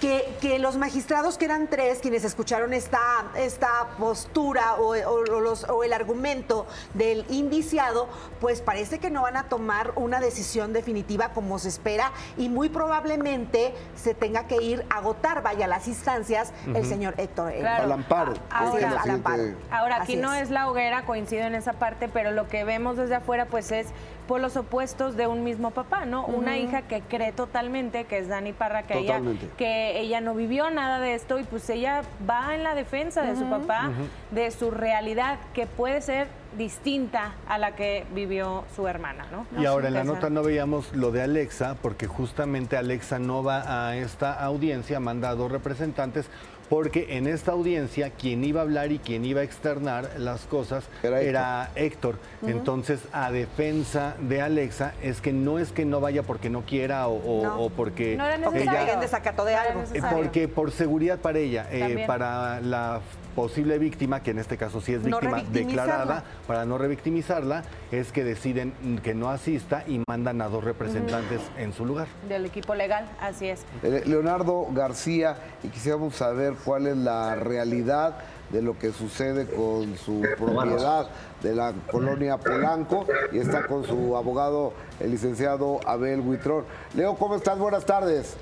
que, 0.01 0.35
que 0.41 0.59
los 0.59 0.77
magistrados, 0.77 1.37
que 1.37 1.45
eran 1.45 1.69
tres, 1.69 1.99
quienes 2.01 2.25
escucharon 2.25 2.73
esta, 2.73 3.01
esta 3.37 3.89
postura 3.99 4.77
o, 4.77 4.95
o, 4.95 5.41
los, 5.41 5.65
o 5.65 5.85
el 5.85 5.93
argumento 5.93 6.67
del 6.95 7.25
indiciado, 7.29 8.09
pues 8.41 8.63
parece 8.63 8.99
que 8.99 9.11
no 9.11 9.23
van 9.23 9.37
a 9.37 9.45
tomar 9.45 9.93
una 9.97 10.21
decisión 10.21 10.73
definitiva 10.73 11.33
como 11.33 11.59
se 11.59 11.69
espera 11.69 12.13
y 12.37 12.49
muy 12.49 12.71
probablemente 12.71 13.75
se 13.95 14.15
tenga 14.15 14.47
que 14.47 14.63
ir 14.63 14.85
a 14.91 14.97
agotar, 14.97 15.43
vaya, 15.43 15.67
las 15.67 15.87
instancias, 15.87 16.53
uh 16.67 16.71
-huh. 16.71 16.77
el 16.79 16.87
señor 16.87 17.15
Héctor 17.19 17.53
N. 17.53 17.61
Claro. 17.61 17.85
Al 17.85 17.93
amparo. 17.93 18.35
Ahora, 18.51 19.01
al 19.03 19.11
amparo. 19.11 19.43
Ahora 19.71 20.03
aquí 20.03 20.17
no 20.17 20.33
es 20.33 20.51
la 20.51 20.71
hoguera, 20.71 21.05
coincido 21.05 21.45
en 21.45 21.55
esa 21.55 21.75
parte, 21.75 22.09
pero 22.09 22.31
lo 22.31 22.49
que 22.49 22.65
vemos 22.65 22.97
desde 22.97 23.17
afuera 23.17 23.47
pues 23.47 23.71
es 23.71 23.89
por 24.31 24.41
los 24.41 24.57
opuestos 24.57 25.17
de 25.17 25.27
un 25.27 25.43
mismo 25.43 25.73
papá, 25.73 26.05
¿no? 26.05 26.25
Uh 26.25 26.29
-huh. 26.29 26.37
Una 26.37 26.57
hija 26.57 26.83
que 26.83 27.01
cree 27.01 27.33
totalmente, 27.33 28.05
que 28.05 28.19
es 28.19 28.29
Dani 28.29 28.53
Parra, 28.53 28.85
que 28.85 28.97
ella, 28.97 29.21
que 29.59 29.99
ella 29.99 30.21
no 30.21 30.37
vivió 30.37 30.71
nada 30.71 31.01
de 31.01 31.15
esto 31.15 31.41
y 31.41 31.43
pues 31.43 31.69
ella 31.69 32.03
va 32.31 32.55
en 32.55 32.63
la 32.63 32.77
defensa 32.77 33.23
de 33.23 33.33
uh 33.33 33.35
-huh. 33.35 33.39
su 33.41 33.51
papá, 33.51 33.89
uh 33.89 33.91
-huh. 33.91 34.35
de 34.37 34.53
su 34.53 34.71
realidad, 34.71 35.41
que 35.53 35.67
puede 35.67 36.01
ser 36.01 36.29
distinta 36.57 37.33
a 37.49 37.59
la 37.59 37.75
que 37.75 38.07
vivió 38.15 38.65
su 38.77 38.87
hermana, 38.87 39.27
¿no? 39.33 39.47
Y 39.61 39.67
ahora 39.67 39.89
en 39.89 39.95
la 39.95 40.05
nota 40.05 40.31
no 40.31 40.45
veíamos 40.45 40.95
lo 40.95 41.11
de 41.11 41.23
Alexa, 41.23 41.77
porque 41.83 42.07
justamente 42.07 42.77
Alexa 42.77 43.19
no 43.19 43.43
va 43.43 43.89
a 43.89 43.97
esta 43.97 44.33
audiencia, 44.45 45.01
manda 45.01 45.31
a 45.31 45.35
dos 45.35 45.51
representantes 45.51 46.27
porque 46.71 47.17
en 47.17 47.27
esta 47.27 47.51
audiencia 47.51 48.11
quien 48.11 48.45
iba 48.45 48.61
a 48.61 48.63
hablar 48.63 48.93
y 48.93 49.01
quien 49.01 49.25
iba 49.25 49.41
a 49.41 49.45
externar 49.45 50.09
las 50.17 50.43
cosas 50.43 50.85
era, 51.03 51.71
Héctor. 51.75 52.17
Entonces, 52.47 53.01
a 53.13 53.33
defensa 53.33 54.15
de 54.21 54.41
Alexa, 54.41 54.95
es 55.03 55.21
que 55.21 55.33
no 55.33 55.59
es 55.59 55.73
que 55.73 55.85
no 55.85 56.01
vaya 56.01 56.23
porque 56.23 56.49
no 56.49 56.63
quiera 56.63 57.09
o, 57.09 57.71
porque 57.77 58.17
no 58.17 58.25
era 58.25 58.37
ella, 58.57 59.01
desacato 59.01 59.45
de 59.45 59.57
algo. 59.57 59.83
Porque 60.13 60.47
por 60.47 60.71
seguridad 60.71 61.19
para 61.19 61.41
ella, 61.41 61.67
eh, 61.73 62.05
para 62.07 62.61
la 62.61 63.01
posible 63.35 63.79
víctima, 63.79 64.23
que 64.23 64.31
en 64.31 64.39
este 64.39 64.57
caso 64.57 64.81
sí 64.81 64.93
es 64.93 65.03
víctima 65.03 65.43
declarada, 65.51 66.25
para 66.47 66.65
no 66.65 66.79
revictimizarla, 66.79 67.63
es 67.91 68.13
que 68.13 68.25
deciden 68.25 68.73
que 69.03 69.15
no 69.15 69.31
asista 69.31 69.85
y 69.87 70.03
mandan 70.09 70.41
a 70.43 70.49
dos 70.49 70.65
representantes 70.65 71.41
en 71.57 71.73
su 71.73 71.85
lugar. 71.85 72.09
Del 72.29 72.47
equipo 72.47 72.75
legal, 72.75 73.09
así 73.21 73.49
es. 73.49 73.65
Eh, 73.83 74.03
Leonardo 74.07 74.67
García, 74.73 75.37
y 75.63 75.69
quisiéramos 75.69 76.17
saber 76.17 76.55
cuál 76.65 76.87
es 76.87 76.97
la 76.97 77.35
realidad 77.37 78.17
de 78.51 78.63
lo 78.63 78.77
que 78.79 78.93
sucede 78.93 79.47
con 79.47 79.97
su 79.97 80.23
propiedad 80.37 81.09
de 81.43 81.55
la 81.55 81.73
colonia 81.91 82.37
Polanco 82.37 83.07
y 83.33 83.39
está 83.39 83.67
con 83.67 83.85
su 83.85 84.17
abogado, 84.17 84.73
el 84.99 85.13
licenciado 85.13 85.81
Abel 85.87 86.21
Huitrón. 86.21 86.65
Leo, 86.95 87.15
¿cómo 87.15 87.37
estás? 87.37 87.59
Buenas 87.59 87.85
tardes. 87.85 88.37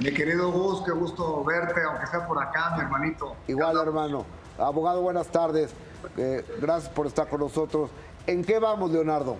Mi 0.00 0.12
querido 0.12 0.52
Gus, 0.52 0.84
qué 0.84 0.92
gusto 0.92 1.42
verte, 1.44 1.82
aunque 1.82 2.06
sea 2.06 2.24
por 2.26 2.40
acá, 2.40 2.74
mi 2.76 2.82
hermanito. 2.82 3.34
Igual, 3.48 3.76
hermano. 3.78 4.24
Abogado, 4.56 5.02
buenas 5.02 5.26
tardes. 5.26 5.72
Eh, 6.16 6.44
gracias 6.60 6.92
por 6.92 7.08
estar 7.08 7.28
con 7.28 7.40
nosotros. 7.40 7.90
¿En 8.26 8.44
qué 8.44 8.60
vamos, 8.60 8.92
Leonardo? 8.92 9.36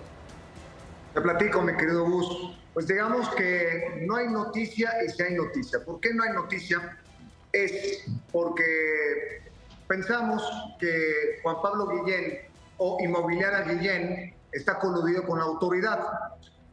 Te 1.14 1.20
platico, 1.20 1.62
mi 1.62 1.76
querido 1.76 2.04
Gus. 2.04 2.58
Pues 2.74 2.88
digamos 2.88 3.28
que 3.30 4.04
no 4.06 4.16
hay 4.16 4.28
noticia 4.28 4.92
y 5.06 5.08
si 5.10 5.22
hay 5.22 5.34
noticia. 5.34 5.84
¿Por 5.84 6.00
qué 6.00 6.12
no 6.12 6.24
hay 6.24 6.32
noticia? 6.32 6.98
Es 7.52 8.04
porque 8.32 9.42
pensamos 9.86 10.42
que 10.80 11.38
Juan 11.42 11.56
Pablo 11.62 11.86
Guillén 11.86 12.40
o 12.78 12.98
Inmobiliaria 13.00 13.62
Guillén 13.62 14.34
está 14.50 14.78
coludido 14.80 15.24
con 15.24 15.38
la 15.38 15.44
autoridad. 15.44 16.00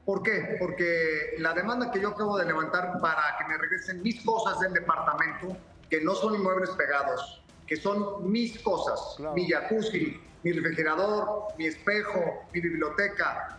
¿Por 0.06 0.22
qué? 0.22 0.58
Porque 0.60 1.36
la 1.40 1.54
demanda 1.54 1.92
que 1.92 2.00
yo 2.00 2.10
acabo 2.10 2.38
de 2.38 2.46
levantar 2.46 3.00
para 3.02 3.36
que 3.40 3.46
me 3.46 3.58
regresen 3.58 4.04
mis 4.04 4.24
cosas 4.24 4.60
del 4.60 4.74
departamento, 4.74 5.58
que 5.90 6.02
no 6.02 6.14
son 6.14 6.36
inmuebles 6.36 6.70
pegados, 6.72 7.42
que 7.66 7.76
son 7.76 8.32
mis 8.32 8.60
cosas, 8.60 9.18
mi 9.34 9.50
jacuzzi, 9.50 10.22
mi 10.44 10.52
refrigerador, 10.52 11.56
mi 11.58 11.66
espejo, 11.66 12.46
mi 12.54 12.62
biblioteca. 12.62 13.58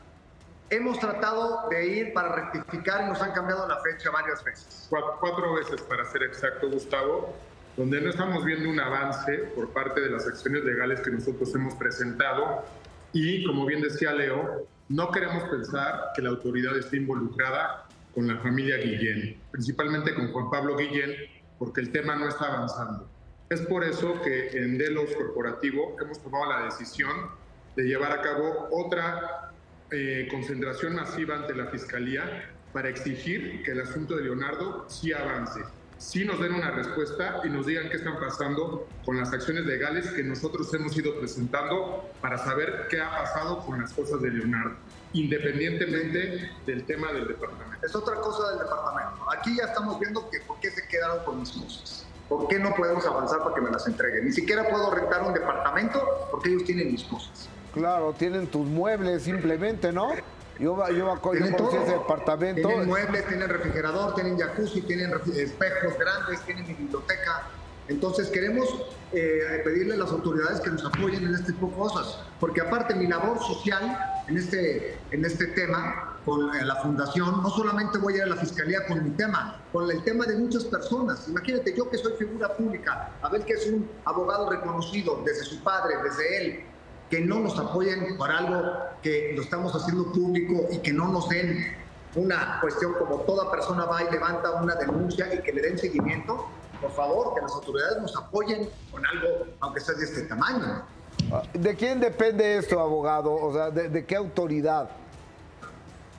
Hemos 0.71 1.01
tratado 1.01 1.69
de 1.69 1.87
ir 1.87 2.13
para 2.13 2.33
rectificar 2.35 3.05
y 3.05 3.09
nos 3.09 3.21
han 3.21 3.33
cambiado 3.33 3.67
la 3.67 3.81
fecha 3.81 4.11
varias 4.13 4.43
veces. 4.45 4.87
Cuatro, 4.89 5.55
veces, 5.55 5.81
para 5.83 6.05
ser 6.05 6.23
exacto, 6.23 6.71
Gustavo, 6.71 7.35
donde 7.77 8.01
no 8.01 8.11
estamos 8.11 8.45
viendo 8.45 8.71
un 8.71 8.79
avance 8.79 9.33
por 9.55 9.71
parte 9.71 10.01
de 10.01 10.11
las 10.11 10.27
acciones 10.29 10.65
legales 10.65 11.01
que 11.01 11.11
nosotros 11.11 11.53
hemos 11.57 11.75
presentado 11.75 12.65
y, 13.13 13.45
como 13.45 13.67
bien 13.67 13.83
decía 13.83 14.13
Leo, 14.13 14.67
no 14.89 15.11
queremos 15.11 15.45
pensar 15.45 16.13
que 16.15 16.23
la 16.23 16.31
autoridad 16.31 16.77
esté 16.77 16.99
involucrada 16.99 17.87
con 18.15 18.27
la 18.29 18.39
familia 18.39 18.77
Guillén, 18.77 19.37
principalmente 19.51 20.15
con 20.15 20.33
Juan 20.33 20.51
Pablo 20.51 20.77
Guillén, 20.77 21.15
porque 21.59 21.81
el 21.81 21.91
tema 21.91 22.17
no 22.17 22.29
está 22.29 22.47
avanzando. 22.47 23.09
Es 23.49 23.61
por 23.63 23.85
eso 23.85 24.21
que 24.23 24.51
en 24.51 24.79
Delos 24.79 25.15
Corporativo 25.15 25.97
hemos 26.01 26.23
tomado 26.23 26.47
la 26.51 26.65
decisión 26.65 27.31
de 27.77 27.85
llevar 27.85 28.13
a 28.13 28.23
cabo 28.23 28.69
otra 28.71 29.53
eh, 29.91 30.27
concentración 30.31 30.95
masiva 30.95 31.37
ante 31.37 31.55
la 31.55 31.67
Fiscalía 31.67 32.51
para 32.73 32.89
exigir 32.89 33.63
que 33.63 33.73
el 33.73 33.81
asunto 33.81 34.17
de 34.17 34.25
Leonardo 34.25 34.87
sí 34.89 35.13
avance 35.13 35.61
sí 35.99 36.25
nos 36.25 36.41
den 36.41 36.55
una 36.55 36.71
respuesta 36.71 37.41
y 37.45 37.49
nos 37.49 37.67
digan 37.67 37.89
qué 37.89 37.97
están 37.97 38.19
pasando 38.19 38.87
con 39.05 39.17
las 39.17 39.33
acciones 39.33 39.65
legales 39.67 40.11
que 40.11 40.23
nosotros 40.23 40.73
hemos 40.75 40.97
ido 40.97 41.19
presentando 41.19 42.09
para 42.21 42.39
saber 42.39 42.87
qué 42.91 43.01
ha 43.01 43.11
pasado 43.11 43.65
con 43.65 43.81
las 43.81 43.93
cosas 43.93 44.21
de 44.21 44.31
Leonardo, 44.31 44.77
independientemente 45.13 46.51
del 46.67 46.85
tema 46.85 47.13
del 47.13 47.29
departamento. 47.29 47.87
Es 47.87 47.95
otra 47.95 48.17
cosa 48.17 48.51
del 48.51 48.59
departamento. 48.59 49.31
Aquí 49.37 49.57
ya 49.57 49.65
estamos 49.65 49.99
viendo 49.99 50.29
que 50.31 50.41
por 50.41 50.61
qué 50.61 50.71
se 50.71 50.87
quedaron 50.89 51.25
con 51.25 51.41
mis 51.41 51.51
cosas. 51.51 52.07
¿Por 52.29 52.49
qué 52.49 52.59
no 52.59 52.75
podemos 52.75 53.07
avanzar 53.07 53.39
para 53.43 53.55
que 53.55 53.61
me 53.61 53.71
las 53.71 53.87
entreguen? 53.87 54.25
Ni 54.25 54.33
siquiera 54.33 54.69
puedo 54.69 54.91
rentar 54.91 55.23
un 55.23 55.33
departamento 55.33 56.29
porque 56.31 56.51
ellos 56.51 56.65
tienen 56.65 56.91
mis 56.91 57.05
cosas. 57.05 57.49
Claro, 57.73 58.15
tienen 58.19 58.49
tus 58.49 58.67
muebles 58.67 59.23
simplemente, 59.23 59.93
¿no? 59.93 60.09
Yo, 60.59 60.77
yo, 60.89 60.95
yo 60.95 61.21
conocí 61.21 61.77
ese 61.77 61.93
departamento. 61.93 62.69
Tienen 62.69 62.87
muebles, 62.87 63.27
tienen 63.27 63.49
refrigerador, 63.49 64.15
tienen 64.15 64.39
jacuzzi, 64.39 64.83
tienen 64.83 65.13
espejos 65.35 65.99
grandes, 65.99 66.41
tienen 66.43 66.67
biblioteca. 66.67 67.49
Entonces 67.89 68.29
queremos 68.29 68.67
eh, 69.13 69.61
pedirle 69.63 69.95
a 69.95 69.99
las 69.99 70.11
autoridades 70.11 70.61
que 70.61 70.71
nos 70.71 70.85
apoyen 70.85 71.25
en 71.25 71.35
este 71.35 71.53
tipo 71.53 71.69
de 71.69 71.77
cosas, 71.77 72.19
porque 72.41 72.61
aparte 72.61 72.95
mi 72.95 73.07
labor 73.07 73.39
social 73.39 73.97
en 74.27 74.37
este, 74.37 74.99
en 75.13 75.25
este 75.25 75.47
tema, 75.49 76.19
con 76.25 76.53
eh, 76.57 76.65
la 76.65 76.75
fundación, 76.77 77.41
no 77.41 77.49
solamente 77.51 77.99
voy 77.99 78.15
a 78.15 78.17
ir 78.17 78.23
a 78.25 78.27
la 78.27 78.37
fiscalía 78.37 78.85
con 78.89 79.05
mi 79.05 79.11
tema, 79.11 79.63
con 79.73 79.89
el 79.89 80.03
tema 80.03 80.27
de 80.27 80.37
muchas 80.37 80.65
personas. 80.65 81.29
Imagínate, 81.29 81.77
yo 81.77 81.89
que 81.89 81.99
soy 81.99 82.15
figura 82.19 82.57
pública, 82.57 83.13
a 83.23 83.29
ver 83.29 83.45
que 83.45 83.53
es 83.53 83.67
un 83.69 83.89
abogado 84.05 84.51
reconocido 84.51 85.23
desde 85.25 85.45
su 85.45 85.63
padre, 85.63 85.95
desde 86.03 86.37
él, 86.39 86.65
que 87.11 87.21
no 87.21 87.41
nos 87.41 87.59
apoyen 87.59 88.17
por 88.17 88.31
algo 88.31 88.63
que 89.03 89.33
lo 89.35 89.43
estamos 89.43 89.75
haciendo 89.75 90.13
público 90.13 90.67
y 90.71 90.79
que 90.79 90.93
no 90.93 91.09
nos 91.09 91.29
den 91.29 91.77
una 92.15 92.59
cuestión 92.61 92.95
como 92.95 93.21
toda 93.21 93.51
persona 93.51 93.85
va 93.85 94.03
y 94.03 94.11
levanta 94.11 94.51
una 94.63 94.75
denuncia 94.75 95.33
y 95.35 95.43
que 95.43 95.53
le 95.53 95.63
den 95.63 95.79
seguimiento, 95.79 96.47
por 96.81 96.91
favor, 96.93 97.35
que 97.35 97.43
las 97.43 97.53
autoridades 97.53 98.01
nos 98.01 98.17
apoyen 98.17 98.69
con 98.91 99.07
algo, 99.07 99.47
aunque 99.61 99.81
sea 99.81 99.95
de 99.95 100.05
este 100.05 100.23
tamaño. 100.23 100.83
¿De 101.53 101.75
quién 101.75 102.01
depende 102.01 102.57
esto, 102.57 102.81
abogado? 102.81 103.33
O 103.35 103.53
sea, 103.53 103.71
¿de, 103.71 104.05
qué 104.05 104.17
autoridad? 104.17 104.91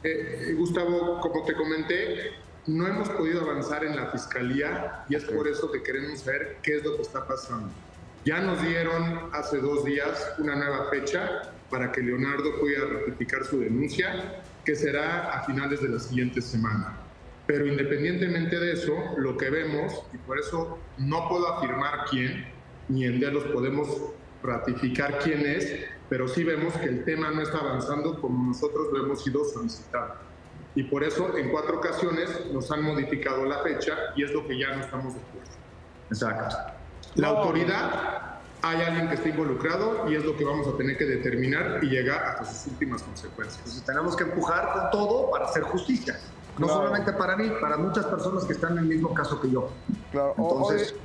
Eh, 0.03 0.53
Gustavo, 0.57 1.19
como 1.19 1.43
te 1.45 1.55
comenté, 1.55 2.31
no 2.67 2.87
hemos 2.87 3.09
podido 3.09 3.41
avanzar 3.41 3.83
en 3.83 3.95
la 3.95 4.07
fiscalía 4.07 5.05
y 5.09 5.15
es 5.15 5.23
por 5.25 5.47
eso 5.47 5.71
que 5.71 5.81
queremos 5.81 6.19
saber 6.19 6.57
qué 6.61 6.77
es 6.77 6.83
lo 6.83 6.95
que 6.95 7.01
está 7.01 7.25
pasando. 7.25 7.69
Ya 8.27 8.41
nos 8.41 8.61
dieron 8.61 9.29
hace 9.31 9.59
dos 9.59 9.85
días 9.85 10.33
una 10.37 10.53
nueva 10.53 10.89
fecha 10.89 11.43
para 11.69 11.93
que 11.93 12.01
Leonardo 12.01 12.59
pueda 12.59 12.85
ratificar 12.85 13.45
su 13.45 13.61
denuncia, 13.61 14.41
que 14.65 14.75
será 14.75 15.31
a 15.31 15.45
finales 15.45 15.81
de 15.81 15.87
la 15.87 15.97
siguiente 15.97 16.41
semana. 16.41 16.97
Pero 17.45 17.65
independientemente 17.65 18.59
de 18.59 18.73
eso, 18.73 18.93
lo 19.15 19.37
que 19.37 19.49
vemos, 19.49 20.03
y 20.13 20.17
por 20.17 20.37
eso 20.37 20.77
no 20.97 21.29
puedo 21.29 21.47
afirmar 21.53 22.03
quién, 22.09 22.47
ni 22.89 23.05
en 23.05 23.33
los 23.33 23.45
podemos 23.45 23.87
ratificar 24.43 25.19
quién 25.19 25.45
es, 25.45 25.85
pero 26.09 26.27
sí 26.27 26.43
vemos 26.43 26.73
que 26.73 26.87
el 26.87 27.05
tema 27.05 27.31
no 27.31 27.41
está 27.41 27.59
avanzando 27.59 28.19
como 28.19 28.49
nosotros 28.49 28.89
lo 28.91 29.05
hemos 29.05 29.25
ido 29.25 29.45
solicitando. 29.45 30.15
Y 30.75 30.83
por 30.83 31.05
eso 31.05 31.37
en 31.37 31.49
cuatro 31.49 31.77
ocasiones 31.77 32.29
nos 32.51 32.69
han 32.73 32.83
modificado 32.83 33.45
la 33.45 33.59
fecha 33.59 33.97
y 34.17 34.23
es 34.25 34.33
lo 34.33 34.45
que 34.45 34.59
ya 34.59 34.75
no 34.75 34.83
estamos 34.83 35.13
de 35.13 35.21
acuerdo. 35.21 35.51
Exacto. 36.09 36.76
La 37.17 37.29
autoridad, 37.29 38.37
hay 38.61 38.81
alguien 38.81 39.07
que 39.09 39.15
está 39.15 39.29
involucrado 39.29 40.09
y 40.09 40.15
es 40.15 40.23
lo 40.23 40.37
que 40.37 40.45
vamos 40.45 40.67
a 40.67 40.77
tener 40.77 40.97
que 40.97 41.05
determinar 41.05 41.79
y 41.83 41.87
llegar 41.87 42.23
hasta 42.23 42.45
sus 42.45 42.67
últimas 42.73 43.01
consecuencias. 43.01 43.57
Entonces 43.57 43.83
tenemos 43.83 44.15
que 44.15 44.23
empujar 44.23 44.71
con 44.73 44.91
todo 44.91 45.31
para 45.31 45.45
hacer 45.45 45.63
justicia. 45.63 46.19
No 46.59 46.67
solamente 46.67 47.13
para 47.13 47.35
mí, 47.35 47.51
para 47.59 47.77
muchas 47.77 48.05
personas 48.05 48.45
que 48.45 48.53
están 48.53 48.73
en 48.73 48.79
el 48.79 48.85
mismo 48.85 49.13
caso 49.13 49.39
que 49.41 49.49
yo. 49.49 49.69
Claro. 50.11 50.33
Entonces, 50.37 50.95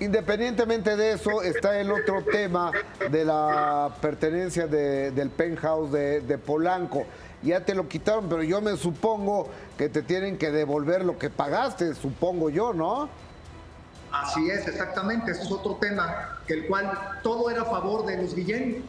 Independientemente 0.00 0.96
de 0.96 1.12
eso, 1.12 1.42
está 1.42 1.80
el 1.80 1.90
otro 1.90 2.22
tema 2.22 2.70
de 3.10 3.24
la 3.24 3.92
pertenencia 4.00 4.68
del 4.68 5.30
penthouse 5.30 5.90
de, 5.90 6.20
de, 6.20 6.38
Polanco. 6.38 7.04
Ya 7.42 7.64
te 7.64 7.74
lo 7.74 7.88
quitaron, 7.88 8.28
pero 8.28 8.44
yo 8.44 8.60
me 8.60 8.76
supongo 8.76 9.48
que 9.76 9.88
te 9.88 10.02
tienen 10.02 10.38
que 10.38 10.52
devolver 10.52 11.04
lo 11.04 11.18
que 11.18 11.30
pagaste, 11.30 11.94
supongo 11.96 12.48
yo, 12.48 12.72
¿no? 12.72 13.08
Así 14.12 14.50
es, 14.50 14.66
exactamente. 14.66 15.32
Ese 15.32 15.42
es 15.42 15.52
otro 15.52 15.76
tema, 15.80 16.38
que 16.46 16.54
el 16.54 16.66
cual 16.66 17.20
todo 17.22 17.50
era 17.50 17.62
a 17.62 17.66
favor 17.66 18.06
de 18.06 18.22
los 18.22 18.34
Guillén, 18.34 18.84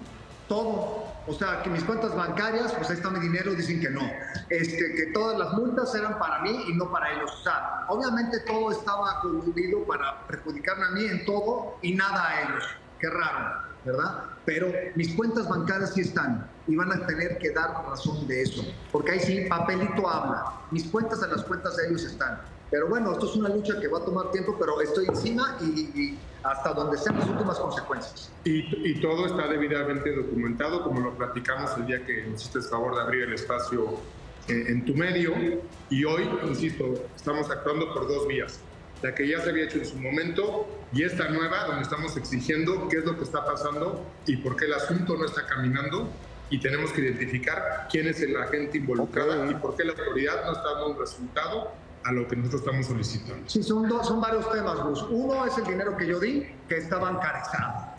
todo. 0.48 1.10
O 1.28 1.34
sea, 1.34 1.62
que 1.62 1.70
mis 1.70 1.84
cuentas 1.84 2.16
bancarias, 2.16 2.74
pues 2.74 2.90
ahí 2.90 2.96
está 2.96 3.10
mi 3.12 3.20
dinero, 3.20 3.54
dicen 3.54 3.80
que 3.80 3.90
no. 3.90 4.02
Este, 4.50 4.96
que 4.96 5.12
todas 5.14 5.38
las 5.38 5.54
multas 5.54 5.94
eran 5.94 6.18
para 6.18 6.40
mí 6.40 6.66
y 6.68 6.74
no 6.74 6.92
para 6.92 7.14
ellos. 7.14 7.32
O 7.40 7.44
sea, 7.44 7.86
obviamente 7.88 8.40
todo 8.40 8.72
estaba 8.72 9.20
concluido 9.22 9.84
para 9.84 10.26
perjudicarme 10.28 10.86
a 10.86 10.90
mí 10.90 11.06
en 11.06 11.26
todo 11.26 11.78
y 11.82 11.94
nada 11.94 12.28
a 12.28 12.42
ellos. 12.42 12.64
Qué 13.00 13.10
raro, 13.10 13.62
¿verdad? 13.86 14.24
Pero 14.46 14.68
mis 14.96 15.14
cuentas 15.14 15.48
bancarias 15.48 15.94
sí 15.94 16.02
están 16.02 16.50
y 16.68 16.76
van 16.76 16.92
a 16.92 17.06
tener 17.06 17.38
que 17.38 17.52
dar 17.52 17.72
razón 17.88 18.28
de 18.28 18.42
eso. 18.42 18.64
Porque 18.92 19.12
ahí 19.12 19.20
sí, 19.20 19.46
papelito 19.48 20.10
habla. 20.10 20.46
Mis 20.72 20.86
cuentas 20.86 21.22
en 21.22 21.32
las 21.32 21.44
cuentas 21.44 21.78
de 21.78 21.88
ellos 21.88 22.04
están. 22.04 22.42
Pero 22.72 22.88
bueno, 22.88 23.12
esto 23.14 23.26
es 23.26 23.36
una 23.36 23.50
lucha 23.50 23.80
que 23.80 23.88
va 23.88 24.00
a 24.00 24.06
tomar 24.06 24.32
tiempo, 24.32 24.56
pero 24.60 24.80
estoy 24.82 25.08
encima 25.08 25.58
y, 25.62 26.18
hasta 26.44 26.74
donde 26.74 26.98
sean 26.98 27.18
las 27.18 27.28
últimas 27.28 27.60
consecuencias. 27.60 28.32
Y, 28.44 29.00
todo 29.02 29.26
está 29.26 29.48
debidamente 29.48 30.16
documentado, 30.16 30.84
como 30.84 31.02
lo 31.02 31.14
platicamos 31.16 31.72
el 31.78 31.88
día 31.88 32.06
que 32.06 32.30
hiciste 32.34 32.60
el 32.60 32.66
favor 32.66 32.96
de 32.96 33.02
abrir 33.02 33.24
el 33.24 33.34
espacio 33.34 33.96
eh, 34.48 34.66
en 34.68 34.86
tu 34.86 34.94
medio. 34.94 35.34
Y 35.90 36.04
hoy, 36.06 36.30
insisto, 36.48 36.94
estamos 37.16 37.50
actuando 37.50 37.92
por 37.94 38.08
dos 38.08 38.28
vías. 38.28 38.60
la 39.02 39.16
que 39.16 39.28
ya 39.28 39.42
se 39.42 39.50
había 39.50 39.64
hecho 39.64 39.78
en 39.78 39.86
su 39.86 39.98
momento 39.98 40.68
y 40.92 41.04
esta 41.04 41.30
nueva 41.30 41.66
donde 41.66 41.84
estamos 41.84 42.18
exigiendo 42.18 42.88
qué 42.90 42.98
es 42.98 43.06
lo 43.06 43.16
que 43.18 43.24
está 43.24 43.46
pasando 43.46 44.04
y 44.26 44.38
por 44.38 44.58
qué 44.58 44.66
el 44.66 44.74
asunto 44.74 45.16
no 45.16 45.26
está 45.26 45.48
caminando 45.48 46.10
y 46.50 46.60
tenemos 46.60 46.92
que 46.92 47.02
identificar 47.02 47.88
quién 47.90 48.08
es 48.08 48.22
el 48.22 48.36
agente 48.36 48.78
involucrado 48.78 49.50
y 49.50 49.54
por 49.56 49.78
qué 49.78 49.86
la 49.86 49.94
autoridad 49.94 50.44
no 50.46 50.52
está 50.52 50.74
dando 50.74 50.90
un 50.90 51.00
resultado 51.00 51.72
a 52.04 52.12
lo 52.12 52.28
que 52.28 52.36
nosotros 52.36 52.62
estamos 52.62 52.86
solicitando. 52.86 53.44
Sí, 53.48 53.62
son, 53.64 53.88
dos, 53.88 54.08
son 54.08 54.22
varios 54.22 54.50
temas, 54.52 54.80
Gus. 54.82 55.04
Uno 55.10 55.46
es 55.46 55.58
el 55.58 55.66
dinero 55.66 55.98
que 55.98 56.08
yo 56.08 56.20
di, 56.20 56.48
que 56.68 56.78
está 56.78 56.98
bancarizado. 56.98 57.90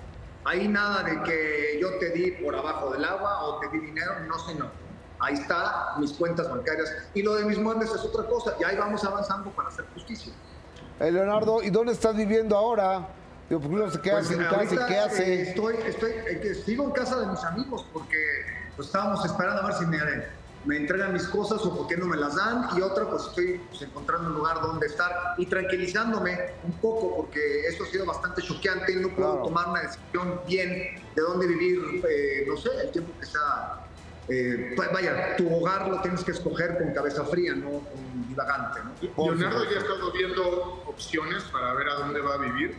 Ahí 0.44 0.68
nada 0.68 1.02
de 1.02 1.22
que 1.22 1.78
yo 1.80 1.98
te 1.98 2.10
di 2.10 2.30
por 2.32 2.54
abajo 2.56 2.90
del 2.92 3.04
agua 3.04 3.44
o 3.44 3.60
te 3.60 3.68
di 3.68 3.78
dinero, 3.78 4.12
no 4.26 4.38
señor. 4.38 4.70
Ahí 5.18 5.34
está 5.34 5.94
mis 5.98 6.12
cuentas 6.12 6.48
bancarias. 6.48 6.90
Y 7.14 7.22
lo 7.22 7.34
de 7.34 7.44
mis 7.44 7.58
muebles 7.58 7.90
es 7.90 8.00
otra 8.00 8.24
cosa. 8.24 8.54
Y 8.58 8.64
ahí 8.64 8.76
vamos 8.76 9.04
avanzando 9.04 9.50
para 9.50 9.68
hacer 9.68 9.84
justicia. 9.92 10.32
Eh, 10.98 11.12
Leonardo, 11.12 11.62
¿y 11.62 11.68
dónde 11.70 11.92
estás 11.92 12.16
viviendo 12.16 12.56
ahora? 12.56 13.06
Digo, 13.50 13.60
¿por 13.60 13.70
qué 13.70 13.76
no 13.76 13.90
se 13.90 14.00
queda 14.00 14.14
Pues, 14.14 14.30
en 14.30 14.44
casa 14.44 14.86
qué 14.86 14.98
hace? 14.98 15.34
eh, 15.34 15.42
estoy, 15.42 15.74
estoy, 15.84 16.10
eh, 16.12 16.54
sigo 16.64 16.84
en 16.84 16.92
casa 16.92 17.18
de 17.20 17.26
mis 17.26 17.42
amigos 17.44 17.84
porque 17.92 18.16
pues, 18.76 18.88
estábamos 18.88 19.24
esperando 19.24 19.60
a 19.62 19.66
ver 19.66 19.74
si 19.74 19.86
me, 19.86 19.98
me 20.64 20.76
entregan 20.76 21.12
mis 21.12 21.26
cosas 21.28 21.60
o 21.64 21.74
por 21.76 21.86
qué 21.88 21.96
no 21.96 22.06
me 22.06 22.16
las 22.16 22.36
dan. 22.36 22.68
Y 22.76 22.82
otra, 22.82 23.08
pues 23.08 23.24
estoy 23.28 23.58
pues, 23.68 23.82
encontrando 23.82 24.28
un 24.28 24.34
lugar 24.36 24.60
donde 24.60 24.86
estar 24.86 25.10
y 25.38 25.46
tranquilizándome 25.46 26.38
un 26.64 26.72
poco 26.80 27.16
porque 27.16 27.60
esto 27.66 27.84
ha 27.84 27.86
sido 27.86 28.04
bastante 28.06 28.42
choqueante. 28.42 28.94
No 28.96 29.08
puedo 29.08 29.30
Claro. 29.32 29.42
tomar 29.44 29.68
una 29.70 29.80
decisión 29.82 30.40
bien 30.46 30.70
de 31.14 31.22
dónde 31.22 31.46
vivir, 31.46 31.78
eh, 32.08 32.44
no 32.46 32.56
sé, 32.56 32.70
el 32.84 32.90
tiempo 32.90 33.12
que 33.18 33.26
sea. 33.26 33.86
eh, 34.28 34.74
pues, 34.76 34.92
vaya, 34.92 35.34
tu 35.36 35.52
hogar 35.52 35.88
lo 35.88 36.00
tienes 36.02 36.22
que 36.22 36.30
escoger 36.30 36.78
con 36.78 36.92
cabeza 36.94 37.24
fría, 37.24 37.52
no 37.54 37.80
con 37.80 38.28
divagante. 38.28 38.78
¿no? 38.84 39.24
Leonardo 39.24 39.64
ya 39.64 39.78
ha 39.78 39.80
estado 39.80 40.12
viendo 40.12 40.84
opciones 40.86 41.42
para 41.44 41.74
ver 41.74 41.88
a 41.88 41.94
dónde 41.94 42.20
va 42.20 42.34
a 42.34 42.38
vivir, 42.38 42.76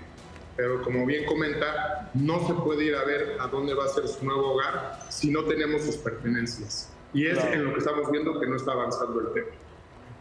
pero 0.55 0.82
como 0.82 1.05
bien 1.05 1.25
comenta, 1.25 2.09
no 2.13 2.47
se 2.47 2.53
puede 2.53 2.86
ir 2.86 2.95
a 2.95 3.03
ver 3.03 3.36
a 3.39 3.47
dónde 3.47 3.73
va 3.73 3.84
a 3.84 3.88
ser 3.89 4.07
su 4.07 4.23
nuevo 4.23 4.53
hogar 4.53 4.99
si 5.09 5.29
no 5.29 5.43
tenemos 5.43 5.82
sus 5.82 5.97
pertenencias. 5.97 6.91
Y 7.14 7.28
es 7.28 7.38
Claro. 7.38 7.53
en 7.53 7.66
lo 7.66 7.74
que 7.74 7.80
estamos 7.80 8.12
viendo 8.12 8.39
que 8.39 8.47
no 8.47 8.55
está 8.55 8.72
avanzando 8.72 9.20
el 9.20 9.34
tema. 9.34 9.47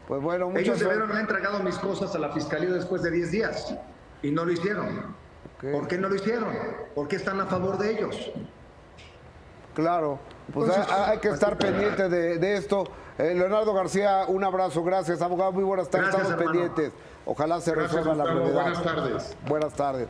Pues 0.09 0.21
bueno, 0.23 0.47
Ellos 0.51 0.59
muchas 0.67 0.81
debieron 0.81 1.09
haber 1.11 1.21
entregado 1.23 1.61
mis 1.61 1.77
cosas 1.79 2.15
a 2.15 2.19
la 2.19 2.31
fiscalía 2.31 2.71
después 2.71 3.03
de 3.03 3.11
10 3.13 3.31
días 3.31 3.75
y 4.23 4.31
no 4.33 4.45
lo 4.45 4.53
hicieron. 4.53 5.15
¿Por 5.61 5.87
qué 5.89 5.99
no 5.99 6.09
lo 6.09 6.15
hicieron? 6.17 6.49
¿Por 6.95 7.07
qué 7.07 7.17
están 7.17 7.39
a 7.41 7.47
favor 7.47 7.79
de 7.79 7.93
ellos? 7.93 8.33
Claro, 9.75 10.19
pues 10.53 10.69
Entonces, 10.69 10.93
hay, 10.93 11.11
hay 11.13 11.19
que 11.19 11.29
estar 11.29 11.57
pendiente 11.57 12.09
de, 12.09 12.39
de 12.39 12.57
esto. 12.57 12.85
Eh, 13.19 13.35
Leonardo 13.35 13.73
García, 13.73 14.25
un 14.27 14.43
abrazo, 14.43 14.83
gracias, 14.83 15.23
abogado, 15.23 15.53
muy 15.53 15.63
buenas 15.65 15.89
tardes, 15.89 16.09
Gracias, 16.09 16.31
estamos 16.33 16.47
hermano. 16.51 16.69
pendientes. 16.75 17.01
Ojalá 17.27 17.61
se 17.61 17.71
Gracias, 17.73 17.93
resuelva 18.05 18.25
la 18.25 18.33
brevedad. 18.35 18.63
Buenas 18.63 18.83
tardes. 18.83 19.37
Buenas 19.47 19.73
tardes. 19.75 20.09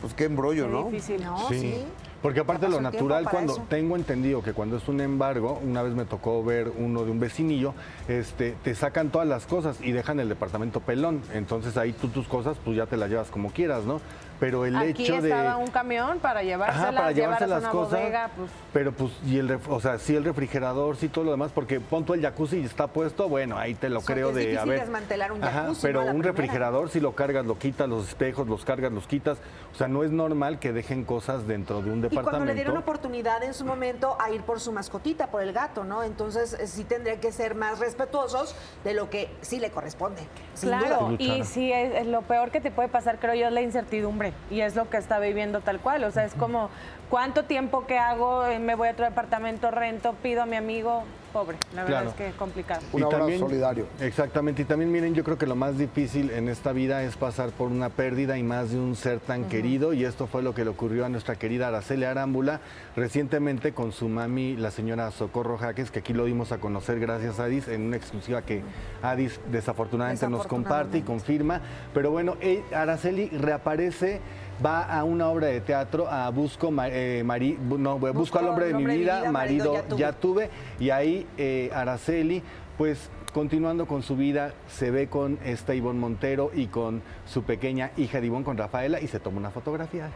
Pues 0.00 0.12
qué 0.12 0.24
embrollo, 0.24 0.68
¿no? 0.68 0.84
Difícil, 0.90 1.24
¿no? 1.24 1.48
Sí. 1.48 1.86
Porque 2.24 2.40
aparte 2.40 2.70
lo 2.70 2.80
natural, 2.80 3.28
cuando 3.30 3.52
eso. 3.52 3.66
tengo 3.68 3.96
entendido 3.96 4.42
que 4.42 4.54
cuando 4.54 4.78
es 4.78 4.88
un 4.88 5.02
embargo, 5.02 5.60
una 5.62 5.82
vez 5.82 5.92
me 5.92 6.06
tocó 6.06 6.42
ver 6.42 6.72
uno 6.74 7.04
de 7.04 7.10
un 7.10 7.20
vecinillo, 7.20 7.74
este, 8.08 8.56
te 8.64 8.74
sacan 8.74 9.10
todas 9.10 9.28
las 9.28 9.44
cosas 9.44 9.78
y 9.82 9.92
dejan 9.92 10.18
el 10.20 10.30
departamento 10.30 10.80
pelón. 10.80 11.20
Entonces 11.34 11.76
ahí 11.76 11.92
tú 11.92 12.08
tus 12.08 12.26
cosas, 12.26 12.56
pues 12.64 12.78
ya 12.78 12.86
te 12.86 12.96
las 12.96 13.10
llevas 13.10 13.30
como 13.30 13.50
quieras, 13.50 13.84
¿no? 13.84 14.00
Pero 14.44 14.66
el 14.66 14.76
Aquí 14.76 15.04
hecho 15.04 15.22
de. 15.22 15.30
estaba 15.30 15.56
un 15.56 15.68
camión 15.68 16.18
para 16.18 16.42
llevárselas, 16.42 16.88
Ajá, 16.88 16.96
para 16.96 17.12
llevarse 17.12 17.46
las 17.46 17.62
una 17.62 17.70
cosas. 17.70 17.98
bodega, 17.98 18.30
pues 18.36 18.50
Pero 18.74 18.92
pues, 18.92 19.12
y 19.24 19.38
el, 19.38 19.48
ref- 19.48 19.68
o 19.70 19.80
sea, 19.80 19.98
sí 19.98 20.14
el 20.14 20.22
refrigerador, 20.22 20.96
sí 20.96 21.08
todo 21.08 21.24
lo 21.24 21.30
demás, 21.30 21.50
porque 21.54 21.80
pon 21.80 22.04
tú 22.04 22.12
el 22.12 22.20
jacuzzi 22.20 22.58
y 22.58 22.64
está 22.66 22.86
puesto, 22.88 23.26
bueno, 23.30 23.56
ahí 23.56 23.74
te 23.74 23.88
lo 23.88 24.02
creo 24.02 24.28
es 24.30 24.34
de, 24.34 24.58
a 24.58 24.66
ver. 24.66 24.80
desmantelar 24.80 25.32
un 25.32 25.42
Ajá, 25.42 25.62
jacuzzi, 25.62 25.80
pero 25.80 26.00
¿no? 26.00 26.02
A 26.02 26.04
la 26.04 26.10
un 26.12 26.18
primera. 26.20 26.32
refrigerador, 26.42 26.90
si 26.90 27.00
lo 27.00 27.12
cargas, 27.12 27.46
lo 27.46 27.58
quitas, 27.58 27.88
los 27.88 28.06
espejos, 28.06 28.46
los 28.46 28.66
cargas, 28.66 28.92
los 28.92 29.06
quitas. 29.06 29.38
O 29.72 29.76
sea, 29.76 29.88
no 29.88 30.04
es 30.04 30.10
normal 30.10 30.58
que 30.58 30.72
dejen 30.74 31.04
cosas 31.04 31.46
dentro 31.46 31.80
de 31.80 31.90
un 31.90 32.00
Y 32.00 32.02
departamento. 32.02 32.30
cuando 32.30 32.44
le 32.44 32.54
dieron 32.54 32.76
oportunidad 32.76 33.42
en 33.44 33.54
su 33.54 33.64
momento 33.64 34.18
a 34.20 34.30
ir 34.30 34.42
por 34.42 34.60
su 34.60 34.72
mascotita, 34.72 35.28
por 35.28 35.40
el 35.42 35.54
gato, 35.54 35.84
¿no? 35.84 36.02
Entonces 36.02 36.52
eh, 36.52 36.66
sí 36.66 36.84
tendría 36.84 37.18
que 37.18 37.32
ser 37.32 37.54
más 37.54 37.78
respetuosos 37.78 38.54
de 38.84 38.92
lo 38.92 39.08
que 39.08 39.30
sí 39.40 39.58
le 39.58 39.70
corresponde. 39.70 40.20
sin 40.52 40.68
Claro, 40.68 41.06
duda. 41.08 41.16
y 41.18 41.44
sí, 41.44 41.72
es, 41.72 41.94
es 41.94 42.06
lo 42.06 42.20
peor 42.20 42.50
que 42.50 42.60
te 42.60 42.70
puede 42.70 42.88
pasar, 42.90 43.18
creo 43.18 43.32
yo, 43.34 43.46
es 43.46 43.52
la 43.54 43.62
incertidumbre. 43.62 44.33
Y 44.50 44.60
es 44.60 44.76
lo 44.76 44.88
que 44.90 44.96
está 44.98 45.18
viviendo 45.18 45.60
tal 45.60 45.80
cual. 45.80 46.04
O 46.04 46.10
sea, 46.10 46.24
es 46.24 46.34
como, 46.34 46.70
¿cuánto 47.10 47.44
tiempo 47.44 47.86
que 47.86 47.98
hago? 47.98 48.46
Eh, 48.46 48.58
Me 48.58 48.74
voy 48.74 48.88
a 48.88 48.92
otro 48.92 49.04
departamento, 49.04 49.70
rento, 49.70 50.14
pido 50.22 50.42
a 50.42 50.46
mi 50.46 50.56
amigo. 50.56 51.04
Pobre, 51.34 51.56
la 51.74 51.82
verdad 51.82 51.96
Claro. 52.02 52.10
es 52.10 52.14
que 52.14 52.28
es 52.28 52.34
complicado. 52.36 52.80
Un 52.92 53.02
abrazo 53.02 53.38
solidario. 53.40 53.86
Exactamente, 54.00 54.62
y 54.62 54.64
también 54.64 54.92
miren, 54.92 55.16
yo 55.16 55.24
creo 55.24 55.36
que 55.36 55.48
lo 55.48 55.56
más 55.56 55.76
difícil 55.76 56.30
en 56.30 56.48
esta 56.48 56.70
vida 56.70 57.02
es 57.02 57.16
pasar 57.16 57.50
por 57.50 57.72
una 57.72 57.88
pérdida 57.88 58.38
y 58.38 58.44
más 58.44 58.70
de 58.70 58.78
un 58.78 58.94
ser 58.94 59.18
tan 59.18 59.46
querido, 59.46 59.92
y 59.94 60.04
esto 60.04 60.28
fue 60.28 60.44
lo 60.44 60.54
que 60.54 60.62
le 60.62 60.70
ocurrió 60.70 61.04
a 61.04 61.08
nuestra 61.08 61.34
querida 61.34 61.66
Araceli 61.66 62.04
Arámbula 62.04 62.60
recientemente 62.94 63.72
con 63.72 63.90
su 63.90 64.08
mami, 64.08 64.56
la 64.56 64.70
señora 64.70 65.10
Socorro 65.10 65.58
Jaques, 65.58 65.90
que 65.90 65.98
aquí 65.98 66.12
lo 66.12 66.24
dimos 66.26 66.52
a 66.52 66.58
conocer 66.58 67.00
gracias 67.00 67.40
a 67.40 67.44
Adis, 67.44 67.66
en 67.66 67.82
una 67.82 67.96
exclusiva 67.96 68.42
que 68.42 68.62
Adis 69.02 69.40
desafortunadamente 69.50 70.28
nos 70.28 70.46
comparte 70.46 70.98
y 70.98 71.02
confirma, 71.02 71.60
pero 71.92 72.12
bueno, 72.12 72.36
eh, 72.40 72.62
Araceli 72.72 73.26
reaparece 73.30 74.20
va 74.64 74.82
a 74.82 75.04
una 75.04 75.28
obra 75.28 75.46
de 75.48 75.60
teatro, 75.60 76.08
a 76.08 76.28
Busco, 76.30 76.72
eh, 76.84 77.22
Mari- 77.24 77.58
no, 77.58 77.98
Busco, 77.98 78.38
al 78.38 78.48
hombre 78.48 78.66
de 78.66 78.74
mi 78.74 78.84
vida, 78.84 79.30
marido, 79.30 79.82
ya, 79.96 80.12
tuve. 80.12 80.50
y 80.78 80.90
ahí 80.90 81.26
eh, 81.38 81.70
Araceli, 81.74 82.42
pues 82.76 83.10
continuando 83.32 83.86
con 83.86 84.02
su 84.02 84.16
vida, 84.16 84.52
se 84.68 84.90
ve 84.90 85.08
con 85.08 85.38
esta 85.44 85.74
Ivonne 85.74 85.98
Montero 85.98 86.50
y 86.54 86.66
con 86.66 87.02
su 87.26 87.42
pequeña 87.42 87.90
hija 87.96 88.20
de 88.20 88.26
Ivonne, 88.26 88.44
con 88.44 88.56
Rafaela, 88.56 89.00
y 89.00 89.08
se 89.08 89.18
toma 89.20 89.38
una 89.38 89.50
fotografía. 89.50 90.08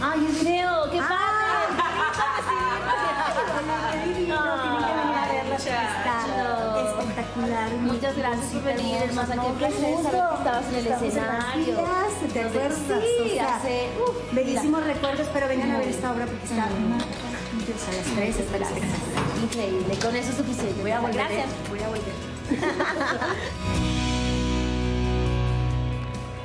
¡Ay, 0.00 0.26
el 0.26 0.46
video! 0.46 0.90
¡Qué 0.92 1.00
Espectacular. 7.18 7.70
Muchas 7.80 8.16
gracias 8.16 8.46
por 8.52 8.62
venir, 8.62 8.96
hermosa. 9.02 9.32
Qué 9.32 9.52
placer 9.58 9.96
saber 10.02 10.20
que 10.30 10.36
estabas 10.38 10.68
en 10.68 10.74
el 10.74 10.86
escenario. 10.86 11.74
¿Te 12.32 12.40
acuerdas? 12.42 12.78
Sí, 12.86 12.94
O 13.24 13.28
sea, 13.34 13.56
hace... 13.56 13.88
uf, 14.00 14.34
Bellísimos 14.34 14.84
recuerdos, 14.84 15.26
pero 15.32 15.48
vengan 15.48 15.72
a 15.72 15.78
ver 15.78 15.88
esta 15.88 16.12
obra 16.12 16.26
porque 16.26 16.44
está 16.44 16.56
las 16.56 18.14
tres, 18.14 18.38
espectacular. 18.38 18.88
Increíble, 19.42 19.98
con 20.00 20.14
eso 20.14 20.30
es 20.30 20.36
suficiente. 20.36 20.80
Voy 20.80 20.90
a 20.92 21.00
volver, 21.00 21.16
Gracias. 21.16 21.46
Voy 21.68 21.80
a 21.80 21.88
volver. 21.88 22.14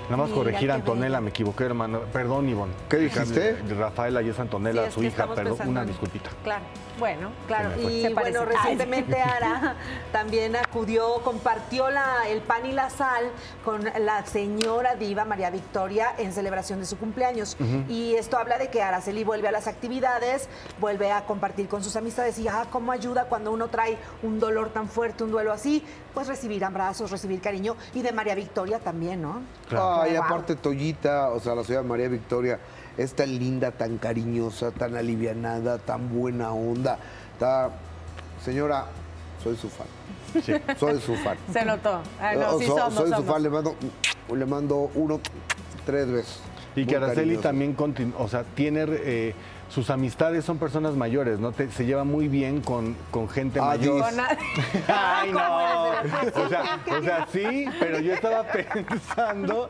Nada 0.03 0.17
más 0.17 0.27
Mira, 0.27 0.35
corregir 0.35 0.71
a 0.71 0.75
Antonella, 0.75 1.21
me 1.21 1.29
equivoqué, 1.29 1.63
hermano. 1.63 2.01
Perdón, 2.11 2.49
Ivonne. 2.49 2.73
¿Qué 2.89 2.97
dijiste? 2.97 3.57
Rafaela 3.77 4.21
y 4.21 4.29
es 4.29 4.39
Antonella, 4.39 4.81
Sí, 4.83 4.87
es 4.89 4.93
su 4.95 5.03
hija, 5.03 5.27
perdón, 5.27 5.57
pensando 5.57 5.71
una 5.71 5.85
disculpita. 5.85 6.29
Claro. 6.43 6.65
Bueno, 6.99 7.31
Claro, 7.47 7.69
y 7.79 8.13
bueno, 8.13 8.45
recientemente 8.45 9.19
Ara 9.21 9.75
también 10.11 10.55
acudió, 10.55 11.15
compartió 11.23 11.89
la, 11.89 12.27
el 12.27 12.41
pan 12.41 12.65
y 12.65 12.71
la 12.71 12.89
sal 12.89 13.25
con 13.65 13.83
la 13.83 14.25
señora 14.25 14.95
diva 14.95 15.25
María 15.25 15.49
Victoria 15.49 16.13
en 16.17 16.31
celebración 16.33 16.79
de 16.79 16.85
su 16.85 16.97
cumpleaños. 16.97 17.57
Y 17.89 18.13
esto 18.15 18.37
habla 18.37 18.57
de 18.57 18.69
que 18.69 18.81
Araceli 18.81 19.23
vuelve 19.23 19.47
a 19.47 19.51
las 19.51 19.67
actividades, 19.67 20.47
vuelve 20.79 21.11
a 21.11 21.25
compartir 21.25 21.67
con 21.67 21.83
sus 21.83 21.95
amistades 21.95 22.37
y 22.39 22.47
ah, 22.47 22.65
cómo 22.71 22.91
ayuda 22.91 23.25
cuando 23.25 23.51
uno 23.51 23.67
trae 23.69 23.97
un 24.21 24.39
dolor 24.39 24.69
tan 24.69 24.87
fuerte, 24.87 25.23
un 25.23 25.31
duelo 25.31 25.51
así, 25.51 25.83
pues 26.13 26.27
recibir 26.27 26.63
abrazos, 26.63 27.09
recibir 27.11 27.41
cariño 27.41 27.75
y 27.93 28.01
de 28.03 28.11
María 28.11 28.35
Victoria 28.35 28.79
también, 28.79 29.21
¿no? 29.21 29.41
Ay, 29.71 30.13
Wow. 30.13 30.23
aparte 30.23 30.55
Toyita, 30.55 31.29
o 31.31 31.39
sea, 31.39 31.55
la 31.55 31.63
señora 31.63 31.83
María 31.83 32.07
Victoria, 32.07 32.59
es 32.97 33.13
tan 33.13 33.37
linda, 33.39 33.71
tan 33.71 33.97
cariñosa, 33.97 34.71
tan 34.71 34.95
alivianada, 34.95 35.77
tan 35.79 36.09
buena 36.13 36.51
onda. 36.53 36.97
Está... 37.33 37.69
Señora, 38.43 38.85
soy 39.43 39.55
su 39.55 39.69
fan. 39.69 39.87
Soy 40.77 40.99
su 40.99 41.15
fan. 41.15 41.37
Se 41.51 41.63
notó. 41.63 42.01
Ah, 42.19 42.33
no, 42.35 42.55
Oh, 42.55 42.59
sí 42.59 42.65
so- 42.65 42.77
somos, 42.77 42.93
soy 42.95 43.13
su 43.13 43.23
fan, 43.23 43.41
le 43.43 43.49
mando, 43.49 43.75
le 44.35 44.45
mando 44.45 44.91
uno, 44.95 45.19
tres 45.85 46.07
veces. 46.11 46.39
Y 46.75 46.85
que 46.85 46.95
Araceli 46.97 47.15
cariñoso. 47.21 47.41
también, 47.41 47.77
continu- 47.77 48.13
o 48.17 48.27
sea, 48.27 48.43
tiene, 48.43 48.85
eh, 48.89 49.33
sus 49.73 49.89
amistades 49.89 50.45
son 50.45 50.59
personas 50.59 50.93
mayores, 50.95 51.39
¿no? 51.39 51.51
Te- 51.51 51.71
se 51.71 51.85
lleva 51.85 52.03
muy 52.03 52.27
bien 52.27 52.61
con, 52.61 52.95
con 53.09 53.27
gente 53.27 53.59
Ah, 53.59 53.65
mayor. 53.69 54.01
Con 54.03 54.19
a- 54.19 54.37
Ay, 55.21 55.31
no. 55.31 55.83
O 56.45 56.49
sea, 56.49 56.79
o 56.99 57.01
sea, 57.03 57.27
sí, 57.31 57.65
pero 57.79 57.99
yo 57.99 58.13
estaba 58.13 58.43
pensando. 58.51 59.67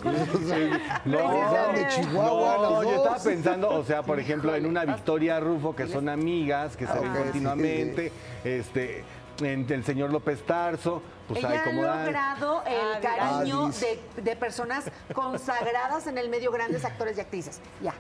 No, 1.06 1.72
de 1.74 1.88
Chihuahua, 1.90 2.58
no, 2.58 2.84
yo 2.84 2.96
estaba 2.96 3.18
pensando, 3.18 3.70
o 3.70 3.84
sea, 3.86 4.04
por 4.04 4.20
ejemplo, 4.20 4.54
en 4.56 4.66
una 4.66 4.84
Victoria 4.86 5.40
Rufo, 5.40 5.76
que 5.76 5.88
son 5.88 6.10
amigas, 6.10 6.76
que 6.76 6.86
se 6.86 6.92
Ah, 6.92 7.00
ven 7.00 7.10
ok, 7.12 7.16
sí, 7.18 7.22
continuamente, 7.24 8.12
este, 8.44 9.04
en 9.42 9.66
el 9.72 9.84
señor 9.86 10.12
López 10.12 10.42
Tarso, 10.46 11.02
pues 11.28 11.40
Ella 11.40 11.50
hay 11.52 11.58
ha 11.58 11.64
como. 11.64 11.84
ay, 11.84 12.06
logrado 12.06 12.64
el 12.66 12.76
Ah, 12.76 13.00
cariño 13.02 13.70
de, 13.70 14.22
de 14.22 14.36
personas 14.36 14.86
consagradas 15.14 16.08
en 16.08 16.18
el 16.18 16.30
medio, 16.30 16.52
grandes 16.52 16.84
actores 16.84 17.18
y 17.18 17.22
actrices. 17.22 17.62
Ya. 17.82 17.94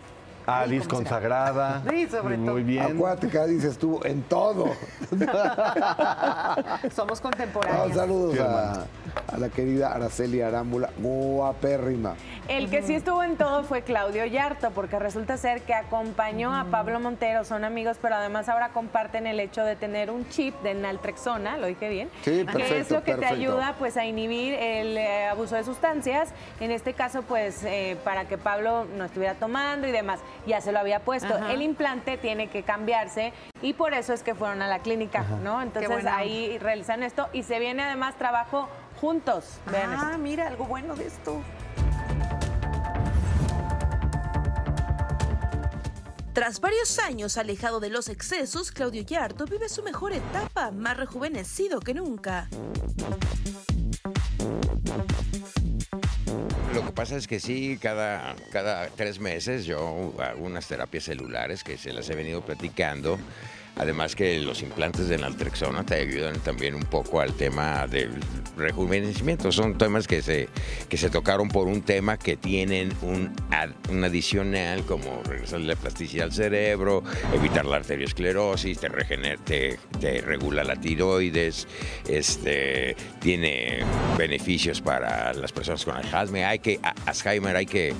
Alice 0.45 0.87
consagrada. 0.87 1.81
Sí, 1.89 2.07
sobre 2.07 2.35
todo. 2.37 2.51
Muy 2.53 2.63
bien. 2.63 2.83
Acuérdate 2.95 3.29
que 3.29 3.39
Alice 3.39 3.67
estuvo 3.67 4.03
en 4.05 4.21
todo. 4.23 4.65
Somos 6.95 7.19
No, 7.23 7.29
contemporáneos. 7.29 7.93
saludos 7.95 8.33
Sí, 8.33 8.39
a, 8.39 9.37
la 9.37 9.49
querida 9.49 9.93
Araceli 9.93 10.41
Arámbula, 10.41 10.89
guapérrima. 10.97 12.15
El 12.47 12.69
que 12.69 12.81
sí 12.81 12.93
estuvo 12.95 13.23
en 13.23 13.37
todo 13.37 13.63
fue 13.63 13.81
Claudio 13.83 14.25
Yarto, 14.25 14.71
porque 14.71 14.99
resulta 14.99 15.37
ser 15.37 15.61
que 15.61 15.73
acompañó 15.73 16.53
a 16.53 16.65
Pablo 16.65 16.99
Montero, 16.99 17.43
son 17.45 17.63
amigos, 17.63 17.97
pero 18.01 18.15
además 18.15 18.49
ahora 18.49 18.69
comparten 18.69 19.27
el 19.27 19.39
hecho 19.39 19.63
de 19.63 19.75
tener 19.75 20.11
un 20.11 20.27
chip 20.29 20.59
de 20.61 20.73
naltrexona, 20.73 21.57
lo 21.57 21.67
dije 21.67 21.89
bien, 21.89 22.09
Sí, 22.23 22.31
que 22.31 22.41
es 22.41 22.45
perfecto, 22.45 22.93
lo 22.95 23.03
que 23.03 23.11
te 23.13 23.17
perfecto. 23.19 23.35
ayuda 23.35 23.75
pues 23.79 23.97
a 23.97 24.05
inhibir 24.05 24.53
el 24.55 24.97
eh, 24.97 25.27
abuso 25.27 25.55
de 25.55 25.63
sustancias, 25.63 26.29
en 26.59 26.71
este 26.71 26.93
caso 26.93 27.21
pues 27.21 27.63
eh, 27.63 27.97
para 28.03 28.25
que 28.25 28.37
Pablo 28.37 28.85
no 28.97 29.05
estuviera 29.05 29.35
tomando 29.35 29.87
y 29.87 29.91
demás, 29.91 30.19
ya 30.45 30.61
se 30.61 30.71
lo 30.71 30.79
había 30.79 31.03
puesto. 31.03 31.35
Ajá. 31.35 31.51
El 31.51 31.61
implante 31.61 32.17
tiene 32.17 32.49
que 32.49 32.63
cambiarse 32.63 33.33
y 33.61 33.73
por 33.73 33.93
eso 33.93 34.13
es 34.13 34.23
que 34.23 34.35
fueron 34.35 34.61
a 34.61 34.67
la 34.67 34.79
clínica, 34.79 35.23
¿no? 35.43 35.61
Entonces 35.61 36.05
ahí 36.05 36.57
realizan 36.59 37.03
esto 37.03 37.29
y 37.33 37.43
se 37.43 37.59
viene 37.59 37.83
además 37.83 38.15
trabajo 38.17 38.69
juntos. 38.99 39.59
Vean 39.71 39.93
esto. 39.93 40.05
Ah, 40.13 40.17
mira, 40.17 40.47
algo 40.47 40.65
bueno 40.65 40.95
de 40.95 41.07
esto. 41.07 41.41
Tras 46.33 46.59
varios 46.59 46.97
años 46.97 47.37
alejado 47.37 47.79
de 47.79 47.89
los 47.89 48.09
excesos, 48.09 48.71
Claudio 48.71 49.03
Yarto 49.03 49.45
vive 49.45 49.69
su 49.69 49.83
mejor 49.83 50.13
etapa, 50.13 50.71
más 50.71 50.97
rejuvenecido 50.97 51.79
que 51.79 51.93
nunca. 51.93 52.49
Pasa 56.93 57.17
es 57.17 57.27
que 57.27 57.39
sí, 57.39 57.77
cada, 57.81 58.35
cada 58.51 58.87
tres 58.87 59.19
meses 59.19 59.65
yo 59.65 60.13
hago 60.19 60.43
unas 60.43 60.67
terapias 60.67 61.05
celulares 61.05 61.63
que 61.63 61.77
se 61.77 61.93
las 61.93 62.09
he 62.09 62.15
venido 62.15 62.41
platicando. 62.41 63.19
Además 63.76 64.15
que 64.15 64.39
los 64.39 64.61
implantes 64.61 65.07
de 65.09 65.17
naltrexona 65.17 65.84
te 65.84 65.95
ayudan 65.95 66.39
también 66.41 66.76
un 66.76 66.84
poco 66.84 67.19
al 67.19 67.34
tema 67.34 67.88
del 67.88 68.11
rejuvenecimiento. 68.55 69.51
Son 69.51 69.78
temas 69.78 70.07
que 70.07 70.21
se, 70.21 70.47
que 70.89 70.97
se 70.97 71.09
tocaron 71.09 71.47
por 71.49 71.67
un 71.67 71.82
tema 71.82 72.17
que 72.17 72.38
tienen 72.38 72.93
un, 73.01 73.34
ad- 73.49 73.71
un 73.89 74.03
adicional 74.03 74.84
como 74.86 75.24
regresar 75.24 75.61
la 75.61 75.76
plasticidad 75.76 76.26
al 76.26 76.34
cerebro, 76.34 77.03
evitar 77.34 77.65
la 77.65 77.78
arteriosclerosis, 77.78 78.78
te, 78.80 78.89
regener- 78.89 79.39
te, 79.43 79.80
te 79.99 80.21
regula 80.21 80.63
la 80.63 80.76
tiroides, 80.76 81.67
este, 82.07 82.95
tiene 83.19 83.80
beneficios 84.17 84.82
para 84.82 85.34
las 85.34 85.51
personas 85.51 85.84
con 85.84 85.95
Alzheimer. 85.95 86.45
Hay 86.45 86.59
que, 86.59 86.80
Alzheimer 87.07 87.55
hay 87.55 87.65
que 87.65 87.93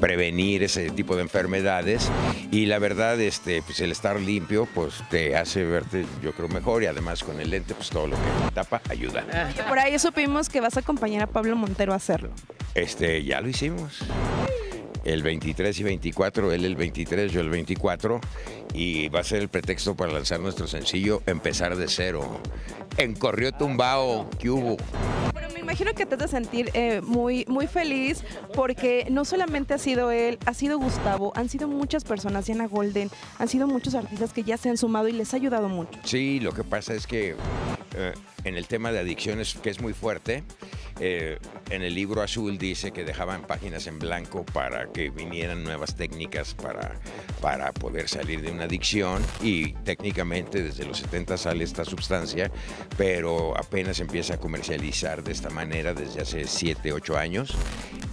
prevenir 0.00 0.62
ese 0.62 0.90
tipo 0.90 1.14
de 1.14 1.22
enfermedades 1.22 2.10
y 2.50 2.66
la 2.66 2.78
verdad 2.78 3.20
este 3.20 3.62
pues 3.62 3.80
el 3.80 3.92
estar 3.92 4.18
limpio 4.20 4.66
pues 4.74 5.02
te 5.10 5.36
hace 5.36 5.64
verte 5.64 6.06
yo 6.22 6.32
creo 6.32 6.48
mejor 6.48 6.82
y 6.82 6.86
además 6.86 7.22
con 7.22 7.40
el 7.40 7.50
lente 7.50 7.74
pues 7.74 7.90
todo 7.90 8.08
lo 8.08 8.16
que 8.16 8.52
tapa 8.54 8.80
ayuda. 8.88 9.24
Que 9.54 9.62
por 9.64 9.78
ahí 9.78 9.98
supimos 9.98 10.48
que 10.48 10.60
vas 10.60 10.76
a 10.76 10.80
acompañar 10.80 11.22
a 11.22 11.26
Pablo 11.26 11.56
Montero 11.56 11.92
a 11.92 11.96
hacerlo. 11.96 12.30
este 12.74 13.22
ya 13.24 13.40
lo 13.40 13.48
hicimos. 13.48 14.00
El 15.04 15.22
23 15.22 15.78
y 15.80 15.82
24 15.82 16.52
él 16.52 16.64
el 16.64 16.76
23 16.76 17.32
yo 17.32 17.40
el 17.40 17.48
24 17.48 18.20
y 18.74 19.08
va 19.08 19.20
a 19.20 19.24
ser 19.24 19.40
el 19.40 19.48
pretexto 19.48 19.96
para 19.96 20.12
lanzar 20.12 20.40
nuestro 20.40 20.66
sencillo 20.66 21.22
empezar 21.26 21.76
de 21.76 21.88
cero 21.88 22.40
en 23.00 23.14
corrió 23.14 23.50
tumbao 23.50 24.28
que 24.38 24.50
hubo 24.50 24.76
Pero 25.32 25.48
me 25.54 25.60
imagino 25.60 25.94
que 25.94 26.04
te 26.04 26.16
has 26.16 26.20
de 26.20 26.28
sentir 26.28 26.70
eh, 26.74 27.00
muy, 27.00 27.46
muy 27.48 27.66
feliz 27.66 28.22
porque 28.54 29.06
no 29.10 29.24
solamente 29.24 29.72
ha 29.72 29.78
sido 29.78 30.10
él, 30.10 30.38
ha 30.44 30.52
sido 30.52 30.78
Gustavo, 30.78 31.32
han 31.34 31.48
sido 31.48 31.66
muchas 31.66 32.04
personas, 32.04 32.44
Diana 32.44 32.66
Golden, 32.66 33.10
han 33.38 33.48
sido 33.48 33.66
muchos 33.66 33.94
artistas 33.94 34.34
que 34.34 34.42
ya 34.42 34.58
se 34.58 34.68
han 34.68 34.76
sumado 34.76 35.08
y 35.08 35.12
les 35.12 35.32
ha 35.32 35.38
ayudado 35.38 35.68
mucho. 35.70 35.98
Sí, 36.04 36.40
lo 36.40 36.52
que 36.52 36.62
pasa 36.62 36.92
es 36.92 37.06
que 37.06 37.36
eh, 37.96 38.12
en 38.44 38.56
el 38.56 38.66
tema 38.66 38.92
de 38.92 39.00
adicciones, 39.00 39.54
que 39.54 39.70
es 39.70 39.80
muy 39.80 39.92
fuerte, 39.92 40.44
eh, 41.00 41.38
en 41.70 41.82
el 41.82 41.94
libro 41.94 42.22
azul 42.22 42.58
dice 42.58 42.92
que 42.92 43.04
dejaban 43.04 43.42
páginas 43.42 43.86
en 43.86 43.98
blanco 43.98 44.44
para 44.44 44.86
que 44.92 45.10
vinieran 45.10 45.64
nuevas 45.64 45.96
técnicas 45.96 46.54
para, 46.54 46.94
para 47.40 47.72
poder 47.72 48.08
salir 48.08 48.42
de 48.42 48.50
una 48.50 48.64
adicción 48.64 49.22
y 49.42 49.72
técnicamente 49.72 50.62
desde 50.62 50.84
los 50.84 50.98
70 50.98 51.36
sale 51.36 51.64
esta 51.64 51.84
sustancia, 51.84 52.50
pero 52.96 53.56
apenas 53.56 54.00
empieza 54.00 54.34
a 54.34 54.38
comercializar 54.38 55.22
de 55.22 55.32
esta 55.32 55.50
manera 55.50 55.94
desde 55.94 56.22
hace 56.22 56.46
7, 56.46 56.92
8 56.92 57.16
años 57.16 57.54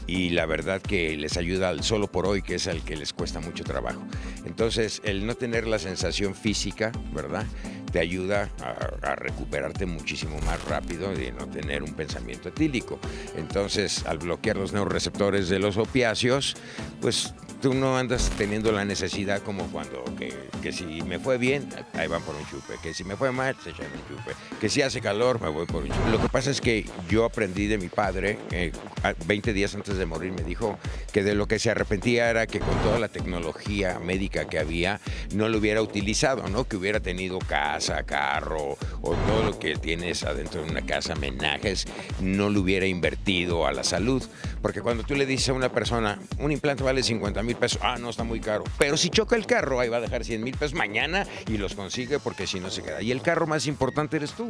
y 0.07 0.29
la 0.29 0.45
verdad 0.45 0.81
que 0.81 1.17
les 1.17 1.35
ayuda 1.37 1.83
solo 1.83 2.07
por 2.07 2.25
hoy, 2.25 2.41
que 2.41 2.55
es 2.55 2.67
al 2.67 2.81
que 2.81 2.95
les 2.95 3.11
cuesta 3.11 3.41
mucho 3.41 3.63
trabajo. 3.65 4.01
Entonces, 4.45 5.01
el 5.03 5.27
no 5.27 5.35
tener 5.35 5.67
la 5.67 5.79
sensación 5.79 6.33
física, 6.33 6.93
¿verdad? 7.13 7.45
Te 7.91 7.99
ayuda 7.99 8.49
a, 8.61 9.11
a 9.11 9.15
recuperarte 9.15 9.85
muchísimo 9.85 10.39
más 10.41 10.63
rápido 10.65 11.11
y 11.13 11.31
no 11.31 11.47
tener 11.47 11.83
un 11.83 11.93
pensamiento 11.93 12.49
etílico. 12.49 12.99
Entonces, 13.35 14.05
al 14.05 14.17
bloquear 14.19 14.55
los 14.55 14.71
neuroreceptores 14.71 15.49
de 15.49 15.59
los 15.59 15.75
opiáceos, 15.77 16.55
pues 17.01 17.33
tú 17.61 17.73
no 17.73 17.97
andas 17.97 18.29
teniendo 18.37 18.71
la 18.71 18.85
necesidad 18.85 19.41
como 19.41 19.63
cuando 19.71 20.03
que, 20.17 20.33
que 20.61 20.71
si 20.71 21.01
me 21.03 21.19
fue 21.19 21.37
bien, 21.37 21.67
ahí 21.93 22.07
van 22.07 22.21
por 22.21 22.35
un 22.35 22.45
chupe, 22.49 22.75
que 22.83 22.93
si 22.93 23.03
me 23.03 23.15
fue 23.15 23.31
mal, 23.31 23.55
se 23.63 23.71
echan 23.71 23.87
un 23.87 24.15
chupe, 24.17 24.31
que 24.59 24.69
si 24.69 24.81
hace 24.81 25.01
calor, 25.01 25.41
me 25.41 25.49
voy 25.49 25.65
por 25.65 25.83
un 25.83 25.89
chupe. 25.89 26.09
Lo 26.11 26.21
que 26.21 26.29
pasa 26.29 26.51
es 26.51 26.61
que 26.61 26.85
yo 27.09 27.25
aprendí 27.25 27.67
de 27.67 27.77
mi 27.77 27.89
padre, 27.89 28.37
eh, 28.51 28.71
a- 29.03 29.13
20 29.25 29.53
días 29.53 29.73
antes 29.75 29.97
de 29.97 30.05
morir, 30.05 30.31
me 30.33 30.43
dijo 30.43 30.77
que 31.11 31.23
de 31.23 31.33
lo 31.35 31.47
que 31.47 31.57
se 31.59 31.69
arrepentía 31.71 32.29
era 32.29 32.45
que 32.47 32.59
con 32.59 32.75
toda 32.83 32.99
la 32.99 33.07
tecnología 33.07 33.99
médica 33.99 34.45
que 34.47 34.59
había, 34.59 34.99
no 35.33 35.49
lo 35.49 35.57
hubiera 35.57 35.81
utilizado, 35.81 36.47
¿no? 36.49 36.65
Que 36.65 36.77
hubiera 36.77 36.99
tenido 36.99 37.39
casa, 37.39 38.03
carro 38.03 38.77
o 39.01 39.15
todo 39.27 39.43
lo 39.43 39.57
que 39.59 39.75
tienes 39.75 40.23
adentro 40.23 40.63
de 40.63 40.69
una 40.71 40.85
casa, 40.85 41.15
menajes, 41.15 41.85
no 42.21 42.49
lo 42.49 42.61
hubiera 42.61 42.85
invertido 42.85 43.65
a 43.65 43.71
la 43.71 43.83
salud. 43.83 44.23
Porque 44.67 44.81
cuando 44.81 45.03
tú 45.03 45.15
le 45.15 45.25
dices 45.25 45.47
a 45.47 45.53
una 45.53 45.71
persona, 45.71 46.19
un 46.39 46.51
implante 46.51 46.83
vale 46.83 47.01
50 47.01 47.41
mil 47.41 47.55
pesos, 47.55 47.79
ah, 47.81 47.95
no, 47.97 48.09
está 48.09 48.25
muy 48.25 48.41
caro. 48.41 48.65
Pero 48.77 48.97
si 48.97 49.09
choca 49.09 49.37
el 49.37 49.45
carro, 49.45 49.79
ahí 49.79 49.87
va 49.87 49.95
a 49.95 50.01
dejar 50.01 50.25
100 50.25 50.43
mil 50.43 50.57
pesos 50.57 50.73
mañana 50.73 51.25
y 51.47 51.57
los 51.57 51.73
consigue 51.73 52.19
porque 52.19 52.47
si 52.47 52.59
no 52.59 52.69
se 52.69 52.83
queda. 52.83 53.01
Y 53.01 53.13
el 53.13 53.21
carro 53.21 53.47
más 53.47 53.65
importante 53.65 54.17
eres 54.17 54.33
tú. 54.33 54.49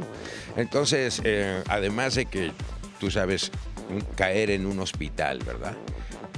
Entonces, 0.55 1.21
eh, 1.23 1.61
además 1.67 2.15
de 2.15 2.25
que 2.25 2.51
tú 2.99 3.11
sabes 3.11 3.51
caer 4.15 4.49
en 4.49 4.65
un 4.65 4.79
hospital, 4.79 5.37
¿verdad? 5.45 5.75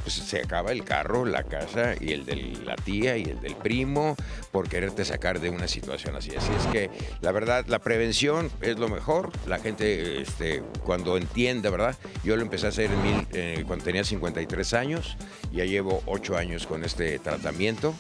Pues 0.03 0.13
se 0.15 0.39
acaba 0.39 0.71
el 0.71 0.83
carro, 0.83 1.25
la 1.25 1.43
casa 1.43 1.93
y 1.99 2.13
el 2.13 2.25
de 2.25 2.35
la 2.65 2.75
tía 2.75 3.17
y 3.17 3.23
el 3.23 3.39
del 3.41 3.55
primo 3.55 4.15
por 4.51 4.67
quererte 4.69 5.05
sacar 5.05 5.39
de 5.39 5.49
una 5.49 5.67
situación 5.67 6.15
así. 6.15 6.31
Así 6.35 6.51
es 6.57 6.65
que 6.67 6.89
la 7.21 7.31
verdad, 7.31 7.65
la 7.67 7.79
prevención 7.79 8.49
es 8.61 8.79
lo 8.79 8.87
mejor. 8.89 9.31
La 9.47 9.59
gente 9.59 10.21
este, 10.21 10.63
cuando 10.85 11.17
entiende, 11.17 11.69
¿verdad? 11.69 11.95
Yo 12.23 12.35
lo 12.35 12.41
empecé 12.41 12.67
a 12.67 12.69
hacer 12.69 12.91
en 12.91 13.01
mil- 13.03 13.27
eh, 13.33 13.63
cuando 13.67 13.85
tenía 13.85 14.03
53 14.03 14.73
años. 14.73 15.17
Ya 15.51 15.65
llevo 15.65 16.01
8 16.05 16.37
años 16.37 16.65
con 16.65 16.83
este 16.83 17.19
tratamiento 17.19 17.93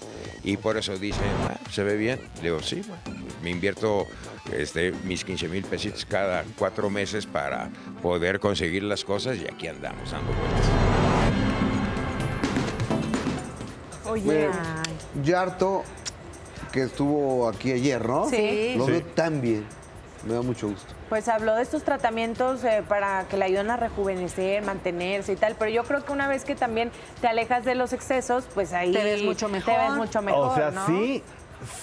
y 0.43 0.57
por 0.57 0.77
eso 0.77 0.97
dicen, 0.97 1.27
"Ah, 1.49 1.57
se 1.71 1.83
ve 1.83 1.97
bien. 1.97 2.19
Le 2.37 2.43
digo, 2.43 2.61
sí, 2.61 2.81
bueno, 2.87 3.25
me 3.43 3.49
invierto 3.51 4.07
este, 4.53 4.93
mis 5.03 5.23
15 5.23 5.47
mil 5.47 5.63
pesitos 5.63 6.05
cada 6.05 6.43
cuatro 6.57 6.89
meses 6.89 7.25
para 7.27 7.69
poder 8.01 8.39
conseguir 8.39 8.81
las 8.83 9.03
cosas 9.03 9.37
y 9.37 9.45
aquí 9.45 9.67
andamos 9.67 10.09
dando 10.11 10.31
vueltas. 10.31 10.88
Oye, 14.09 14.49
Yarto, 15.23 15.83
que 16.71 16.83
estuvo 16.83 17.47
aquí 17.47 17.71
ayer, 17.71 18.07
¿no? 18.07 18.25
Sí. 18.29 18.75
Lo 18.77 18.85
Sí. 18.85 18.91
veo 18.91 19.01
tan 19.03 19.41
bien. 19.41 19.65
Me 20.27 20.33
da 20.33 20.41
mucho 20.41 20.67
gusto. 20.67 20.93
Pues 21.07 21.29
habló 21.29 21.55
de 21.55 21.61
estos 21.63 21.83
tratamientos 21.83 22.63
eh, 22.65 22.83
para 22.87 23.23
que 23.29 23.37
le 23.37 23.45
ayuden 23.45 23.69
a 23.71 23.77
rejuvenecer, 23.77 24.61
mantenerse 24.63 25.31
y 25.31 25.35
tal, 25.37 25.55
pero 25.57 25.71
yo 25.71 25.83
creo 25.85 26.03
que 26.03 26.11
una 26.11 26.27
vez 26.27 26.43
que 26.43 26.55
también 26.55 26.91
te 27.21 27.27
alejas 27.27 27.63
de 27.63 27.73
los 27.75 27.93
excesos, 27.93 28.45
pues 28.53 28.73
ahí 28.73 28.91
Te 28.91 29.01
ves 29.03 29.23
mucho 29.23 29.45
Te 29.47 29.53
mejor. 29.53 29.73
ves 29.77 29.91
mucho 29.93 30.21
mejor, 30.21 30.51
o 30.51 30.55
sea, 30.55 30.71
¿no? 30.71 30.85
sí. 30.87 31.23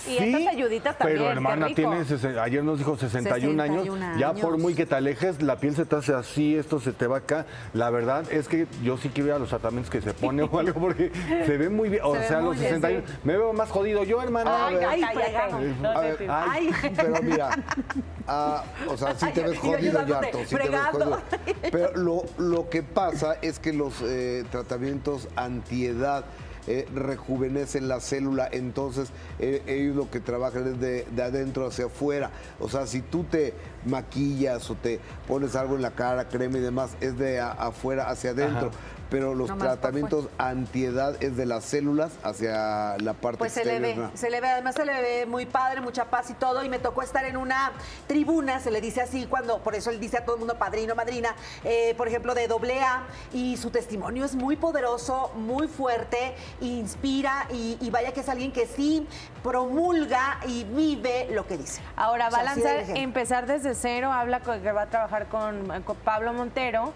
Y 0.06 0.16
sí, 0.18 0.34
estas 0.34 0.54
ayuditas 0.54 0.96
también, 0.98 1.18
Pero 1.18 1.30
hermana, 1.30 1.66
tiene, 1.74 2.04
ayer 2.40 2.64
nos 2.64 2.78
dijo 2.78 2.96
61, 2.96 3.62
años. 3.62 3.82
61 3.84 4.18
Ya 4.18 4.30
años. 4.30 4.40
por 4.40 4.58
muy 4.58 4.74
que 4.74 4.86
te 4.86 4.94
alejes, 4.94 5.42
la 5.42 5.56
piel 5.56 5.76
se 5.76 5.84
te 5.84 5.96
hace 5.96 6.14
así, 6.14 6.56
esto 6.56 6.80
se 6.80 6.92
te 6.92 7.06
va 7.06 7.18
acá. 7.18 7.46
La 7.74 7.90
verdad 7.90 8.24
es 8.32 8.48
que 8.48 8.66
yo 8.82 8.96
sí 8.96 9.10
quiero 9.10 9.28
ir 9.28 9.34
a 9.34 9.38
los 9.38 9.48
tratamientos 9.50 9.90
que 9.90 10.00
se 10.00 10.14
pone 10.14 10.42
o 10.42 10.58
algo 10.58 10.80
porque 10.80 11.10
se 11.44 11.56
ve 11.58 11.68
muy 11.68 11.88
bien. 11.88 12.02
O 12.04 12.14
Se 12.16 12.28
sea, 12.28 12.40
los 12.40 12.58
bien, 12.58 12.74
61. 12.80 13.02
sí. 13.06 13.14
Me 13.24 13.36
veo 13.36 13.52
más 13.52 13.70
jodido 13.70 14.04
yo, 14.04 14.22
hermana. 14.22 14.66
Ay, 14.66 14.76
ay, 14.76 15.02
A 15.02 15.06
ver, 15.12 15.24
fregado. 15.24 15.56
a 15.56 16.00
ver, 16.00 16.26
ay. 16.30 16.70
Pero 16.96 17.22
mira, 17.22 17.50
ah, 18.28 18.64
o 18.88 18.96
sea, 18.96 19.14
sí 19.14 19.26
te 19.34 19.42
ves 19.42 19.58
Ay, 19.62 19.70
jodido, 19.70 20.06
Yarto, 20.06 20.38
sí 20.46 20.56
te 20.56 20.68
ves 20.68 20.80
jodido. 20.90 21.20
Pero 21.70 21.96
lo, 21.96 22.24
lo 22.38 22.68
que 22.70 22.82
pasa 22.82 23.36
es 23.42 23.58
que 23.58 23.72
los 23.72 23.94
eh, 24.02 24.44
tratamientos 24.50 25.28
antiedad 25.36 26.24
eh, 26.66 26.86
rejuvenecen 26.94 27.88
la 27.88 28.00
célula, 28.00 28.48
entonces 28.50 29.10
eh, 29.38 29.62
ellos 29.66 29.96
lo 29.96 30.10
que 30.10 30.20
trabajan 30.20 30.66
es 30.66 30.80
de, 30.80 31.06
de 31.10 31.22
adentro 31.22 31.66
hacia 31.66 31.86
afuera. 31.86 32.30
O 32.60 32.68
sea, 32.68 32.86
si 32.86 33.02
tú 33.02 33.24
te 33.24 33.54
maquillas 33.84 34.68
o 34.70 34.74
te 34.74 35.00
pones 35.26 35.56
algo 35.56 35.76
en 35.76 35.82
la 35.82 35.92
cara, 35.92 36.28
crema 36.28 36.58
y 36.58 36.60
demás, 36.60 36.96
es 37.00 37.18
de 37.18 37.40
afuera 37.40 38.08
hacia 38.10 38.30
adentro. 38.30 38.70
Pero 39.10 39.34
los 39.34 39.48
No 39.50 39.56
tratamientos 39.58 40.28
antiedad 40.36 41.16
es 41.22 41.36
de 41.36 41.46
las 41.46 41.64
células 41.64 42.10
hacia 42.24 42.96
la 42.98 43.14
parte 43.14 43.38
Pues 43.38 43.52
se 43.52 43.64
le 43.64 43.78
ve, 43.78 43.90
exterior. 43.90 44.10
se 44.14 44.30
le 44.30 44.40
ve, 44.40 44.48
además 44.48 44.74
se 44.74 44.84
le 44.84 45.00
ve 45.00 45.26
muy 45.26 45.46
padre, 45.46 45.80
mucha 45.80 46.06
paz 46.06 46.28
y 46.30 46.34
todo, 46.34 46.64
y 46.64 46.68
me 46.68 46.78
tocó 46.80 47.02
estar 47.02 47.24
en 47.24 47.36
una 47.36 47.72
tribuna, 48.08 48.58
se 48.58 48.70
le 48.72 48.80
dice 48.80 49.00
así, 49.02 49.26
cuando, 49.26 49.58
por 49.60 49.74
eso 49.76 49.90
él 49.90 50.00
dice 50.00 50.18
a 50.18 50.24
todo 50.24 50.34
el 50.34 50.40
mundo 50.40 50.58
padrino, 50.58 50.94
madrina, 50.96 51.36
eh, 51.62 51.94
por 51.96 52.08
ejemplo, 52.08 52.34
de 52.34 52.48
doble 52.48 52.80
A, 52.82 53.04
y 53.32 53.56
su 53.58 53.70
testimonio 53.70 54.24
es 54.24 54.34
muy 54.34 54.56
poderoso, 54.56 55.30
muy 55.36 55.68
fuerte, 55.68 56.34
inspira, 56.60 57.46
y, 57.52 57.78
y 57.80 57.90
vaya 57.90 58.12
que 58.12 58.20
es 58.20 58.28
alguien 58.28 58.50
que 58.52 58.66
sí 58.66 59.06
promulga 59.42 60.38
y 60.46 60.64
vive 60.64 61.28
lo 61.30 61.46
que 61.46 61.56
dice. 61.56 61.80
Ahora 61.94 62.28
va 62.28 62.38
a 62.38 62.54
sea, 62.54 62.74
lanzar, 62.74 62.96
empezar 62.96 63.46
desde 63.46 63.74
cero, 63.74 64.12
habla 64.12 64.40
con- 64.40 64.60
que 64.60 64.72
va 64.72 64.82
a 64.82 64.86
trabajar 64.90 65.28
con, 65.28 65.82
con 65.84 65.96
Pablo 65.98 66.32
Montero, 66.32 66.92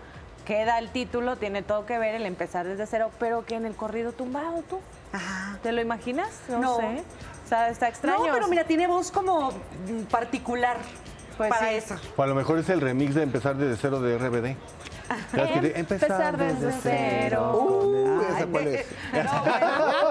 que 0.50 0.64
da 0.64 0.80
el 0.80 0.88
título, 0.90 1.36
tiene 1.36 1.62
todo 1.62 1.86
que 1.86 1.96
ver 1.96 2.16
el 2.16 2.26
empezar 2.26 2.66
desde 2.66 2.84
cero, 2.84 3.12
pero 3.20 3.44
que 3.46 3.54
en 3.54 3.66
el 3.66 3.76
corrido 3.76 4.10
tumbado 4.10 4.64
tú. 4.68 4.80
¿Te 5.62 5.70
lo 5.70 5.80
imaginas? 5.80 6.28
No, 6.48 6.58
No. 6.58 6.76
sé. 6.78 7.04
O 7.44 7.48
sea, 7.48 7.68
está 7.68 7.86
extraño. 7.86 8.26
No, 8.26 8.32
pero 8.32 8.48
mira, 8.48 8.64
tiene 8.64 8.88
voz 8.88 9.12
como 9.12 9.52
particular 10.10 10.76
Pues 11.36 11.50
para 11.50 11.68
sí. 11.68 11.74
eso. 11.76 11.94
O 12.16 12.22
a 12.24 12.26
lo 12.26 12.34
mejor 12.34 12.58
es 12.58 12.68
el 12.68 12.80
remix 12.80 13.14
de 13.14 13.22
empezar 13.22 13.54
desde 13.54 13.76
cero 13.80 14.00
de 14.00 14.18
RBD. 14.18 14.56
Dice, 15.32 15.72
Empezar 15.78 16.36
desde 16.36 16.72
cero. 16.82 17.52
Uh, 17.54 18.20
¿esa 18.36 18.46
cuál 18.46 18.66
es? 18.66 18.86
No, 19.12 19.40
bueno. 19.44 20.09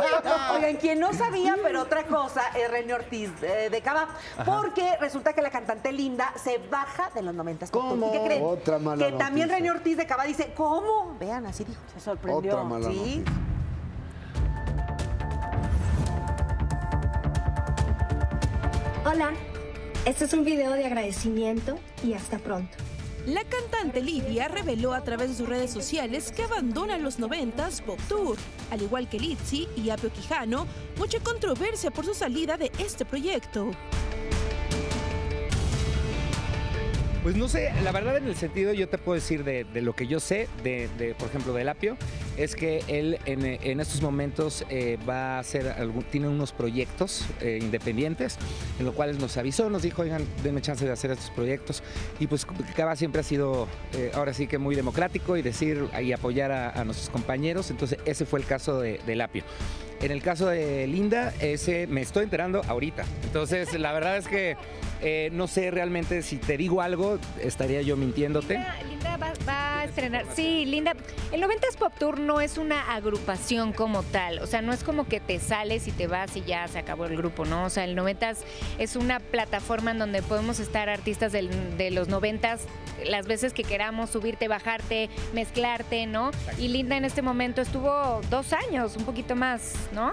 Oigan, 0.53 0.75
quien 0.77 0.99
no 0.99 1.13
sabía, 1.13 1.55
pero 1.61 1.81
otra 1.81 2.05
cosa, 2.05 2.41
es 2.57 2.69
René 2.69 2.93
Ortiz 2.93 3.31
eh, 3.41 3.69
de 3.69 3.81
Cava, 3.81 4.09
porque 4.45 4.97
resulta 4.99 5.33
que 5.33 5.41
la 5.41 5.49
cantante 5.49 5.91
Linda 5.91 6.33
se 6.41 6.57
baja 6.57 7.11
de 7.13 7.21
los 7.21 7.33
90. 7.33 7.67
¿Cómo? 7.67 8.09
¿Y 8.09 8.11
qué 8.11 8.23
creen? 8.25 8.43
Otra 8.43 8.79
mala 8.79 9.05
Que 9.05 9.11
también 9.13 9.47
noticia. 9.47 9.65
René 9.65 9.71
Ortiz 9.71 9.97
de 9.97 10.05
Cava 10.05 10.23
dice, 10.23 10.53
¿cómo? 10.55 11.15
Vean, 11.19 11.45
así 11.45 11.63
dijo. 11.63 11.81
Se 11.93 11.99
sorprendió. 11.99 12.53
Otra 12.53 12.63
mala 12.63 12.87
sí. 12.89 13.23
noticia. 13.23 13.49
Hola, 19.05 19.31
este 20.05 20.25
es 20.25 20.33
un 20.33 20.43
video 20.43 20.73
de 20.73 20.85
agradecimiento 20.85 21.79
y 22.03 22.13
hasta 22.13 22.37
pronto. 22.37 22.77
La 23.25 23.43
cantante 23.43 24.01
Lidia 24.01 24.47
reveló 24.47 24.93
a 24.93 25.03
través 25.03 25.29
de 25.29 25.35
sus 25.35 25.47
redes 25.47 25.71
sociales 25.71 26.31
que 26.31 26.43
abandona 26.43 26.97
los 26.97 27.19
90s 27.19 27.81
Pop 27.83 27.99
Tour. 28.07 28.37
Al 28.71 28.81
igual 28.81 29.09
que 29.09 29.19
Litzy 29.19 29.67
y 29.75 29.89
Apio 29.89 30.11
Quijano, 30.11 30.65
mucha 30.97 31.19
controversia 31.19 31.91
por 31.91 32.05
su 32.05 32.13
salida 32.13 32.57
de 32.57 32.71
este 32.79 33.05
proyecto. 33.05 33.71
Pues 37.23 37.35
no 37.35 37.49
sé, 37.49 37.71
la 37.83 37.91
verdad 37.91 38.15
en 38.15 38.27
el 38.27 38.35
sentido 38.35 38.71
yo 38.71 38.87
te 38.87 38.97
puedo 38.97 39.15
decir 39.15 39.43
de, 39.43 39.65
lo 39.81 39.93
que 39.93 40.07
yo 40.07 40.21
sé, 40.21 40.47
de, 40.63 41.13
por 41.19 41.27
ejemplo 41.27 41.53
del 41.53 41.67
Apio, 41.67 41.97
es 42.39 42.55
que 42.55 42.81
él 42.87 43.19
en, 43.25 43.45
en 43.45 43.79
estos 43.81 44.01
momentos 44.01 44.65
eh, 44.69 44.97
va 45.07 45.35
a 45.35 45.39
hacer, 45.39 45.75
tiene 46.09 46.29
unos 46.29 46.53
proyectos 46.53 47.25
eh, 47.41 47.59
independientes, 47.61 48.37
en 48.79 48.85
los 48.85 48.95
cuales 48.95 49.19
nos 49.19 49.35
avisó, 49.35 49.69
nos 49.69 49.81
dijo, 49.81 50.03
oigan, 50.03 50.25
denme 50.41 50.61
chance 50.61 50.85
de 50.85 50.91
hacer 50.91 51.11
estos 51.11 51.31
proyectos. 51.31 51.83
Y 52.17 52.27
pues 52.27 52.47
Cava 52.77 52.95
siempre 52.95 53.19
ha 53.19 53.23
sido, 53.25 53.67
eh, 53.93 54.11
ahora 54.13 54.33
sí 54.33 54.47
que 54.47 54.57
muy 54.57 54.73
democrático 54.73 55.35
y 55.35 55.41
decir 55.41 55.89
y 56.01 56.13
apoyar 56.13 56.51
a, 56.51 56.83
nuestros 56.85 57.09
compañeros, 57.09 57.71
entonces 57.71 57.99
ese 58.05 58.25
fue 58.25 58.39
el 58.39 58.45
caso 58.45 58.79
de, 58.79 59.01
del 59.05 59.19
Apio. 59.19 59.43
En 59.99 60.11
el 60.11 60.21
caso 60.21 60.47
de 60.47 60.87
Linda, 60.87 61.33
ese 61.41 61.87
me 61.87 62.01
estoy 62.01 62.23
enterando 62.23 62.61
ahorita. 62.69 63.03
Entonces, 63.25 63.77
la 63.77 63.91
verdad 63.91 64.15
es 64.15 64.29
que 64.29 64.55
no 65.33 65.47
sé 65.47 65.71
realmente 65.71 66.21
si 66.21 66.37
te 66.37 66.55
digo 66.55 66.81
algo, 66.81 67.19
estaría 67.41 67.81
yo 67.81 67.97
mintiéndote. 67.97 68.65
Linda 68.87 69.17
va, 69.17 69.33
va 69.45 69.79
a 69.79 69.83
estrenar. 69.83 70.25
Sí, 70.33 70.65
Linda. 70.65 70.93
El 71.33 71.41
90s 71.41 71.75
Pop 71.77 71.93
Tour 71.99 72.17
no 72.29 72.41
es 72.41 72.59
una 72.59 72.93
agrupación 72.93 73.73
como 73.73 74.03
tal. 74.03 74.37
O 74.37 74.45
sea, 74.45 74.61
no 74.61 74.71
es 74.71 74.83
como 74.83 75.07
que 75.07 75.19
te 75.19 75.39
sales 75.39 75.87
y 75.87 75.91
te 75.91 76.05
vas 76.05 76.37
y 76.37 76.41
ya 76.43 76.67
se 76.67 76.77
acabó 76.77 77.05
el 77.05 77.17
grupo, 77.17 77.43
¿no? 77.43 77.63
O 77.65 77.69
sea, 77.71 77.85
el 77.85 77.95
90s 77.97 78.37
es 78.77 78.95
una 78.95 79.19
plataforma 79.19 79.89
en 79.89 79.97
donde 79.97 80.21
podemos 80.21 80.59
estar 80.59 80.89
artistas 80.89 81.31
del- 81.31 81.75
de 81.75 81.89
los 81.89 82.07
90s 82.07 82.61
las 83.03 83.25
veces 83.25 83.53
que 83.53 83.63
queramos, 83.63 84.11
subirte, 84.11 84.47
bajarte, 84.47 85.09
mezclarte, 85.33 86.05
¿no? 86.05 86.29
Y 86.59 86.67
Linda 86.67 86.97
en 86.97 87.05
este 87.05 87.23
momento 87.23 87.61
estuvo 87.61 88.21
dos 88.29 88.53
años, 88.53 88.95
un 88.95 89.05
poquito 89.05 89.35
más, 89.35 89.73
¿no? 89.91 90.11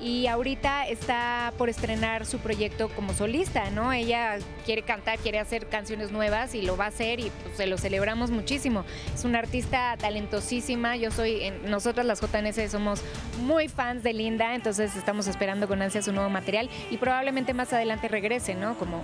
Y 0.00 0.26
ahorita 0.26 0.86
está 0.86 1.52
por 1.56 1.68
estrenar 1.68 2.26
su 2.26 2.38
proyecto 2.38 2.88
como 2.90 3.14
solista, 3.14 3.70
¿no? 3.70 3.92
Ella 3.92 4.38
quiere 4.64 4.82
cantar, 4.82 5.18
quiere 5.18 5.38
hacer 5.38 5.68
canciones 5.68 6.12
nuevas 6.12 6.54
y 6.54 6.62
lo 6.62 6.76
va 6.76 6.84
a 6.84 6.88
hacer 6.88 7.20
y 7.20 7.30
pues, 7.42 7.56
se 7.56 7.66
lo 7.66 7.78
celebramos 7.78 8.30
muchísimo. 8.30 8.84
Es 9.14 9.24
una 9.24 9.38
artista 9.38 9.96
talentosísima. 9.98 10.96
Yo 10.96 11.10
soy, 11.10 11.52
nosotros 11.64 12.04
las 12.04 12.20
JNS 12.20 12.70
somos 12.70 13.02
muy 13.42 13.68
fans 13.68 14.02
de 14.02 14.12
Linda, 14.12 14.54
entonces 14.54 14.96
estamos 14.96 15.26
esperando 15.26 15.66
con 15.68 15.80
ansia 15.80 16.02
su 16.02 16.12
nuevo 16.12 16.28
material 16.30 16.68
y 16.90 16.98
probablemente 16.98 17.54
más 17.54 17.72
adelante 17.72 18.08
regrese, 18.08 18.54
¿no? 18.54 18.76
Como 18.78 19.02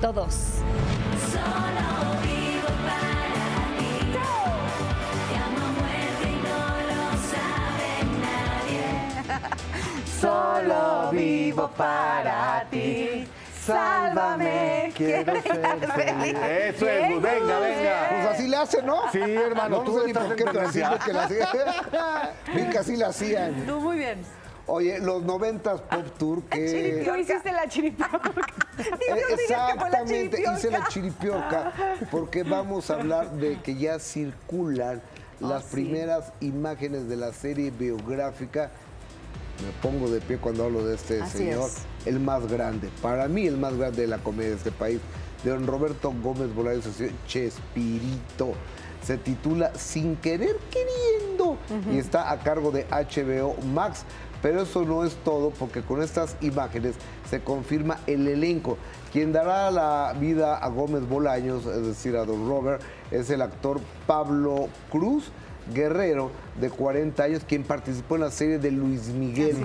todos. 0.00 0.60
Vivo 11.12 11.70
para 11.76 12.66
ti. 12.70 13.26
Sálvame. 13.64 14.92
Quiero 14.94 15.42
ser 15.42 15.90
feliz. 15.90 16.34
Eso 16.34 16.88
es, 16.88 17.12
pues, 17.12 17.22
venga, 17.22 17.58
venga. 17.58 18.06
Pues 18.10 18.26
así 18.26 18.48
le 18.48 18.56
hacen, 18.56 18.86
¿no? 18.86 19.10
Sí, 19.10 19.20
hermano, 19.20 19.78
No, 19.78 19.82
tú 19.82 19.98
sé 19.98 20.06
ni 20.06 20.12
por 20.12 20.36
qué, 20.36 20.44
pero 20.44 20.60
así 20.68 20.80
que 21.04 21.12
la 21.12 21.24
hacían. 21.24 21.48
Vi 22.54 22.70
que 22.70 22.78
así 22.78 22.96
la 22.96 23.08
hacían. 23.08 23.66
No, 23.66 23.80
muy 23.80 23.96
bien. 23.96 24.22
Oye, 24.68 24.98
los 24.98 25.22
90s 25.22 25.80
Pop 25.80 26.18
Tour 26.18 26.42
que... 26.44 27.04
Tú 27.06 27.14
hiciste 27.14 27.52
la 27.52 27.68
chiripiorca. 27.68 28.20
Eh, 28.78 29.22
Exactamente, 29.30 30.42
hice 30.42 30.70
la 30.70 30.86
chiripiorca 30.88 31.72
porque 32.10 32.42
vamos 32.42 32.90
a 32.90 32.94
hablar 32.94 33.30
de 33.30 33.58
que 33.62 33.74
ya 33.74 33.98
circulan 33.98 35.00
las 35.40 35.64
sí. 35.64 35.70
primeras 35.72 36.32
imágenes 36.40 37.08
de 37.08 37.16
la 37.16 37.32
serie 37.32 37.70
biográfica. 37.70 38.70
Me 39.62 39.70
pongo 39.82 40.10
de 40.10 40.20
pie 40.20 40.38
cuando 40.38 40.64
hablo 40.64 40.84
de 40.84 40.94
este 40.94 41.22
Así 41.22 41.38
señor, 41.38 41.68
es. 41.68 42.06
el 42.06 42.20
más 42.20 42.46
grande, 42.46 42.90
para 43.00 43.26
mí 43.28 43.46
el 43.46 43.56
más 43.56 43.74
grande 43.76 44.02
de 44.02 44.08
la 44.08 44.18
comedia 44.18 44.50
de 44.50 44.56
este 44.56 44.72
país, 44.72 45.00
de 45.44 45.50
don 45.50 45.66
Roberto 45.66 46.12
Gómez 46.22 46.54
Bolaños, 46.54 46.84
Chespirito. 47.26 48.52
Se 49.02 49.16
titula 49.18 49.72
Sin 49.76 50.16
querer 50.16 50.56
queriendo 50.70 51.56
y 51.92 51.98
está 51.98 52.32
a 52.32 52.40
cargo 52.40 52.70
de 52.72 52.86
HBO 52.90 53.54
Max. 53.72 54.04
Pero 54.42 54.62
eso 54.62 54.84
no 54.84 55.04
es 55.04 55.14
todo, 55.24 55.50
porque 55.50 55.82
con 55.82 56.02
estas 56.02 56.36
imágenes 56.40 56.96
se 57.30 57.40
confirma 57.40 57.98
el 58.06 58.28
elenco. 58.28 58.76
Quien 59.12 59.32
dará 59.32 59.70
la 59.70 60.14
vida 60.20 60.56
a 60.58 60.68
Gómez 60.68 61.08
Bolaños, 61.08 61.64
es 61.66 61.86
decir, 61.86 62.16
a 62.16 62.24
don 62.24 62.48
Robert, 62.48 62.82
es 63.10 63.30
el 63.30 63.42
actor 63.42 63.80
Pablo 64.06 64.68
Cruz 64.90 65.30
Guerrero, 65.72 66.30
de 66.60 66.70
40 66.70 67.22
años, 67.22 67.42
quien 67.46 67.62
participó 67.64 68.14
en 68.16 68.22
la 68.22 68.30
serie 68.30 68.58
de 68.58 68.70
Luis 68.70 69.08
Miguel, 69.08 69.56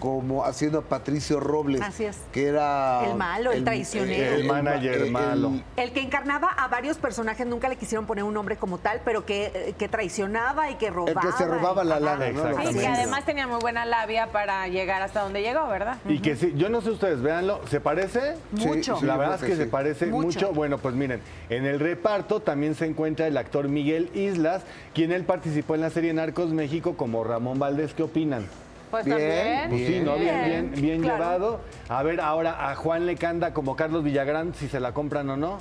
como 0.00 0.44
haciendo 0.44 0.78
a 0.78 0.82
Patricio 0.82 1.40
Robles, 1.40 1.80
Así 1.80 2.04
es. 2.04 2.18
que 2.32 2.46
era... 2.46 3.04
El 3.04 3.16
malo, 3.16 3.52
el 3.52 3.64
traicionero. 3.64 4.36
El 4.36 4.44
manager 4.46 5.02
el- 5.02 5.10
malo. 5.10 5.52
El 5.76 5.92
que 5.92 6.00
encarnaba 6.00 6.48
a 6.48 6.68
varios 6.68 6.98
personajes, 6.98 7.46
nunca 7.46 7.68
le 7.68 7.76
quisieron 7.76 8.06
poner 8.06 8.24
un 8.24 8.34
nombre 8.34 8.56
como 8.56 8.78
tal, 8.78 9.00
pero 9.04 9.24
que, 9.26 9.50
eh, 9.54 9.74
que 9.78 9.88
traicionaba 9.88 10.70
y 10.70 10.74
que 10.76 10.90
robaba. 10.90 11.20
El 11.20 11.26
que 11.30 11.32
se 11.36 11.46
robaba 11.46 11.84
la 11.84 11.98
lana, 12.00 12.30
¿no? 12.30 12.48
Lo 12.50 12.70
Y 12.70 12.84
además 12.84 13.24
tenía 13.24 13.46
muy 13.46 13.58
buena 13.60 13.84
labia 13.84 14.28
para 14.32 14.68
llegar 14.68 15.02
hasta 15.02 15.22
donde 15.22 15.42
llegó, 15.42 15.66
¿verdad? 15.68 15.98
Y 16.08 16.20
que 16.20 16.36
sí, 16.36 16.52
yo 16.56 16.68
no 16.68 16.80
sé 16.80 16.90
ustedes, 16.90 17.20
véanlo, 17.22 17.60
¿se 17.68 17.80
parece? 17.80 18.34
Mucho. 18.52 18.96
Sí, 18.98 19.06
La 19.06 19.16
verdad 19.16 19.36
es 19.36 19.40
que 19.42 19.46
que 19.48 19.56
se 19.56 19.64
sí. 19.64 19.68
parece 19.70 20.06
Mucho. 20.06 20.26
mucho. 20.26 20.52
Bueno, 20.52 20.78
pues 20.78 20.94
miren, 20.94 21.20
en 21.50 21.66
el 21.66 21.80
reparto 21.80 22.40
también 22.40 22.74
se 22.74 22.86
encuentra 22.86 23.26
el 23.26 23.36
actor 23.36 23.68
Miguel 23.68 24.10
Islas, 24.14 24.62
quien 24.94 25.12
él 25.12 25.24
participó 25.24 25.74
en 25.74 25.80
la 25.80 25.90
serie 25.90 26.12
Narcos 26.36 26.52
México 26.52 26.98
como 26.98 27.24
Ramón 27.24 27.58
Valdés. 27.58 27.94
¿Qué 27.94 28.02
opinan? 28.02 28.44
Pues 28.90 29.06
Bien, 29.06 29.16
también. 29.16 29.70
Pues 29.70 29.86
sí, 29.86 30.00
¿no? 30.04 30.16
Bien, 30.16 30.44
bien, 30.44 30.72
bien 30.74 31.00
claro. 31.00 31.16
llevado. 31.16 31.60
A 31.88 32.02
ver, 32.02 32.20
ahora 32.20 32.70
a 32.70 32.74
Juan 32.74 33.06
le 33.06 33.16
canta 33.16 33.54
como 33.54 33.74
Carlos 33.74 34.04
Villagrán, 34.04 34.52
si 34.52 34.68
se 34.68 34.78
la 34.78 34.92
compran 34.92 35.30
o 35.30 35.38
no. 35.38 35.56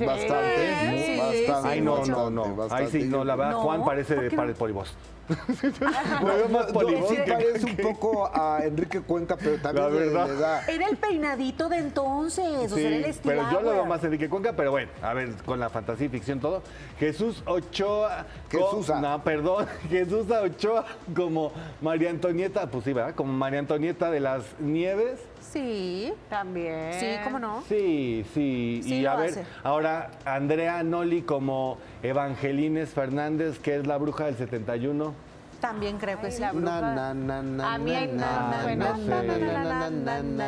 Sí. 0.00 0.06
Bastante, 0.06 0.56
Sí, 0.80 0.86
muy- 0.88 0.98
sí, 1.02 1.18
bastante. 1.46 1.68
Ay, 1.68 1.80
no, 1.82 1.90
bastante, 1.92 2.20
no, 2.20 2.30
no. 2.30 2.44
Ay, 2.44 2.50
bastante. 2.56 2.90
sí, 2.90 3.02
no, 3.04 3.24
la 3.24 3.36
verdad, 3.36 3.52
No, 3.52 3.60
Juan 3.60 3.84
parece 3.84 4.14
¿por 4.14 4.24
de 4.24 4.30
para 4.30 4.48
el 4.48 4.54
polibos. 4.54 4.94
No, 6.22 6.48
más 6.48 6.66
polibos 6.72 7.08
sí 7.10 7.16
que- 7.16 7.32
parece 7.32 7.66
un 7.66 7.76
poco 7.76 8.30
a 8.34 8.60
Enrique 8.64 9.00
Cuenca, 9.00 9.36
pero 9.36 9.58
también 9.60 9.84
La 9.86 9.90
verdad. 9.92 10.26
le 10.28 10.34
da... 10.36 10.64
Era 10.66 10.88
el 10.88 10.96
peinadito 10.96 11.68
de 11.68 11.76
entonces, 11.78 12.72
o 12.72 12.76
sea, 12.76 12.88
era 12.88 13.06
el 13.06 13.14
pero 13.22 13.50
yo 13.52 13.60
lo 13.60 13.70
veo 13.70 13.86
más 13.86 14.02
Enrique 14.02 14.28
Cuenca, 14.28 14.54
pero 14.56 14.70
bueno, 14.72 14.90
a 15.02 15.12
ver, 15.14 15.34
con 15.44 15.60
la 15.60 15.68
fantasía 15.68 16.06
y 16.06 16.08
ficción 16.08 16.40
todo. 16.40 16.62
Jesús 16.98 17.42
Ochoa. 17.46 18.26
Jesusa. 18.50 19.00
No, 19.00 19.22
perdón, 19.22 19.66
Jesús 19.90 20.26
Ochoa 20.30 20.84
como 21.14 21.52
María 21.80 22.10
Antonieta, 22.10 22.66
pues 22.70 22.84
sí, 22.84 22.92
¿verdad? 22.92 23.14
Como 23.14 23.32
María 23.32 23.60
Antonieta 23.60 24.10
de 24.10 24.20
las 24.20 24.42
Nieves. 24.58 25.20
Sí. 25.40 26.12
También. 26.28 26.92
Sí, 26.94 27.06
¿cómo 27.24 27.38
no? 27.38 27.62
Sí, 27.68 28.24
sí. 28.34 28.80
Sí 28.84 28.94
y 29.00 29.06
a 29.06 29.16
ver, 29.16 29.30
hace. 29.30 29.44
ahora 29.62 30.10
Andrea 30.24 30.82
Noli 30.82 31.22
como 31.22 31.78
Evangelines 32.02 32.90
Fernández, 32.90 33.58
que 33.58 33.76
es 33.76 33.86
la 33.86 33.96
bruja 33.98 34.26
del 34.26 34.36
71. 34.36 35.14
También 35.60 35.98
creo 35.98 36.20
que 36.20 36.30
sí. 36.30 36.40
Na, 36.40 37.10
A 37.10 37.78
mí, 37.78 37.92
na, 38.14 38.42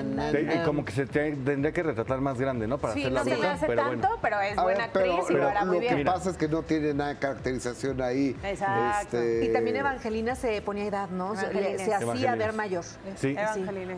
na. 0.03 0.65
Como 0.65 0.85
que 0.85 0.93
se 0.93 1.07
te- 1.07 1.37
tendría 1.37 1.73
que 1.73 1.83
retratar 1.83 2.21
más 2.21 2.39
grande, 2.39 2.67
¿no? 2.67 2.79
Para 2.79 2.95
Sí, 2.95 3.01
hacer 3.01 3.13
la 3.13 3.25
no 3.25 3.25
se 3.37 3.47
hace 3.47 3.67
pero 3.67 3.83
tanto, 3.83 4.09
bueno. 4.09 4.19
pero 4.23 4.41
es 4.41 4.59
A 4.59 4.63
buena 4.63 4.79
ver, 4.81 4.91
pero, 4.93 5.13
actriz 5.13 5.31
y 5.31 5.33
lo 5.33 5.39
pero 5.39 5.49
hará 5.49 5.65
muy 5.65 5.75
lo 5.77 5.81
bien. 5.81 5.97
que 5.97 6.05
pasa 6.05 6.31
es 6.31 6.37
que 6.37 6.49
no 6.49 6.63
tiene 6.63 6.95
nada 6.95 7.11
de 7.15 7.19
caracterización 7.19 8.01
ahí. 8.03 8.37
Exacto. 8.43 9.19
Este, 9.19 9.45
Y 9.45 9.53
también 9.53 9.77
Evangelina 9.77 10.35
se 10.35 10.63
ponía 10.63 10.85
edad, 10.87 11.09
¿no? 11.11 11.35
Se, 11.37 11.43
Evangelina. 11.47 11.77
se 11.79 11.83
hacía 11.85 12.01
Evangelina. 12.01 12.35
ver 12.37 12.53
mayor. 12.55 12.85
Sí. 13.17 13.37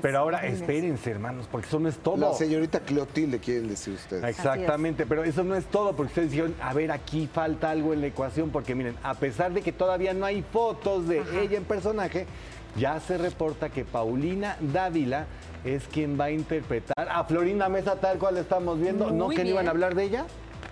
Pero 0.02 0.18
ahora 0.18 0.44
espérense, 0.46 1.10
hermanos, 1.10 1.48
porque 1.50 1.66
eso 1.68 1.78
no 1.78 1.88
es 1.88 1.96
todo. 1.98 2.16
La 2.16 2.32
señorita 2.34 2.80
Cleotilde 2.80 3.38
quieren 3.38 3.68
decir 3.68 3.94
ustedes. 3.94 4.24
Exactamente, 4.24 5.06
pero 5.06 5.24
eso 5.24 5.44
no 5.44 5.54
es 5.54 5.64
todo, 5.66 5.94
porque 5.94 6.08
ustedes 6.10 6.30
dijeron, 6.30 6.54
a 6.60 6.72
ver, 6.74 6.90
aquí 6.90 7.28
falta 7.32 7.70
algo 7.70 7.92
en 7.92 8.00
la 8.00 8.08
ecuación, 8.08 8.50
porque 8.50 8.74
miren, 8.74 8.96
a 9.02 9.14
pesar 9.14 9.52
de 9.52 9.62
que 9.62 9.72
todavía 9.72 10.12
no 10.14 10.26
hay 10.26 10.42
fotos 10.42 11.03
de 11.08 11.22
ella 11.42 11.56
en 11.58 11.64
personaje, 11.64 12.26
ya 12.76 12.98
se 13.00 13.18
reporta 13.18 13.68
que 13.70 13.84
Paulina 13.84 14.56
Dávila 14.60 15.26
es 15.64 15.86
quien 15.88 16.18
va 16.18 16.24
a 16.24 16.30
interpretar 16.30 17.08
a 17.08 17.24
Florinda 17.24 17.68
Mesa 17.68 17.96
tal 17.96 18.18
cual 18.18 18.34
la 18.34 18.40
estamos 18.40 18.78
viendo. 18.80 19.10
¿No 19.10 19.26
Muy 19.26 19.36
que 19.36 19.44
no 19.44 19.50
iban 19.50 19.66
a 19.68 19.70
hablar 19.70 19.94
de 19.94 20.04
ella? 20.04 20.26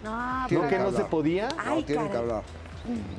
Ah, 0.05 0.47
¿No 0.51 0.68
que 0.68 0.78
no 0.78 0.91
se 0.91 1.05
podía? 1.05 1.49
Ay, 1.59 1.85
tienen 1.85 2.09
que 2.11 2.16
hablar. 2.16 2.43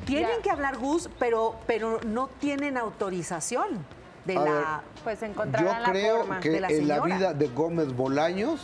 Tienen 0.04 0.42
que 0.42 0.50
hablar 0.50 0.76
Gus, 0.76 1.08
pero, 1.18 1.56
pero 1.66 1.98
no 2.06 2.28
tienen 2.38 2.76
autorización 2.76 3.78
de 4.26 4.36
A 4.36 4.40
la. 4.40 4.50
ver, 4.52 4.64
Pues 5.02 5.20
Yo 5.20 5.26
encontrarán 5.26 5.82
la 5.82 5.90
creo 5.90 6.18
forma. 6.18 6.40
que 6.40 6.50
de 6.50 6.60
la 6.60 6.68
en 6.68 6.88
la 6.88 7.00
vida 7.00 7.32
de 7.32 7.48
Gómez 7.48 7.94
Bolaños, 7.96 8.60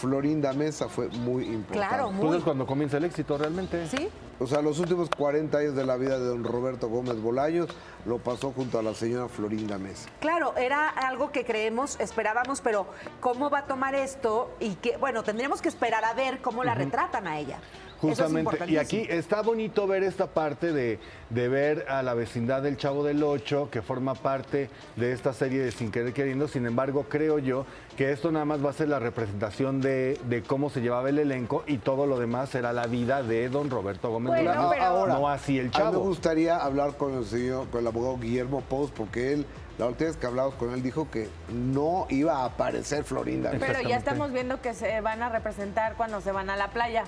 Florinda 0.00 0.52
Mesa 0.52 0.88
fue 0.88 1.08
muy 1.08 1.44
importante. 1.44 1.78
Claro, 1.88 2.12
Pues 2.20 2.38
es 2.38 2.42
cuando 2.44 2.66
comienza 2.66 2.96
el 2.96 3.04
éxito 3.04 3.38
realmente. 3.38 3.86
Sí. 3.86 4.08
O 4.40 4.46
sea, 4.46 4.62
los 4.62 4.78
últimos 4.78 5.08
40 5.10 5.58
años 5.58 5.74
de 5.74 5.84
la 5.84 5.96
vida 5.96 6.16
de 6.18 6.26
don 6.26 6.44
Roberto 6.44 6.88
Gómez 6.88 7.20
Bolaños 7.20 7.68
lo 8.06 8.18
pasó 8.18 8.52
junto 8.52 8.78
a 8.78 8.82
la 8.82 8.94
señora 8.94 9.28
Florinda 9.28 9.78
Mesa. 9.78 10.08
Claro, 10.20 10.56
era 10.56 10.88
algo 10.88 11.32
que 11.32 11.44
creemos, 11.44 11.98
esperábamos, 11.98 12.60
pero 12.60 12.86
¿cómo 13.20 13.50
va 13.50 13.60
a 13.60 13.66
tomar 13.66 13.96
esto? 13.96 14.54
Y 14.60 14.76
que, 14.76 14.96
bueno, 14.96 15.24
tendríamos 15.24 15.60
que 15.60 15.68
esperar 15.68 16.04
a 16.04 16.14
ver 16.14 16.40
cómo 16.40 16.62
la 16.62 16.74
retratan 16.74 17.26
a 17.26 17.38
ella. 17.38 17.58
Eso 17.98 18.08
es 18.10 18.18
Justamente, 18.18 18.70
y 18.70 18.76
aquí 18.76 19.06
está 19.08 19.42
bonito 19.42 19.86
ver 19.88 20.04
esta 20.04 20.28
parte 20.28 20.72
de, 20.72 21.00
de 21.30 21.48
ver 21.48 21.84
a 21.88 22.02
la 22.04 22.14
vecindad 22.14 22.62
del 22.62 22.76
Chavo 22.76 23.02
del 23.02 23.22
Ocho, 23.24 23.68
que 23.72 23.82
forma 23.82 24.14
parte 24.14 24.70
de 24.94 25.12
esta 25.12 25.32
serie 25.32 25.60
de 25.60 25.72
Sin 25.72 25.90
Querer 25.90 26.12
Queriendo. 26.12 26.46
Sin 26.46 26.64
embargo, 26.66 27.06
creo 27.08 27.40
yo 27.40 27.66
que 27.96 28.12
esto 28.12 28.30
nada 28.30 28.44
más 28.44 28.64
va 28.64 28.70
a 28.70 28.72
ser 28.72 28.88
la 28.88 29.00
representación 29.00 29.80
de, 29.80 30.16
de 30.28 30.42
cómo 30.42 30.70
se 30.70 30.80
llevaba 30.80 31.08
el 31.08 31.18
elenco 31.18 31.64
y 31.66 31.78
todo 31.78 32.06
lo 32.06 32.20
demás 32.20 32.50
será 32.50 32.72
la 32.72 32.86
vida 32.86 33.24
de 33.24 33.48
don 33.48 33.68
Roberto 33.68 34.10
Gómez 34.10 34.28
Bueno, 34.28 34.50
Bolaños. 34.50 34.70
pero- 34.72 34.84
Ahora, 34.84 35.14
no 35.14 35.28
así 35.28 35.58
el 35.58 35.66
A 35.66 35.68
mí 35.70 35.72
me 35.74 35.78
Chavo. 35.92 35.98
gustaría 36.00 36.56
hablar 36.56 36.96
con 36.96 37.14
el 37.14 37.24
señor, 37.24 37.68
con 37.68 37.80
el 37.80 37.86
abogado 37.88 38.16
Guillermo 38.18 38.60
Pous, 38.60 38.92
porque 38.92 39.32
él, 39.32 39.46
la 39.76 39.86
última 39.86 40.08
vez 40.10 40.16
que 40.16 40.26
hablamos 40.26 40.54
con 40.54 40.72
él, 40.72 40.82
dijo 40.84 41.10
que 41.10 41.28
no 41.52 42.06
iba 42.10 42.38
a 42.38 42.44
aparecer 42.44 43.02
Florinda. 43.02 43.50
Pero 43.58 43.80
ya 43.82 43.96
estamos 43.96 44.30
viendo 44.32 44.60
que 44.62 44.72
se 44.74 45.00
van 45.00 45.20
a 45.22 45.28
representar 45.30 45.94
cuando 45.96 46.20
se 46.20 46.30
van 46.30 46.48
a 46.48 46.56
la 46.56 46.68
playa. 46.68 47.02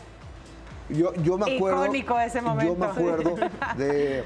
Yo, 0.93 1.15
yo 1.23 1.39
me 1.39 1.55
acuerdo. 1.57 1.85
Icónico 1.85 2.19
ese 2.21 2.41
momento. 2.41 2.73
Yo 2.73 2.79
me 2.79 2.87
acuerdo 2.87 3.35
de, 3.77 4.25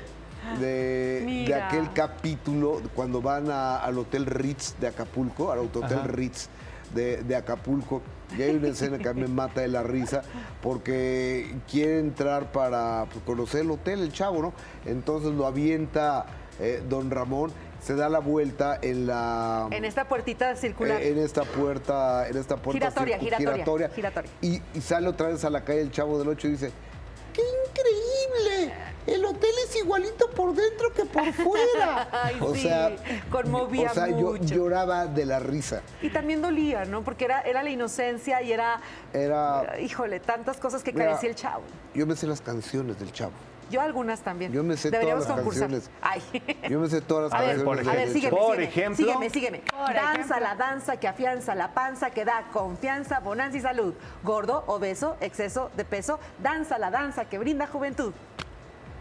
de, 0.61 1.45
de 1.49 1.55
aquel 1.55 1.93
capítulo 1.93 2.81
cuando 2.95 3.21
van 3.23 3.51
a- 3.51 3.77
al 3.79 3.99
Hotel 3.99 4.27
Ritz 4.27 4.75
de 4.81 4.89
Acapulco, 4.89 5.51
al 5.53 5.59
Hotel 5.61 5.85
Ajá. 5.85 6.07
Ritz 6.07 6.49
de, 6.95 7.23
de 7.23 7.37
Acapulco. 7.37 8.03
Y 8.37 8.43
hay 8.43 8.57
una 8.57 8.69
escena 8.69 8.99
que 8.99 9.09
a 9.09 9.13
mí 9.13 9.21
me 9.23 9.29
mata 9.29 9.61
de 9.61 9.69
la 9.69 9.83
risa 9.83 10.23
porque 10.63 11.55
quiere 11.71 11.99
entrar 12.01 12.51
para 12.53 13.07
pues, 13.13 13.23
conocer 13.25 13.61
el 13.63 13.71
hotel, 13.71 14.01
el 14.01 14.13
chavo, 14.13 14.41
¿no? 14.43 14.53
Entonces 14.87 15.33
lo 15.33 15.47
avienta 15.47 16.27
eh, 16.59 16.83
don 16.89 17.11
Ramón, 17.11 17.53
se 17.85 17.95
da 17.95 18.09
la 18.09 18.19
vuelta 18.21 18.79
en 18.81 19.07
la. 19.07 19.69
En 19.71 19.85
esta 19.85 20.09
puertita 20.09 20.57
circular. 20.57 21.03
Eh, 21.03 21.11
en 21.11 21.19
esta 21.19 21.43
puerta, 21.43 22.27
en 22.27 22.37
esta 22.39 22.57
puerta 22.57 22.79
Giratoria, 22.91 23.19
circu- 23.21 23.37
giratoria, 23.37 23.89
giratoria. 23.91 24.31
Y, 24.41 24.63
y 24.75 24.81
sale 24.81 25.07
otra 25.09 25.29
vez 25.29 25.45
a 25.45 25.51
la 25.51 25.63
calle 25.65 25.83
el 25.83 25.91
chavo 25.91 26.19
del 26.19 26.29
8 26.29 26.49
y 26.49 26.51
dice, 26.53 26.73
¡qué 27.35 27.43
increíble! 27.69 28.73
El 29.07 29.23
hotel 29.27 29.51
es 29.69 29.77
igualito 29.77 30.31
por 30.31 30.55
dentro 30.55 30.91
que 30.95 31.05
por 31.05 31.31
fuera. 31.35 32.09
Ay, 32.11 32.37
o 32.41 32.55
sí, 32.55 32.63
sea, 32.63 32.97
conmovía 33.31 33.91
o 33.91 33.95
sea, 33.95 34.09
yo 34.09 34.33
mucho. 34.33 34.55
lloraba 34.55 35.05
de 35.07 35.27
la 35.27 35.39
risa. 35.41 35.83
Y 36.01 36.09
también 36.09 36.41
dolía, 36.41 36.87
¿no? 36.87 37.03
Porque 37.05 37.27
era, 37.27 37.43
era 37.43 37.63
la 37.63 37.69
inocencia 37.69 38.41
y 38.41 38.51
era, 38.51 38.81
Era, 39.13 39.79
híjole, 39.79 40.21
tantas 40.21 40.57
cosas 40.57 40.83
que 40.83 40.95
carecía 40.95 41.29
el 41.29 41.35
chavo. 41.35 41.65
yo 41.95 42.07
me 42.07 42.17
sé 42.17 42.27
las 42.27 42.41
canciones 42.41 42.99
del 42.99 43.13
chavo. 43.13 43.33
Yo 43.75 43.81
algunas 43.81 44.21
también. 44.21 44.53
Yo 44.53 44.63
me 44.63 44.77
sé 44.77 44.91
Deberíamos 44.91 45.25
todas 45.25 45.37
las 45.39 45.45
concursar. 45.45 45.71
canciones. 45.71 45.91
Ay. 46.01 46.69
Yo 46.71 46.79
me 46.79 46.89
sé 46.89 47.01
todas 47.01 47.25
las 47.25 47.33
A 47.41 47.45
ver, 47.45 47.57
canciones 47.65 47.89
a 47.89 47.93
ver, 47.93 48.09
sígueme, 48.13 48.37
chavo. 48.37 48.53
sígueme, 48.55 48.95
sígueme, 48.95 49.31
sígueme. 49.31 49.63
danza, 49.95 50.39
la 50.41 50.55
danza 50.55 50.97
que 50.99 51.09
afianza 51.09 51.55
la 51.57 51.75
panza, 51.75 52.11
que 52.11 52.25
da 52.25 52.45
confianza, 52.53 53.19
bonanza 53.21 53.59
y 53.59 53.61
salud. 53.61 53.95
Gordo, 54.23 54.63
obeso, 54.69 55.17
exceso 55.21 55.71
de 55.77 55.85
peso. 55.85 56.21
Danza, 56.41 56.79
la 56.79 56.91
danza 56.93 57.25
que 57.25 57.39
brinda 57.39 57.67
juventud. 57.67 58.13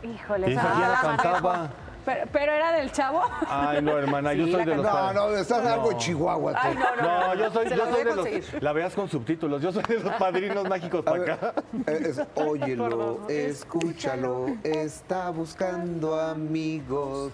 Híjole, 0.03 0.51
Esa 0.51 0.63
ya 0.63 0.87
la 0.89 0.95
no 0.95 1.01
cantaba. 1.01 1.69
Pero, 2.05 2.27
pero 2.31 2.51
era 2.51 2.71
del 2.73 2.91
chavo. 2.91 3.21
Ay, 3.47 3.81
no, 3.81 3.97
hermana, 3.97 4.33
yo 4.33 4.45
Sí, 4.45 4.51
soy 4.51 4.65
la 4.65 4.71
de 4.71 4.75
los 4.77 4.85
No, 4.85 4.91
padres. 4.91 5.15
no, 5.15 5.35
estás 5.37 5.65
algo 5.65 5.89
de 5.89 5.97
Chihuahua. 5.97 6.51
tú. 6.53 6.57
Ay, 6.61 6.75
no, 6.75 6.95
no, 7.01 7.27
no, 7.27 7.35
yo 7.35 7.51
soy, 7.51 7.69
yo 7.69 7.85
soy 7.91 8.03
de 8.03 8.15
los. 8.15 8.61
La 8.61 8.73
veas 8.73 8.93
con 8.93 9.09
subtítulos. 9.09 9.61
Yo 9.61 9.71
soy 9.71 9.83
de 9.83 9.99
los 9.99 10.13
padrinos 10.15 10.67
mágicos 10.67 11.03
para 11.03 11.21
acá. 11.33 11.53
Eh, 11.87 11.99
es, 12.09 12.21
óyelo, 12.35 13.27
escúchalo, 13.29 14.47
está 14.63 15.29
buscando 15.29 16.19
amigos. 16.19 17.31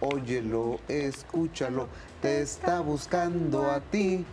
Óyelo, 0.00 0.78
escúchalo, 0.86 1.88
te 2.22 2.42
está 2.42 2.80
buscando 2.80 3.70
a 3.70 3.80
ti. 3.80 4.24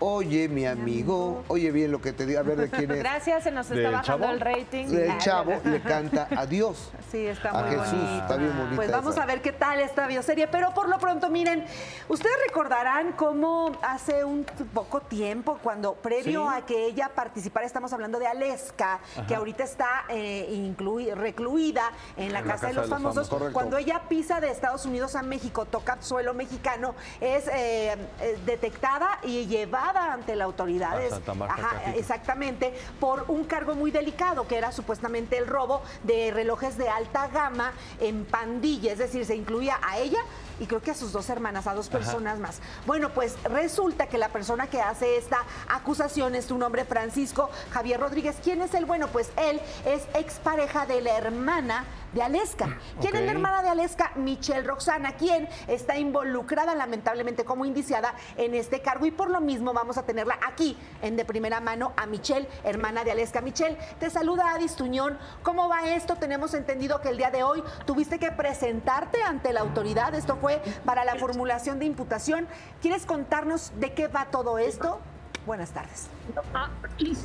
Oye, 0.00 0.48
mi 0.48 0.66
amigo, 0.66 1.44
oye 1.48 1.70
bien 1.70 1.92
lo 1.92 2.00
que 2.00 2.12
te 2.12 2.26
digo. 2.26 2.40
A 2.40 2.42
ver 2.42 2.56
de 2.58 2.68
quién 2.68 2.90
es. 2.90 2.98
Gracias, 2.98 3.44
se 3.44 3.50
nos 3.50 3.66
está 3.70 3.74
¿Del 3.76 3.92
bajando 3.92 4.24
Chavo? 4.26 4.34
el 4.34 4.40
rating. 4.40 4.86
El 4.94 5.18
chavo 5.18 5.52
le 5.64 5.80
canta 5.80 6.28
a 6.36 6.46
Dios. 6.46 6.90
Sí, 7.14 7.26
está 7.28 7.50
A 7.50 7.62
muy 7.62 7.70
Jesús, 7.76 7.92
bonita. 7.92 8.18
está 8.22 8.36
bien 8.38 8.56
bonita 8.58 8.74
Pues 8.74 8.90
vamos 8.90 9.12
esa. 9.14 9.22
a 9.22 9.26
ver 9.26 9.40
qué 9.40 9.52
tal 9.52 9.78
esta 9.78 10.08
bioserie, 10.08 10.48
pero 10.48 10.74
por 10.74 10.88
lo 10.88 10.98
pronto, 10.98 11.30
miren, 11.30 11.64
ustedes 12.08 12.34
recordarán 12.48 13.12
cómo 13.12 13.70
hace 13.82 14.24
un 14.24 14.44
poco 14.74 15.00
tiempo, 15.00 15.60
cuando 15.62 15.94
previo 15.94 16.42
Sí. 16.50 16.56
a 16.56 16.66
que 16.66 16.86
ella 16.86 17.10
participara, 17.14 17.66
estamos 17.66 17.92
hablando 17.92 18.18
de 18.18 18.26
Aleska, 18.26 18.98
que 19.28 19.36
ahorita 19.36 19.62
está 19.62 20.06
eh, 20.08 20.48
inclui- 20.50 21.14
recluida 21.14 21.92
en 22.16 22.32
la, 22.32 22.42
casa, 22.42 22.66
de 22.66 22.72
los 22.72 22.88
famosos, 22.88 23.30
cuando 23.52 23.76
ella 23.78 24.02
pisa 24.08 24.40
de 24.40 24.50
Estados 24.50 24.84
Unidos 24.84 25.14
a 25.14 25.22
México, 25.22 25.66
toca 25.66 25.98
suelo 26.02 26.34
mexicano, 26.34 26.96
es 27.20 27.46
eh, 27.46 27.92
eh, 28.20 28.38
detectada 28.44 29.20
y 29.22 29.46
llevada 29.46 29.83
ante 29.94 30.34
la 30.36 30.44
autoridad. 30.44 31.00
Es- 31.02 31.12
ajá, 31.52 31.92
exactamente, 31.96 32.74
por 33.00 33.24
un 33.28 33.44
cargo 33.44 33.74
muy 33.74 33.90
delicado, 33.90 34.46
que 34.46 34.56
era 34.56 34.72
supuestamente 34.72 35.36
el 35.38 35.46
robo 35.46 35.82
de 36.02 36.30
relojes 36.32 36.76
de 36.78 36.88
alta 36.88 37.28
gama 37.28 37.72
en 38.00 38.24
pandilla, 38.24 38.92
es 38.92 38.98
decir, 38.98 39.24
se 39.26 39.36
incluía 39.36 39.78
a 39.82 39.98
ella 39.98 40.20
y 40.60 40.66
creo 40.66 40.80
que 40.80 40.90
a 40.92 40.94
sus 40.94 41.12
dos 41.12 41.28
hermanas, 41.30 41.66
a 41.66 41.74
dos 41.74 41.88
personas 41.88 42.38
más. 42.38 42.60
Bueno, 42.86 43.10
pues 43.10 43.36
resulta 43.44 44.06
que 44.06 44.18
la 44.18 44.28
persona 44.28 44.68
que 44.68 44.80
hace 44.80 45.16
esta 45.16 45.38
acusación 45.68 46.34
es 46.34 46.50
un 46.50 46.62
hombre 46.62 46.84
Francisco 46.84 47.50
Javier 47.72 48.00
Rodríguez. 48.00 48.36
¿Quién 48.42 48.62
es 48.62 48.72
él? 48.74 48.84
Bueno, 48.86 49.08
pues 49.08 49.30
él 49.36 49.60
es 49.84 50.02
expareja 50.14 50.86
de 50.86 51.00
la 51.02 51.16
hermana 51.16 51.84
de 52.14 52.22
Aleska. 52.22 52.78
¿Quién 53.00 53.16
es 53.16 53.22
la 53.22 53.32
hermana 53.32 53.62
de 53.62 53.68
Aleska? 53.68 54.12
Michelle 54.14 54.62
Roxana, 54.62 55.16
quien 55.16 55.48
está 55.66 55.98
involucrada 55.98 56.74
lamentablemente 56.74 57.44
como 57.44 57.64
indiciada 57.64 58.14
en 58.36 58.54
este 58.54 58.80
cargo 58.80 59.06
y 59.06 59.10
por 59.10 59.30
lo 59.30 59.40
mismo 59.40 59.72
vamos 59.72 59.98
a 59.98 60.04
tenerla 60.04 60.38
aquí 60.46 60.78
en 61.02 61.16
de 61.16 61.24
primera 61.24 61.60
mano 61.60 61.92
a 61.96 62.06
Michelle, 62.06 62.48
hermana 62.62 63.04
de 63.04 63.10
Aleska. 63.10 63.40
Michelle, 63.40 63.76
te 63.98 64.10
saluda 64.10 64.52
Adis 64.52 64.76
Tuñón. 64.76 65.18
¿Cómo 65.42 65.68
va 65.68 65.88
esto? 65.88 66.16
Tenemos 66.16 66.54
entendido 66.54 67.00
que 67.00 67.08
el 67.08 67.16
día 67.16 67.30
de 67.30 67.42
hoy 67.42 67.62
tuviste 67.84 68.18
que 68.18 68.30
presentarte 68.30 69.22
ante 69.22 69.52
la 69.52 69.60
autoridad. 69.60 70.14
Esto 70.14 70.36
fue 70.36 70.62
para 70.84 71.04
la 71.04 71.16
formulación 71.16 71.78
de 71.78 71.86
imputación. 71.86 72.46
¿Quieres 72.80 73.06
contarnos 73.06 73.72
de 73.80 73.92
qué 73.92 74.06
va 74.06 74.26
todo 74.26 74.58
esto? 74.58 75.00
Buenas 75.46 75.72
tardes. 75.72 76.08
Ah, 76.54 76.70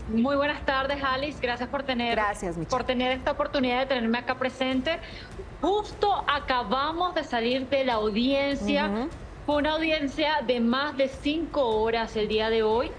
muy 0.10 0.36
buenas 0.36 0.66
tardes, 0.66 1.02
Alice. 1.02 1.40
Gracias 1.42 1.70
por 1.70 1.84
tener, 1.84 2.16
Gracias, 2.16 2.58
por 2.70 2.84
tener 2.84 3.12
esta 3.12 3.32
oportunidad 3.32 3.80
de 3.80 3.86
tenerme 3.86 4.18
acá 4.18 4.36
presente. 4.36 5.00
Justo 5.62 6.26
acabamos 6.28 7.16
de 7.16 7.24
salir 7.24 7.68
de 7.70 7.86
la 7.86 7.94
audiencia. 7.94 9.08
Fue 9.46 9.56
una 9.56 9.72
audiencia 9.72 10.42
de 10.46 10.60
más 10.60 10.98
de 10.98 11.08
cinco 11.08 11.66
horas 11.82 12.16
el 12.18 12.28
día 12.28 12.50
de 12.50 12.62
hoy. 12.62 12.92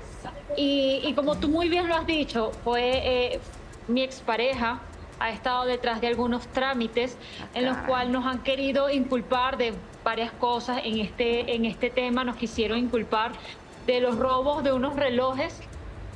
Y, 0.56 1.00
y 1.04 1.14
como 1.14 1.36
tú 1.36 1.48
muy 1.48 1.68
bien 1.68 1.86
lo 1.86 1.94
has 1.94 2.06
dicho, 2.06 2.52
fue 2.64 3.34
eh, 3.34 3.40
mi 3.88 4.02
expareja 4.02 4.80
ha 5.20 5.30
estado 5.30 5.66
detrás 5.66 6.00
de 6.00 6.06
algunos 6.06 6.46
trámites 6.48 7.16
en 7.54 7.66
los 7.66 7.76
cuales 7.78 8.10
nos 8.10 8.24
han 8.24 8.38
querido 8.38 8.88
inculpar 8.88 9.58
de 9.58 9.74
varias 10.02 10.32
cosas 10.32 10.80
en 10.82 10.98
este, 10.98 11.54
en 11.54 11.66
este 11.66 11.90
tema, 11.90 12.24
nos 12.24 12.36
quisieron 12.36 12.78
inculpar 12.78 13.32
de 13.86 14.00
los 14.00 14.18
robos 14.18 14.62
de 14.62 14.72
unos 14.72 14.96
relojes 14.96 15.60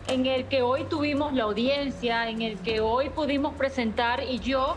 en 0.06 0.26
el 0.26 0.44
que 0.46 0.62
hoy 0.62 0.84
tuvimos 0.84 1.32
la 1.32 1.44
audiencia, 1.44 2.28
en 2.28 2.42
el 2.42 2.58
que 2.58 2.80
hoy 2.80 3.08
pudimos 3.10 3.54
presentar 3.54 4.22
y 4.22 4.38
yo 4.38 4.76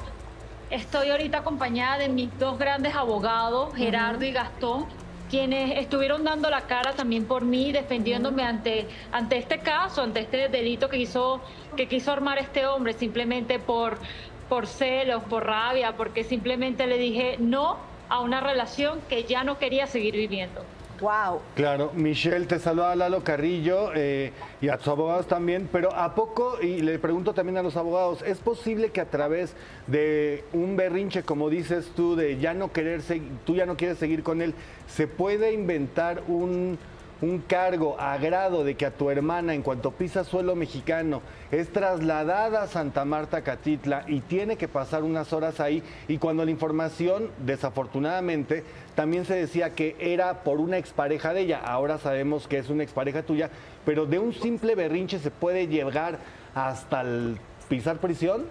estoy 0.69 1.09
ahorita 1.09 1.39
acompañada 1.39 1.99
de 1.99 2.09
mis 2.09 2.37
dos 2.39 2.57
grandes 2.57 2.95
abogados, 2.95 3.75
Gerardo 3.75 4.25
y 4.25 4.31
Gastón, 4.31 4.85
quienes 5.29 5.77
estuvieron 5.77 6.23
dando 6.23 6.49
la 6.49 6.61
cara 6.61 6.93
también 6.93 7.25
por 7.25 7.43
mí, 7.43 7.71
defendiéndome 7.71 8.43
ante, 8.43 8.87
ante 9.11 9.37
este 9.37 9.59
caso, 9.59 10.01
ante 10.01 10.21
este 10.21 10.47
delito 10.47 10.89
que 10.89 10.97
hizo, 10.97 11.41
que 11.75 11.87
quiso 11.87 12.11
armar 12.11 12.37
este 12.39 12.65
hombre, 12.65 12.93
simplemente 12.93 13.59
por, 13.59 13.99
por 14.47 14.67
celos, 14.67 15.23
por 15.23 15.45
rabia, 15.45 15.97
porque 15.97 16.23
simplemente 16.23 16.87
le 16.87 16.97
dije 16.97 17.35
no 17.39 17.77
a 18.09 18.21
una 18.21 18.39
relación 18.39 19.01
que 19.09 19.25
ya 19.25 19.43
no 19.43 19.57
quería 19.57 19.87
seguir 19.87 20.15
viviendo. 20.15 20.63
Wow. 20.99 21.41
Claro, 21.55 21.91
Michelle, 21.93 22.47
te 22.47 22.57
saluda 22.57 22.95
Lalo 22.95 23.23
Carrillo 23.23 23.91
eh, 23.93 24.31
y 24.61 24.69
a 24.69 24.77
tus 24.77 24.87
abogados 24.87 25.27
también, 25.27 25.69
pero 25.71 25.93
¿a 25.93 26.15
poco, 26.15 26.57
y 26.61 26.81
le 26.81 26.97
pregunto 26.97 27.33
también 27.33 27.57
a 27.57 27.63
los 27.63 27.77
abogados, 27.77 28.23
¿es 28.23 28.39
posible 28.39 28.89
que 28.89 29.01
a 29.01 29.05
través 29.05 29.53
de 29.85 30.43
un 30.53 30.75
berrinche, 30.75 31.21
como 31.21 31.49
dices 31.49 31.91
tú, 31.95 32.15
de 32.15 32.39
ya 32.39 32.53
no 32.55 32.71
querer, 32.71 33.01
tú 33.45 33.55
ya 33.55 33.67
no 33.67 33.77
quieres 33.77 33.99
seguir 33.99 34.23
con 34.23 34.41
él, 34.41 34.55
se 34.87 35.07
puede 35.07 35.53
inventar 35.53 36.23
un 36.27 36.79
un 37.21 37.39
cargo 37.39 37.99
a 37.99 38.17
grado 38.17 38.63
de 38.63 38.75
que 38.75 38.85
a 38.85 38.91
tu 38.91 39.09
hermana, 39.09 39.53
en 39.53 39.61
cuanto 39.61 39.91
pisa 39.91 40.23
suelo 40.23 40.55
mexicano, 40.55 41.21
es 41.51 41.71
trasladada 41.71 42.63
a 42.63 42.67
Santa 42.67 43.05
Marta, 43.05 43.41
Catitla, 43.41 44.03
y 44.07 44.21
tiene 44.21 44.55
que 44.57 44.67
pasar 44.67 45.03
unas 45.03 45.33
horas 45.33 45.59
ahí, 45.59 45.83
y 46.07 46.17
cuando 46.17 46.45
la 46.45 46.51
información, 46.51 47.29
desafortunadamente, 47.39 48.63
también 48.95 49.25
se 49.25 49.35
decía 49.35 49.73
que 49.73 49.95
era 49.99 50.43
por 50.43 50.59
una 50.59 50.77
expareja 50.77 51.33
de 51.33 51.41
ella, 51.41 51.61
ahora 51.63 51.97
sabemos 51.97 52.47
que 52.47 52.59
es 52.59 52.69
una 52.69 52.83
expareja 52.83 53.23
tuya, 53.23 53.49
pero 53.85 54.05
de 54.05 54.19
un 54.19 54.33
simple 54.33 54.75
berrinche 54.75 55.19
se 55.19 55.31
puede 55.31 55.67
llegar 55.67 56.19
hasta 56.53 57.01
el 57.01 57.37
pisar 57.67 57.97
prisión? 57.97 58.45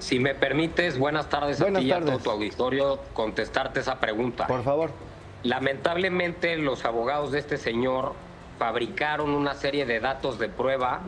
Si 0.00 0.18
me 0.18 0.34
permites, 0.34 0.98
buenas 0.98 1.28
tardes 1.28 1.60
a 1.60 1.66
ti 1.66 1.84
y 1.84 1.92
a 1.92 2.00
todo 2.00 2.18
tu 2.18 2.30
auditorio, 2.30 2.98
contestarte 3.12 3.80
esa 3.80 3.98
pregunta. 3.98 4.46
Por 4.46 4.62
favor. 4.62 5.07
Lamentablemente 5.42 6.56
los 6.56 6.84
abogados 6.84 7.30
de 7.30 7.38
este 7.38 7.58
señor 7.58 8.14
fabricaron 8.58 9.30
una 9.30 9.54
serie 9.54 9.86
de 9.86 10.00
datos 10.00 10.38
de 10.38 10.48
prueba 10.48 11.00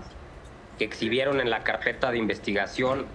que 0.79 0.85
exhibieron 0.85 1.41
en 1.41 1.51
la 1.51 1.65
carpeta 1.65 2.11
de 2.11 2.19
investigación 2.19 3.07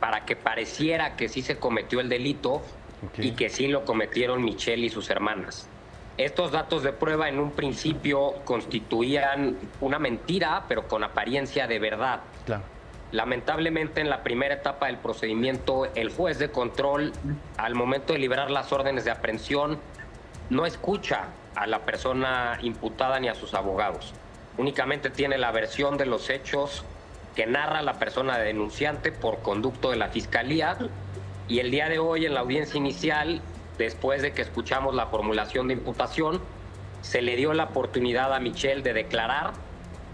para 0.00 0.24
que 0.24 0.34
pareciera 0.34 1.14
que 1.14 1.28
sí 1.28 1.42
se 1.42 1.58
cometió 1.58 2.00
el 2.00 2.08
delito 2.08 2.62
y 3.18 3.32
que 3.32 3.50
sí 3.50 3.68
lo 3.68 3.84
cometieron 3.84 4.42
Michelle 4.42 4.86
y 4.86 4.88
sus 4.88 5.10
hermanas. 5.10 5.68
Estos 6.16 6.52
datos 6.52 6.82
de 6.82 6.92
prueba 6.92 7.28
en 7.28 7.38
un 7.38 7.52
principio 7.52 8.34
constituían 8.44 9.56
una 9.80 9.98
mentira, 9.98 10.64
pero 10.68 10.88
con 10.88 11.04
apariencia 11.04 11.66
de 11.66 11.78
verdad. 11.78 12.20
Lamentablemente 13.12 14.00
en 14.00 14.08
la 14.08 14.22
primera 14.22 14.54
etapa 14.54 14.86
del 14.86 14.96
procedimiento, 14.96 15.86
el 15.94 16.10
juez 16.10 16.38
de 16.38 16.50
control, 16.50 17.12
al 17.58 17.74
momento 17.74 18.14
de 18.14 18.18
liberar 18.18 18.50
las 18.50 18.72
órdenes 18.72 19.04
de 19.04 19.10
aprehensión, 19.10 19.78
no 20.52 20.66
escucha 20.66 21.28
a 21.54 21.66
la 21.66 21.86
persona 21.86 22.58
imputada 22.60 23.18
ni 23.18 23.28
a 23.28 23.34
sus 23.34 23.54
abogados. 23.54 24.12
Únicamente 24.58 25.08
tiene 25.08 25.38
la 25.38 25.50
versión 25.50 25.96
de 25.96 26.04
los 26.04 26.28
hechos 26.28 26.84
que 27.34 27.46
narra 27.46 27.80
la 27.80 27.94
persona 27.94 28.36
denunciante 28.36 29.12
por 29.12 29.40
conducto 29.40 29.90
de 29.90 29.96
la 29.96 30.08
fiscalía. 30.08 30.76
Y 31.48 31.60
el 31.60 31.70
día 31.70 31.88
de 31.88 31.98
hoy, 31.98 32.26
en 32.26 32.34
la 32.34 32.40
audiencia 32.40 32.76
inicial, 32.76 33.40
después 33.78 34.20
de 34.20 34.32
que 34.32 34.42
escuchamos 34.42 34.94
la 34.94 35.06
formulación 35.06 35.68
de 35.68 35.74
imputación, 35.74 36.42
se 37.00 37.22
le 37.22 37.34
dio 37.36 37.54
la 37.54 37.64
oportunidad 37.64 38.34
a 38.34 38.38
Michelle 38.38 38.82
de 38.82 38.92
declarar 38.92 39.52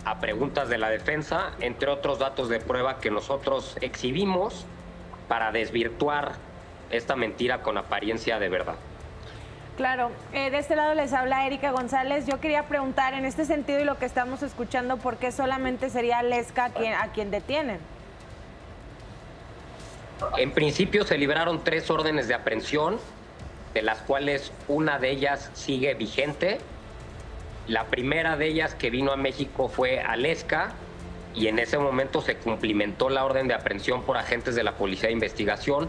a 0.05 0.21
preguntas 0.21 0.69
de 0.69 0.79
la 0.79 0.89
defensa, 0.89 1.51
entre 1.59 1.91
otros 1.91 2.21
datos 2.21 2.49
de 2.49 2.61
prueba 2.61 3.01
que 3.01 3.11
nosotros 3.11 3.77
exhibimos 3.81 4.67
para 5.27 5.51
desvirtuar 5.51 6.37
esta 6.91 7.17
mentira 7.17 7.61
con 7.63 7.77
apariencia 7.77 8.39
de 8.39 8.49
verdad. 8.49 8.77
Claro, 9.79 10.11
eh, 10.33 10.51
de 10.51 10.59
este 10.59 10.75
lado 10.75 10.93
les 10.95 11.13
habla 11.13 11.47
Erika 11.47 11.71
González. 11.71 12.27
Yo 12.27 12.41
quería 12.41 12.65
preguntar 12.65 13.15
en 13.15 13.25
este 13.25 13.45
sentido 13.45 13.79
y 13.79 13.85
lo 13.85 13.97
que 13.97 14.07
estamos 14.07 14.43
escuchando, 14.43 14.97
¿por 14.97 15.19
qué 15.19 15.31
solamente 15.31 15.89
sería 15.89 16.21
Lesca 16.21 16.65
a 16.65 17.13
quien, 17.13 17.31
detienen? 17.31 17.79
En 20.37 20.51
principio 20.51 21.05
se 21.05 21.17
liberaron 21.17 21.63
tres 21.63 21.89
órdenes 21.93 22.27
de 22.27 22.35
aprehensión, 22.35 22.99
de 23.73 23.83
las 23.83 23.99
cuales 23.99 24.51
una 24.67 24.99
de 24.99 25.11
ellas 25.11 25.49
sigue 25.55 25.95
vigente. 25.95 26.59
La 27.69 27.85
primera 27.85 28.37
de 28.37 28.49
ellas 28.49 28.75
que 28.75 28.91
vino 28.91 29.13
a 29.13 29.17
México 29.17 29.69
fue 29.69 30.01
Alesca 30.01 30.73
y 31.37 31.47
en 31.47 31.61
ese 31.61 31.79
momento 31.79 32.21
se 32.21 32.35
cumplimentó 32.35 33.11
la 33.11 33.25
orden 33.25 33.47
de 33.47 33.55
aprehensión 33.55 34.03
por 34.03 34.17
agentes 34.17 34.57
de 34.57 34.65
la 34.65 34.73
Policía 34.73 35.07
de 35.07 35.13
Investigación 35.13 35.89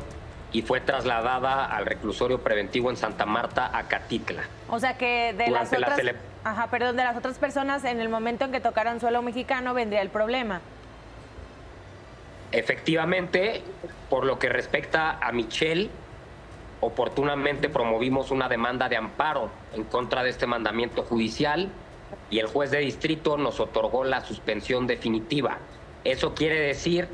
y 0.52 0.62
fue 0.62 0.82
trasladada 0.82 1.66
al 1.66 1.86
reclusorio 1.86 2.42
preventivo 2.42 2.90
en 2.90 2.98
Santa 2.98 3.26
Marta, 3.26 3.70
a 3.78 3.84
Catitla. 3.88 4.44
O 4.68 4.80
sea 4.80 4.98
que 4.98 5.34
de 5.34 5.50
las 5.50 5.72
otras, 5.72 6.00
ajá, 6.44 6.68
perdón, 6.68 6.96
de 6.98 7.04
las 7.04 7.18
otras 7.18 7.38
personas 7.38 7.84
en 7.86 8.00
el 8.00 8.10
momento 8.10 8.46
en 8.46 8.52
que 8.52 8.60
tocaran 8.60 9.00
suelo 9.00 9.22
mexicano 9.22 9.74
vendría 9.74 10.02
el 10.02 10.10
problema. 10.10 10.62
Efectivamente, 12.52 13.62
por 14.10 14.26
lo 14.26 14.40
que 14.40 14.50
respecta 14.50 15.20
a 15.22 15.32
Michelle, 15.32 15.90
oportunamente 16.82 17.70
promovimos 17.70 18.32
una 18.32 18.50
demanda 18.50 18.90
de 18.90 18.98
amparo 18.98 19.52
en 19.76 19.84
contra 19.84 20.24
de 20.24 20.32
este 20.32 20.48
mandamiento 20.48 21.04
judicial 21.04 21.70
y 22.32 22.40
el 22.40 22.48
juez 22.48 22.72
de 22.72 22.80
distrito 22.80 23.38
nos 23.38 23.60
otorgó 23.60 24.04
la 24.04 24.22
suspensión 24.22 24.88
definitiva. 24.88 25.60
Eso 26.04 26.34
quiere 26.34 26.60
decir 26.60 27.08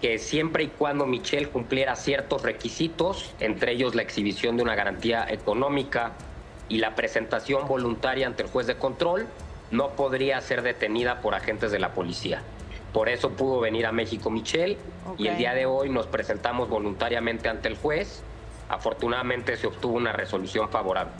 que 0.00 0.18
siempre 0.18 0.64
y 0.64 0.68
cuando 0.68 1.06
Michelle 1.06 1.48
cumpliera 1.48 1.96
ciertos 1.96 2.42
requisitos, 2.42 3.34
entre 3.40 3.72
ellos 3.72 3.94
la 3.94 4.02
exhibición 4.02 4.56
de 4.56 4.62
una 4.62 4.74
garantía 4.74 5.26
económica 5.28 6.12
y 6.68 6.78
la 6.78 6.94
presentación 6.94 7.66
voluntaria 7.66 8.26
ante 8.26 8.42
el 8.42 8.50
juez 8.50 8.66
de 8.66 8.76
control, 8.76 9.26
no 9.70 9.90
podría 9.90 10.40
ser 10.40 10.62
detenida 10.62 11.20
por 11.20 11.34
agentes 11.34 11.72
de 11.72 11.78
la 11.78 11.94
policía. 11.94 12.42
Por 12.92 13.08
eso 13.08 13.30
pudo 13.30 13.60
venir 13.60 13.86
a 13.86 13.92
México 13.92 14.30
Michelle 14.30 14.78
y 15.18 15.28
el 15.28 15.36
día 15.36 15.54
de 15.54 15.66
hoy 15.66 15.90
nos 15.90 16.06
presentamos 16.06 16.68
voluntariamente 16.68 17.48
ante 17.48 17.68
el 17.68 17.76
juez. 17.76 18.22
Afortunadamente 18.68 19.56
se 19.56 19.66
obtuvo 19.66 19.96
una 19.96 20.12
resolución 20.12 20.68
favorable. 20.70 21.12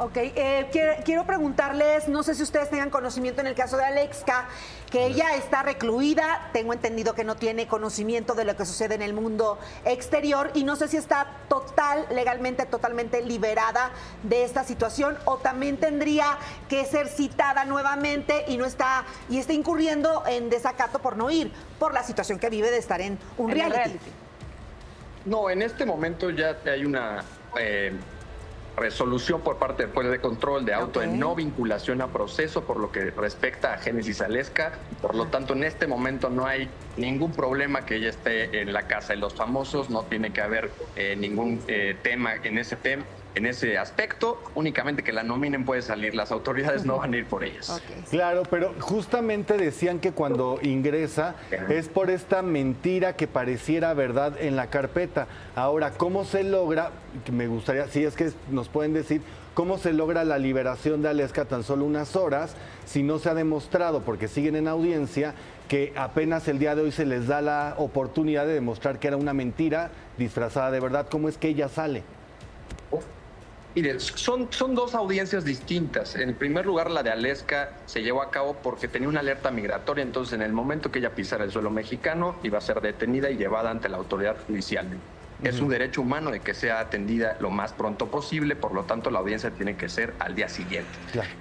Ok, 0.00 0.16
eh, 0.16 0.68
quiero, 1.04 1.26
preguntarles, 1.26 2.06
no 2.06 2.22
sé 2.22 2.36
si 2.36 2.44
ustedes 2.44 2.70
tengan 2.70 2.88
conocimiento 2.88 3.40
en 3.40 3.48
el 3.48 3.56
caso 3.56 3.76
de 3.76 3.84
Alexka, 3.84 4.46
que 4.92 5.06
ella 5.06 5.34
está 5.34 5.64
recluida, 5.64 6.50
tengo 6.52 6.72
entendido 6.72 7.14
que 7.14 7.24
no 7.24 7.34
tiene 7.34 7.66
conocimiento 7.66 8.34
de 8.34 8.44
lo 8.44 8.56
que 8.56 8.64
sucede 8.64 8.94
en 8.94 9.02
el 9.02 9.12
mundo 9.12 9.58
exterior 9.84 10.52
y 10.54 10.62
no 10.62 10.76
sé 10.76 10.86
si 10.86 10.96
está 10.96 11.26
total, 11.48 12.06
legalmente, 12.10 12.64
totalmente 12.64 13.22
liberada 13.22 13.90
de 14.22 14.44
esta 14.44 14.62
situación 14.62 15.18
o 15.24 15.38
también 15.38 15.78
tendría 15.78 16.38
que 16.68 16.84
ser 16.84 17.08
citada 17.08 17.64
nuevamente 17.64 18.44
y 18.46 18.56
no 18.56 18.66
está, 18.66 19.04
y 19.28 19.38
está 19.38 19.52
incurriendo 19.52 20.22
en 20.28 20.48
desacato 20.48 21.00
por 21.00 21.16
no 21.16 21.28
ir, 21.28 21.50
por 21.80 21.92
la 21.92 22.04
situación 22.04 22.38
que 22.38 22.50
vive 22.50 22.70
de 22.70 22.78
estar 22.78 23.00
en 23.00 23.18
un 23.36 23.50
reality. 23.50 23.98
No, 25.24 25.50
en 25.50 25.60
este 25.60 25.84
momento 25.84 26.30
ya 26.30 26.56
hay 26.64 26.84
una... 26.84 27.24
Eh, 27.58 27.92
resolución 28.78 29.40
por 29.40 29.58
parte 29.58 29.84
del 29.84 29.92
juez 29.92 30.10
de 30.10 30.20
control 30.20 30.64
de 30.64 30.74
auto 30.74 31.00
de 31.00 31.06
no 31.06 31.34
vinculación 31.34 32.00
a 32.00 32.08
proceso 32.08 32.64
por 32.64 32.78
lo 32.78 32.90
que 32.90 33.10
respecta 33.10 33.74
a 33.74 33.78
Génesis 33.78 34.20
Alesca. 34.20 34.78
Por 35.00 35.14
lo 35.14 35.26
tanto, 35.26 35.54
en 35.54 35.64
este 35.64 35.86
momento 35.86 36.30
no 36.30 36.46
hay 36.46 36.70
ningún 36.96 37.32
problema 37.32 37.84
que 37.84 37.96
ella 37.96 38.10
esté 38.10 38.60
en 38.60 38.72
la 38.72 38.86
casa 38.86 39.12
de 39.12 39.18
los 39.18 39.34
famosos, 39.34 39.90
no 39.90 40.04
tiene 40.04 40.32
que 40.32 40.40
haber 40.40 40.70
eh, 40.96 41.16
ningún 41.16 41.62
eh, 41.68 41.96
tema 42.02 42.34
en 42.42 42.58
ese 42.58 42.76
tema 42.76 43.04
en 43.38 43.46
ese 43.46 43.78
aspecto, 43.78 44.40
únicamente 44.54 45.02
que 45.02 45.12
la 45.12 45.22
nominen 45.22 45.64
puede 45.64 45.80
salir, 45.82 46.14
las 46.14 46.30
autoridades 46.32 46.84
no 46.84 46.98
van 46.98 47.14
a 47.14 47.16
ir 47.16 47.26
por 47.26 47.44
ellas. 47.44 47.80
Claro, 48.10 48.42
pero 48.50 48.74
justamente 48.80 49.56
decían 49.56 50.00
que 50.00 50.12
cuando 50.12 50.58
ingresa 50.62 51.36
es 51.68 51.88
por 51.88 52.10
esta 52.10 52.42
mentira 52.42 53.14
que 53.14 53.26
pareciera 53.26 53.94
verdad 53.94 54.34
en 54.40 54.56
la 54.56 54.70
carpeta. 54.70 55.28
Ahora, 55.54 55.92
¿cómo 55.92 56.24
se 56.24 56.42
logra? 56.42 56.90
Me 57.32 57.46
gustaría, 57.46 57.86
si 57.88 58.04
es 58.04 58.14
que 58.16 58.32
nos 58.50 58.68
pueden 58.68 58.92
decir, 58.92 59.22
¿cómo 59.54 59.78
se 59.78 59.92
logra 59.92 60.24
la 60.24 60.38
liberación 60.38 61.00
de 61.00 61.08
Aleska 61.08 61.44
tan 61.44 61.62
solo 61.62 61.84
unas 61.84 62.16
horas 62.16 62.56
si 62.86 63.02
no 63.04 63.18
se 63.18 63.30
ha 63.30 63.34
demostrado, 63.34 64.02
porque 64.02 64.26
siguen 64.26 64.56
en 64.56 64.66
audiencia, 64.66 65.34
que 65.68 65.92
apenas 65.96 66.48
el 66.48 66.58
día 66.58 66.74
de 66.74 66.82
hoy 66.82 66.92
se 66.92 67.06
les 67.06 67.28
da 67.28 67.40
la 67.40 67.74
oportunidad 67.78 68.46
de 68.46 68.54
demostrar 68.54 68.98
que 68.98 69.08
era 69.08 69.16
una 69.16 69.32
mentira 69.32 69.90
disfrazada 70.16 70.72
de 70.72 70.80
verdad? 70.80 71.06
¿Cómo 71.08 71.28
es 71.28 71.38
que 71.38 71.48
ella 71.48 71.68
sale? 71.68 72.02
Mire, 73.78 74.00
son, 74.00 74.50
son 74.50 74.74
dos 74.74 74.96
audiencias 74.96 75.44
distintas. 75.44 76.16
En 76.16 76.36
primer 76.36 76.66
lugar, 76.66 76.90
la 76.90 77.04
de 77.04 77.10
Aleska 77.10 77.84
se 77.86 78.02
llevó 78.02 78.22
a 78.22 78.30
cabo 78.32 78.60
porque 78.60 78.88
tenía 78.88 79.08
una 79.08 79.20
alerta 79.20 79.52
migratoria, 79.52 80.02
entonces 80.02 80.34
en 80.34 80.42
el 80.42 80.52
momento 80.52 80.90
que 80.90 80.98
ella 80.98 81.14
pisara 81.14 81.44
el 81.44 81.52
suelo 81.52 81.70
mexicano 81.70 82.40
iba 82.42 82.58
a 82.58 82.60
ser 82.60 82.80
detenida 82.80 83.30
y 83.30 83.36
llevada 83.36 83.70
ante 83.70 83.88
la 83.88 83.98
autoridad 83.98 84.36
judicial. 84.44 85.00
Es 85.42 85.60
un 85.60 85.68
derecho 85.68 86.02
humano 86.02 86.30
de 86.30 86.40
que 86.40 86.54
sea 86.54 86.80
atendida 86.80 87.36
lo 87.40 87.50
más 87.50 87.72
pronto 87.72 88.10
posible, 88.10 88.56
por 88.56 88.74
lo 88.74 88.84
tanto 88.84 89.10
la 89.10 89.20
audiencia 89.20 89.50
tiene 89.50 89.76
que 89.76 89.88
ser 89.88 90.14
al 90.18 90.34
día 90.34 90.48
siguiente. 90.48 90.90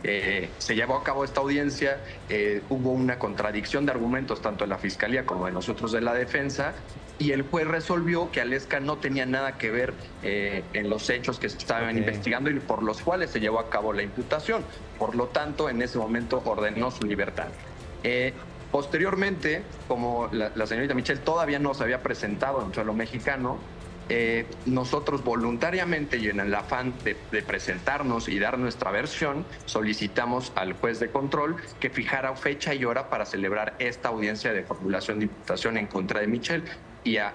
Eh, 0.04 0.50
se 0.60 0.76
llevó 0.76 0.96
a 0.96 1.04
cabo 1.04 1.24
esta 1.24 1.42
audiencia, 1.42 1.98
eh, 2.30 2.62
hubo 2.70 2.92
una 2.92 3.18
contradicción 3.18 3.86
de 3.86 3.92
argumentos 3.92 4.42
tanto 4.42 4.64
en 4.66 4.70
la 4.70 4.78
Fiscalía 4.78 5.26
como 5.26 5.48
de 5.48 5.52
nosotros 5.52 5.92
de 5.92 6.02
la 6.02 6.14
defensa, 6.14 6.76
y 7.20 7.32
el 7.32 7.42
juez 7.42 7.68
resolvió 7.68 8.32
que 8.32 8.42
Aleska 8.42 8.80
no 8.80 8.98
tenía 8.98 9.26
nada 9.26 9.58
que 9.58 9.72
ver 9.72 9.94
eh, 10.22 10.64
en 10.74 10.90
los 10.90 11.10
hechos 11.10 11.40
que 11.40 11.50
se 11.50 11.58
estaban 11.58 11.98
investigando 11.98 12.50
y 12.50 12.60
por 12.60 12.84
los 12.84 13.02
cuales 13.02 13.32
se 13.32 13.40
llevó 13.40 13.60
a 13.60 13.70
cabo 13.70 13.94
la 13.94 14.04
imputación. 14.04 14.64
Por 15.00 15.16
lo 15.16 15.28
tanto, 15.28 15.70
en 15.70 15.82
ese 15.82 15.98
momento 15.98 16.42
ordenó 16.46 16.92
su 16.92 17.06
libertad. 17.06 17.48
Eh, 18.04 18.34
posteriormente, 18.72 19.64
como 19.88 20.30
la, 20.32 20.68
señorita 20.68 20.94
Michelle 20.94 21.22
todavía 21.22 21.58
no 21.58 21.74
se 21.74 21.84
había 21.84 22.04
presentado 22.04 22.64
en 22.64 22.74
suelo 22.74 22.94
mexicano, 22.94 23.58
eh, 24.10 24.46
nosotros 24.66 25.24
voluntariamente 25.24 26.18
y 26.18 26.28
en 26.30 26.40
el 26.40 26.54
afán 26.56 26.94
de, 27.04 27.16
presentarnos 27.42 28.30
y 28.30 28.40
dar 28.40 28.58
nuestra 28.58 28.92
versión, 28.92 29.46
solicitamos 29.66 30.52
al 30.56 30.74
juez 30.74 31.00
de 31.00 31.10
control 31.10 31.58
que 31.80 31.90
fijara 31.90 32.36
fecha 32.36 32.74
y 32.74 32.86
hora 32.86 33.10
para 33.10 33.26
celebrar 33.26 33.76
esta 33.80 34.10
audiencia 34.10 34.54
de 34.54 34.64
formulación 34.64 35.20
de 35.20 35.26
imputación 35.26 35.78
en 35.78 35.88
contra 35.88 36.22
de 36.22 36.28
Michelle 36.28 36.64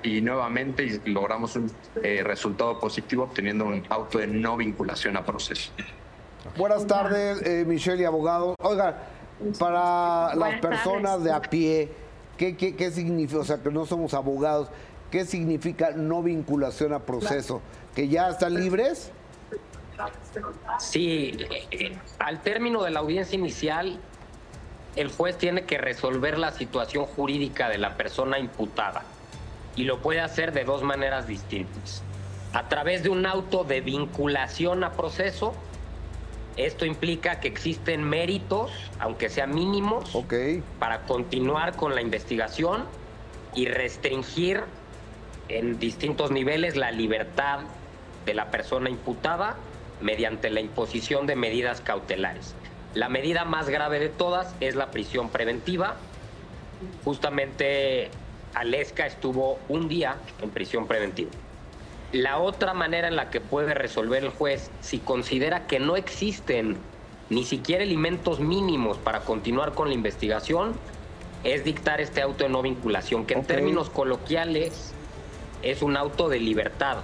y, 0.03 0.21
nuevamente 0.21 1.01
logramos 1.07 1.57
un 1.57 1.71
eh, 2.03 2.23
resultado 2.23 2.79
positivo 2.79 3.25
obteniendo 3.25 3.65
un 3.65 3.83
auto 3.89 4.19
de 4.19 4.27
no 4.27 4.57
vinculación 4.57 5.17
a 5.17 5.25
proceso. 5.25 5.73
Buenas 6.57 6.87
tardes, 6.87 7.41
eh, 7.43 7.65
Michelle 7.67 8.03
y 8.03 8.05
abogado. 8.05 8.55
Oiga, 8.61 9.09
para 9.59 10.35
las 10.35 10.61
personas 10.61 11.25
de 11.25 11.33
a 11.33 11.41
pie, 11.41 11.91
¿qué, 12.37 12.57
qué, 12.57 12.91
significa? 12.91 13.41
O 13.41 13.45
sea, 13.45 13.63
que 13.63 13.71
no 13.71 13.87
somos 13.87 14.15
abogados, 14.15 14.69
¿qué 15.13 15.27
significa 15.27 15.91
no 15.91 16.23
vinculación 16.23 16.95
a 16.95 17.01
proceso? 17.01 17.61
¿Que 17.95 18.09
ya 18.09 18.31
están 18.31 18.55
libres? 18.55 19.13
Sí, 20.81 21.37
eh, 21.71 21.97
al 22.19 22.41
término 22.41 22.83
de 22.83 22.91
la 22.91 23.01
audiencia 23.01 23.39
inicial, 23.39 24.01
el 24.97 25.13
juez 25.13 25.37
tiene 25.37 25.65
que 25.65 25.77
resolver 25.77 26.39
la 26.39 26.51
situación 26.51 27.05
jurídica 27.05 27.69
de 27.69 27.77
la 27.77 27.97
persona 27.97 28.39
imputada 28.39 29.03
y 29.77 29.85
lo 29.85 30.01
puede 30.01 30.21
hacer 30.21 30.53
de 30.53 30.65
dos 30.65 30.83
maneras 30.83 31.27
distintas. 31.27 32.03
A 32.55 32.69
través 32.69 33.03
de 33.03 33.11
un 33.11 33.27
auto 33.27 33.65
de 33.65 33.83
vinculación 33.83 34.83
a 34.83 34.93
proceso, 34.93 35.53
esto 36.57 36.87
implica 36.87 37.39
que 37.39 37.49
existen 37.49 38.03
méritos, 38.03 38.73
aunque 38.99 39.29
sean 39.29 39.55
mínimos, 39.55 40.11
para 40.79 41.03
continuar 41.03 41.77
con 41.77 41.95
la 41.95 42.01
investigación 42.01 42.87
y 43.55 43.67
restringir 43.67 44.65
en 45.53 45.79
distintos 45.79 46.31
niveles 46.31 46.77
la 46.77 46.91
libertad 46.91 47.61
de 48.25 48.35
la 48.35 48.51
persona 48.51 48.89
imputada 48.89 49.57
mediante 50.01 50.51
la 50.51 50.61
imposición 50.61 51.27
de 51.27 51.37
medidas 51.37 51.81
cautelares. 51.81 52.55
La 52.95 53.09
medida 53.09 53.45
más 53.45 53.69
grave 53.69 53.99
de 53.99 54.09
todas 54.09 54.55
es 54.61 54.75
la 54.75 54.91
prisión 54.91 55.31
preventiva. 55.31 55.97
Justamente 57.05 58.11
Aleska 58.55 59.07
estuvo 59.07 59.59
un 59.69 59.89
día 59.89 60.17
en 60.41 60.51
prisión 60.51 60.87
preventiva. 60.87 61.31
La 62.13 62.39
otra 62.39 62.75
manera 62.75 63.09
en 63.09 63.17
la 63.17 63.31
que 63.31 63.41
puede 63.41 63.73
resolver 63.73 64.23
el 64.23 64.31
juez, 64.31 64.71
si 64.81 64.99
considera 64.99 65.67
que 65.67 65.81
no 65.81 65.97
existen 65.97 66.77
ni 67.31 67.45
siquiera 67.45 67.83
elementos 67.83 68.41
mínimos 68.41 68.99
para 68.99 69.21
continuar 69.21 69.73
con 69.73 69.89
la 69.89 69.95
investigación, 69.95 70.75
es 71.45 71.65
dictar 71.65 72.01
este 72.01 72.21
auto 72.21 72.45
de 72.45 72.51
no 72.51 72.61
vinculación, 72.61 73.25
que 73.25 73.35
en 73.35 73.45
términos 73.45 73.89
coloquiales 73.89 74.95
es 75.63 75.83
un 75.83 75.97
auto 75.97 76.29
de 76.29 76.41
libertad. 76.41 76.99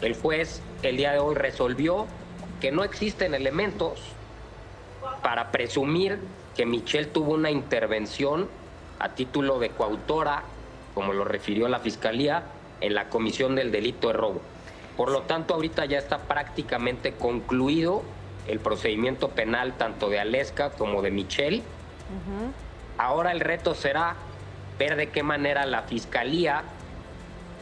El 0.00 0.14
juez 0.14 0.62
el 0.82 0.96
día 0.96 1.12
de 1.12 1.18
hoy 1.18 1.34
resolvió 1.34 2.06
que 2.60 2.70
no 2.70 2.84
existen 2.84 3.34
elementos 3.34 4.00
para 5.22 5.50
presumir 5.50 6.18
que 6.56 6.66
Michelle 6.66 7.06
tuvo 7.06 7.34
una 7.34 7.50
intervención 7.50 8.48
a 8.98 9.10
título 9.10 9.58
de 9.58 9.70
coautora 9.70 10.44
como 10.98 11.12
lo 11.12 11.24
refirió 11.24 11.68
la 11.68 11.78
Fiscalía, 11.78 12.42
en 12.80 12.92
la 12.92 13.08
comisión 13.08 13.54
del 13.54 13.70
delito 13.70 14.08
de 14.08 14.14
robo. 14.14 14.40
Por 14.96 15.12
lo 15.12 15.22
tanto, 15.22 15.54
ahorita 15.54 15.84
ya 15.84 15.96
está 15.96 16.18
prácticamente 16.18 17.12
concluido 17.12 18.02
el 18.48 18.58
procedimiento 18.58 19.28
penal 19.28 19.74
tanto 19.78 20.08
de 20.08 20.18
Aleska 20.18 20.70
como 20.70 21.00
de 21.00 21.12
Michelle. 21.12 21.62
Ahora 22.96 23.30
el 23.30 23.38
reto 23.38 23.76
será 23.76 24.16
ver 24.76 24.96
de 24.96 25.10
qué 25.10 25.22
manera 25.22 25.66
la 25.66 25.82
Fiscalía 25.82 26.64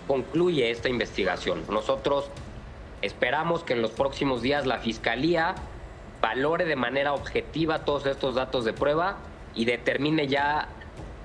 concluye 0.07 0.71
esta 0.71 0.89
investigación. 0.89 1.63
Nosotros 1.71 2.31
esperamos 3.03 3.63
que 3.63 3.75
en 3.75 3.83
los 3.83 3.91
próximos 3.91 4.43
días 4.43 4.67
la 4.67 4.79
Fiscalía 4.79 5.55
valore 6.21 6.65
de 6.65 6.77
manera 6.77 7.13
objetiva 7.13 7.85
todos 7.85 8.07
estos 8.07 8.35
datos 8.35 8.65
de 8.65 8.73
prueba 8.73 9.19
y 9.55 9.65
determine 9.65 10.27
ya 10.27 10.69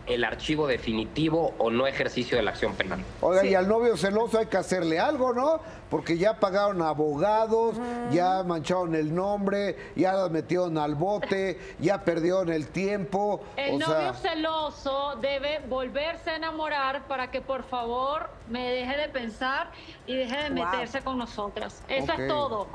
el 0.08 0.24
archivo 0.24 0.68
definitivo 0.68 1.54
o 1.58 1.70
no 1.70 1.88
ejercicio 1.88 2.38
de 2.38 2.44
la 2.44 2.52
acción 2.52 2.74
penal. 2.74 3.04
Oiga, 3.22 3.46
y 3.46 3.54
al 3.56 3.68
novio 3.68 3.96
celoso 3.98 4.40
hay 4.40 4.48
que 4.48 4.58
hacerle 4.58 5.00
algo, 5.00 5.34
¿no? 5.34 5.60
Porque 5.90 6.18
ya 6.18 6.40
pagaron 6.40 6.82
abogados, 6.82 7.76
ya 8.12 8.44
mancharon 8.44 8.96
el 8.96 9.14
nombre, 9.14 9.78
ya 9.96 10.14
lo 10.14 10.30
metieron 10.30 10.78
al 10.78 10.96
bote, 10.96 11.60
ya 11.80 12.04
perdieron 12.04 12.50
el 12.50 12.68
tiempo. 12.70 13.42
El 13.58 13.80
novio 13.80 14.14
celoso 14.14 15.18
debe 15.22 15.60
volverse 15.68 16.32
a 16.32 16.36
enamorar 16.38 17.08
para 17.08 17.30
que 17.30 17.42
por 17.42 17.64
favor 17.64 18.30
me 18.50 18.70
deje 18.72 18.98
de 18.98 19.10
pensar 19.10 19.72
y 20.08 20.16
deje 20.16 20.44
de 20.44 20.50
meterse 20.50 21.02
con 21.02 21.18
nosotras. 21.18 21.84
Eso 21.88 22.14
es 22.14 22.28
todo. 22.28 22.68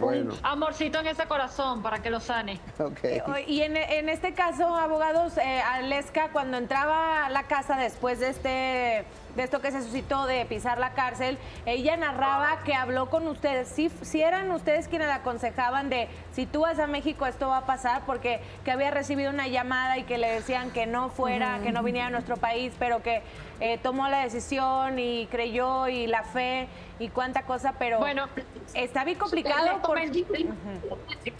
Un 0.00 0.32
amorcito 0.42 0.98
en 0.98 1.06
ese 1.06 1.26
corazón 1.26 1.82
para 1.82 2.02
que 2.02 2.10
lo 2.10 2.20
sane. 2.20 2.60
Y 3.46 3.62
en, 3.62 4.08
este 4.08 4.34
caso, 4.34 4.74
abogados, 4.74 5.36
eh, 5.38 5.60
Aleska, 5.60 6.30
cuando 6.32 6.56
entraba 6.56 7.26
a 7.26 7.30
la 7.30 7.44
casa 7.44 7.76
después 7.76 8.20
de 8.20 8.28
este 8.30 9.04
de 9.36 9.42
esto 9.42 9.60
que 9.60 9.70
se 9.70 9.82
suscitó 9.82 10.26
de 10.26 10.44
pisar 10.46 10.78
la 10.78 10.94
cárcel, 10.94 11.38
ella 11.66 11.96
narraba 11.96 12.60
que 12.64 12.74
habló 12.74 13.10
con 13.10 13.28
ustedes. 13.28 13.68
Si, 13.68 13.90
si 14.02 14.22
eran 14.22 14.50
ustedes 14.50 14.88
quienes 14.88 15.08
la 15.08 15.16
aconsejaban 15.16 15.90
de 15.90 16.08
si 16.32 16.46
tú 16.46 16.62
vas 16.62 16.78
a 16.78 16.86
México 16.86 17.26
esto 17.26 17.48
va 17.48 17.58
a 17.58 17.66
pasar, 17.66 18.02
porque 18.06 18.40
que 18.64 18.70
había 18.70 18.90
recibido 18.90 19.30
una 19.30 19.46
llamada 19.48 19.98
y 19.98 20.04
que 20.04 20.18
le 20.18 20.28
decían 20.28 20.70
que 20.70 20.86
no 20.86 21.10
fuera, 21.10 21.60
que 21.62 21.72
no 21.72 21.82
viniera 21.82 22.08
a 22.08 22.10
nuestro 22.10 22.36
país, 22.36 22.72
pero 22.78 23.02
que 23.02 23.22
eh, 23.60 23.78
tomó 23.78 24.08
la 24.08 24.20
decisión 24.20 24.98
y 24.98 25.26
creyó 25.30 25.88
y 25.88 26.06
la 26.06 26.24
fe 26.24 26.68
y 26.98 27.08
cuánta 27.08 27.42
cosa, 27.42 27.74
pero 27.78 27.98
bueno, 27.98 28.26
está 28.74 29.04
bien 29.04 29.18
complicado. 29.18 29.80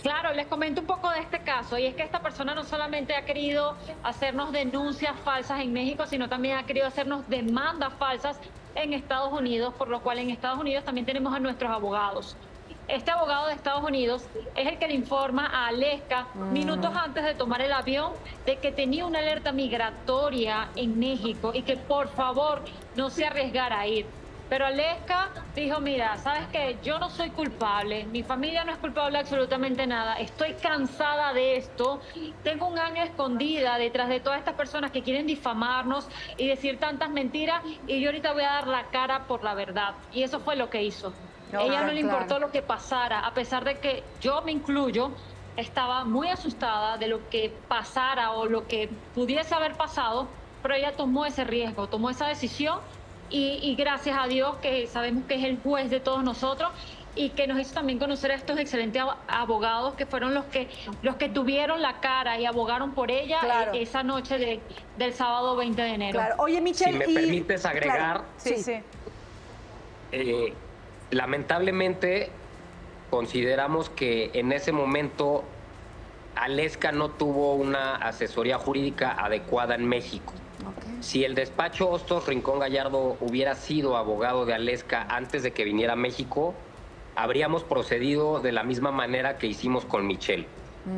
Claro, 0.02 0.32
les 0.32 0.46
comento 0.46 0.82
un 0.82 0.86
poco 0.86 1.10
de 1.10 1.20
este 1.20 1.40
caso 1.40 1.78
y 1.78 1.86
es 1.86 1.94
que 1.94 2.02
esta 2.02 2.20
persona 2.20 2.54
no 2.54 2.64
solamente 2.64 3.14
ha 3.14 3.24
querido 3.24 3.76
hacernos 4.02 4.52
denuncias 4.52 5.14
falsas 5.24 5.60
en 5.60 5.72
México, 5.72 6.06
sino 6.06 6.28
también 6.28 6.58
ha 6.58 6.66
querido 6.66 6.86
hacernos 6.86 7.28
demandas 7.28 7.85
falsas 7.94 8.38
en 8.74 8.92
Estados 8.92 9.32
Unidos, 9.32 9.74
por 9.74 9.88
lo 9.88 10.00
cual 10.00 10.18
en 10.18 10.30
Estados 10.30 10.58
Unidos 10.58 10.84
también 10.84 11.06
tenemos 11.06 11.34
a 11.34 11.38
nuestros 11.38 11.70
abogados. 11.70 12.36
Este 12.88 13.10
abogado 13.10 13.48
de 13.48 13.54
Estados 13.54 13.82
Unidos 13.82 14.28
es 14.54 14.66
el 14.66 14.78
que 14.78 14.86
le 14.86 14.94
informa 14.94 15.46
a 15.46 15.68
Aleska 15.68 16.28
mm. 16.34 16.52
minutos 16.52 16.92
antes 16.94 17.24
de 17.24 17.34
tomar 17.34 17.60
el 17.60 17.72
avión 17.72 18.12
de 18.44 18.58
que 18.58 18.70
tenía 18.70 19.04
una 19.06 19.18
alerta 19.18 19.50
migratoria 19.50 20.68
en 20.76 20.96
México 20.98 21.50
y 21.52 21.62
que 21.62 21.76
por 21.76 22.08
favor 22.08 22.62
no 22.94 23.10
se 23.10 23.24
arriesgara 23.24 23.80
a 23.80 23.86
ir. 23.88 24.06
Pero 24.48 24.66
Aleska 24.66 25.32
dijo, 25.56 25.80
mira, 25.80 26.16
sabes 26.18 26.46
que 26.48 26.78
yo 26.82 26.98
no 27.00 27.10
soy 27.10 27.30
culpable, 27.30 28.04
mi 28.06 28.22
familia 28.22 28.64
no 28.64 28.72
es 28.72 28.78
culpable 28.78 29.18
absolutamente 29.18 29.86
nada, 29.86 30.14
estoy 30.20 30.54
cansada 30.54 31.32
de 31.32 31.56
esto, 31.56 32.00
tengo 32.44 32.68
un 32.68 32.78
año 32.78 33.02
escondida 33.02 33.76
detrás 33.76 34.08
de 34.08 34.20
todas 34.20 34.38
estas 34.38 34.54
personas 34.54 34.92
que 34.92 35.02
quieren 35.02 35.26
difamarnos 35.26 36.08
y 36.36 36.46
decir 36.46 36.78
tantas 36.78 37.10
mentiras 37.10 37.62
y 37.88 38.00
yo 38.00 38.08
ahorita 38.08 38.32
voy 38.32 38.44
a 38.44 38.52
dar 38.52 38.68
la 38.68 38.84
cara 38.90 39.26
por 39.26 39.42
la 39.42 39.54
verdad. 39.54 39.96
Y 40.12 40.22
eso 40.22 40.38
fue 40.38 40.54
lo 40.54 40.70
que 40.70 40.82
hizo. 40.82 41.12
Ella 41.52 41.82
no 41.82 41.92
le 41.92 42.00
importó 42.00 42.38
lo 42.38 42.50
que 42.52 42.62
pasara, 42.62 43.20
a 43.20 43.34
pesar 43.34 43.64
de 43.64 43.78
que 43.78 44.04
yo 44.20 44.42
me 44.42 44.52
incluyo, 44.52 45.10
estaba 45.56 46.04
muy 46.04 46.28
asustada 46.28 46.98
de 46.98 47.08
lo 47.08 47.28
que 47.30 47.50
pasara 47.66 48.32
o 48.32 48.46
lo 48.46 48.66
que 48.66 48.88
pudiese 49.14 49.54
haber 49.54 49.74
pasado, 49.74 50.28
pero 50.62 50.74
ella 50.74 50.96
tomó 50.96 51.24
ese 51.24 51.44
riesgo, 51.44 51.88
tomó 51.88 52.10
esa 52.10 52.26
decisión 52.26 52.80
y, 53.30 53.74
gracias 53.76 54.16
a 54.18 54.26
Dios 54.26 54.56
que 54.58 54.86
sabemos 54.86 55.24
que 55.26 55.34
es 55.34 55.44
el 55.44 55.58
juez 55.58 55.90
de 55.90 56.00
todos 56.00 56.22
nosotros 56.22 56.70
y 57.14 57.30
que 57.30 57.46
nos 57.46 57.58
hizo 57.58 57.74
también 57.74 57.98
conocer 57.98 58.30
a 58.30 58.34
estos 58.34 58.58
excelentes 58.58 59.02
abogados 59.26 59.94
que 59.94 60.04
fueron 60.04 60.34
los 60.34 60.44
que 60.44 60.68
los 61.02 61.16
que 61.16 61.30
tuvieron 61.30 61.80
la 61.80 62.00
cara 62.00 62.38
y 62.38 62.44
abogaron 62.44 62.92
por 62.92 63.10
ella 63.10 63.70
esa 63.72 64.02
noche 64.02 64.38
de, 64.38 64.60
del 64.98 65.14
sábado 65.14 65.56
20 65.56 65.80
de 65.80 65.88
enero. 65.88 66.20
Oye, 66.38 66.60
Michelle, 66.60 66.92
si 66.92 66.98
me 66.98 67.20
permites 67.20 67.64
agregar, 67.64 68.24
sí, 68.36 68.56
sí. 68.58 68.74
Eh, 70.12 70.52
lamentablemente 71.10 72.30
consideramos 73.10 73.88
que 73.88 74.30
en 74.34 74.52
ese 74.52 74.72
momento 74.72 75.44
Aleska 76.36 76.92
no 76.92 77.10
tuvo 77.10 77.54
una 77.54 77.96
asesoría 77.96 78.58
jurídica 78.58 79.12
adecuada 79.12 79.74
en 79.74 79.88
México. 79.88 80.34
Si 81.00 81.24
el 81.24 81.34
despacho 81.34 81.88
Hostos 81.88 82.26
Rincón 82.26 82.58
Gallardo 82.58 83.16
hubiera 83.20 83.54
sido 83.54 83.96
abogado 83.96 84.46
de 84.46 84.54
Aleska 84.54 85.06
antes 85.08 85.42
de 85.42 85.52
que 85.52 85.64
viniera 85.64 85.92
a 85.94 85.96
México, 85.96 86.54
habríamos 87.14 87.64
procedido 87.64 88.40
de 88.40 88.52
la 88.52 88.62
misma 88.62 88.90
manera 88.92 89.38
que 89.38 89.46
hicimos 89.46 89.84
con 89.84 90.06
Michelle, 90.06 90.46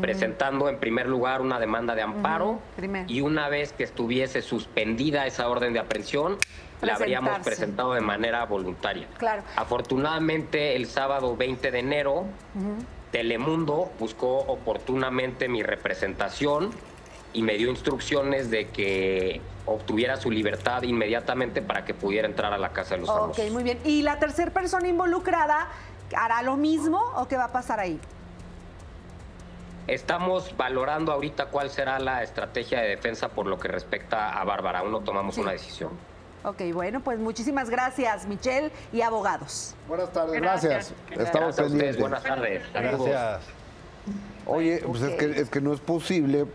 presentando 0.00 0.68
en 0.68 0.78
primer 0.78 1.06
lugar 1.06 1.40
una 1.40 1.58
demanda 1.58 1.94
de 1.94 2.02
amparo 2.02 2.60
y 3.06 3.20
una 3.20 3.48
vez 3.48 3.72
que 3.72 3.84
estuviese 3.84 4.42
suspendida 4.42 5.26
esa 5.26 5.48
orden 5.48 5.72
de 5.72 5.80
aprehensión, 5.80 6.36
la 6.80 6.94
habríamos 6.94 7.38
presentado 7.40 7.94
de 7.94 8.00
manera 8.00 8.44
voluntaria. 8.44 9.08
Claro. 9.18 9.42
Afortunadamente, 9.56 10.76
el 10.76 10.86
sábado 10.86 11.36
20 11.36 11.70
de 11.70 11.78
enero. 11.78 12.24
Telemundo 13.10 13.90
buscó 13.98 14.36
oportunamente 14.36 15.48
mi 15.48 15.62
representación 15.62 16.70
y 17.32 17.42
me 17.42 17.54
dio 17.56 17.68
instrucciones 17.70 18.50
de 18.50 18.68
que 18.68 19.40
obtuviera 19.66 20.16
su 20.16 20.30
libertad 20.30 20.82
inmediatamente 20.82 21.60
para 21.62 21.84
que 21.84 21.92
pudiera 21.94 22.26
entrar 22.26 22.52
a 22.52 22.58
la 22.58 22.70
casa 22.72 22.94
de 22.94 23.02
los 23.02 23.10
Ok, 23.10 23.18
famosos. 23.20 23.50
muy 23.50 23.62
bien. 23.62 23.78
¿Y 23.84 24.02
la 24.02 24.18
tercera 24.18 24.50
persona 24.50 24.88
involucrada 24.88 25.68
hará 26.16 26.42
lo 26.42 26.56
mismo 26.56 26.98
o 27.16 27.28
qué 27.28 27.36
va 27.36 27.44
a 27.44 27.52
pasar 27.52 27.78
ahí? 27.80 28.00
Estamos 29.86 30.54
valorando 30.56 31.12
ahorita 31.12 31.46
cuál 31.46 31.70
será 31.70 31.98
la 31.98 32.22
estrategia 32.22 32.80
de 32.80 32.88
defensa 32.88 33.28
por 33.28 33.46
lo 33.46 33.58
que 33.58 33.68
respecta 33.68 34.38
a 34.38 34.44
Bárbara. 34.44 34.80
Aún 34.80 34.92
no 34.92 35.00
tomamos 35.00 35.38
una 35.38 35.52
decisión. 35.52 35.90
Ok, 36.44 36.62
bueno, 36.72 37.00
pues 37.00 37.18
muchísimas 37.18 37.68
gracias, 37.70 38.26
Michelle 38.26 38.70
y 38.92 39.00
abogados. 39.00 39.74
Buenas 39.88 40.12
tardes, 40.12 40.40
Gracias. 40.40 40.92
gracias. 41.08 41.26
Estamos 41.26 41.56
Gracias 41.56 41.68
pendientes. 41.68 42.00
buenas 42.00 42.22
tardes. 42.22 42.62
Saludos. 42.72 43.40
Oye, 44.46 44.82
pues 44.86 45.02
es, 45.02 45.14
que, 45.16 45.40
es 45.42 45.50
que 45.50 45.60
no 45.60 45.72
es 45.74 45.80
posible 45.80 46.46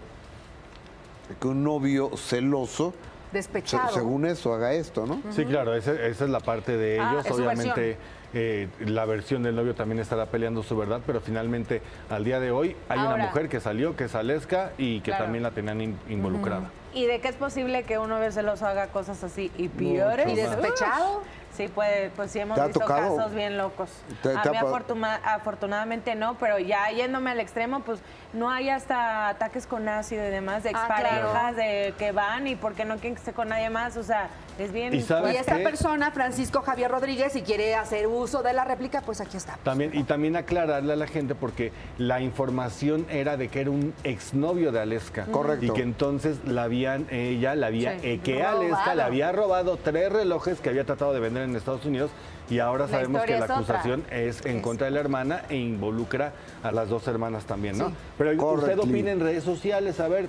que 1.39 1.47
un 1.47 1.63
novio 1.63 2.11
celoso, 2.17 2.93
Despechado. 3.31 3.89
según 3.93 4.25
eso, 4.25 4.53
haga 4.53 4.73
esto, 4.73 5.05
¿no? 5.07 5.21
Sí, 5.31 5.45
claro, 5.45 5.73
esa, 5.75 5.91
esa 5.93 6.25
es 6.25 6.29
la 6.29 6.39
parte 6.39 6.77
de 6.77 6.99
Ah, 6.99 7.11
ellos. 7.23 7.31
Obviamente, 7.31 7.97
eh, 8.35 8.67
la 8.79 9.05
versión 9.05 9.41
del 9.43 9.55
novio 9.55 9.73
también 9.73 9.99
estará 9.99 10.27
peleando 10.27 10.61
su 10.63 10.75
verdad, 10.77 11.01
pero 11.05 11.19
finalmente, 11.21 11.81
al 12.09 12.23
día 12.23 12.39
de 12.39 12.51
hoy, 12.51 12.75
hay 12.89 12.99
Ahora. 12.99 13.15
una 13.15 13.25
mujer 13.27 13.49
que 13.49 13.59
salió, 13.59 13.95
que 13.95 14.05
es 14.05 14.15
Aleska, 14.15 14.71
y 14.77 14.99
que 15.01 15.11
Claro. 15.11 15.23
también 15.25 15.43
la 15.43 15.51
tenían 15.51 15.81
in- 15.81 15.99
involucrada. 16.09 16.69
¿Y 16.93 17.05
de 17.07 17.19
qué 17.21 17.29
es 17.29 17.35
posible 17.35 17.83
que 17.83 17.97
uno 17.97 18.19
celoso 18.31 18.67
haga 18.67 18.87
cosas 18.87 19.23
así 19.23 19.51
y 19.57 19.67
peores? 19.67 20.27
¿Y 20.29 20.35
despechado? 20.35 21.21
Sí, 21.55 21.67
puede, 21.67 22.09
pues 22.11 22.31
sí 22.31 22.39
hemos 22.39 22.55
¿Te 22.55 22.61
ha 22.61 22.65
visto 22.65 22.79
tocado? 22.79 23.15
casos 23.17 23.33
bien 23.33 23.57
locos. 23.57 23.89
¿Te- 24.23 24.29
a 24.35 24.43
mí 24.51 24.57
afortuna- 24.57 25.19
afortunadamente 25.23 26.15
no, 26.15 26.35
pero 26.39 26.57
ya 26.59 26.89
yéndome 26.91 27.29
al 27.31 27.39
extremo, 27.39 27.81
pues 27.81 27.99
no 28.33 28.49
hay 28.49 28.69
hasta 28.69 29.29
ataques 29.29 29.67
con 29.67 29.87
ácido 29.87 30.25
y 30.25 30.29
demás 30.29 30.63
de 30.63 30.69
Ah, 30.69 30.71
exparejas 30.71 31.31
claro. 31.31 31.55
de 31.57 31.93
que 31.97 32.11
van 32.11 32.47
y 32.47 32.55
porque 32.55 32.83
no 32.85 32.95
quieren 32.95 33.13
que 33.15 33.19
esté 33.19 33.33
con 33.33 33.49
nadie 33.49 33.69
más, 33.69 33.95
o 33.97 34.03
sea, 34.03 34.27
es 34.57 34.71
bien 34.71 34.93
¿Y 34.93 35.01
sabes 35.01 35.33
Y 35.33 35.37
esta 35.37 35.57
qué? 35.57 35.63
persona, 35.63 36.11
Francisco 36.11 36.61
Javier 36.61 36.89
Rodríguez, 36.91 37.33
si 37.33 37.41
quiere 37.43 37.75
hacer 37.75 38.07
uso 38.07 38.41
de 38.43 38.53
la 38.53 38.63
réplica, 38.65 39.01
pues 39.01 39.21
aquí 39.21 39.37
está. 39.37 39.57
También, 39.63 39.91
y 39.93 40.03
también 40.03 40.35
aclararle 40.35 40.93
a 40.93 40.95
la 40.95 41.07
gente 41.07 41.35
porque 41.35 41.71
la 41.97 42.21
información 42.21 43.05
era 43.09 43.37
de 43.37 43.47
que 43.49 43.61
era 43.61 43.69
un 43.71 43.93
exnovio 44.03 44.71
de 44.71 44.79
Aleska. 44.81 45.25
Correcto. 45.25 45.65
Y 45.65 45.69
que 45.71 45.81
entonces 45.81 46.37
la 46.45 46.63
habían, 46.63 47.07
ella 47.11 47.55
la 47.55 47.67
había, 47.67 47.93
Sí. 47.99 48.07
eh, 48.07 48.19
que 48.23 48.39
Robado. 48.39 48.61
Aleska 48.61 48.95
le 48.95 49.03
había 49.03 49.31
robado 49.31 49.77
tres 49.77 50.11
relojes 50.11 50.59
que 50.59 50.69
había 50.69 50.83
tratado 50.85 51.13
de 51.13 51.19
vender 51.19 51.43
en 51.43 51.55
Estados 51.55 51.85
Unidos 51.85 52.11
y 52.49 52.59
ahora 52.59 52.85
La 52.85 52.91
sabemos 52.91 53.23
que 53.23 53.31
la 53.31 53.37
es 53.37 53.43
otra. 53.43 53.55
acusación 53.57 54.03
es 54.11 54.45
en 54.45 54.61
contra 54.61 54.85
de 54.85 54.91
la 54.91 54.99
hermana 54.99 55.43
e 55.49 55.55
involucra 55.55 56.33
a 56.63 56.71
las 56.71 56.89
dos 56.89 57.07
hermanas 57.07 57.45
también, 57.45 57.77
¿no? 57.77 57.89
Sí. 57.89 57.95
Pero 58.17 58.53
usted 58.53 58.79
opina 58.79 59.11
en 59.11 59.19
redes 59.19 59.43
sociales, 59.43 59.99
a 59.99 60.07
ver 60.07 60.27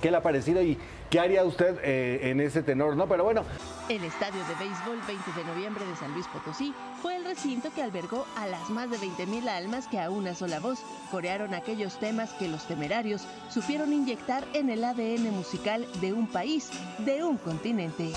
qué 0.00 0.10
le 0.10 0.16
ha 0.16 0.22
parecido 0.22 0.60
y 0.62 0.76
qué 1.10 1.20
haría 1.20 1.44
usted 1.44 1.78
eh, 1.84 2.30
en 2.30 2.40
ese 2.40 2.62
tenor, 2.62 2.96
¿no? 2.96 3.06
Pero 3.06 3.22
bueno, 3.22 3.44
El 3.88 4.02
estadio 4.02 4.40
de 4.48 4.54
béisbol 4.58 4.98
20 5.06 5.32
de 5.36 5.44
noviembre 5.44 5.84
de 5.86 5.94
San 5.94 6.12
Luis 6.12 6.26
Potosí 6.28 6.74
fue 7.02 7.16
el 7.16 7.24
recinto 7.24 7.70
que 7.72 7.82
albergó 7.82 8.26
a 8.36 8.46
las 8.48 8.70
más 8.70 8.90
de 8.90 8.96
20.000 8.96 9.46
almas 9.48 9.86
que 9.86 10.00
a 10.00 10.10
una 10.10 10.34
sola 10.34 10.58
voz 10.58 10.80
corearon 11.12 11.54
aquellos 11.54 12.00
temas 12.00 12.32
que 12.32 12.48
los 12.48 12.64
temerarios 12.66 13.26
supieron 13.50 13.92
inyectar 13.92 14.42
en 14.54 14.70
el 14.70 14.82
ADN 14.82 15.30
musical 15.30 15.86
de 16.00 16.12
un 16.12 16.26
país, 16.26 16.70
de 16.98 17.22
un 17.22 17.36
continente. 17.36 18.12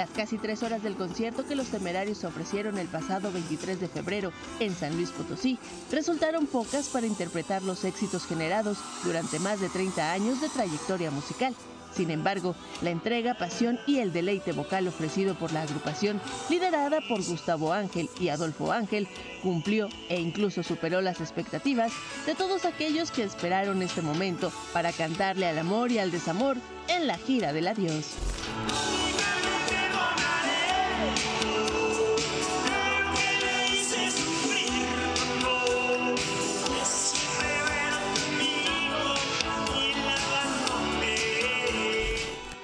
Las 0.00 0.08
casi 0.08 0.38
tres 0.38 0.62
horas 0.62 0.82
del 0.82 0.96
concierto 0.96 1.46
que 1.46 1.54
los 1.54 1.66
temerarios 1.66 2.24
ofrecieron 2.24 2.78
el 2.78 2.88
pasado 2.88 3.30
23 3.32 3.78
de 3.78 3.86
febrero 3.86 4.32
en 4.58 4.74
San 4.74 4.96
Luis 4.96 5.10
Potosí 5.10 5.58
resultaron 5.92 6.46
pocas 6.46 6.88
para 6.88 7.06
interpretar 7.06 7.62
los 7.62 7.84
éxitos 7.84 8.24
generados 8.24 8.78
durante 9.04 9.38
más 9.40 9.60
de 9.60 9.68
30 9.68 10.10
años 10.10 10.40
de 10.40 10.48
trayectoria 10.48 11.10
musical. 11.10 11.54
Sin 11.94 12.10
embargo, 12.10 12.54
la 12.80 12.88
entrega, 12.88 13.34
pasión 13.34 13.78
y 13.86 13.98
el 13.98 14.10
deleite 14.10 14.52
vocal 14.52 14.88
ofrecido 14.88 15.34
por 15.34 15.52
la 15.52 15.64
agrupación, 15.64 16.18
liderada 16.48 17.00
por 17.06 17.22
Gustavo 17.22 17.74
Ángel 17.74 18.08
y 18.18 18.30
Adolfo 18.30 18.72
Ángel, 18.72 19.06
cumplió 19.42 19.90
e 20.08 20.18
incluso 20.18 20.62
superó 20.62 21.02
las 21.02 21.20
expectativas 21.20 21.92
de 22.24 22.34
todos 22.34 22.64
aquellos 22.64 23.10
que 23.10 23.24
esperaron 23.24 23.82
este 23.82 24.00
momento 24.00 24.50
para 24.72 24.92
cantarle 24.92 25.46
al 25.46 25.58
amor 25.58 25.92
y 25.92 25.98
al 25.98 26.10
desamor 26.10 26.56
en 26.88 27.06
la 27.06 27.18
gira 27.18 27.52
del 27.52 27.68
adiós. 27.68 28.16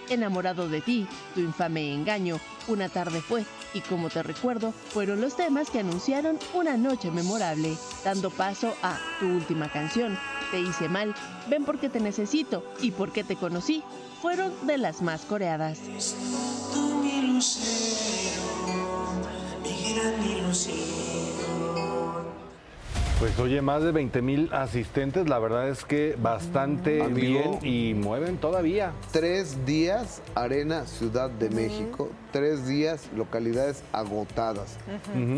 Enamorado 0.08 0.68
de 0.68 0.80
ti, 0.80 1.06
tu 1.34 1.40
infame 1.40 1.92
engaño, 1.92 2.40
una 2.68 2.88
tarde 2.88 3.20
fue, 3.20 3.44
y 3.74 3.80
como 3.80 4.08
te 4.08 4.22
recuerdo, 4.22 4.72
fueron 4.72 5.20
los 5.20 5.36
temas 5.36 5.68
que 5.68 5.80
anunciaron 5.80 6.38
una 6.54 6.76
noche 6.76 7.10
memorable, 7.10 7.76
dando 8.02 8.30
paso 8.30 8.74
a 8.82 8.98
tu 9.20 9.26
última 9.26 9.70
canción, 9.70 10.18
Te 10.50 10.60
hice 10.60 10.88
mal, 10.88 11.14
ven 11.50 11.64
porque 11.64 11.88
te 11.88 12.00
necesito 12.00 12.64
y 12.80 12.92
porque 12.92 13.24
te 13.24 13.36
conocí, 13.36 13.82
fueron 14.22 14.54
de 14.66 14.78
las 14.78 15.02
más 15.02 15.22
coreadas. 15.22 15.80
Mi 19.96 20.32
ilusión. 20.38 20.76
Pues 23.18 23.38
oye, 23.38 23.62
más 23.62 23.82
de 23.82 23.92
20 23.92 24.20
mil 24.20 24.52
asistentes, 24.52 25.26
la 25.26 25.38
verdad 25.38 25.70
es 25.70 25.86
que 25.86 26.16
bastante 26.20 27.02
Amigo. 27.02 27.58
bien 27.58 27.58
y 27.62 27.94
mueven 27.94 28.36
todavía. 28.36 28.92
Tres 29.10 29.64
días, 29.64 30.20
Arena 30.34 30.84
Ciudad 30.84 31.30
de 31.30 31.48
México. 31.48 32.10
Tres 32.30 32.66
días, 32.68 33.08
localidades 33.16 33.82
agotadas. 33.92 34.76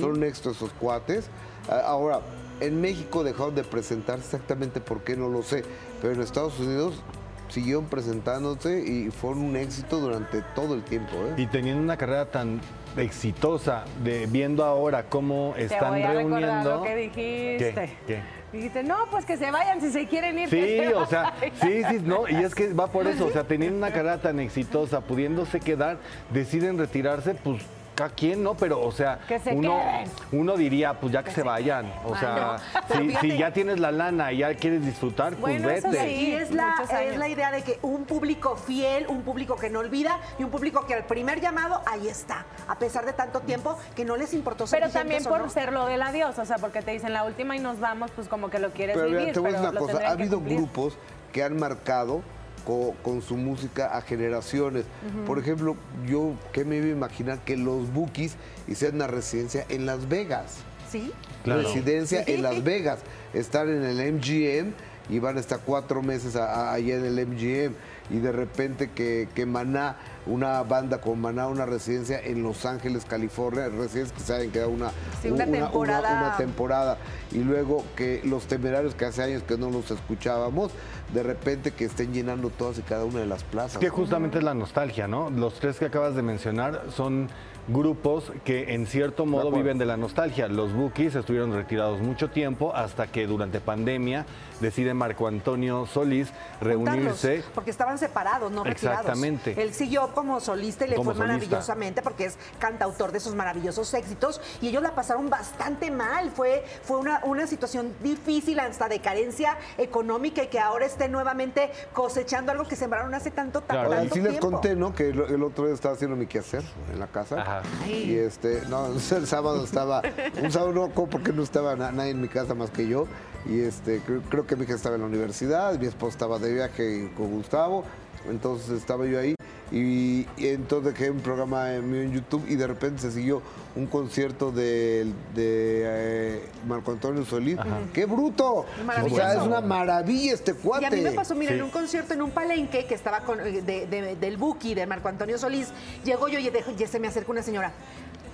Son 0.00 0.24
éxitos 0.24 0.56
esos 0.56 0.72
cuates. 0.72 1.28
Ah, 1.70 1.82
Ahora, 1.86 2.20
en 2.58 2.80
México 2.80 3.22
dejaron 3.22 3.54
de 3.54 3.62
presentarse 3.62 4.24
exactamente 4.24 4.80
por 4.80 5.02
qué, 5.04 5.16
no 5.16 5.28
lo 5.28 5.44
sé. 5.44 5.62
Pero 6.02 6.14
en 6.14 6.20
Estados 6.20 6.58
Unidos 6.58 7.00
siguieron 7.48 7.84
presentándose 7.86 8.80
y 8.80 9.10
fueron 9.12 9.42
un 9.44 9.56
éxito 9.56 10.00
durante 10.00 10.42
todo 10.56 10.74
el 10.74 10.82
tiempo. 10.82 11.12
¿eh? 11.14 11.34
Y 11.36 11.46
teniendo 11.46 11.80
una 11.80 11.96
carrera 11.96 12.26
tan 12.26 12.60
exitosa, 12.98 13.84
de 14.02 14.26
viendo 14.26 14.64
ahora 14.64 15.04
cómo 15.04 15.52
Te 15.56 15.64
están 15.64 15.90
voy 15.90 16.02
a 16.02 16.12
recordar 16.12 16.40
reuniendo. 16.40 16.74
lo 16.76 16.82
que 16.82 16.96
dijiste. 16.96 17.74
¿Qué? 17.74 17.90
¿Qué? 18.06 18.38
Dijiste, 18.52 18.82
no, 18.82 18.96
pues 19.10 19.24
que 19.26 19.36
se 19.36 19.50
vayan 19.50 19.80
si 19.80 19.90
se 19.90 20.06
quieren 20.06 20.38
ir. 20.38 20.48
que 20.48 20.80
Sí, 20.82 20.88
se 20.88 20.94
o 20.94 21.06
sea, 21.06 21.34
vayan". 21.38 21.54
sí, 21.60 21.82
sí, 21.90 22.02
no, 22.04 22.26
y 22.28 22.36
es 22.36 22.54
que 22.54 22.72
va 22.72 22.86
por 22.86 23.06
eso, 23.06 23.26
o 23.26 23.30
sea, 23.30 23.44
teniendo 23.48 23.76
una 23.76 23.90
carrera 23.90 24.18
tan 24.18 24.40
exitosa, 24.40 25.00
pudiéndose 25.02 25.60
quedar, 25.60 25.98
deciden 26.32 26.78
retirarse, 26.78 27.34
pues 27.34 27.62
cada 27.98 28.10
quien, 28.10 28.44
¿no? 28.44 28.54
Pero, 28.54 28.80
o 28.80 28.92
sea, 28.92 29.18
Que 29.26 29.40
se 29.40 29.52
uno, 29.52 29.76
queden. 29.76 30.10
uno 30.30 30.56
diría, 30.56 30.94
pues 31.00 31.12
ya 31.12 31.24
que, 31.24 31.32
se 31.32 31.42
vayan, 31.42 31.92
o 32.04 32.16
sea, 32.16 32.58
no. 32.88 33.20
Si, 33.20 33.36
ya 33.36 33.52
tienes 33.52 33.80
la 33.80 33.90
lana 33.90 34.32
y 34.32 34.38
ya 34.38 34.54
quieres 34.54 34.86
disfrutar, 34.86 35.34
pues 35.34 35.60
eso 35.64 35.90
vete. 35.90 36.08
sí, 36.08 36.32
es 36.32 36.52
la, 36.52 36.76
es 37.04 37.16
la 37.18 37.28
idea 37.28 37.50
de 37.50 37.62
que 37.62 37.80
un 37.82 38.04
público 38.04 38.56
fiel, 38.56 39.06
un 39.08 39.22
público 39.22 39.56
que 39.56 39.68
no 39.68 39.80
olvida 39.80 40.20
y 40.38 40.44
un 40.44 40.50
público 40.50 40.86
que 40.86 40.94
al 40.94 41.06
primer 41.06 41.40
llamado 41.40 41.82
ahí 41.86 42.06
está, 42.06 42.46
a 42.68 42.78
pesar 42.78 43.04
de 43.04 43.12
tanto 43.12 43.40
tiempo 43.40 43.76
que 43.96 44.04
no 44.04 44.16
les 44.16 44.32
importó 44.32 44.66
ser 44.68 44.78
Pero 44.80 44.92
también 44.92 45.24
por 45.24 45.40
no. 45.40 45.50
ser 45.50 45.72
lo 45.72 45.86
del 45.86 46.00
adiós, 46.02 46.38
o 46.38 46.44
sea, 46.44 46.58
porque 46.58 46.82
te 46.82 46.92
dicen 46.92 47.12
la 47.12 47.24
última 47.24 47.56
y 47.56 47.58
nos 47.58 47.80
vamos, 47.80 48.12
pues 48.12 48.28
como 48.28 48.48
que 48.48 48.60
lo 48.60 48.70
quieres 48.70 48.94
Pero 48.96 49.08
vivir. 49.08 49.20
mira, 49.22 49.32
te 49.32 49.40
voy 49.40 49.48
a 49.50 49.52
pero 49.54 49.62
decir 49.72 49.80
una 49.82 49.92
cosa, 49.92 50.08
ha 50.08 50.12
habido 50.12 50.36
cumplir. 50.36 50.58
grupos 50.58 50.96
que 51.32 51.42
han 51.42 51.58
marcado 51.58 52.22
co- 52.64 52.94
con, 53.02 53.22
su 53.22 53.36
música 53.36 53.96
a 53.96 54.02
generaciones. 54.02 54.84
Por 55.26 55.38
ejemplo, 55.38 55.76
yo 56.06 56.32
que 56.52 56.64
me 56.64 56.76
iba 56.76 56.86
a 56.86 56.90
imaginar 56.90 57.38
que 57.44 57.56
los 57.56 57.92
Bookies 57.92 58.36
hicieran 58.66 58.96
una 58.96 59.06
residencia 59.06 59.64
en 59.68 59.86
Las 59.86 60.08
Vegas. 60.08 60.56
Sí. 60.90 61.12
Claro. 61.44 61.62
Residencia 61.62 62.24
Sí. 62.24 62.32
en 62.32 62.42
Las 62.42 62.64
Vegas. 62.64 63.00
Estar 63.34 63.68
en 63.68 63.82
el 63.84 63.98
MGM 64.14 64.72
y 65.10 65.18
van 65.18 65.36
a 65.36 65.40
estar 65.40 65.60
cuatro 65.64 66.02
meses 66.02 66.36
allá 66.36 66.96
en 66.96 67.04
el 67.04 67.26
MGM. 67.26 67.74
Y 68.10 68.18
de 68.18 68.32
repente 68.32 68.90
que, 68.90 69.28
que 69.34 69.46
Maná 69.46 69.96
una 70.28 70.62
banda 70.62 71.00
con 71.00 71.20
Maná, 71.20 71.48
una 71.48 71.66
residencia 71.66 72.20
en 72.20 72.42
Los 72.42 72.64
Ángeles, 72.66 73.04
California, 73.04 73.68
residencias 73.68 74.12
que 74.12 74.20
se 74.20 74.34
hayan 74.34 74.50
quedado 74.50 74.70
una, 74.70 74.90
Sí, 75.22 75.30
una 75.30 75.46
temporada. 75.46 76.18
una 76.18 76.36
temporada. 76.36 76.98
Y 77.32 77.38
luego 77.38 77.84
que 77.96 78.20
los 78.24 78.46
temerarios 78.46 78.94
que 78.94 79.06
hace 79.06 79.22
años 79.22 79.42
que 79.42 79.56
no 79.56 79.70
los 79.70 79.90
escuchábamos, 79.90 80.72
de 81.12 81.22
repente 81.22 81.70
que 81.72 81.86
estén 81.86 82.12
llenando 82.12 82.50
todas 82.50 82.78
y 82.78 82.82
cada 82.82 83.04
una 83.04 83.20
de 83.20 83.26
las 83.26 83.42
plazas. 83.44 83.78
Que 83.78 83.88
justamente 83.88 84.38
es 84.38 84.44
la 84.44 84.54
nostalgia, 84.54 85.08
¿no? 85.08 85.30
Los 85.30 85.54
tres 85.54 85.78
que 85.78 85.86
acabas 85.86 86.14
de 86.14 86.22
mencionar 86.22 86.84
son 86.94 87.28
grupos 87.68 88.32
que 88.44 88.74
en 88.74 88.86
cierto 88.86 89.26
modo 89.26 89.50
viven 89.50 89.78
de 89.78 89.86
la 89.86 89.96
nostalgia. 89.96 90.48
Los 90.48 90.72
Bookies 90.72 91.14
estuvieron 91.14 91.52
retirados 91.52 92.00
mucho 92.00 92.30
tiempo 92.30 92.74
hasta 92.74 93.06
que 93.06 93.26
durante 93.26 93.60
pandemia 93.60 94.26
decide 94.60 94.94
Marco 94.94 95.26
Antonio 95.28 95.86
Solís 95.86 96.28
reunirse. 96.60 97.28
juntarlos, 97.28 97.44
porque 97.54 97.70
estaban 97.70 97.98
separados, 97.98 98.50
no 98.50 98.64
retirados. 98.64 99.00
Exactamente. 99.00 99.60
Él 99.60 99.72
siguió 99.74 100.08
como 100.14 100.40
solista 100.40 100.84
y 100.86 100.90
le 100.90 100.96
Como 100.96 101.10
fue 101.12 101.14
solista. 101.14 101.34
maravillosamente 101.34 102.02
porque 102.02 102.26
es 102.26 102.38
cantautor 102.58 103.12
de 103.12 103.18
esos 103.18 103.34
maravillosos 103.34 103.92
éxitos 103.94 104.40
y 104.60 104.68
ellos 104.68 104.82
la 104.82 104.94
pasaron 104.94 105.30
bastante 105.30 105.90
mal. 105.90 106.30
Fue, 106.30 106.64
fue 106.82 106.98
una, 106.98 107.20
una 107.24 107.46
situación 107.46 107.92
difícil, 108.02 108.58
hasta 108.60 108.88
de 108.88 109.00
carencia 109.00 109.56
económica 109.78 110.42
y 110.42 110.48
que 110.48 110.58
ahora 110.58 110.86
esté 110.86 111.08
nuevamente 111.08 111.70
cosechando 111.92 112.52
algo 112.52 112.64
que 112.64 112.76
sembraron 112.76 113.14
hace 113.14 113.30
tanto, 113.30 113.60
tan- 113.60 113.86
Oye, 113.86 113.96
tanto 113.96 114.14
sí 114.14 114.20
les 114.20 114.30
tiempo. 114.32 114.50
conté, 114.50 114.74
¿no? 114.74 114.94
Que 114.94 115.10
el, 115.10 115.20
el 115.20 115.42
otro 115.42 115.66
día 115.66 115.74
estaba 115.74 115.94
haciendo 115.94 116.16
mi 116.16 116.26
quehacer 116.26 116.62
en 116.92 116.98
la 117.00 117.06
casa. 117.06 117.62
Y 117.86 118.14
este, 118.16 118.62
no, 118.68 118.86
el 119.16 119.26
sábado 119.26 119.64
estaba, 119.64 120.02
un 120.42 120.50
sábado 120.50 120.72
no, 120.72 120.90
como 120.90 121.08
porque 121.08 121.32
no 121.32 121.42
estaba 121.42 121.76
na- 121.76 121.92
nadie 121.92 122.10
en 122.10 122.20
mi 122.20 122.28
casa 122.28 122.54
más 122.54 122.70
que 122.70 122.86
yo. 122.88 123.06
Y 123.48 123.60
este, 123.60 124.00
creo, 124.00 124.20
creo 124.28 124.46
que 124.46 124.56
mi 124.56 124.64
hija 124.64 124.74
estaba 124.74 124.96
en 124.96 125.00
la 125.02 125.06
universidad, 125.08 125.78
mi 125.78 125.86
esposa 125.86 126.12
estaba 126.12 126.38
de 126.38 126.52
viaje 126.52 127.10
con 127.16 127.30
Gustavo, 127.32 127.84
entonces 128.28 128.70
estaba 128.70 129.06
yo 129.06 129.18
ahí. 129.18 129.34
Y, 129.70 130.26
y 130.38 130.46
entonces 130.48 130.94
dejé 130.94 131.10
un 131.10 131.20
programa 131.20 131.66
mío 131.82 132.00
en 132.00 132.12
YouTube 132.12 132.42
y 132.48 132.56
de 132.56 132.66
repente 132.66 133.02
se 133.02 133.10
siguió 133.12 133.42
un 133.76 133.86
concierto 133.86 134.50
de, 134.50 135.04
de 135.34 135.82
eh, 135.84 136.42
Marco 136.66 136.90
Antonio 136.92 137.22
Solís. 137.26 137.58
¡Qué 137.92 138.06
bruto! 138.06 138.46
O 138.60 138.66
Maravilloso. 138.84 139.16
sea, 139.22 139.34
es 139.34 139.42
una 139.42 139.60
maravilla 139.60 140.32
este 140.32 140.54
cuate. 140.54 140.84
Y 140.84 140.86
a 140.86 140.90
mí 140.90 141.00
me 141.02 141.12
pasó, 141.12 141.34
mira, 141.34 141.52
Sí. 141.52 141.58
en 141.58 141.64
un 141.64 141.70
concierto 141.70 142.14
en 142.14 142.22
un 142.22 142.30
palenque 142.30 142.86
que 142.86 142.94
estaba 142.94 143.20
con, 143.20 143.40
eh, 143.40 143.60
de- 143.60 143.86
de- 143.86 144.16
del 144.16 144.36
Buki, 144.38 144.74
de 144.74 144.86
Marco 144.86 145.08
Antonio 145.08 145.36
Solís, 145.36 145.68
llegó 146.02 146.28
yo 146.28 146.38
y, 146.38 146.48
y 146.50 146.86
se 146.86 146.98
me 146.98 147.08
acerca 147.08 147.30
una 147.30 147.42
señora. 147.42 147.72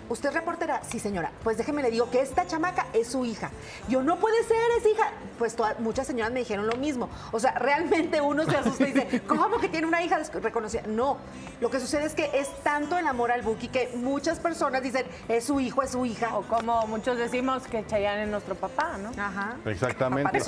¿Usted 0.09 0.29
es 0.29 0.35
reportera? 0.35 0.83
Sí, 0.85 0.99
señora. 0.99 1.31
Pues 1.43 1.57
déjeme 1.57 1.83
le 1.83 1.91
digo 1.91 2.11
que 2.11 2.21
esta 2.21 2.47
chamaca 2.47 2.87
es 2.93 3.09
su 3.09 3.25
hija. 3.25 3.51
Yo, 3.89 4.03
no 4.03 4.19
puede 4.19 4.43
ser, 4.45 4.57
es 4.79 4.87
hija. 4.87 5.11
Pues 5.39 5.57
todas- 5.57 5.79
muchas 5.81 6.07
señoras 6.07 6.33
me 6.33 6.41
dijeron 6.41 6.67
lo 6.67 6.77
mismo. 6.77 7.09
O 7.33 7.41
sea, 7.41 7.53
realmente 7.53 8.21
uno 8.21 8.45
se 8.45 8.57
asusta 8.57 8.87
y 8.87 8.93
dice, 8.93 9.23
¿cómo 9.27 9.59
que 9.59 9.69
tiene 9.69 9.87
una 9.87 10.03
hija 10.03 10.19
reconocida? 10.43 10.83
No. 10.87 11.17
Lo 11.61 11.71
que 11.71 11.81
sucede 11.81 12.05
es 12.05 12.15
que 12.15 12.31
es 12.35 12.49
tanto 12.63 12.99
el 12.99 13.07
amor 13.07 13.33
al 13.33 13.43
Buki 13.43 13.69
que 13.69 13.91
muchas 13.97 14.39
personas 14.41 14.83
dicen, 14.83 15.07
es 15.29 15.45
su 15.45 15.59
hijo, 15.61 15.83
es 15.83 15.91
su 15.93 16.05
hija. 16.05 16.37
O 16.37 16.43
como 16.43 16.87
muchos 16.87 17.17
decimos 17.17 17.63
que 17.65 17.87
Chayanne 17.87 18.25
es 18.25 18.29
nuestro 18.29 18.55
papá, 18.55 18.99
¿no? 18.99 19.11
Ajá. 19.21 19.57
Exactamente. 19.65 20.41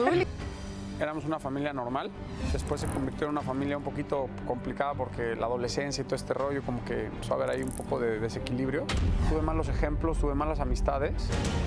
Éramos 0.98 1.26
una 1.26 1.38
familia 1.38 1.74
normal, 1.74 2.10
después 2.54 2.80
se 2.80 2.86
convirtió 2.86 3.26
en 3.26 3.32
una 3.32 3.42
familia 3.42 3.76
un 3.76 3.82
poquito 3.82 4.28
complicada 4.46 4.94
porque 4.94 5.36
la 5.36 5.44
adolescencia 5.44 6.00
y 6.00 6.04
todo 6.04 6.16
este 6.16 6.32
rollo 6.32 6.62
como 6.62 6.82
que 6.86 7.06
empezó 7.06 7.34
a 7.34 7.36
haber 7.36 7.50
ahí 7.50 7.62
un 7.62 7.70
poco 7.70 7.98
de 8.00 8.18
desequilibrio. 8.18 8.86
Tuve 9.28 9.42
malos 9.42 9.68
ejemplos, 9.68 10.16
tuve 10.18 10.34
malas 10.34 10.58
amistades 10.58 11.12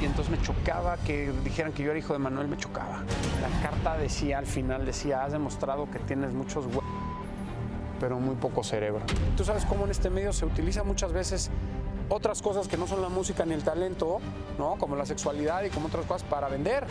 y 0.01 0.05
entonces 0.05 0.31
me 0.35 0.41
chocaba 0.41 0.97
que 0.97 1.31
dijeran 1.43 1.73
que 1.73 1.83
yo 1.83 1.91
era 1.91 1.99
hijo 1.99 2.13
de 2.13 2.19
Manuel, 2.19 2.47
me 2.47 2.57
chocaba. 2.57 3.03
La 3.41 3.61
carta 3.69 3.97
decía, 3.97 4.39
al 4.39 4.47
final 4.47 4.83
decía, 4.85 5.23
has 5.23 5.31
demostrado 5.31 5.89
que 5.91 5.99
tienes 5.99 6.33
muchos 6.33 6.65
hue- 6.65 6.81
pero 7.99 8.19
muy 8.19 8.35
poco 8.35 8.63
cerebro. 8.63 9.01
Tú 9.37 9.43
sabes 9.43 9.63
cómo 9.65 9.83
en 9.85 9.91
este 9.91 10.09
medio 10.09 10.33
se 10.33 10.45
utiliza 10.45 10.83
muchas 10.83 11.13
veces 11.13 11.51
otras 12.09 12.41
cosas 12.41 12.67
que 12.67 12.77
no 12.77 12.87
son 12.87 13.01
la 13.01 13.09
música 13.09 13.45
ni 13.45 13.53
el 13.53 13.63
talento, 13.63 14.19
¿no? 14.57 14.75
Como 14.77 14.95
la 14.95 15.05
sexualidad 15.05 15.63
y 15.63 15.69
como 15.69 15.87
otras 15.87 16.05
cosas 16.05 16.23
para 16.23 16.49
vender. 16.49 16.85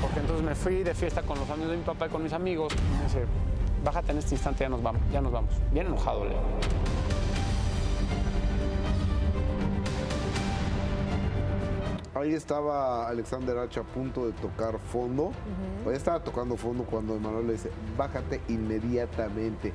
Porque 0.00 0.20
entonces 0.20 0.44
me 0.44 0.54
fui 0.54 0.82
de 0.82 0.94
fiesta 0.94 1.22
con 1.22 1.38
los 1.38 1.48
amigos 1.50 1.72
de 1.72 1.76
mi 1.76 1.84
papá 1.84 2.06
y 2.06 2.08
con 2.08 2.22
mis 2.22 2.32
amigos. 2.32 2.72
Y 2.74 2.96
me 2.96 3.04
dice, 3.04 3.24
bájate 3.84 4.12
en 4.12 4.18
este 4.18 4.34
instante, 4.34 4.64
ya 4.64 4.68
nos 4.68 4.82
vamos, 4.82 5.02
ya 5.12 5.20
nos 5.20 5.32
vamos. 5.32 5.54
Bien 5.72 5.86
enojado, 5.86 6.24
Leo. 6.24 6.40
Ahí 12.14 12.34
estaba 12.34 13.08
Alexander 13.08 13.56
H. 13.58 13.80
a 13.80 13.82
punto 13.84 14.26
de 14.26 14.32
tocar 14.32 14.78
fondo. 14.78 15.32
Ahí 15.86 15.94
estaba 15.94 16.22
tocando 16.22 16.56
fondo 16.56 16.84
cuando 16.84 17.16
Emanuel 17.16 17.46
le 17.46 17.52
dice, 17.54 17.70
bájate 17.96 18.40
inmediatamente. 18.48 19.72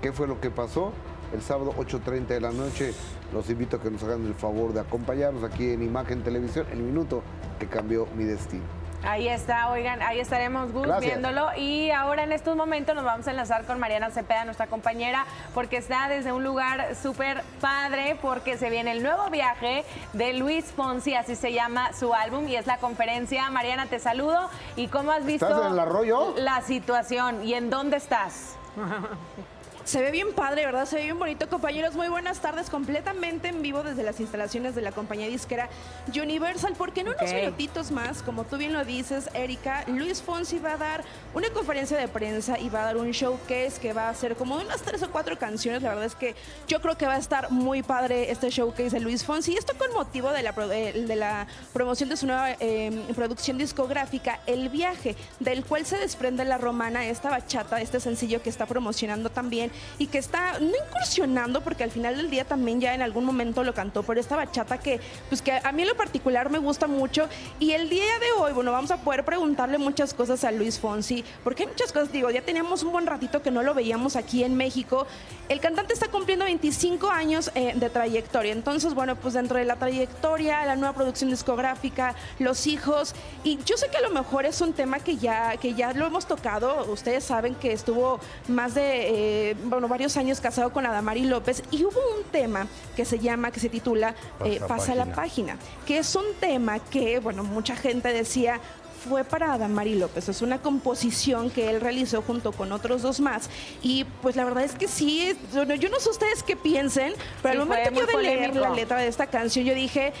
¿Qué 0.00 0.12
fue 0.12 0.26
lo 0.26 0.40
que 0.40 0.50
pasó? 0.50 0.92
El 1.34 1.42
sábado 1.42 1.74
8.30 1.76 2.28
de 2.28 2.40
la 2.40 2.52
noche 2.52 2.94
los 3.32 3.50
invito 3.50 3.76
a 3.76 3.82
que 3.82 3.90
nos 3.90 4.04
hagan 4.04 4.24
el 4.24 4.34
favor 4.34 4.72
de 4.72 4.78
acompañarnos 4.78 5.42
aquí 5.42 5.72
en 5.72 5.82
Imagen 5.82 6.22
Televisión, 6.22 6.64
el 6.70 6.78
minuto 6.78 7.24
que 7.58 7.66
cambió 7.66 8.06
mi 8.14 8.22
destino. 8.22 8.62
Ahí 9.02 9.28
está, 9.28 9.68
oigan, 9.70 10.00
ahí 10.00 10.20
estaremos 10.20 10.72
Gus 10.72 10.86
Gracias. 10.86 11.12
viéndolo. 11.12 11.48
Y 11.58 11.90
ahora 11.90 12.22
en 12.22 12.30
estos 12.30 12.56
momentos 12.56 12.94
nos 12.94 13.04
vamos 13.04 13.26
a 13.26 13.32
enlazar 13.32 13.64
con 13.66 13.80
Mariana 13.80 14.10
Cepeda, 14.10 14.44
nuestra 14.44 14.68
compañera, 14.68 15.26
porque 15.54 15.76
está 15.76 16.08
desde 16.08 16.32
un 16.32 16.44
lugar 16.44 16.94
súper 16.94 17.42
padre, 17.60 18.16
porque 18.22 18.56
se 18.56 18.70
viene 18.70 18.92
el 18.92 19.02
nuevo 19.02 19.28
viaje 19.28 19.84
de 20.12 20.34
Luis 20.34 20.66
Fonsi, 20.66 21.16
así 21.16 21.34
se 21.34 21.52
llama 21.52 21.92
su 21.94 22.14
álbum, 22.14 22.46
y 22.46 22.54
es 22.54 22.68
la 22.68 22.78
conferencia. 22.78 23.50
Mariana, 23.50 23.86
te 23.86 23.98
saludo. 23.98 24.48
¿Y 24.76 24.86
cómo 24.86 25.10
has 25.10 25.26
visto 25.26 25.48
¿Estás 25.48 25.66
en 25.66 25.72
el 25.72 25.78
arroyo? 25.80 26.34
la 26.38 26.62
situación? 26.62 27.44
¿Y 27.44 27.54
en 27.54 27.70
dónde 27.70 27.96
estás? 27.96 28.56
Se 29.84 30.00
ve 30.00 30.10
bien 30.10 30.32
padre, 30.32 30.64
¿verdad? 30.64 30.86
Se 30.86 30.96
ve 30.96 31.02
bien 31.02 31.18
bonito, 31.18 31.46
compañeros. 31.50 31.94
Muy 31.94 32.08
buenas 32.08 32.40
tardes, 32.40 32.70
completamente 32.70 33.48
en 33.48 33.60
vivo 33.60 33.82
desde 33.82 34.02
las 34.02 34.18
instalaciones 34.18 34.74
de 34.74 34.80
la 34.80 34.92
compañía 34.92 35.26
disquera 35.28 35.68
Universal. 36.08 36.72
Porque 36.78 37.00
en 37.02 37.08
unos 37.08 37.20
Ok. 37.20 37.34
minutitos 37.34 37.90
más, 37.90 38.22
como 38.22 38.44
tú 38.44 38.56
bien 38.56 38.72
lo 38.72 38.82
dices, 38.86 39.28
Erika, 39.34 39.84
Luis 39.86 40.22
Fonsi 40.22 40.58
va 40.58 40.72
a 40.72 40.76
dar 40.78 41.04
una 41.34 41.50
conferencia 41.50 41.98
de 41.98 42.08
prensa 42.08 42.58
y 42.58 42.70
va 42.70 42.80
a 42.80 42.84
dar 42.86 42.96
un 42.96 43.10
showcase 43.10 43.78
que 43.78 43.92
va 43.92 44.08
a 44.08 44.14
ser 44.14 44.36
como 44.36 44.56
unas 44.56 44.80
tres 44.80 45.02
o 45.02 45.10
cuatro 45.10 45.38
canciones. 45.38 45.82
La 45.82 45.90
verdad 45.90 46.06
es 46.06 46.14
que 46.14 46.34
yo 46.66 46.80
creo 46.80 46.96
que 46.96 47.06
va 47.06 47.16
a 47.16 47.18
estar 47.18 47.50
muy 47.50 47.82
padre 47.82 48.30
este 48.30 48.48
showcase 48.48 48.88
de 48.90 49.00
Luis 49.00 49.22
Fonsi. 49.22 49.52
Y 49.52 49.58
esto 49.58 49.76
con 49.76 49.92
motivo 49.92 50.30
de 50.30 50.42
la, 50.42 50.54
pro- 50.54 50.72
eh, 50.72 50.94
de 51.06 51.16
la 51.16 51.46
promoción 51.74 52.08
de 52.08 52.16
su 52.16 52.26
nueva 52.26 52.52
eh, 52.58 53.04
producción 53.14 53.58
discográfica, 53.58 54.40
El 54.46 54.70
Viaje, 54.70 55.14
del 55.40 55.62
cual 55.62 55.84
se 55.84 55.98
desprende 55.98 56.46
La 56.46 56.56
Romana, 56.56 57.04
esta 57.06 57.28
bachata, 57.28 57.82
este 57.82 58.00
sencillo 58.00 58.40
que 58.42 58.48
está 58.48 58.64
promocionando 58.64 59.28
también 59.28 59.73
y 59.98 60.06
que 60.06 60.18
está 60.18 60.58
no 60.60 60.72
incursionando, 60.86 61.62
porque 61.62 61.84
al 61.84 61.90
final 61.90 62.16
del 62.16 62.30
día 62.30 62.44
también 62.44 62.80
ya 62.80 62.94
en 62.94 63.02
algún 63.02 63.24
momento 63.24 63.62
lo 63.64 63.74
cantó, 63.74 64.02
pero 64.02 64.20
esta 64.20 64.36
bachata 64.36 64.78
que, 64.78 65.00
pues 65.28 65.42
que 65.42 65.52
a 65.52 65.72
mí 65.72 65.82
en 65.82 65.88
lo 65.88 65.96
particular 65.96 66.50
me 66.50 66.58
gusta 66.58 66.86
mucho. 66.86 67.28
Y 67.58 67.72
el 67.72 67.88
día 67.88 68.18
de 68.20 68.32
hoy, 68.38 68.52
bueno, 68.52 68.72
vamos 68.72 68.90
a 68.90 68.98
poder 68.98 69.24
preguntarle 69.24 69.78
muchas 69.78 70.14
cosas 70.14 70.44
a 70.44 70.50
Luis 70.50 70.78
Fonsi, 70.78 71.24
porque 71.42 71.64
hay 71.64 71.68
muchas 71.68 71.92
cosas, 71.92 72.12
digo, 72.12 72.30
ya 72.30 72.42
teníamos 72.42 72.82
un 72.82 72.92
buen 72.92 73.06
ratito 73.06 73.42
que 73.42 73.50
no 73.50 73.62
lo 73.62 73.74
veíamos 73.74 74.16
aquí 74.16 74.44
en 74.44 74.56
México. 74.56 75.06
El 75.48 75.60
cantante 75.60 75.92
está 75.92 76.08
cumpliendo 76.08 76.44
25 76.44 77.10
años 77.10 77.50
eh, 77.54 77.72
de 77.74 77.90
trayectoria, 77.90 78.52
entonces, 78.52 78.94
bueno, 78.94 79.16
pues 79.16 79.34
dentro 79.34 79.58
de 79.58 79.64
la 79.64 79.76
trayectoria, 79.76 80.64
la 80.64 80.76
nueva 80.76 80.94
producción 80.94 81.30
discográfica, 81.30 82.14
los 82.38 82.66
hijos, 82.66 83.14
y 83.42 83.58
yo 83.64 83.76
sé 83.76 83.88
que 83.88 83.98
a 83.98 84.00
lo 84.00 84.10
mejor 84.10 84.46
es 84.46 84.60
un 84.60 84.72
tema 84.72 85.00
que 85.00 85.16
ya, 85.16 85.56
que 85.56 85.74
ya 85.74 85.92
lo 85.92 86.06
hemos 86.06 86.26
tocado, 86.26 86.86
ustedes 86.90 87.24
saben 87.24 87.54
que 87.54 87.72
estuvo 87.72 88.20
más 88.48 88.74
de, 88.74 89.50
eh, 89.50 89.56
bueno, 89.64 89.88
varios 89.88 90.16
años 90.16 90.40
casado 90.40 90.72
con 90.72 90.86
Adamari 90.86 91.24
López, 91.24 91.62
y 91.70 91.84
hubo 91.84 91.98
un 92.18 92.24
tema 92.30 92.66
que 92.96 93.04
se 93.04 93.18
llama, 93.18 93.50
que 93.50 93.60
se 93.60 93.68
titula 93.68 94.14
eh, 94.44 94.58
Pasa 94.60 94.66
Pasa 94.76 94.94
la 94.94 95.06
página. 95.14 95.56
que 95.86 95.98
es 95.98 96.14
un 96.14 96.24
tema 96.40 96.78
que, 96.78 97.18
bueno, 97.18 97.44
mucha 97.44 97.76
gente 97.76 98.12
decía, 98.12 98.60
fue 99.08 99.22
para 99.22 99.52
Adamari 99.52 99.96
López. 99.96 100.30
Es 100.30 100.40
una 100.40 100.62
composición 100.62 101.50
que 101.50 101.68
él 101.68 101.82
realizó 101.82 102.22
junto 102.22 102.52
con 102.52 102.72
otros 102.72 103.02
dos 103.02 103.20
más. 103.20 103.50
Y 103.82 104.04
pues 104.22 104.34
la 104.34 104.46
verdad 104.46 104.64
es 104.64 104.72
que 104.72 104.88
sí, 104.88 105.26
es- 105.26 105.36
bueno, 105.52 105.74
yo 105.74 105.90
no 105.90 106.00
sé 106.00 106.08
ustedes 106.08 106.42
qué 106.42 106.56
piensen, 106.56 107.12
pero 107.42 107.66
Sí, 107.66 107.72
al 107.72 107.90
momento 107.92 108.00
yo 108.00 108.06
de 108.06 108.22
leer 108.22 108.56
la 108.56 108.70
letra 108.70 108.96
de 108.98 109.08
esta 109.08 109.26
canción, 109.26 109.66
yo 109.66 109.74
dije, 109.74 110.14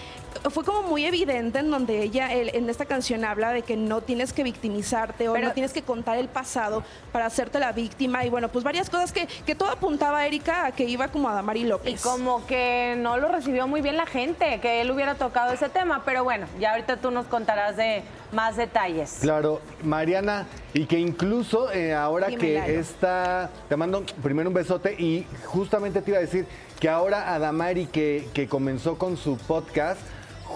fue 0.50 0.64
como 0.64 0.82
muy 0.82 1.04
evidente 1.06 1.58
en 1.58 1.70
donde 1.70 2.02
ella 2.02 2.32
él- 2.32 2.50
en 2.54 2.68
esta 2.68 2.84
canción 2.86 3.24
habla 3.24 3.52
de 3.52 3.62
que 3.62 3.76
no 3.76 4.00
tienes 4.00 4.32
que 4.32 4.42
victimizarte 4.42 5.28
o 5.28 5.32
Pero- 5.34 5.48
no 5.48 5.52
tienes 5.54 5.72
que 5.72 5.82
contar 5.82 6.18
el 6.18 6.28
pasado 6.28 6.82
para 7.12 7.26
hacerte 7.26 7.58
la 7.58 7.72
víctima. 7.72 8.24
Y 8.24 8.30
bueno, 8.30 8.48
pues 8.48 8.64
varias 8.64 8.90
cosas 8.90 9.12
que, 9.12 9.26
que 9.46 9.54
todo 9.54 9.70
apuntaba 9.70 10.18
a 10.18 10.26
Erika 10.26 10.66
a 10.66 10.72
que 10.72 10.84
iba 10.84 11.08
como 11.08 11.28
Adamari 11.28 11.64
López. 11.64 11.92
Y 11.94 12.02
como 12.02 12.46
que 12.46 12.94
no 12.98 13.16
lo 13.18 13.28
recibió 13.28 13.66
muy 13.66 13.80
bien 13.80 13.96
la 13.96 14.06
gente, 14.06 14.60
que 14.60 14.80
él 14.80 14.90
hubiera 14.90 15.14
tocado 15.14 15.52
ese 15.52 15.68
tema, 15.68 16.02
pero 16.04 16.24
bueno, 16.24 16.46
ya 16.60 16.72
ahorita 16.72 16.96
tú 16.98 17.10
nos 17.10 17.26
contarás 17.26 17.76
de 17.76 18.02
más 18.32 18.56
detalles. 18.56 19.18
Claro, 19.20 19.60
Mariana, 19.82 20.46
y 20.72 20.86
que 20.86 20.98
incluso 20.98 21.70
eh, 21.72 21.94
ahora 21.94 22.26
Dime, 22.28 22.40
que 22.40 22.54
Lalo. 22.54 22.72
está, 22.72 23.50
te 23.68 23.76
mando 23.76 24.04
primero 24.22 24.48
un 24.48 24.54
besote 24.54 24.94
y 24.98 25.26
justamente 25.44 26.02
te 26.02 26.10
iba 26.10 26.18
a 26.18 26.22
decir 26.22 26.46
que 26.80 26.88
ahora 26.88 27.32
Adamari 27.34 27.86
que, 27.86 28.28
que 28.34 28.48
comenzó 28.48 28.98
con 28.98 29.16
su 29.16 29.36
podcast, 29.36 30.00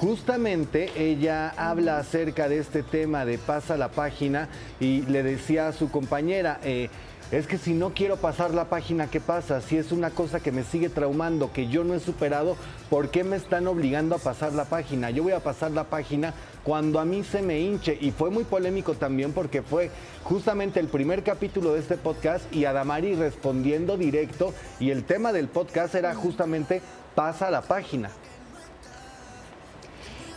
justamente 0.00 0.92
ella 0.96 1.52
habla 1.56 1.98
acerca 1.98 2.48
de 2.48 2.58
este 2.58 2.84
tema 2.84 3.24
de 3.24 3.36
pasa 3.36 3.76
la 3.76 3.88
página 3.88 4.48
y 4.78 5.02
le 5.02 5.24
decía 5.24 5.66
a 5.66 5.72
su 5.72 5.90
compañera, 5.90 6.60
eh, 6.62 6.88
es 7.32 7.48
que 7.48 7.58
si 7.58 7.74
no 7.74 7.90
quiero 7.94 8.16
pasar 8.16 8.54
la 8.54 8.66
página, 8.66 9.10
¿qué 9.10 9.18
pasa? 9.18 9.60
Si 9.60 9.76
es 9.76 9.90
una 9.90 10.10
cosa 10.10 10.38
que 10.38 10.52
me 10.52 10.62
sigue 10.62 10.88
traumando, 10.88 11.52
que 11.52 11.66
yo 11.66 11.82
no 11.82 11.94
he 11.94 12.00
superado, 12.00 12.56
¿por 12.90 13.10
qué 13.10 13.24
me 13.24 13.34
están 13.34 13.66
obligando 13.66 14.14
a 14.14 14.18
pasar 14.18 14.52
la 14.52 14.66
página? 14.66 15.10
Yo 15.10 15.24
voy 15.24 15.32
a 15.32 15.40
pasar 15.40 15.72
la 15.72 15.82
página 15.82 16.32
cuando 16.62 17.00
a 17.00 17.04
mí 17.04 17.24
se 17.24 17.42
me 17.42 17.58
hinche. 17.58 17.98
Y 18.00 18.12
fue 18.12 18.30
muy 18.30 18.44
polémico 18.44 18.94
también 18.94 19.32
porque 19.32 19.62
fue 19.62 19.90
justamente 20.22 20.78
el 20.78 20.86
primer 20.86 21.24
capítulo 21.24 21.74
de 21.74 21.80
este 21.80 21.96
podcast 21.96 22.44
y 22.54 22.66
Adamari 22.66 23.16
respondiendo 23.16 23.96
directo 23.96 24.54
y 24.78 24.90
el 24.90 25.02
tema 25.02 25.32
del 25.32 25.48
podcast 25.48 25.96
era 25.96 26.14
justamente 26.14 26.82
pasa 27.16 27.50
la 27.50 27.62
página. 27.62 28.10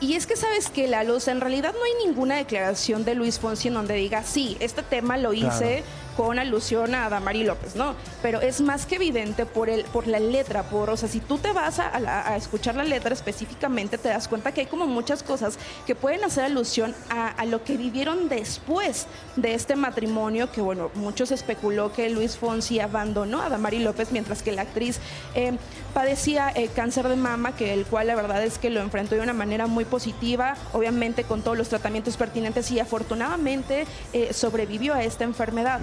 Y 0.01 0.15
es 0.15 0.25
que 0.25 0.35
sabes 0.35 0.71
que 0.71 0.87
la 0.87 1.03
luz, 1.03 1.27
en 1.27 1.41
realidad 1.41 1.73
no 1.77 1.83
hay 1.83 2.07
ninguna 2.07 2.35
declaración 2.35 3.05
de 3.05 3.13
Luis 3.13 3.37
Fonsi 3.37 3.67
en 3.67 3.75
donde 3.75 3.93
diga, 3.93 4.23
sí, 4.23 4.57
este 4.59 4.81
tema 4.81 5.15
lo 5.15 5.31
hice 5.31 5.83
con 6.17 6.39
alusión 6.39 6.95
a 6.95 7.09
Damari 7.09 7.43
López, 7.43 7.75
¿no? 7.75 7.95
Pero 8.21 8.41
es 8.41 8.61
más 8.61 8.85
que 8.85 8.95
evidente 8.95 9.45
por, 9.45 9.69
el, 9.69 9.83
por 9.85 10.07
la 10.07 10.19
letra, 10.19 10.63
por, 10.63 10.89
o 10.89 10.97
sea, 10.97 11.09
si 11.09 11.19
tú 11.19 11.37
te 11.37 11.51
vas 11.51 11.79
a, 11.79 11.91
a 11.95 12.35
escuchar 12.35 12.75
la 12.75 12.83
letra 12.83 13.13
específicamente, 13.13 13.97
te 13.97 14.09
das 14.09 14.27
cuenta 14.27 14.51
que 14.51 14.61
hay 14.61 14.67
como 14.67 14.87
muchas 14.87 15.23
cosas 15.23 15.57
que 15.85 15.95
pueden 15.95 16.23
hacer 16.23 16.43
alusión 16.43 16.93
a, 17.09 17.29
a 17.29 17.45
lo 17.45 17.63
que 17.63 17.77
vivieron 17.77 18.29
después 18.29 19.07
de 19.35 19.53
este 19.53 19.75
matrimonio, 19.75 20.51
que 20.51 20.61
bueno, 20.61 20.91
muchos 20.95 21.31
especuló 21.31 21.93
que 21.93 22.09
Luis 22.09 22.37
Fonsi 22.37 22.79
abandonó 22.79 23.41
a 23.41 23.49
Damari 23.49 23.79
López, 23.79 24.11
mientras 24.11 24.43
que 24.43 24.51
la 24.51 24.63
actriz 24.63 24.99
eh, 25.35 25.53
padecía 25.93 26.51
eh, 26.55 26.69
cáncer 26.73 27.07
de 27.07 27.15
mama, 27.15 27.55
que 27.55 27.73
el 27.73 27.85
cual 27.85 28.07
la 28.07 28.15
verdad 28.15 28.43
es 28.43 28.57
que 28.57 28.69
lo 28.69 28.81
enfrentó 28.81 29.15
de 29.15 29.21
una 29.21 29.33
manera 29.33 29.67
muy 29.67 29.85
positiva, 29.85 30.55
obviamente 30.73 31.23
con 31.23 31.41
todos 31.41 31.57
los 31.57 31.69
tratamientos 31.69 32.17
pertinentes 32.17 32.71
y 32.71 32.79
afortunadamente 32.79 33.85
eh, 34.13 34.33
sobrevivió 34.33 34.93
a 34.93 35.03
esta 35.03 35.23
enfermedad. 35.23 35.79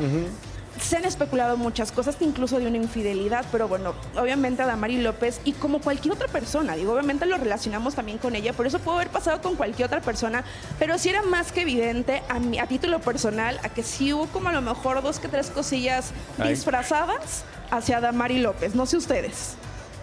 Se 0.80 0.96
han 0.96 1.04
especulado 1.04 1.56
muchas 1.56 1.90
cosas, 1.90 2.16
incluso 2.20 2.60
de 2.60 2.68
una 2.68 2.76
infidelidad, 2.76 3.44
pero 3.50 3.66
bueno, 3.66 3.94
obviamente 4.16 4.62
a 4.62 4.66
Damari 4.66 5.00
López 5.00 5.40
y 5.44 5.52
como 5.52 5.80
cualquier 5.80 6.14
otra 6.14 6.28
persona, 6.28 6.76
digo, 6.76 6.92
obviamente 6.92 7.26
lo 7.26 7.36
relacionamos 7.36 7.96
también 7.96 8.18
con 8.18 8.36
ella, 8.36 8.52
por 8.52 8.64
eso 8.64 8.78
pudo 8.78 8.94
haber 8.94 9.08
pasado 9.08 9.40
con 9.42 9.56
cualquier 9.56 9.86
otra 9.86 10.00
persona, 10.00 10.44
pero 10.78 10.96
sí 10.96 11.08
era 11.08 11.22
más 11.22 11.50
que 11.50 11.62
evidente 11.62 12.22
a, 12.28 12.38
mi- 12.38 12.60
a 12.60 12.66
título 12.68 13.00
personal, 13.00 13.58
a 13.64 13.70
que 13.70 13.82
sí 13.82 14.12
hubo 14.12 14.26
como 14.26 14.50
a 14.50 14.52
lo 14.52 14.62
mejor 14.62 15.02
dos 15.02 15.18
que 15.18 15.26
tres 15.26 15.50
cosillas 15.50 16.12
Ay. 16.38 16.50
disfrazadas 16.50 17.42
hacia 17.72 18.00
Damari 18.00 18.38
López, 18.38 18.76
no 18.76 18.86
sé 18.86 18.98
ustedes. 18.98 19.56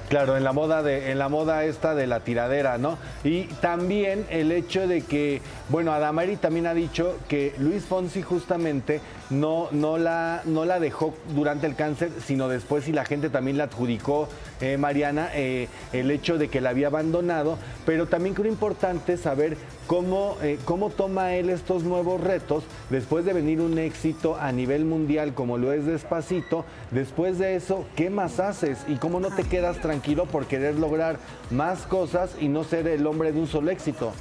Claro, 0.10 0.38
en 0.38 0.44
la 0.44 0.54
moda 0.54 0.84
de, 0.84 1.10
en 1.10 1.18
la 1.18 1.30
moda 1.30 1.64
esta 1.66 1.96
de 1.96 2.06
la 2.06 2.20
tiradera, 2.20 2.78
¿no? 2.78 3.00
Y 3.24 3.46
también 3.60 4.28
el 4.30 4.52
hecho 4.52 4.88
de 4.88 5.02
que, 5.02 5.42
bueno, 5.70 5.94
Adamari 5.94 6.36
también 6.38 6.68
ha 6.68 6.76
dicho 6.76 7.18
que 7.28 7.56
Luis 7.58 7.86
Fonsi 7.86 8.22
justamente 8.22 9.02
no, 9.30 9.70
no, 9.72 9.98
la, 9.98 10.42
no 10.46 10.66
la 10.66 10.80
dejó 10.80 11.14
durante 11.34 11.68
el 11.68 11.76
cáncer, 11.76 12.12
sino 12.26 12.48
después 12.48 12.88
y 12.88 12.92
la 12.92 13.06
gente 13.06 13.30
también 13.30 13.58
la 13.58 13.66
adjudicó, 13.66 14.28
eh, 14.62 14.78
Mariana, 14.78 15.30
eh, 15.34 15.68
el 15.94 16.12
hecho 16.12 16.38
de 16.38 16.50
que 16.50 16.62
la 16.62 16.70
había 16.70 16.88
abandonado, 16.88 17.58
pero 17.86 18.08
también 18.08 18.36
creo 18.36 18.52
importante 18.52 19.18
saber 19.18 19.58
cómo, 19.88 20.38
eh, 20.42 20.60
cómo 20.66 20.90
toma 20.90 21.34
él 21.34 21.50
estos 21.50 21.84
nuevos 21.84 22.22
retos 22.22 22.64
después 22.90 23.26
de 23.26 23.34
venir 23.34 23.62
un 23.62 23.78
éxito 23.78 24.38
a 24.40 24.52
nivel 24.52 24.86
mundial 24.86 25.34
como 25.34 25.58
lo 25.58 25.74
es 25.74 25.86
Despacito, 25.86 26.66
después 26.92 27.38
de 27.38 27.56
eso, 27.56 27.86
¿qué 27.96 28.10
más 28.10 28.40
haces? 28.40 28.80
Y 28.88 28.96
cómo 28.96 29.20
no 29.20 29.30
te 29.30 29.44
quedas 29.44 29.80
tranquilo 29.80 30.26
por 30.26 30.46
querer 30.46 30.76
lograr 30.76 31.18
más 31.52 31.82
cosas 31.84 32.36
y 32.40 32.48
no 32.48 32.64
ser 32.64 32.88
el 32.88 33.06
hombre 33.08 33.32
de 33.32 33.40
un 33.40 33.48
solo 33.48 33.72
éxito, 33.72 34.14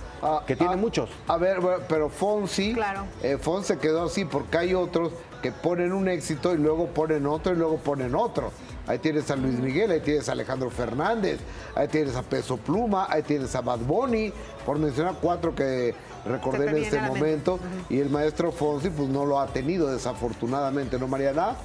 que 0.47 0.57
tiene 0.57 0.77
muchos. 0.77 1.11
A 1.29 1.37
ver, 1.37 1.59
pero 1.89 2.09
Fonsi, 2.09 2.77
eh, 3.23 3.39
Fonsi 3.39 3.77
quedó 3.77 4.05
así 4.05 4.25
porque 4.25 4.59
hay 4.59 4.75
otros 4.75 5.13
que 5.43 5.53
ponen 5.53 5.93
un 5.93 6.09
éxito 6.09 6.55
y 6.55 6.59
luego 6.59 6.87
ponen 6.87 7.27
otro 7.27 7.53
y 7.53 7.57
luego 7.57 7.77
ponen 7.77 8.15
otro. 8.15 8.51
Ahí 8.87 8.99
tienes 8.99 9.31
a 9.31 9.37
Luis 9.37 9.59
Miguel, 9.59 9.91
ahí 9.91 10.01
tienes 10.01 10.29
a 10.29 10.33
Alejandro 10.33 10.71
Fernández, 10.71 11.41
ahí 11.75 11.89
tienes 11.89 12.17
a 12.17 12.23
Peso 12.23 12.59
Pluma, 12.59 13.07
ahí 13.09 13.23
tienes 13.23 13.55
a 13.55 13.63
Bad 13.63 13.81
Bunny, 13.81 14.33
por 14.67 14.79
mencionar 14.79 15.15
cuatro 15.23 15.55
que 15.55 15.95
recordé 16.27 16.65
Se 16.65 16.71
en 16.71 16.77
este 16.85 17.01
momento. 17.01 17.59
Y 17.89 18.01
el 18.01 18.11
maestro 18.11 18.53
Fonsi 18.53 18.91
pues 18.91 19.09
no 19.09 19.25
lo 19.25 19.41
ha 19.41 19.47
tenido 19.47 19.91
desafortunadamente, 19.91 20.99
¿no, 20.99 21.09
Mariana? 21.09 21.57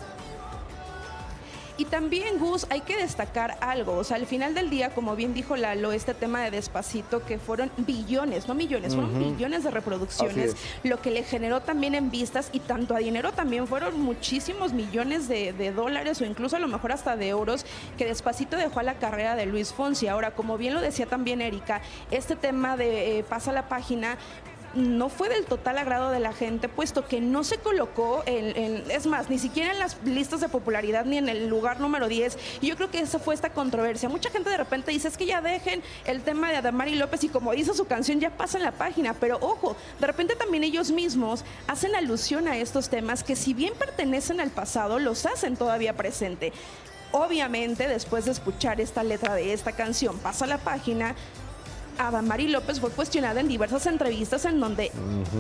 Y 1.80 1.86
también, 1.86 2.40
Gus, 2.40 2.68
hay 2.70 2.82
que 2.82 2.98
destacar 2.98 3.58
algo. 3.62 3.94
O 3.94 4.04
sea, 4.04 4.18
al 4.18 4.26
final 4.26 4.54
del 4.54 4.70
día, 4.70 4.90
como 4.90 5.16
bien 5.16 5.34
dijo 5.34 5.56
Lalo, 5.56 5.94
este 5.94 6.14
tema 6.14 6.42
de 6.44 6.52
Despacito, 6.52 7.24
que 7.24 7.40
fueron 7.40 7.72
billones, 7.78 8.50
no 8.50 8.54
millones, 8.54 8.96
fueron 8.96 9.16
Ujú. 9.16 9.32
billones 9.32 9.64
de 9.64 9.72
reproducciones, 9.72 10.58
lo 10.84 11.02
que 11.02 11.10
le 11.10 11.24
generó 11.24 11.62
también 11.62 11.96
en 11.96 12.12
vistas 12.12 12.50
y 12.52 12.60
tanto 12.60 12.96
a 12.96 13.00
dinero 13.00 13.32
también 13.32 13.66
fueron 13.66 13.98
muchísimos 13.98 14.74
millones 14.74 15.30
de, 15.30 15.54
de 15.54 15.72
dólares 15.72 16.20
o 16.20 16.26
incluso 16.26 16.58
a 16.58 16.60
lo 16.60 16.68
mejor 16.68 16.92
hasta 16.92 17.16
de 17.16 17.30
euros 17.30 17.66
que 17.98 18.04
Despacito 18.04 18.58
dejó 18.58 18.82
a 18.82 18.84
la 18.84 18.96
carrera 18.96 19.38
de 19.38 19.46
Luis 19.46 19.72
Fonsi. 19.72 20.10
Ahora, 20.10 20.32
como 20.32 20.58
bien 20.58 20.74
lo 20.74 20.82
decía 20.82 21.06
también 21.06 21.40
Erika, 21.42 21.82
este 22.12 22.36
tema 22.36 22.76
de 22.76 23.20
eh, 23.20 23.24
pasa 23.24 23.54
la 23.54 23.70
página 23.70 24.18
no 24.76 25.10
fue 25.10 25.30
del 25.30 25.46
total 25.46 25.78
agrado 25.78 26.10
de 26.10 26.20
la 26.20 26.34
gente, 26.34 26.70
puesto 26.70 27.08
que 27.08 27.22
no 27.22 27.44
se 27.44 27.58
colocó, 27.58 28.24
en, 28.26 28.84
es 28.90 29.06
más, 29.06 29.30
ni 29.30 29.40
siquiera 29.40 29.72
en 29.72 29.80
las 29.80 29.98
listas 30.04 30.42
de 30.42 30.50
popularidad 30.50 31.06
ni 31.06 31.18
en 31.18 31.30
el 31.30 31.48
lugar 31.48 31.80
número 31.80 32.08
10. 32.08 32.38
Y 32.62 32.68
yo 32.68 32.76
creo 32.76 32.92
que 32.92 33.00
esa 33.00 33.20
fue 33.20 33.34
esta 33.36 33.52
controversia. 33.52 34.10
Mucha 34.10 34.30
gente 34.30 34.50
de 34.50 34.58
repente 34.58 34.92
dice, 34.92 35.08
es 35.08 35.18
que 35.18 35.26
ya 35.26 35.42
dejen 35.42 35.82
el 36.06 36.22
tema 36.22 36.50
de 36.50 36.58
Adamari 36.58 36.96
López 36.96 37.24
y 37.24 37.30
como 37.30 37.52
dice 37.52 37.74
su 37.74 37.86
canción, 37.86 38.20
ya 38.20 38.32
pasa 38.32 38.58
en 38.58 38.64
la 38.64 38.72
página. 38.72 39.14
Pero 39.14 39.38
ojo, 39.42 39.76
de 40.00 40.08
repente 40.08 40.36
también 40.36 40.64
ellos 40.64 40.92
mismos 40.92 41.44
hacen 41.68 41.96
alusión 41.96 42.48
a 42.48 42.58
estos 42.58 42.90
temas 42.90 43.24
que 43.24 43.36
si 43.36 43.54
bien 43.54 43.74
pertenecen 43.78 44.40
al 44.40 44.52
pasado, 44.52 45.00
los 45.00 45.26
hacen 45.26 45.58
todavía 45.58 45.96
presente. 45.96 46.54
Obviamente, 47.12 47.88
después 47.88 48.26
de 48.26 48.32
escuchar 48.32 48.80
esta 48.80 49.04
letra 49.04 49.34
de 49.34 49.54
esta 49.54 49.72
canción, 49.72 50.20
pasa 50.20 50.46
la 50.46 50.60
página. 50.60 51.16
Adamari 52.00 52.48
López 52.48 52.80
fue 52.80 52.90
cuestionada 52.92 53.42
en 53.42 53.48
diversas 53.50 53.86
entrevistas 53.86 54.46
en 54.46 54.60
donde 54.60 54.90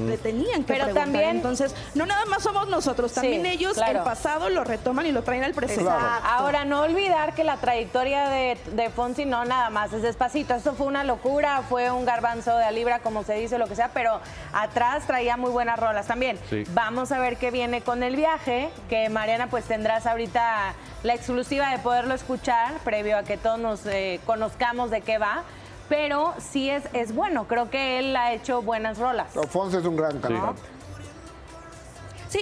le 0.07 0.17
tenían 0.17 0.61
que 0.63 0.73
Pero 0.73 0.85
preguntar. 0.85 1.03
también- 1.05 1.29
Entonces, 1.37 1.73
no 1.95 2.05
nada 2.05 2.25
más 2.25 2.43
somos 2.43 2.67
nosotros, 2.67 3.13
también 3.13 3.43
Sí, 3.43 3.47
ellos 3.49 3.73
claro. 3.75 3.99
el 3.99 4.03
pasado 4.03 4.49
lo 4.49 4.63
retoman 4.65 5.05
y 5.05 5.11
lo 5.13 5.23
traen 5.23 5.43
al 5.45 5.53
presente. 5.53 5.89
Ahora, 5.89 6.65
no 6.65 6.81
olvidar 6.81 7.33
que 7.33 7.43
la 7.45 7.57
trayectoria 7.57 8.27
de, 8.29 8.57
de 8.73 8.89
Fonsi 8.89 9.23
no 9.25 9.45
nada 9.45 9.69
más 9.69 9.93
es 9.93 10.01
despacito. 10.01 10.53
Esto 10.53 10.73
fue 10.73 10.85
una 10.87 11.03
locura, 11.05 11.63
fue 11.69 11.89
un 11.91 12.05
garbanzo 12.05 12.55
de 12.57 12.65
a 12.65 12.71
libra, 12.71 12.99
como 12.99 13.23
se 13.23 13.35
dice, 13.35 13.57
lo 13.57 13.67
que 13.67 13.75
sea, 13.75 13.91
pero 13.93 14.19
atrás 14.53 15.07
traía 15.07 15.37
muy 15.37 15.51
buenas 15.51 15.79
rolas 15.79 16.07
también. 16.07 16.37
Sí. 16.49 16.65
Vamos 16.73 17.11
a 17.13 17.19
ver 17.19 17.37
qué 17.37 17.51
viene 17.51 17.81
con 17.81 18.03
el 18.03 18.17
viaje, 18.17 18.69
que 18.89 19.07
Mariana, 19.09 19.47
pues 19.49 19.63
tendrás 19.65 20.05
ahorita 20.05 20.73
la 21.03 21.13
exclusiva 21.13 21.69
de 21.71 21.79
poderlo 21.79 22.13
escuchar, 22.13 22.73
previo 22.83 23.17
a 23.17 23.23
que 23.23 23.37
todos 23.37 23.59
nos 23.59 23.85
eh, 23.85 24.19
conozcamos 24.25 24.91
de 24.91 24.99
qué 25.01 25.17
va. 25.17 25.43
Pero 25.89 26.33
sí 26.37 26.69
es, 26.69 26.83
es 26.93 27.13
bueno, 27.13 27.47
creo 27.47 27.69
que 27.69 27.99
él 27.99 28.15
ha 28.15 28.31
hecho 28.33 28.61
buenas 28.61 28.99
rolas. 28.99 29.35
No, 29.35 29.43
Fonsi 29.43 29.77
es 29.77 29.85
un 29.85 29.97
gran 29.97 30.19
cantante. 30.19 30.61
Sí, 30.61 30.67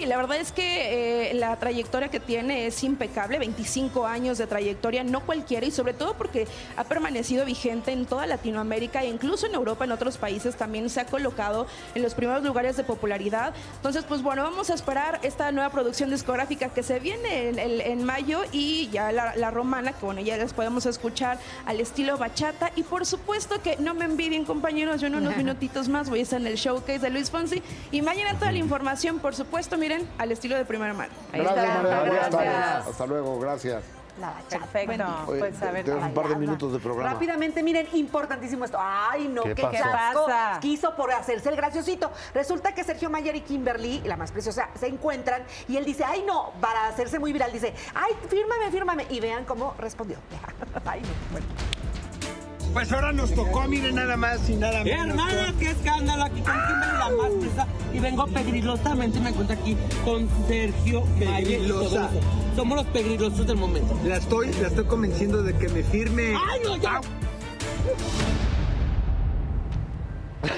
la 0.05 0.17
verdad 0.17 0.37
es 0.37 0.51
que 0.51 1.29
eh, 1.31 1.33
la 1.33 1.55
trayectoria 1.55 2.09
que 2.09 2.19
tiene 2.19 2.67
es 2.67 2.83
impecable, 2.83 3.39
25 3.39 4.05
años 4.05 4.37
de 4.37 4.45
trayectoria, 4.45 5.03
no 5.03 5.21
cualquiera, 5.21 5.65
y 5.65 5.71
sobre 5.71 5.93
todo 5.93 6.13
porque 6.15 6.47
ha 6.75 6.83
permanecido 6.83 7.45
vigente 7.45 7.91
en 7.91 8.05
toda 8.05 8.27
Latinoamérica 8.27 9.03
e 9.03 9.07
incluso 9.07 9.45
en 9.45 9.55
Europa, 9.55 9.85
en 9.85 9.91
otros 9.93 10.17
países, 10.17 10.55
también 10.55 10.89
se 10.89 10.99
ha 10.99 11.05
colocado 11.05 11.67
en 11.95 12.03
los 12.03 12.15
primeros 12.15 12.43
lugares 12.43 12.75
de 12.75 12.83
popularidad. 12.83 13.53
Entonces, 13.77 14.03
pues 14.03 14.21
bueno, 14.21 14.43
vamos 14.43 14.69
a 14.69 14.73
esperar 14.73 15.19
esta 15.23 15.51
nueva 15.51 15.69
producción 15.69 16.09
discográfica 16.09 16.69
que 16.69 16.83
se 16.83 16.99
viene 16.99 17.49
en, 17.49 18.03
mayo 18.03 18.41
y 18.51 18.89
ya 18.89 19.11
la, 19.11 19.35
la 19.35 19.51
romana, 19.51 19.93
que 19.93 20.05
bueno, 20.05 20.21
ya 20.21 20.37
les 20.37 20.53
podemos 20.53 20.85
escuchar 20.85 21.39
al 21.65 21.79
estilo 21.79 22.17
bachata. 22.17 22.71
Y 22.75 22.83
por 22.83 23.05
supuesto 23.05 23.61
que 23.61 23.77
no 23.77 23.93
me 23.93 24.05
envidien, 24.05 24.45
compañeros, 24.45 25.01
yo 25.01 25.07
en 25.07 25.15
unos 25.15 25.35
minutitos 25.37 25.89
más 25.89 26.09
voy 26.09 26.19
a 26.19 26.23
estar 26.23 26.39
en 26.39 26.47
el 26.47 26.55
showcase 26.55 26.99
de 26.99 27.09
Luis 27.09 27.29
Fonsi 27.29 27.61
y 27.91 28.01
mañana 28.01 28.37
toda 28.37 28.51
la 28.51 28.59
información, 28.59 29.19
por 29.19 29.35
supuesto, 29.35 29.76
miren, 29.77 30.07
al 30.17 30.31
estilo 30.31 30.55
de 30.55 30.65
primera 30.65 30.93
mano. 30.93 31.13
Ahí 31.31 31.41
Gracias, 31.41 31.65
está. 31.65 31.81
Mariana. 31.81 32.09
Buenas 32.09 32.29
tardes. 32.29 32.87
Hasta 32.87 33.05
luego, 33.05 33.39
gracias. 33.39 33.83
Perfecto. 34.49 35.05
Oye, 35.27 35.39
Pues 35.39 35.61
a 35.61 35.71
ver. 35.71 35.85
tenemos 35.85 36.07
un 36.07 36.13
par 36.13 36.27
de 36.27 36.35
minutos 36.37 36.73
de 36.73 36.79
programa. 36.79 37.13
Rápidamente, 37.13 37.61
miren, 37.61 37.87
importantísimo 37.93 38.65
esto. 38.65 38.77
Ay, 38.81 39.27
no, 39.27 39.43
¿Qué 39.43 39.53
qué, 39.53 39.61
pasó? 39.61 39.83
asco. 39.93 40.25
pasa? 40.25 40.59
Quiso 40.59 40.95
por 40.95 41.11
hacerse 41.11 41.49
el 41.49 41.55
graciosito. 41.55 42.11
Resulta 42.33 42.73
que 42.73 42.83
Sergio 42.83 43.09
Mayer 43.09 43.35
y 43.35 43.41
Kimberly, 43.41 44.01
la 44.05 44.17
más 44.17 44.31
preciosa, 44.31 44.69
se 44.79 44.87
encuentran 44.87 45.43
y 45.67 45.77
él 45.77 45.85
dice, 45.85 46.03
ay, 46.03 46.23
no, 46.25 46.51
para 46.59 46.87
hacerse 46.87 47.19
muy 47.19 47.31
viral, 47.31 47.51
dice, 47.51 47.73
ay, 47.93 48.13
fírmame, 48.27 48.71
fírmame. 48.71 49.05
Y 49.09 49.19
vean 49.19 49.45
cómo 49.45 49.75
respondió. 49.77 50.17
ay, 50.85 51.01
no, 51.01 51.07
bueno. 51.31 51.45
Pues 52.73 52.91
ahora 52.91 53.11
nos 53.11 53.33
tocó, 53.33 53.67
miren 53.67 53.95
nada 53.95 54.17
más 54.17 54.47
y 54.49 54.55
nada 54.55 54.83
menos. 54.83 55.07
hermana, 55.09 55.53
qué 55.59 55.71
escándalo 55.71 56.23
aquí 56.25 56.41
con 56.41 56.53
Kimberly 56.53 56.97
la 56.99 57.09
más 57.09 57.31
fresa. 57.39 57.67
Y 57.93 57.99
vengo 57.99 58.27
pegrilosamente, 58.27 59.19
me 59.19 59.29
encuentro 59.29 59.57
aquí 59.59 59.75
con 60.05 60.27
Sergio 60.47 61.03
Mayer 61.19 61.43
Pegrilosa. 61.59 62.09
Somos 62.55 62.77
los 62.77 62.87
pegrilosos 62.87 63.47
del 63.47 63.57
momento. 63.57 63.97
La 64.05 64.17
estoy, 64.17 64.51
la 64.61 64.67
estoy 64.67 64.85
convenciendo 64.85 65.41
de 65.41 65.53
que 65.55 65.69
me 65.69 65.83
firme. 65.83 66.35
¡Ay, 66.35 66.59
no, 66.63 66.75
ya! 66.77 67.01
Eh, 70.43 70.53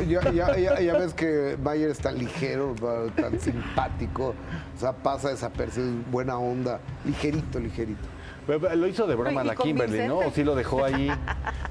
Ya, 0.08 0.20
ya- 0.32 0.56
ya- 0.58 0.80
ya 0.80 0.98
ves 0.98 1.14
que 1.14 1.56
Mayer 1.62 1.90
es 1.90 1.98
tan 1.98 2.18
ligero, 2.18 2.74
tan 3.14 3.38
simpático, 3.38 4.34
o 4.76 4.80
sea, 4.80 4.92
pasa 4.92 5.28
desapercibido, 5.30 6.02
buena 6.10 6.36
onda, 6.36 6.80
ligerito, 7.04 7.60
ligerito. 7.60 8.02
Lo 8.48 8.86
hizo 8.86 9.06
de 9.06 9.14
broma 9.14 9.44
la 9.44 9.54
Kimberly, 9.54 10.08
¿no? 10.08 10.18
O 10.18 10.30
sí 10.30 10.42
lo 10.42 10.54
dejó 10.54 10.82
ahí, 10.84 11.10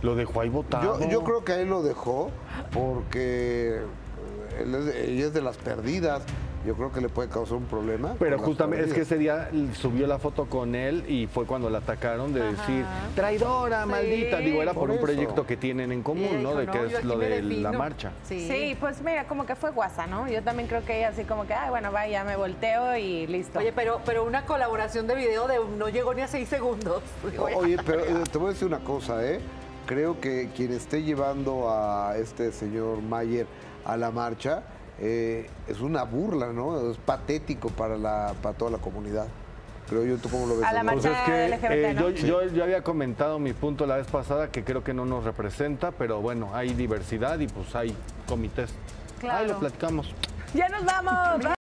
lo 0.04 0.16
dejó 0.16 0.42
ahí 0.42 0.50
botado. 0.50 1.00
Yo, 1.00 1.10
yo 1.10 1.24
creo 1.24 1.44
que 1.44 1.54
ahí 1.54 1.66
lo 1.66 1.82
dejó 1.82 2.30
porque 2.72 3.80
él 4.60 4.76
es- 4.76 4.96
ella 4.96 5.26
es 5.26 5.34
de 5.34 5.42
las 5.42 5.58
perdidas. 5.58 6.22
Yo 6.66 6.76
creo 6.76 6.92
que 6.92 7.00
le 7.00 7.08
puede 7.10 7.30
causar 7.30 7.58
un 7.58 7.66
problema. 7.66 8.16
Pero 8.20 8.38
justamente 8.40 8.88
es 8.88 8.94
que 8.94 9.02
ese 9.02 9.18
día 9.18 9.50
subió 9.74 10.06
la 10.08 10.20
foto 10.20 10.46
con 10.48 10.76
él 10.76 11.06
y 11.08 11.28
fue 11.28 11.46
cuando 11.46 11.70
la 11.70 11.78
atacaron 11.78 12.34
de 12.34 12.42
decir, 12.44 12.84
traidora, 13.16 13.84
Sí. 13.84 13.90
maldita. 13.90 14.38
Digo, 14.40 14.62
era 14.62 14.74
por, 14.74 14.82
Por 14.82 14.90
un 14.92 14.96
eso. 14.98 15.06
proyecto 15.06 15.46
que 15.46 15.56
tienen 15.56 15.92
en 15.92 16.04
común, 16.04 16.44
¿no? 16.44 16.50
dijo, 16.50 16.60
De 16.60 16.68
que 16.68 16.78
"No, 16.80 16.86
yo 16.88 16.98
es 16.98 17.06
lo 17.06 17.18
de 17.18 17.30
la 17.30 17.48
defino". 17.48 17.74
marcha. 17.74 18.12
Sí. 18.24 18.76
pues 18.80 19.02
mira, 19.02 19.26
como 19.28 19.46
que 19.46 19.56
fue 19.56 19.72
guasa, 19.72 20.08
¿no? 20.08 20.28
Yo 20.28 20.44
también 20.44 20.68
creo 20.68 20.84
que 20.84 20.98
ella 20.98 21.10
así 21.10 21.24
como 21.24 21.46
que, 21.48 21.54
ay, 21.54 21.70
bueno, 21.70 21.92
vaya, 21.92 22.24
me 22.24 22.36
volteo 22.36 22.98
y 22.98 23.28
listo. 23.28 23.60
Oye, 23.60 23.72
pero, 23.74 24.02
pero 24.06 24.26
una 24.26 24.46
colaboración 24.46 25.08
de 25.08 25.16
video 25.16 25.48
de 25.48 25.60
no 25.78 25.88
llegó 25.90 26.14
ni 26.14 26.22
a 26.22 26.28
seis 26.28 26.50
segundos. 26.50 27.02
Oye, 27.56 27.78
pero 27.86 28.02
eh, 28.02 28.14
te 28.32 28.38
voy 28.38 28.48
a 28.50 28.54
decir 28.54 28.68
una 28.68 28.80
cosa, 28.80 29.26
¿eh? 29.26 29.40
Creo 29.86 30.20
que 30.20 30.50
quien 30.56 30.74
esté 30.74 31.04
llevando 31.04 31.70
a 31.72 32.18
este 32.18 32.52
señor 32.52 33.02
Mayer 33.02 33.48
a 33.86 33.96
la 33.96 34.12
marcha 34.12 34.64
eh, 35.00 35.50
es 35.68 35.80
una 35.80 36.04
burla, 36.04 36.54
¿no? 36.54 36.92
Es 36.92 36.98
patético 36.98 37.70
para, 37.70 37.98
la, 37.98 38.34
para 38.42 38.58
toda 38.58 38.72
la 38.72 38.78
comunidad. 38.78 39.28
Creo 39.90 40.04
yo, 40.04 40.18
¿tú 40.18 40.28
cómo 40.30 40.48
lo 40.48 40.58
ves? 40.58 40.66
A 40.68 40.74
la 40.74 40.82
Eduardo? 40.82 41.02
marcha 41.02 41.24
Pues 41.26 41.52
es 41.54 41.60
que 41.60 41.68
LGBT, 41.68 41.72
eh, 41.72 41.94
¿no? 41.94 42.10
yo, 42.10 42.28
yo- 42.44 42.54
yo 42.54 42.64
había 42.64 42.82
comentado 42.84 43.40
mi 43.40 43.54
punto 43.54 43.86
la 43.86 43.96
vez 43.96 44.08
pasada 44.08 44.50
que 44.52 44.64
creo 44.66 44.84
que 44.84 44.94
no 44.94 45.06
nos 45.06 45.24
representa, 45.24 45.92
pero 45.92 46.20
bueno, 46.22 46.50
hay 46.54 46.74
diversidad 46.74 47.40
y 47.40 47.48
pues 47.48 47.74
hay 47.76 47.96
comités. 48.28 48.70
Ahí 48.72 49.20
Claro. 49.22 49.48
lo 49.54 49.60
platicamos. 49.60 50.14
Ya 50.54 50.68
nos 50.70 50.84
vamos. 50.86 51.46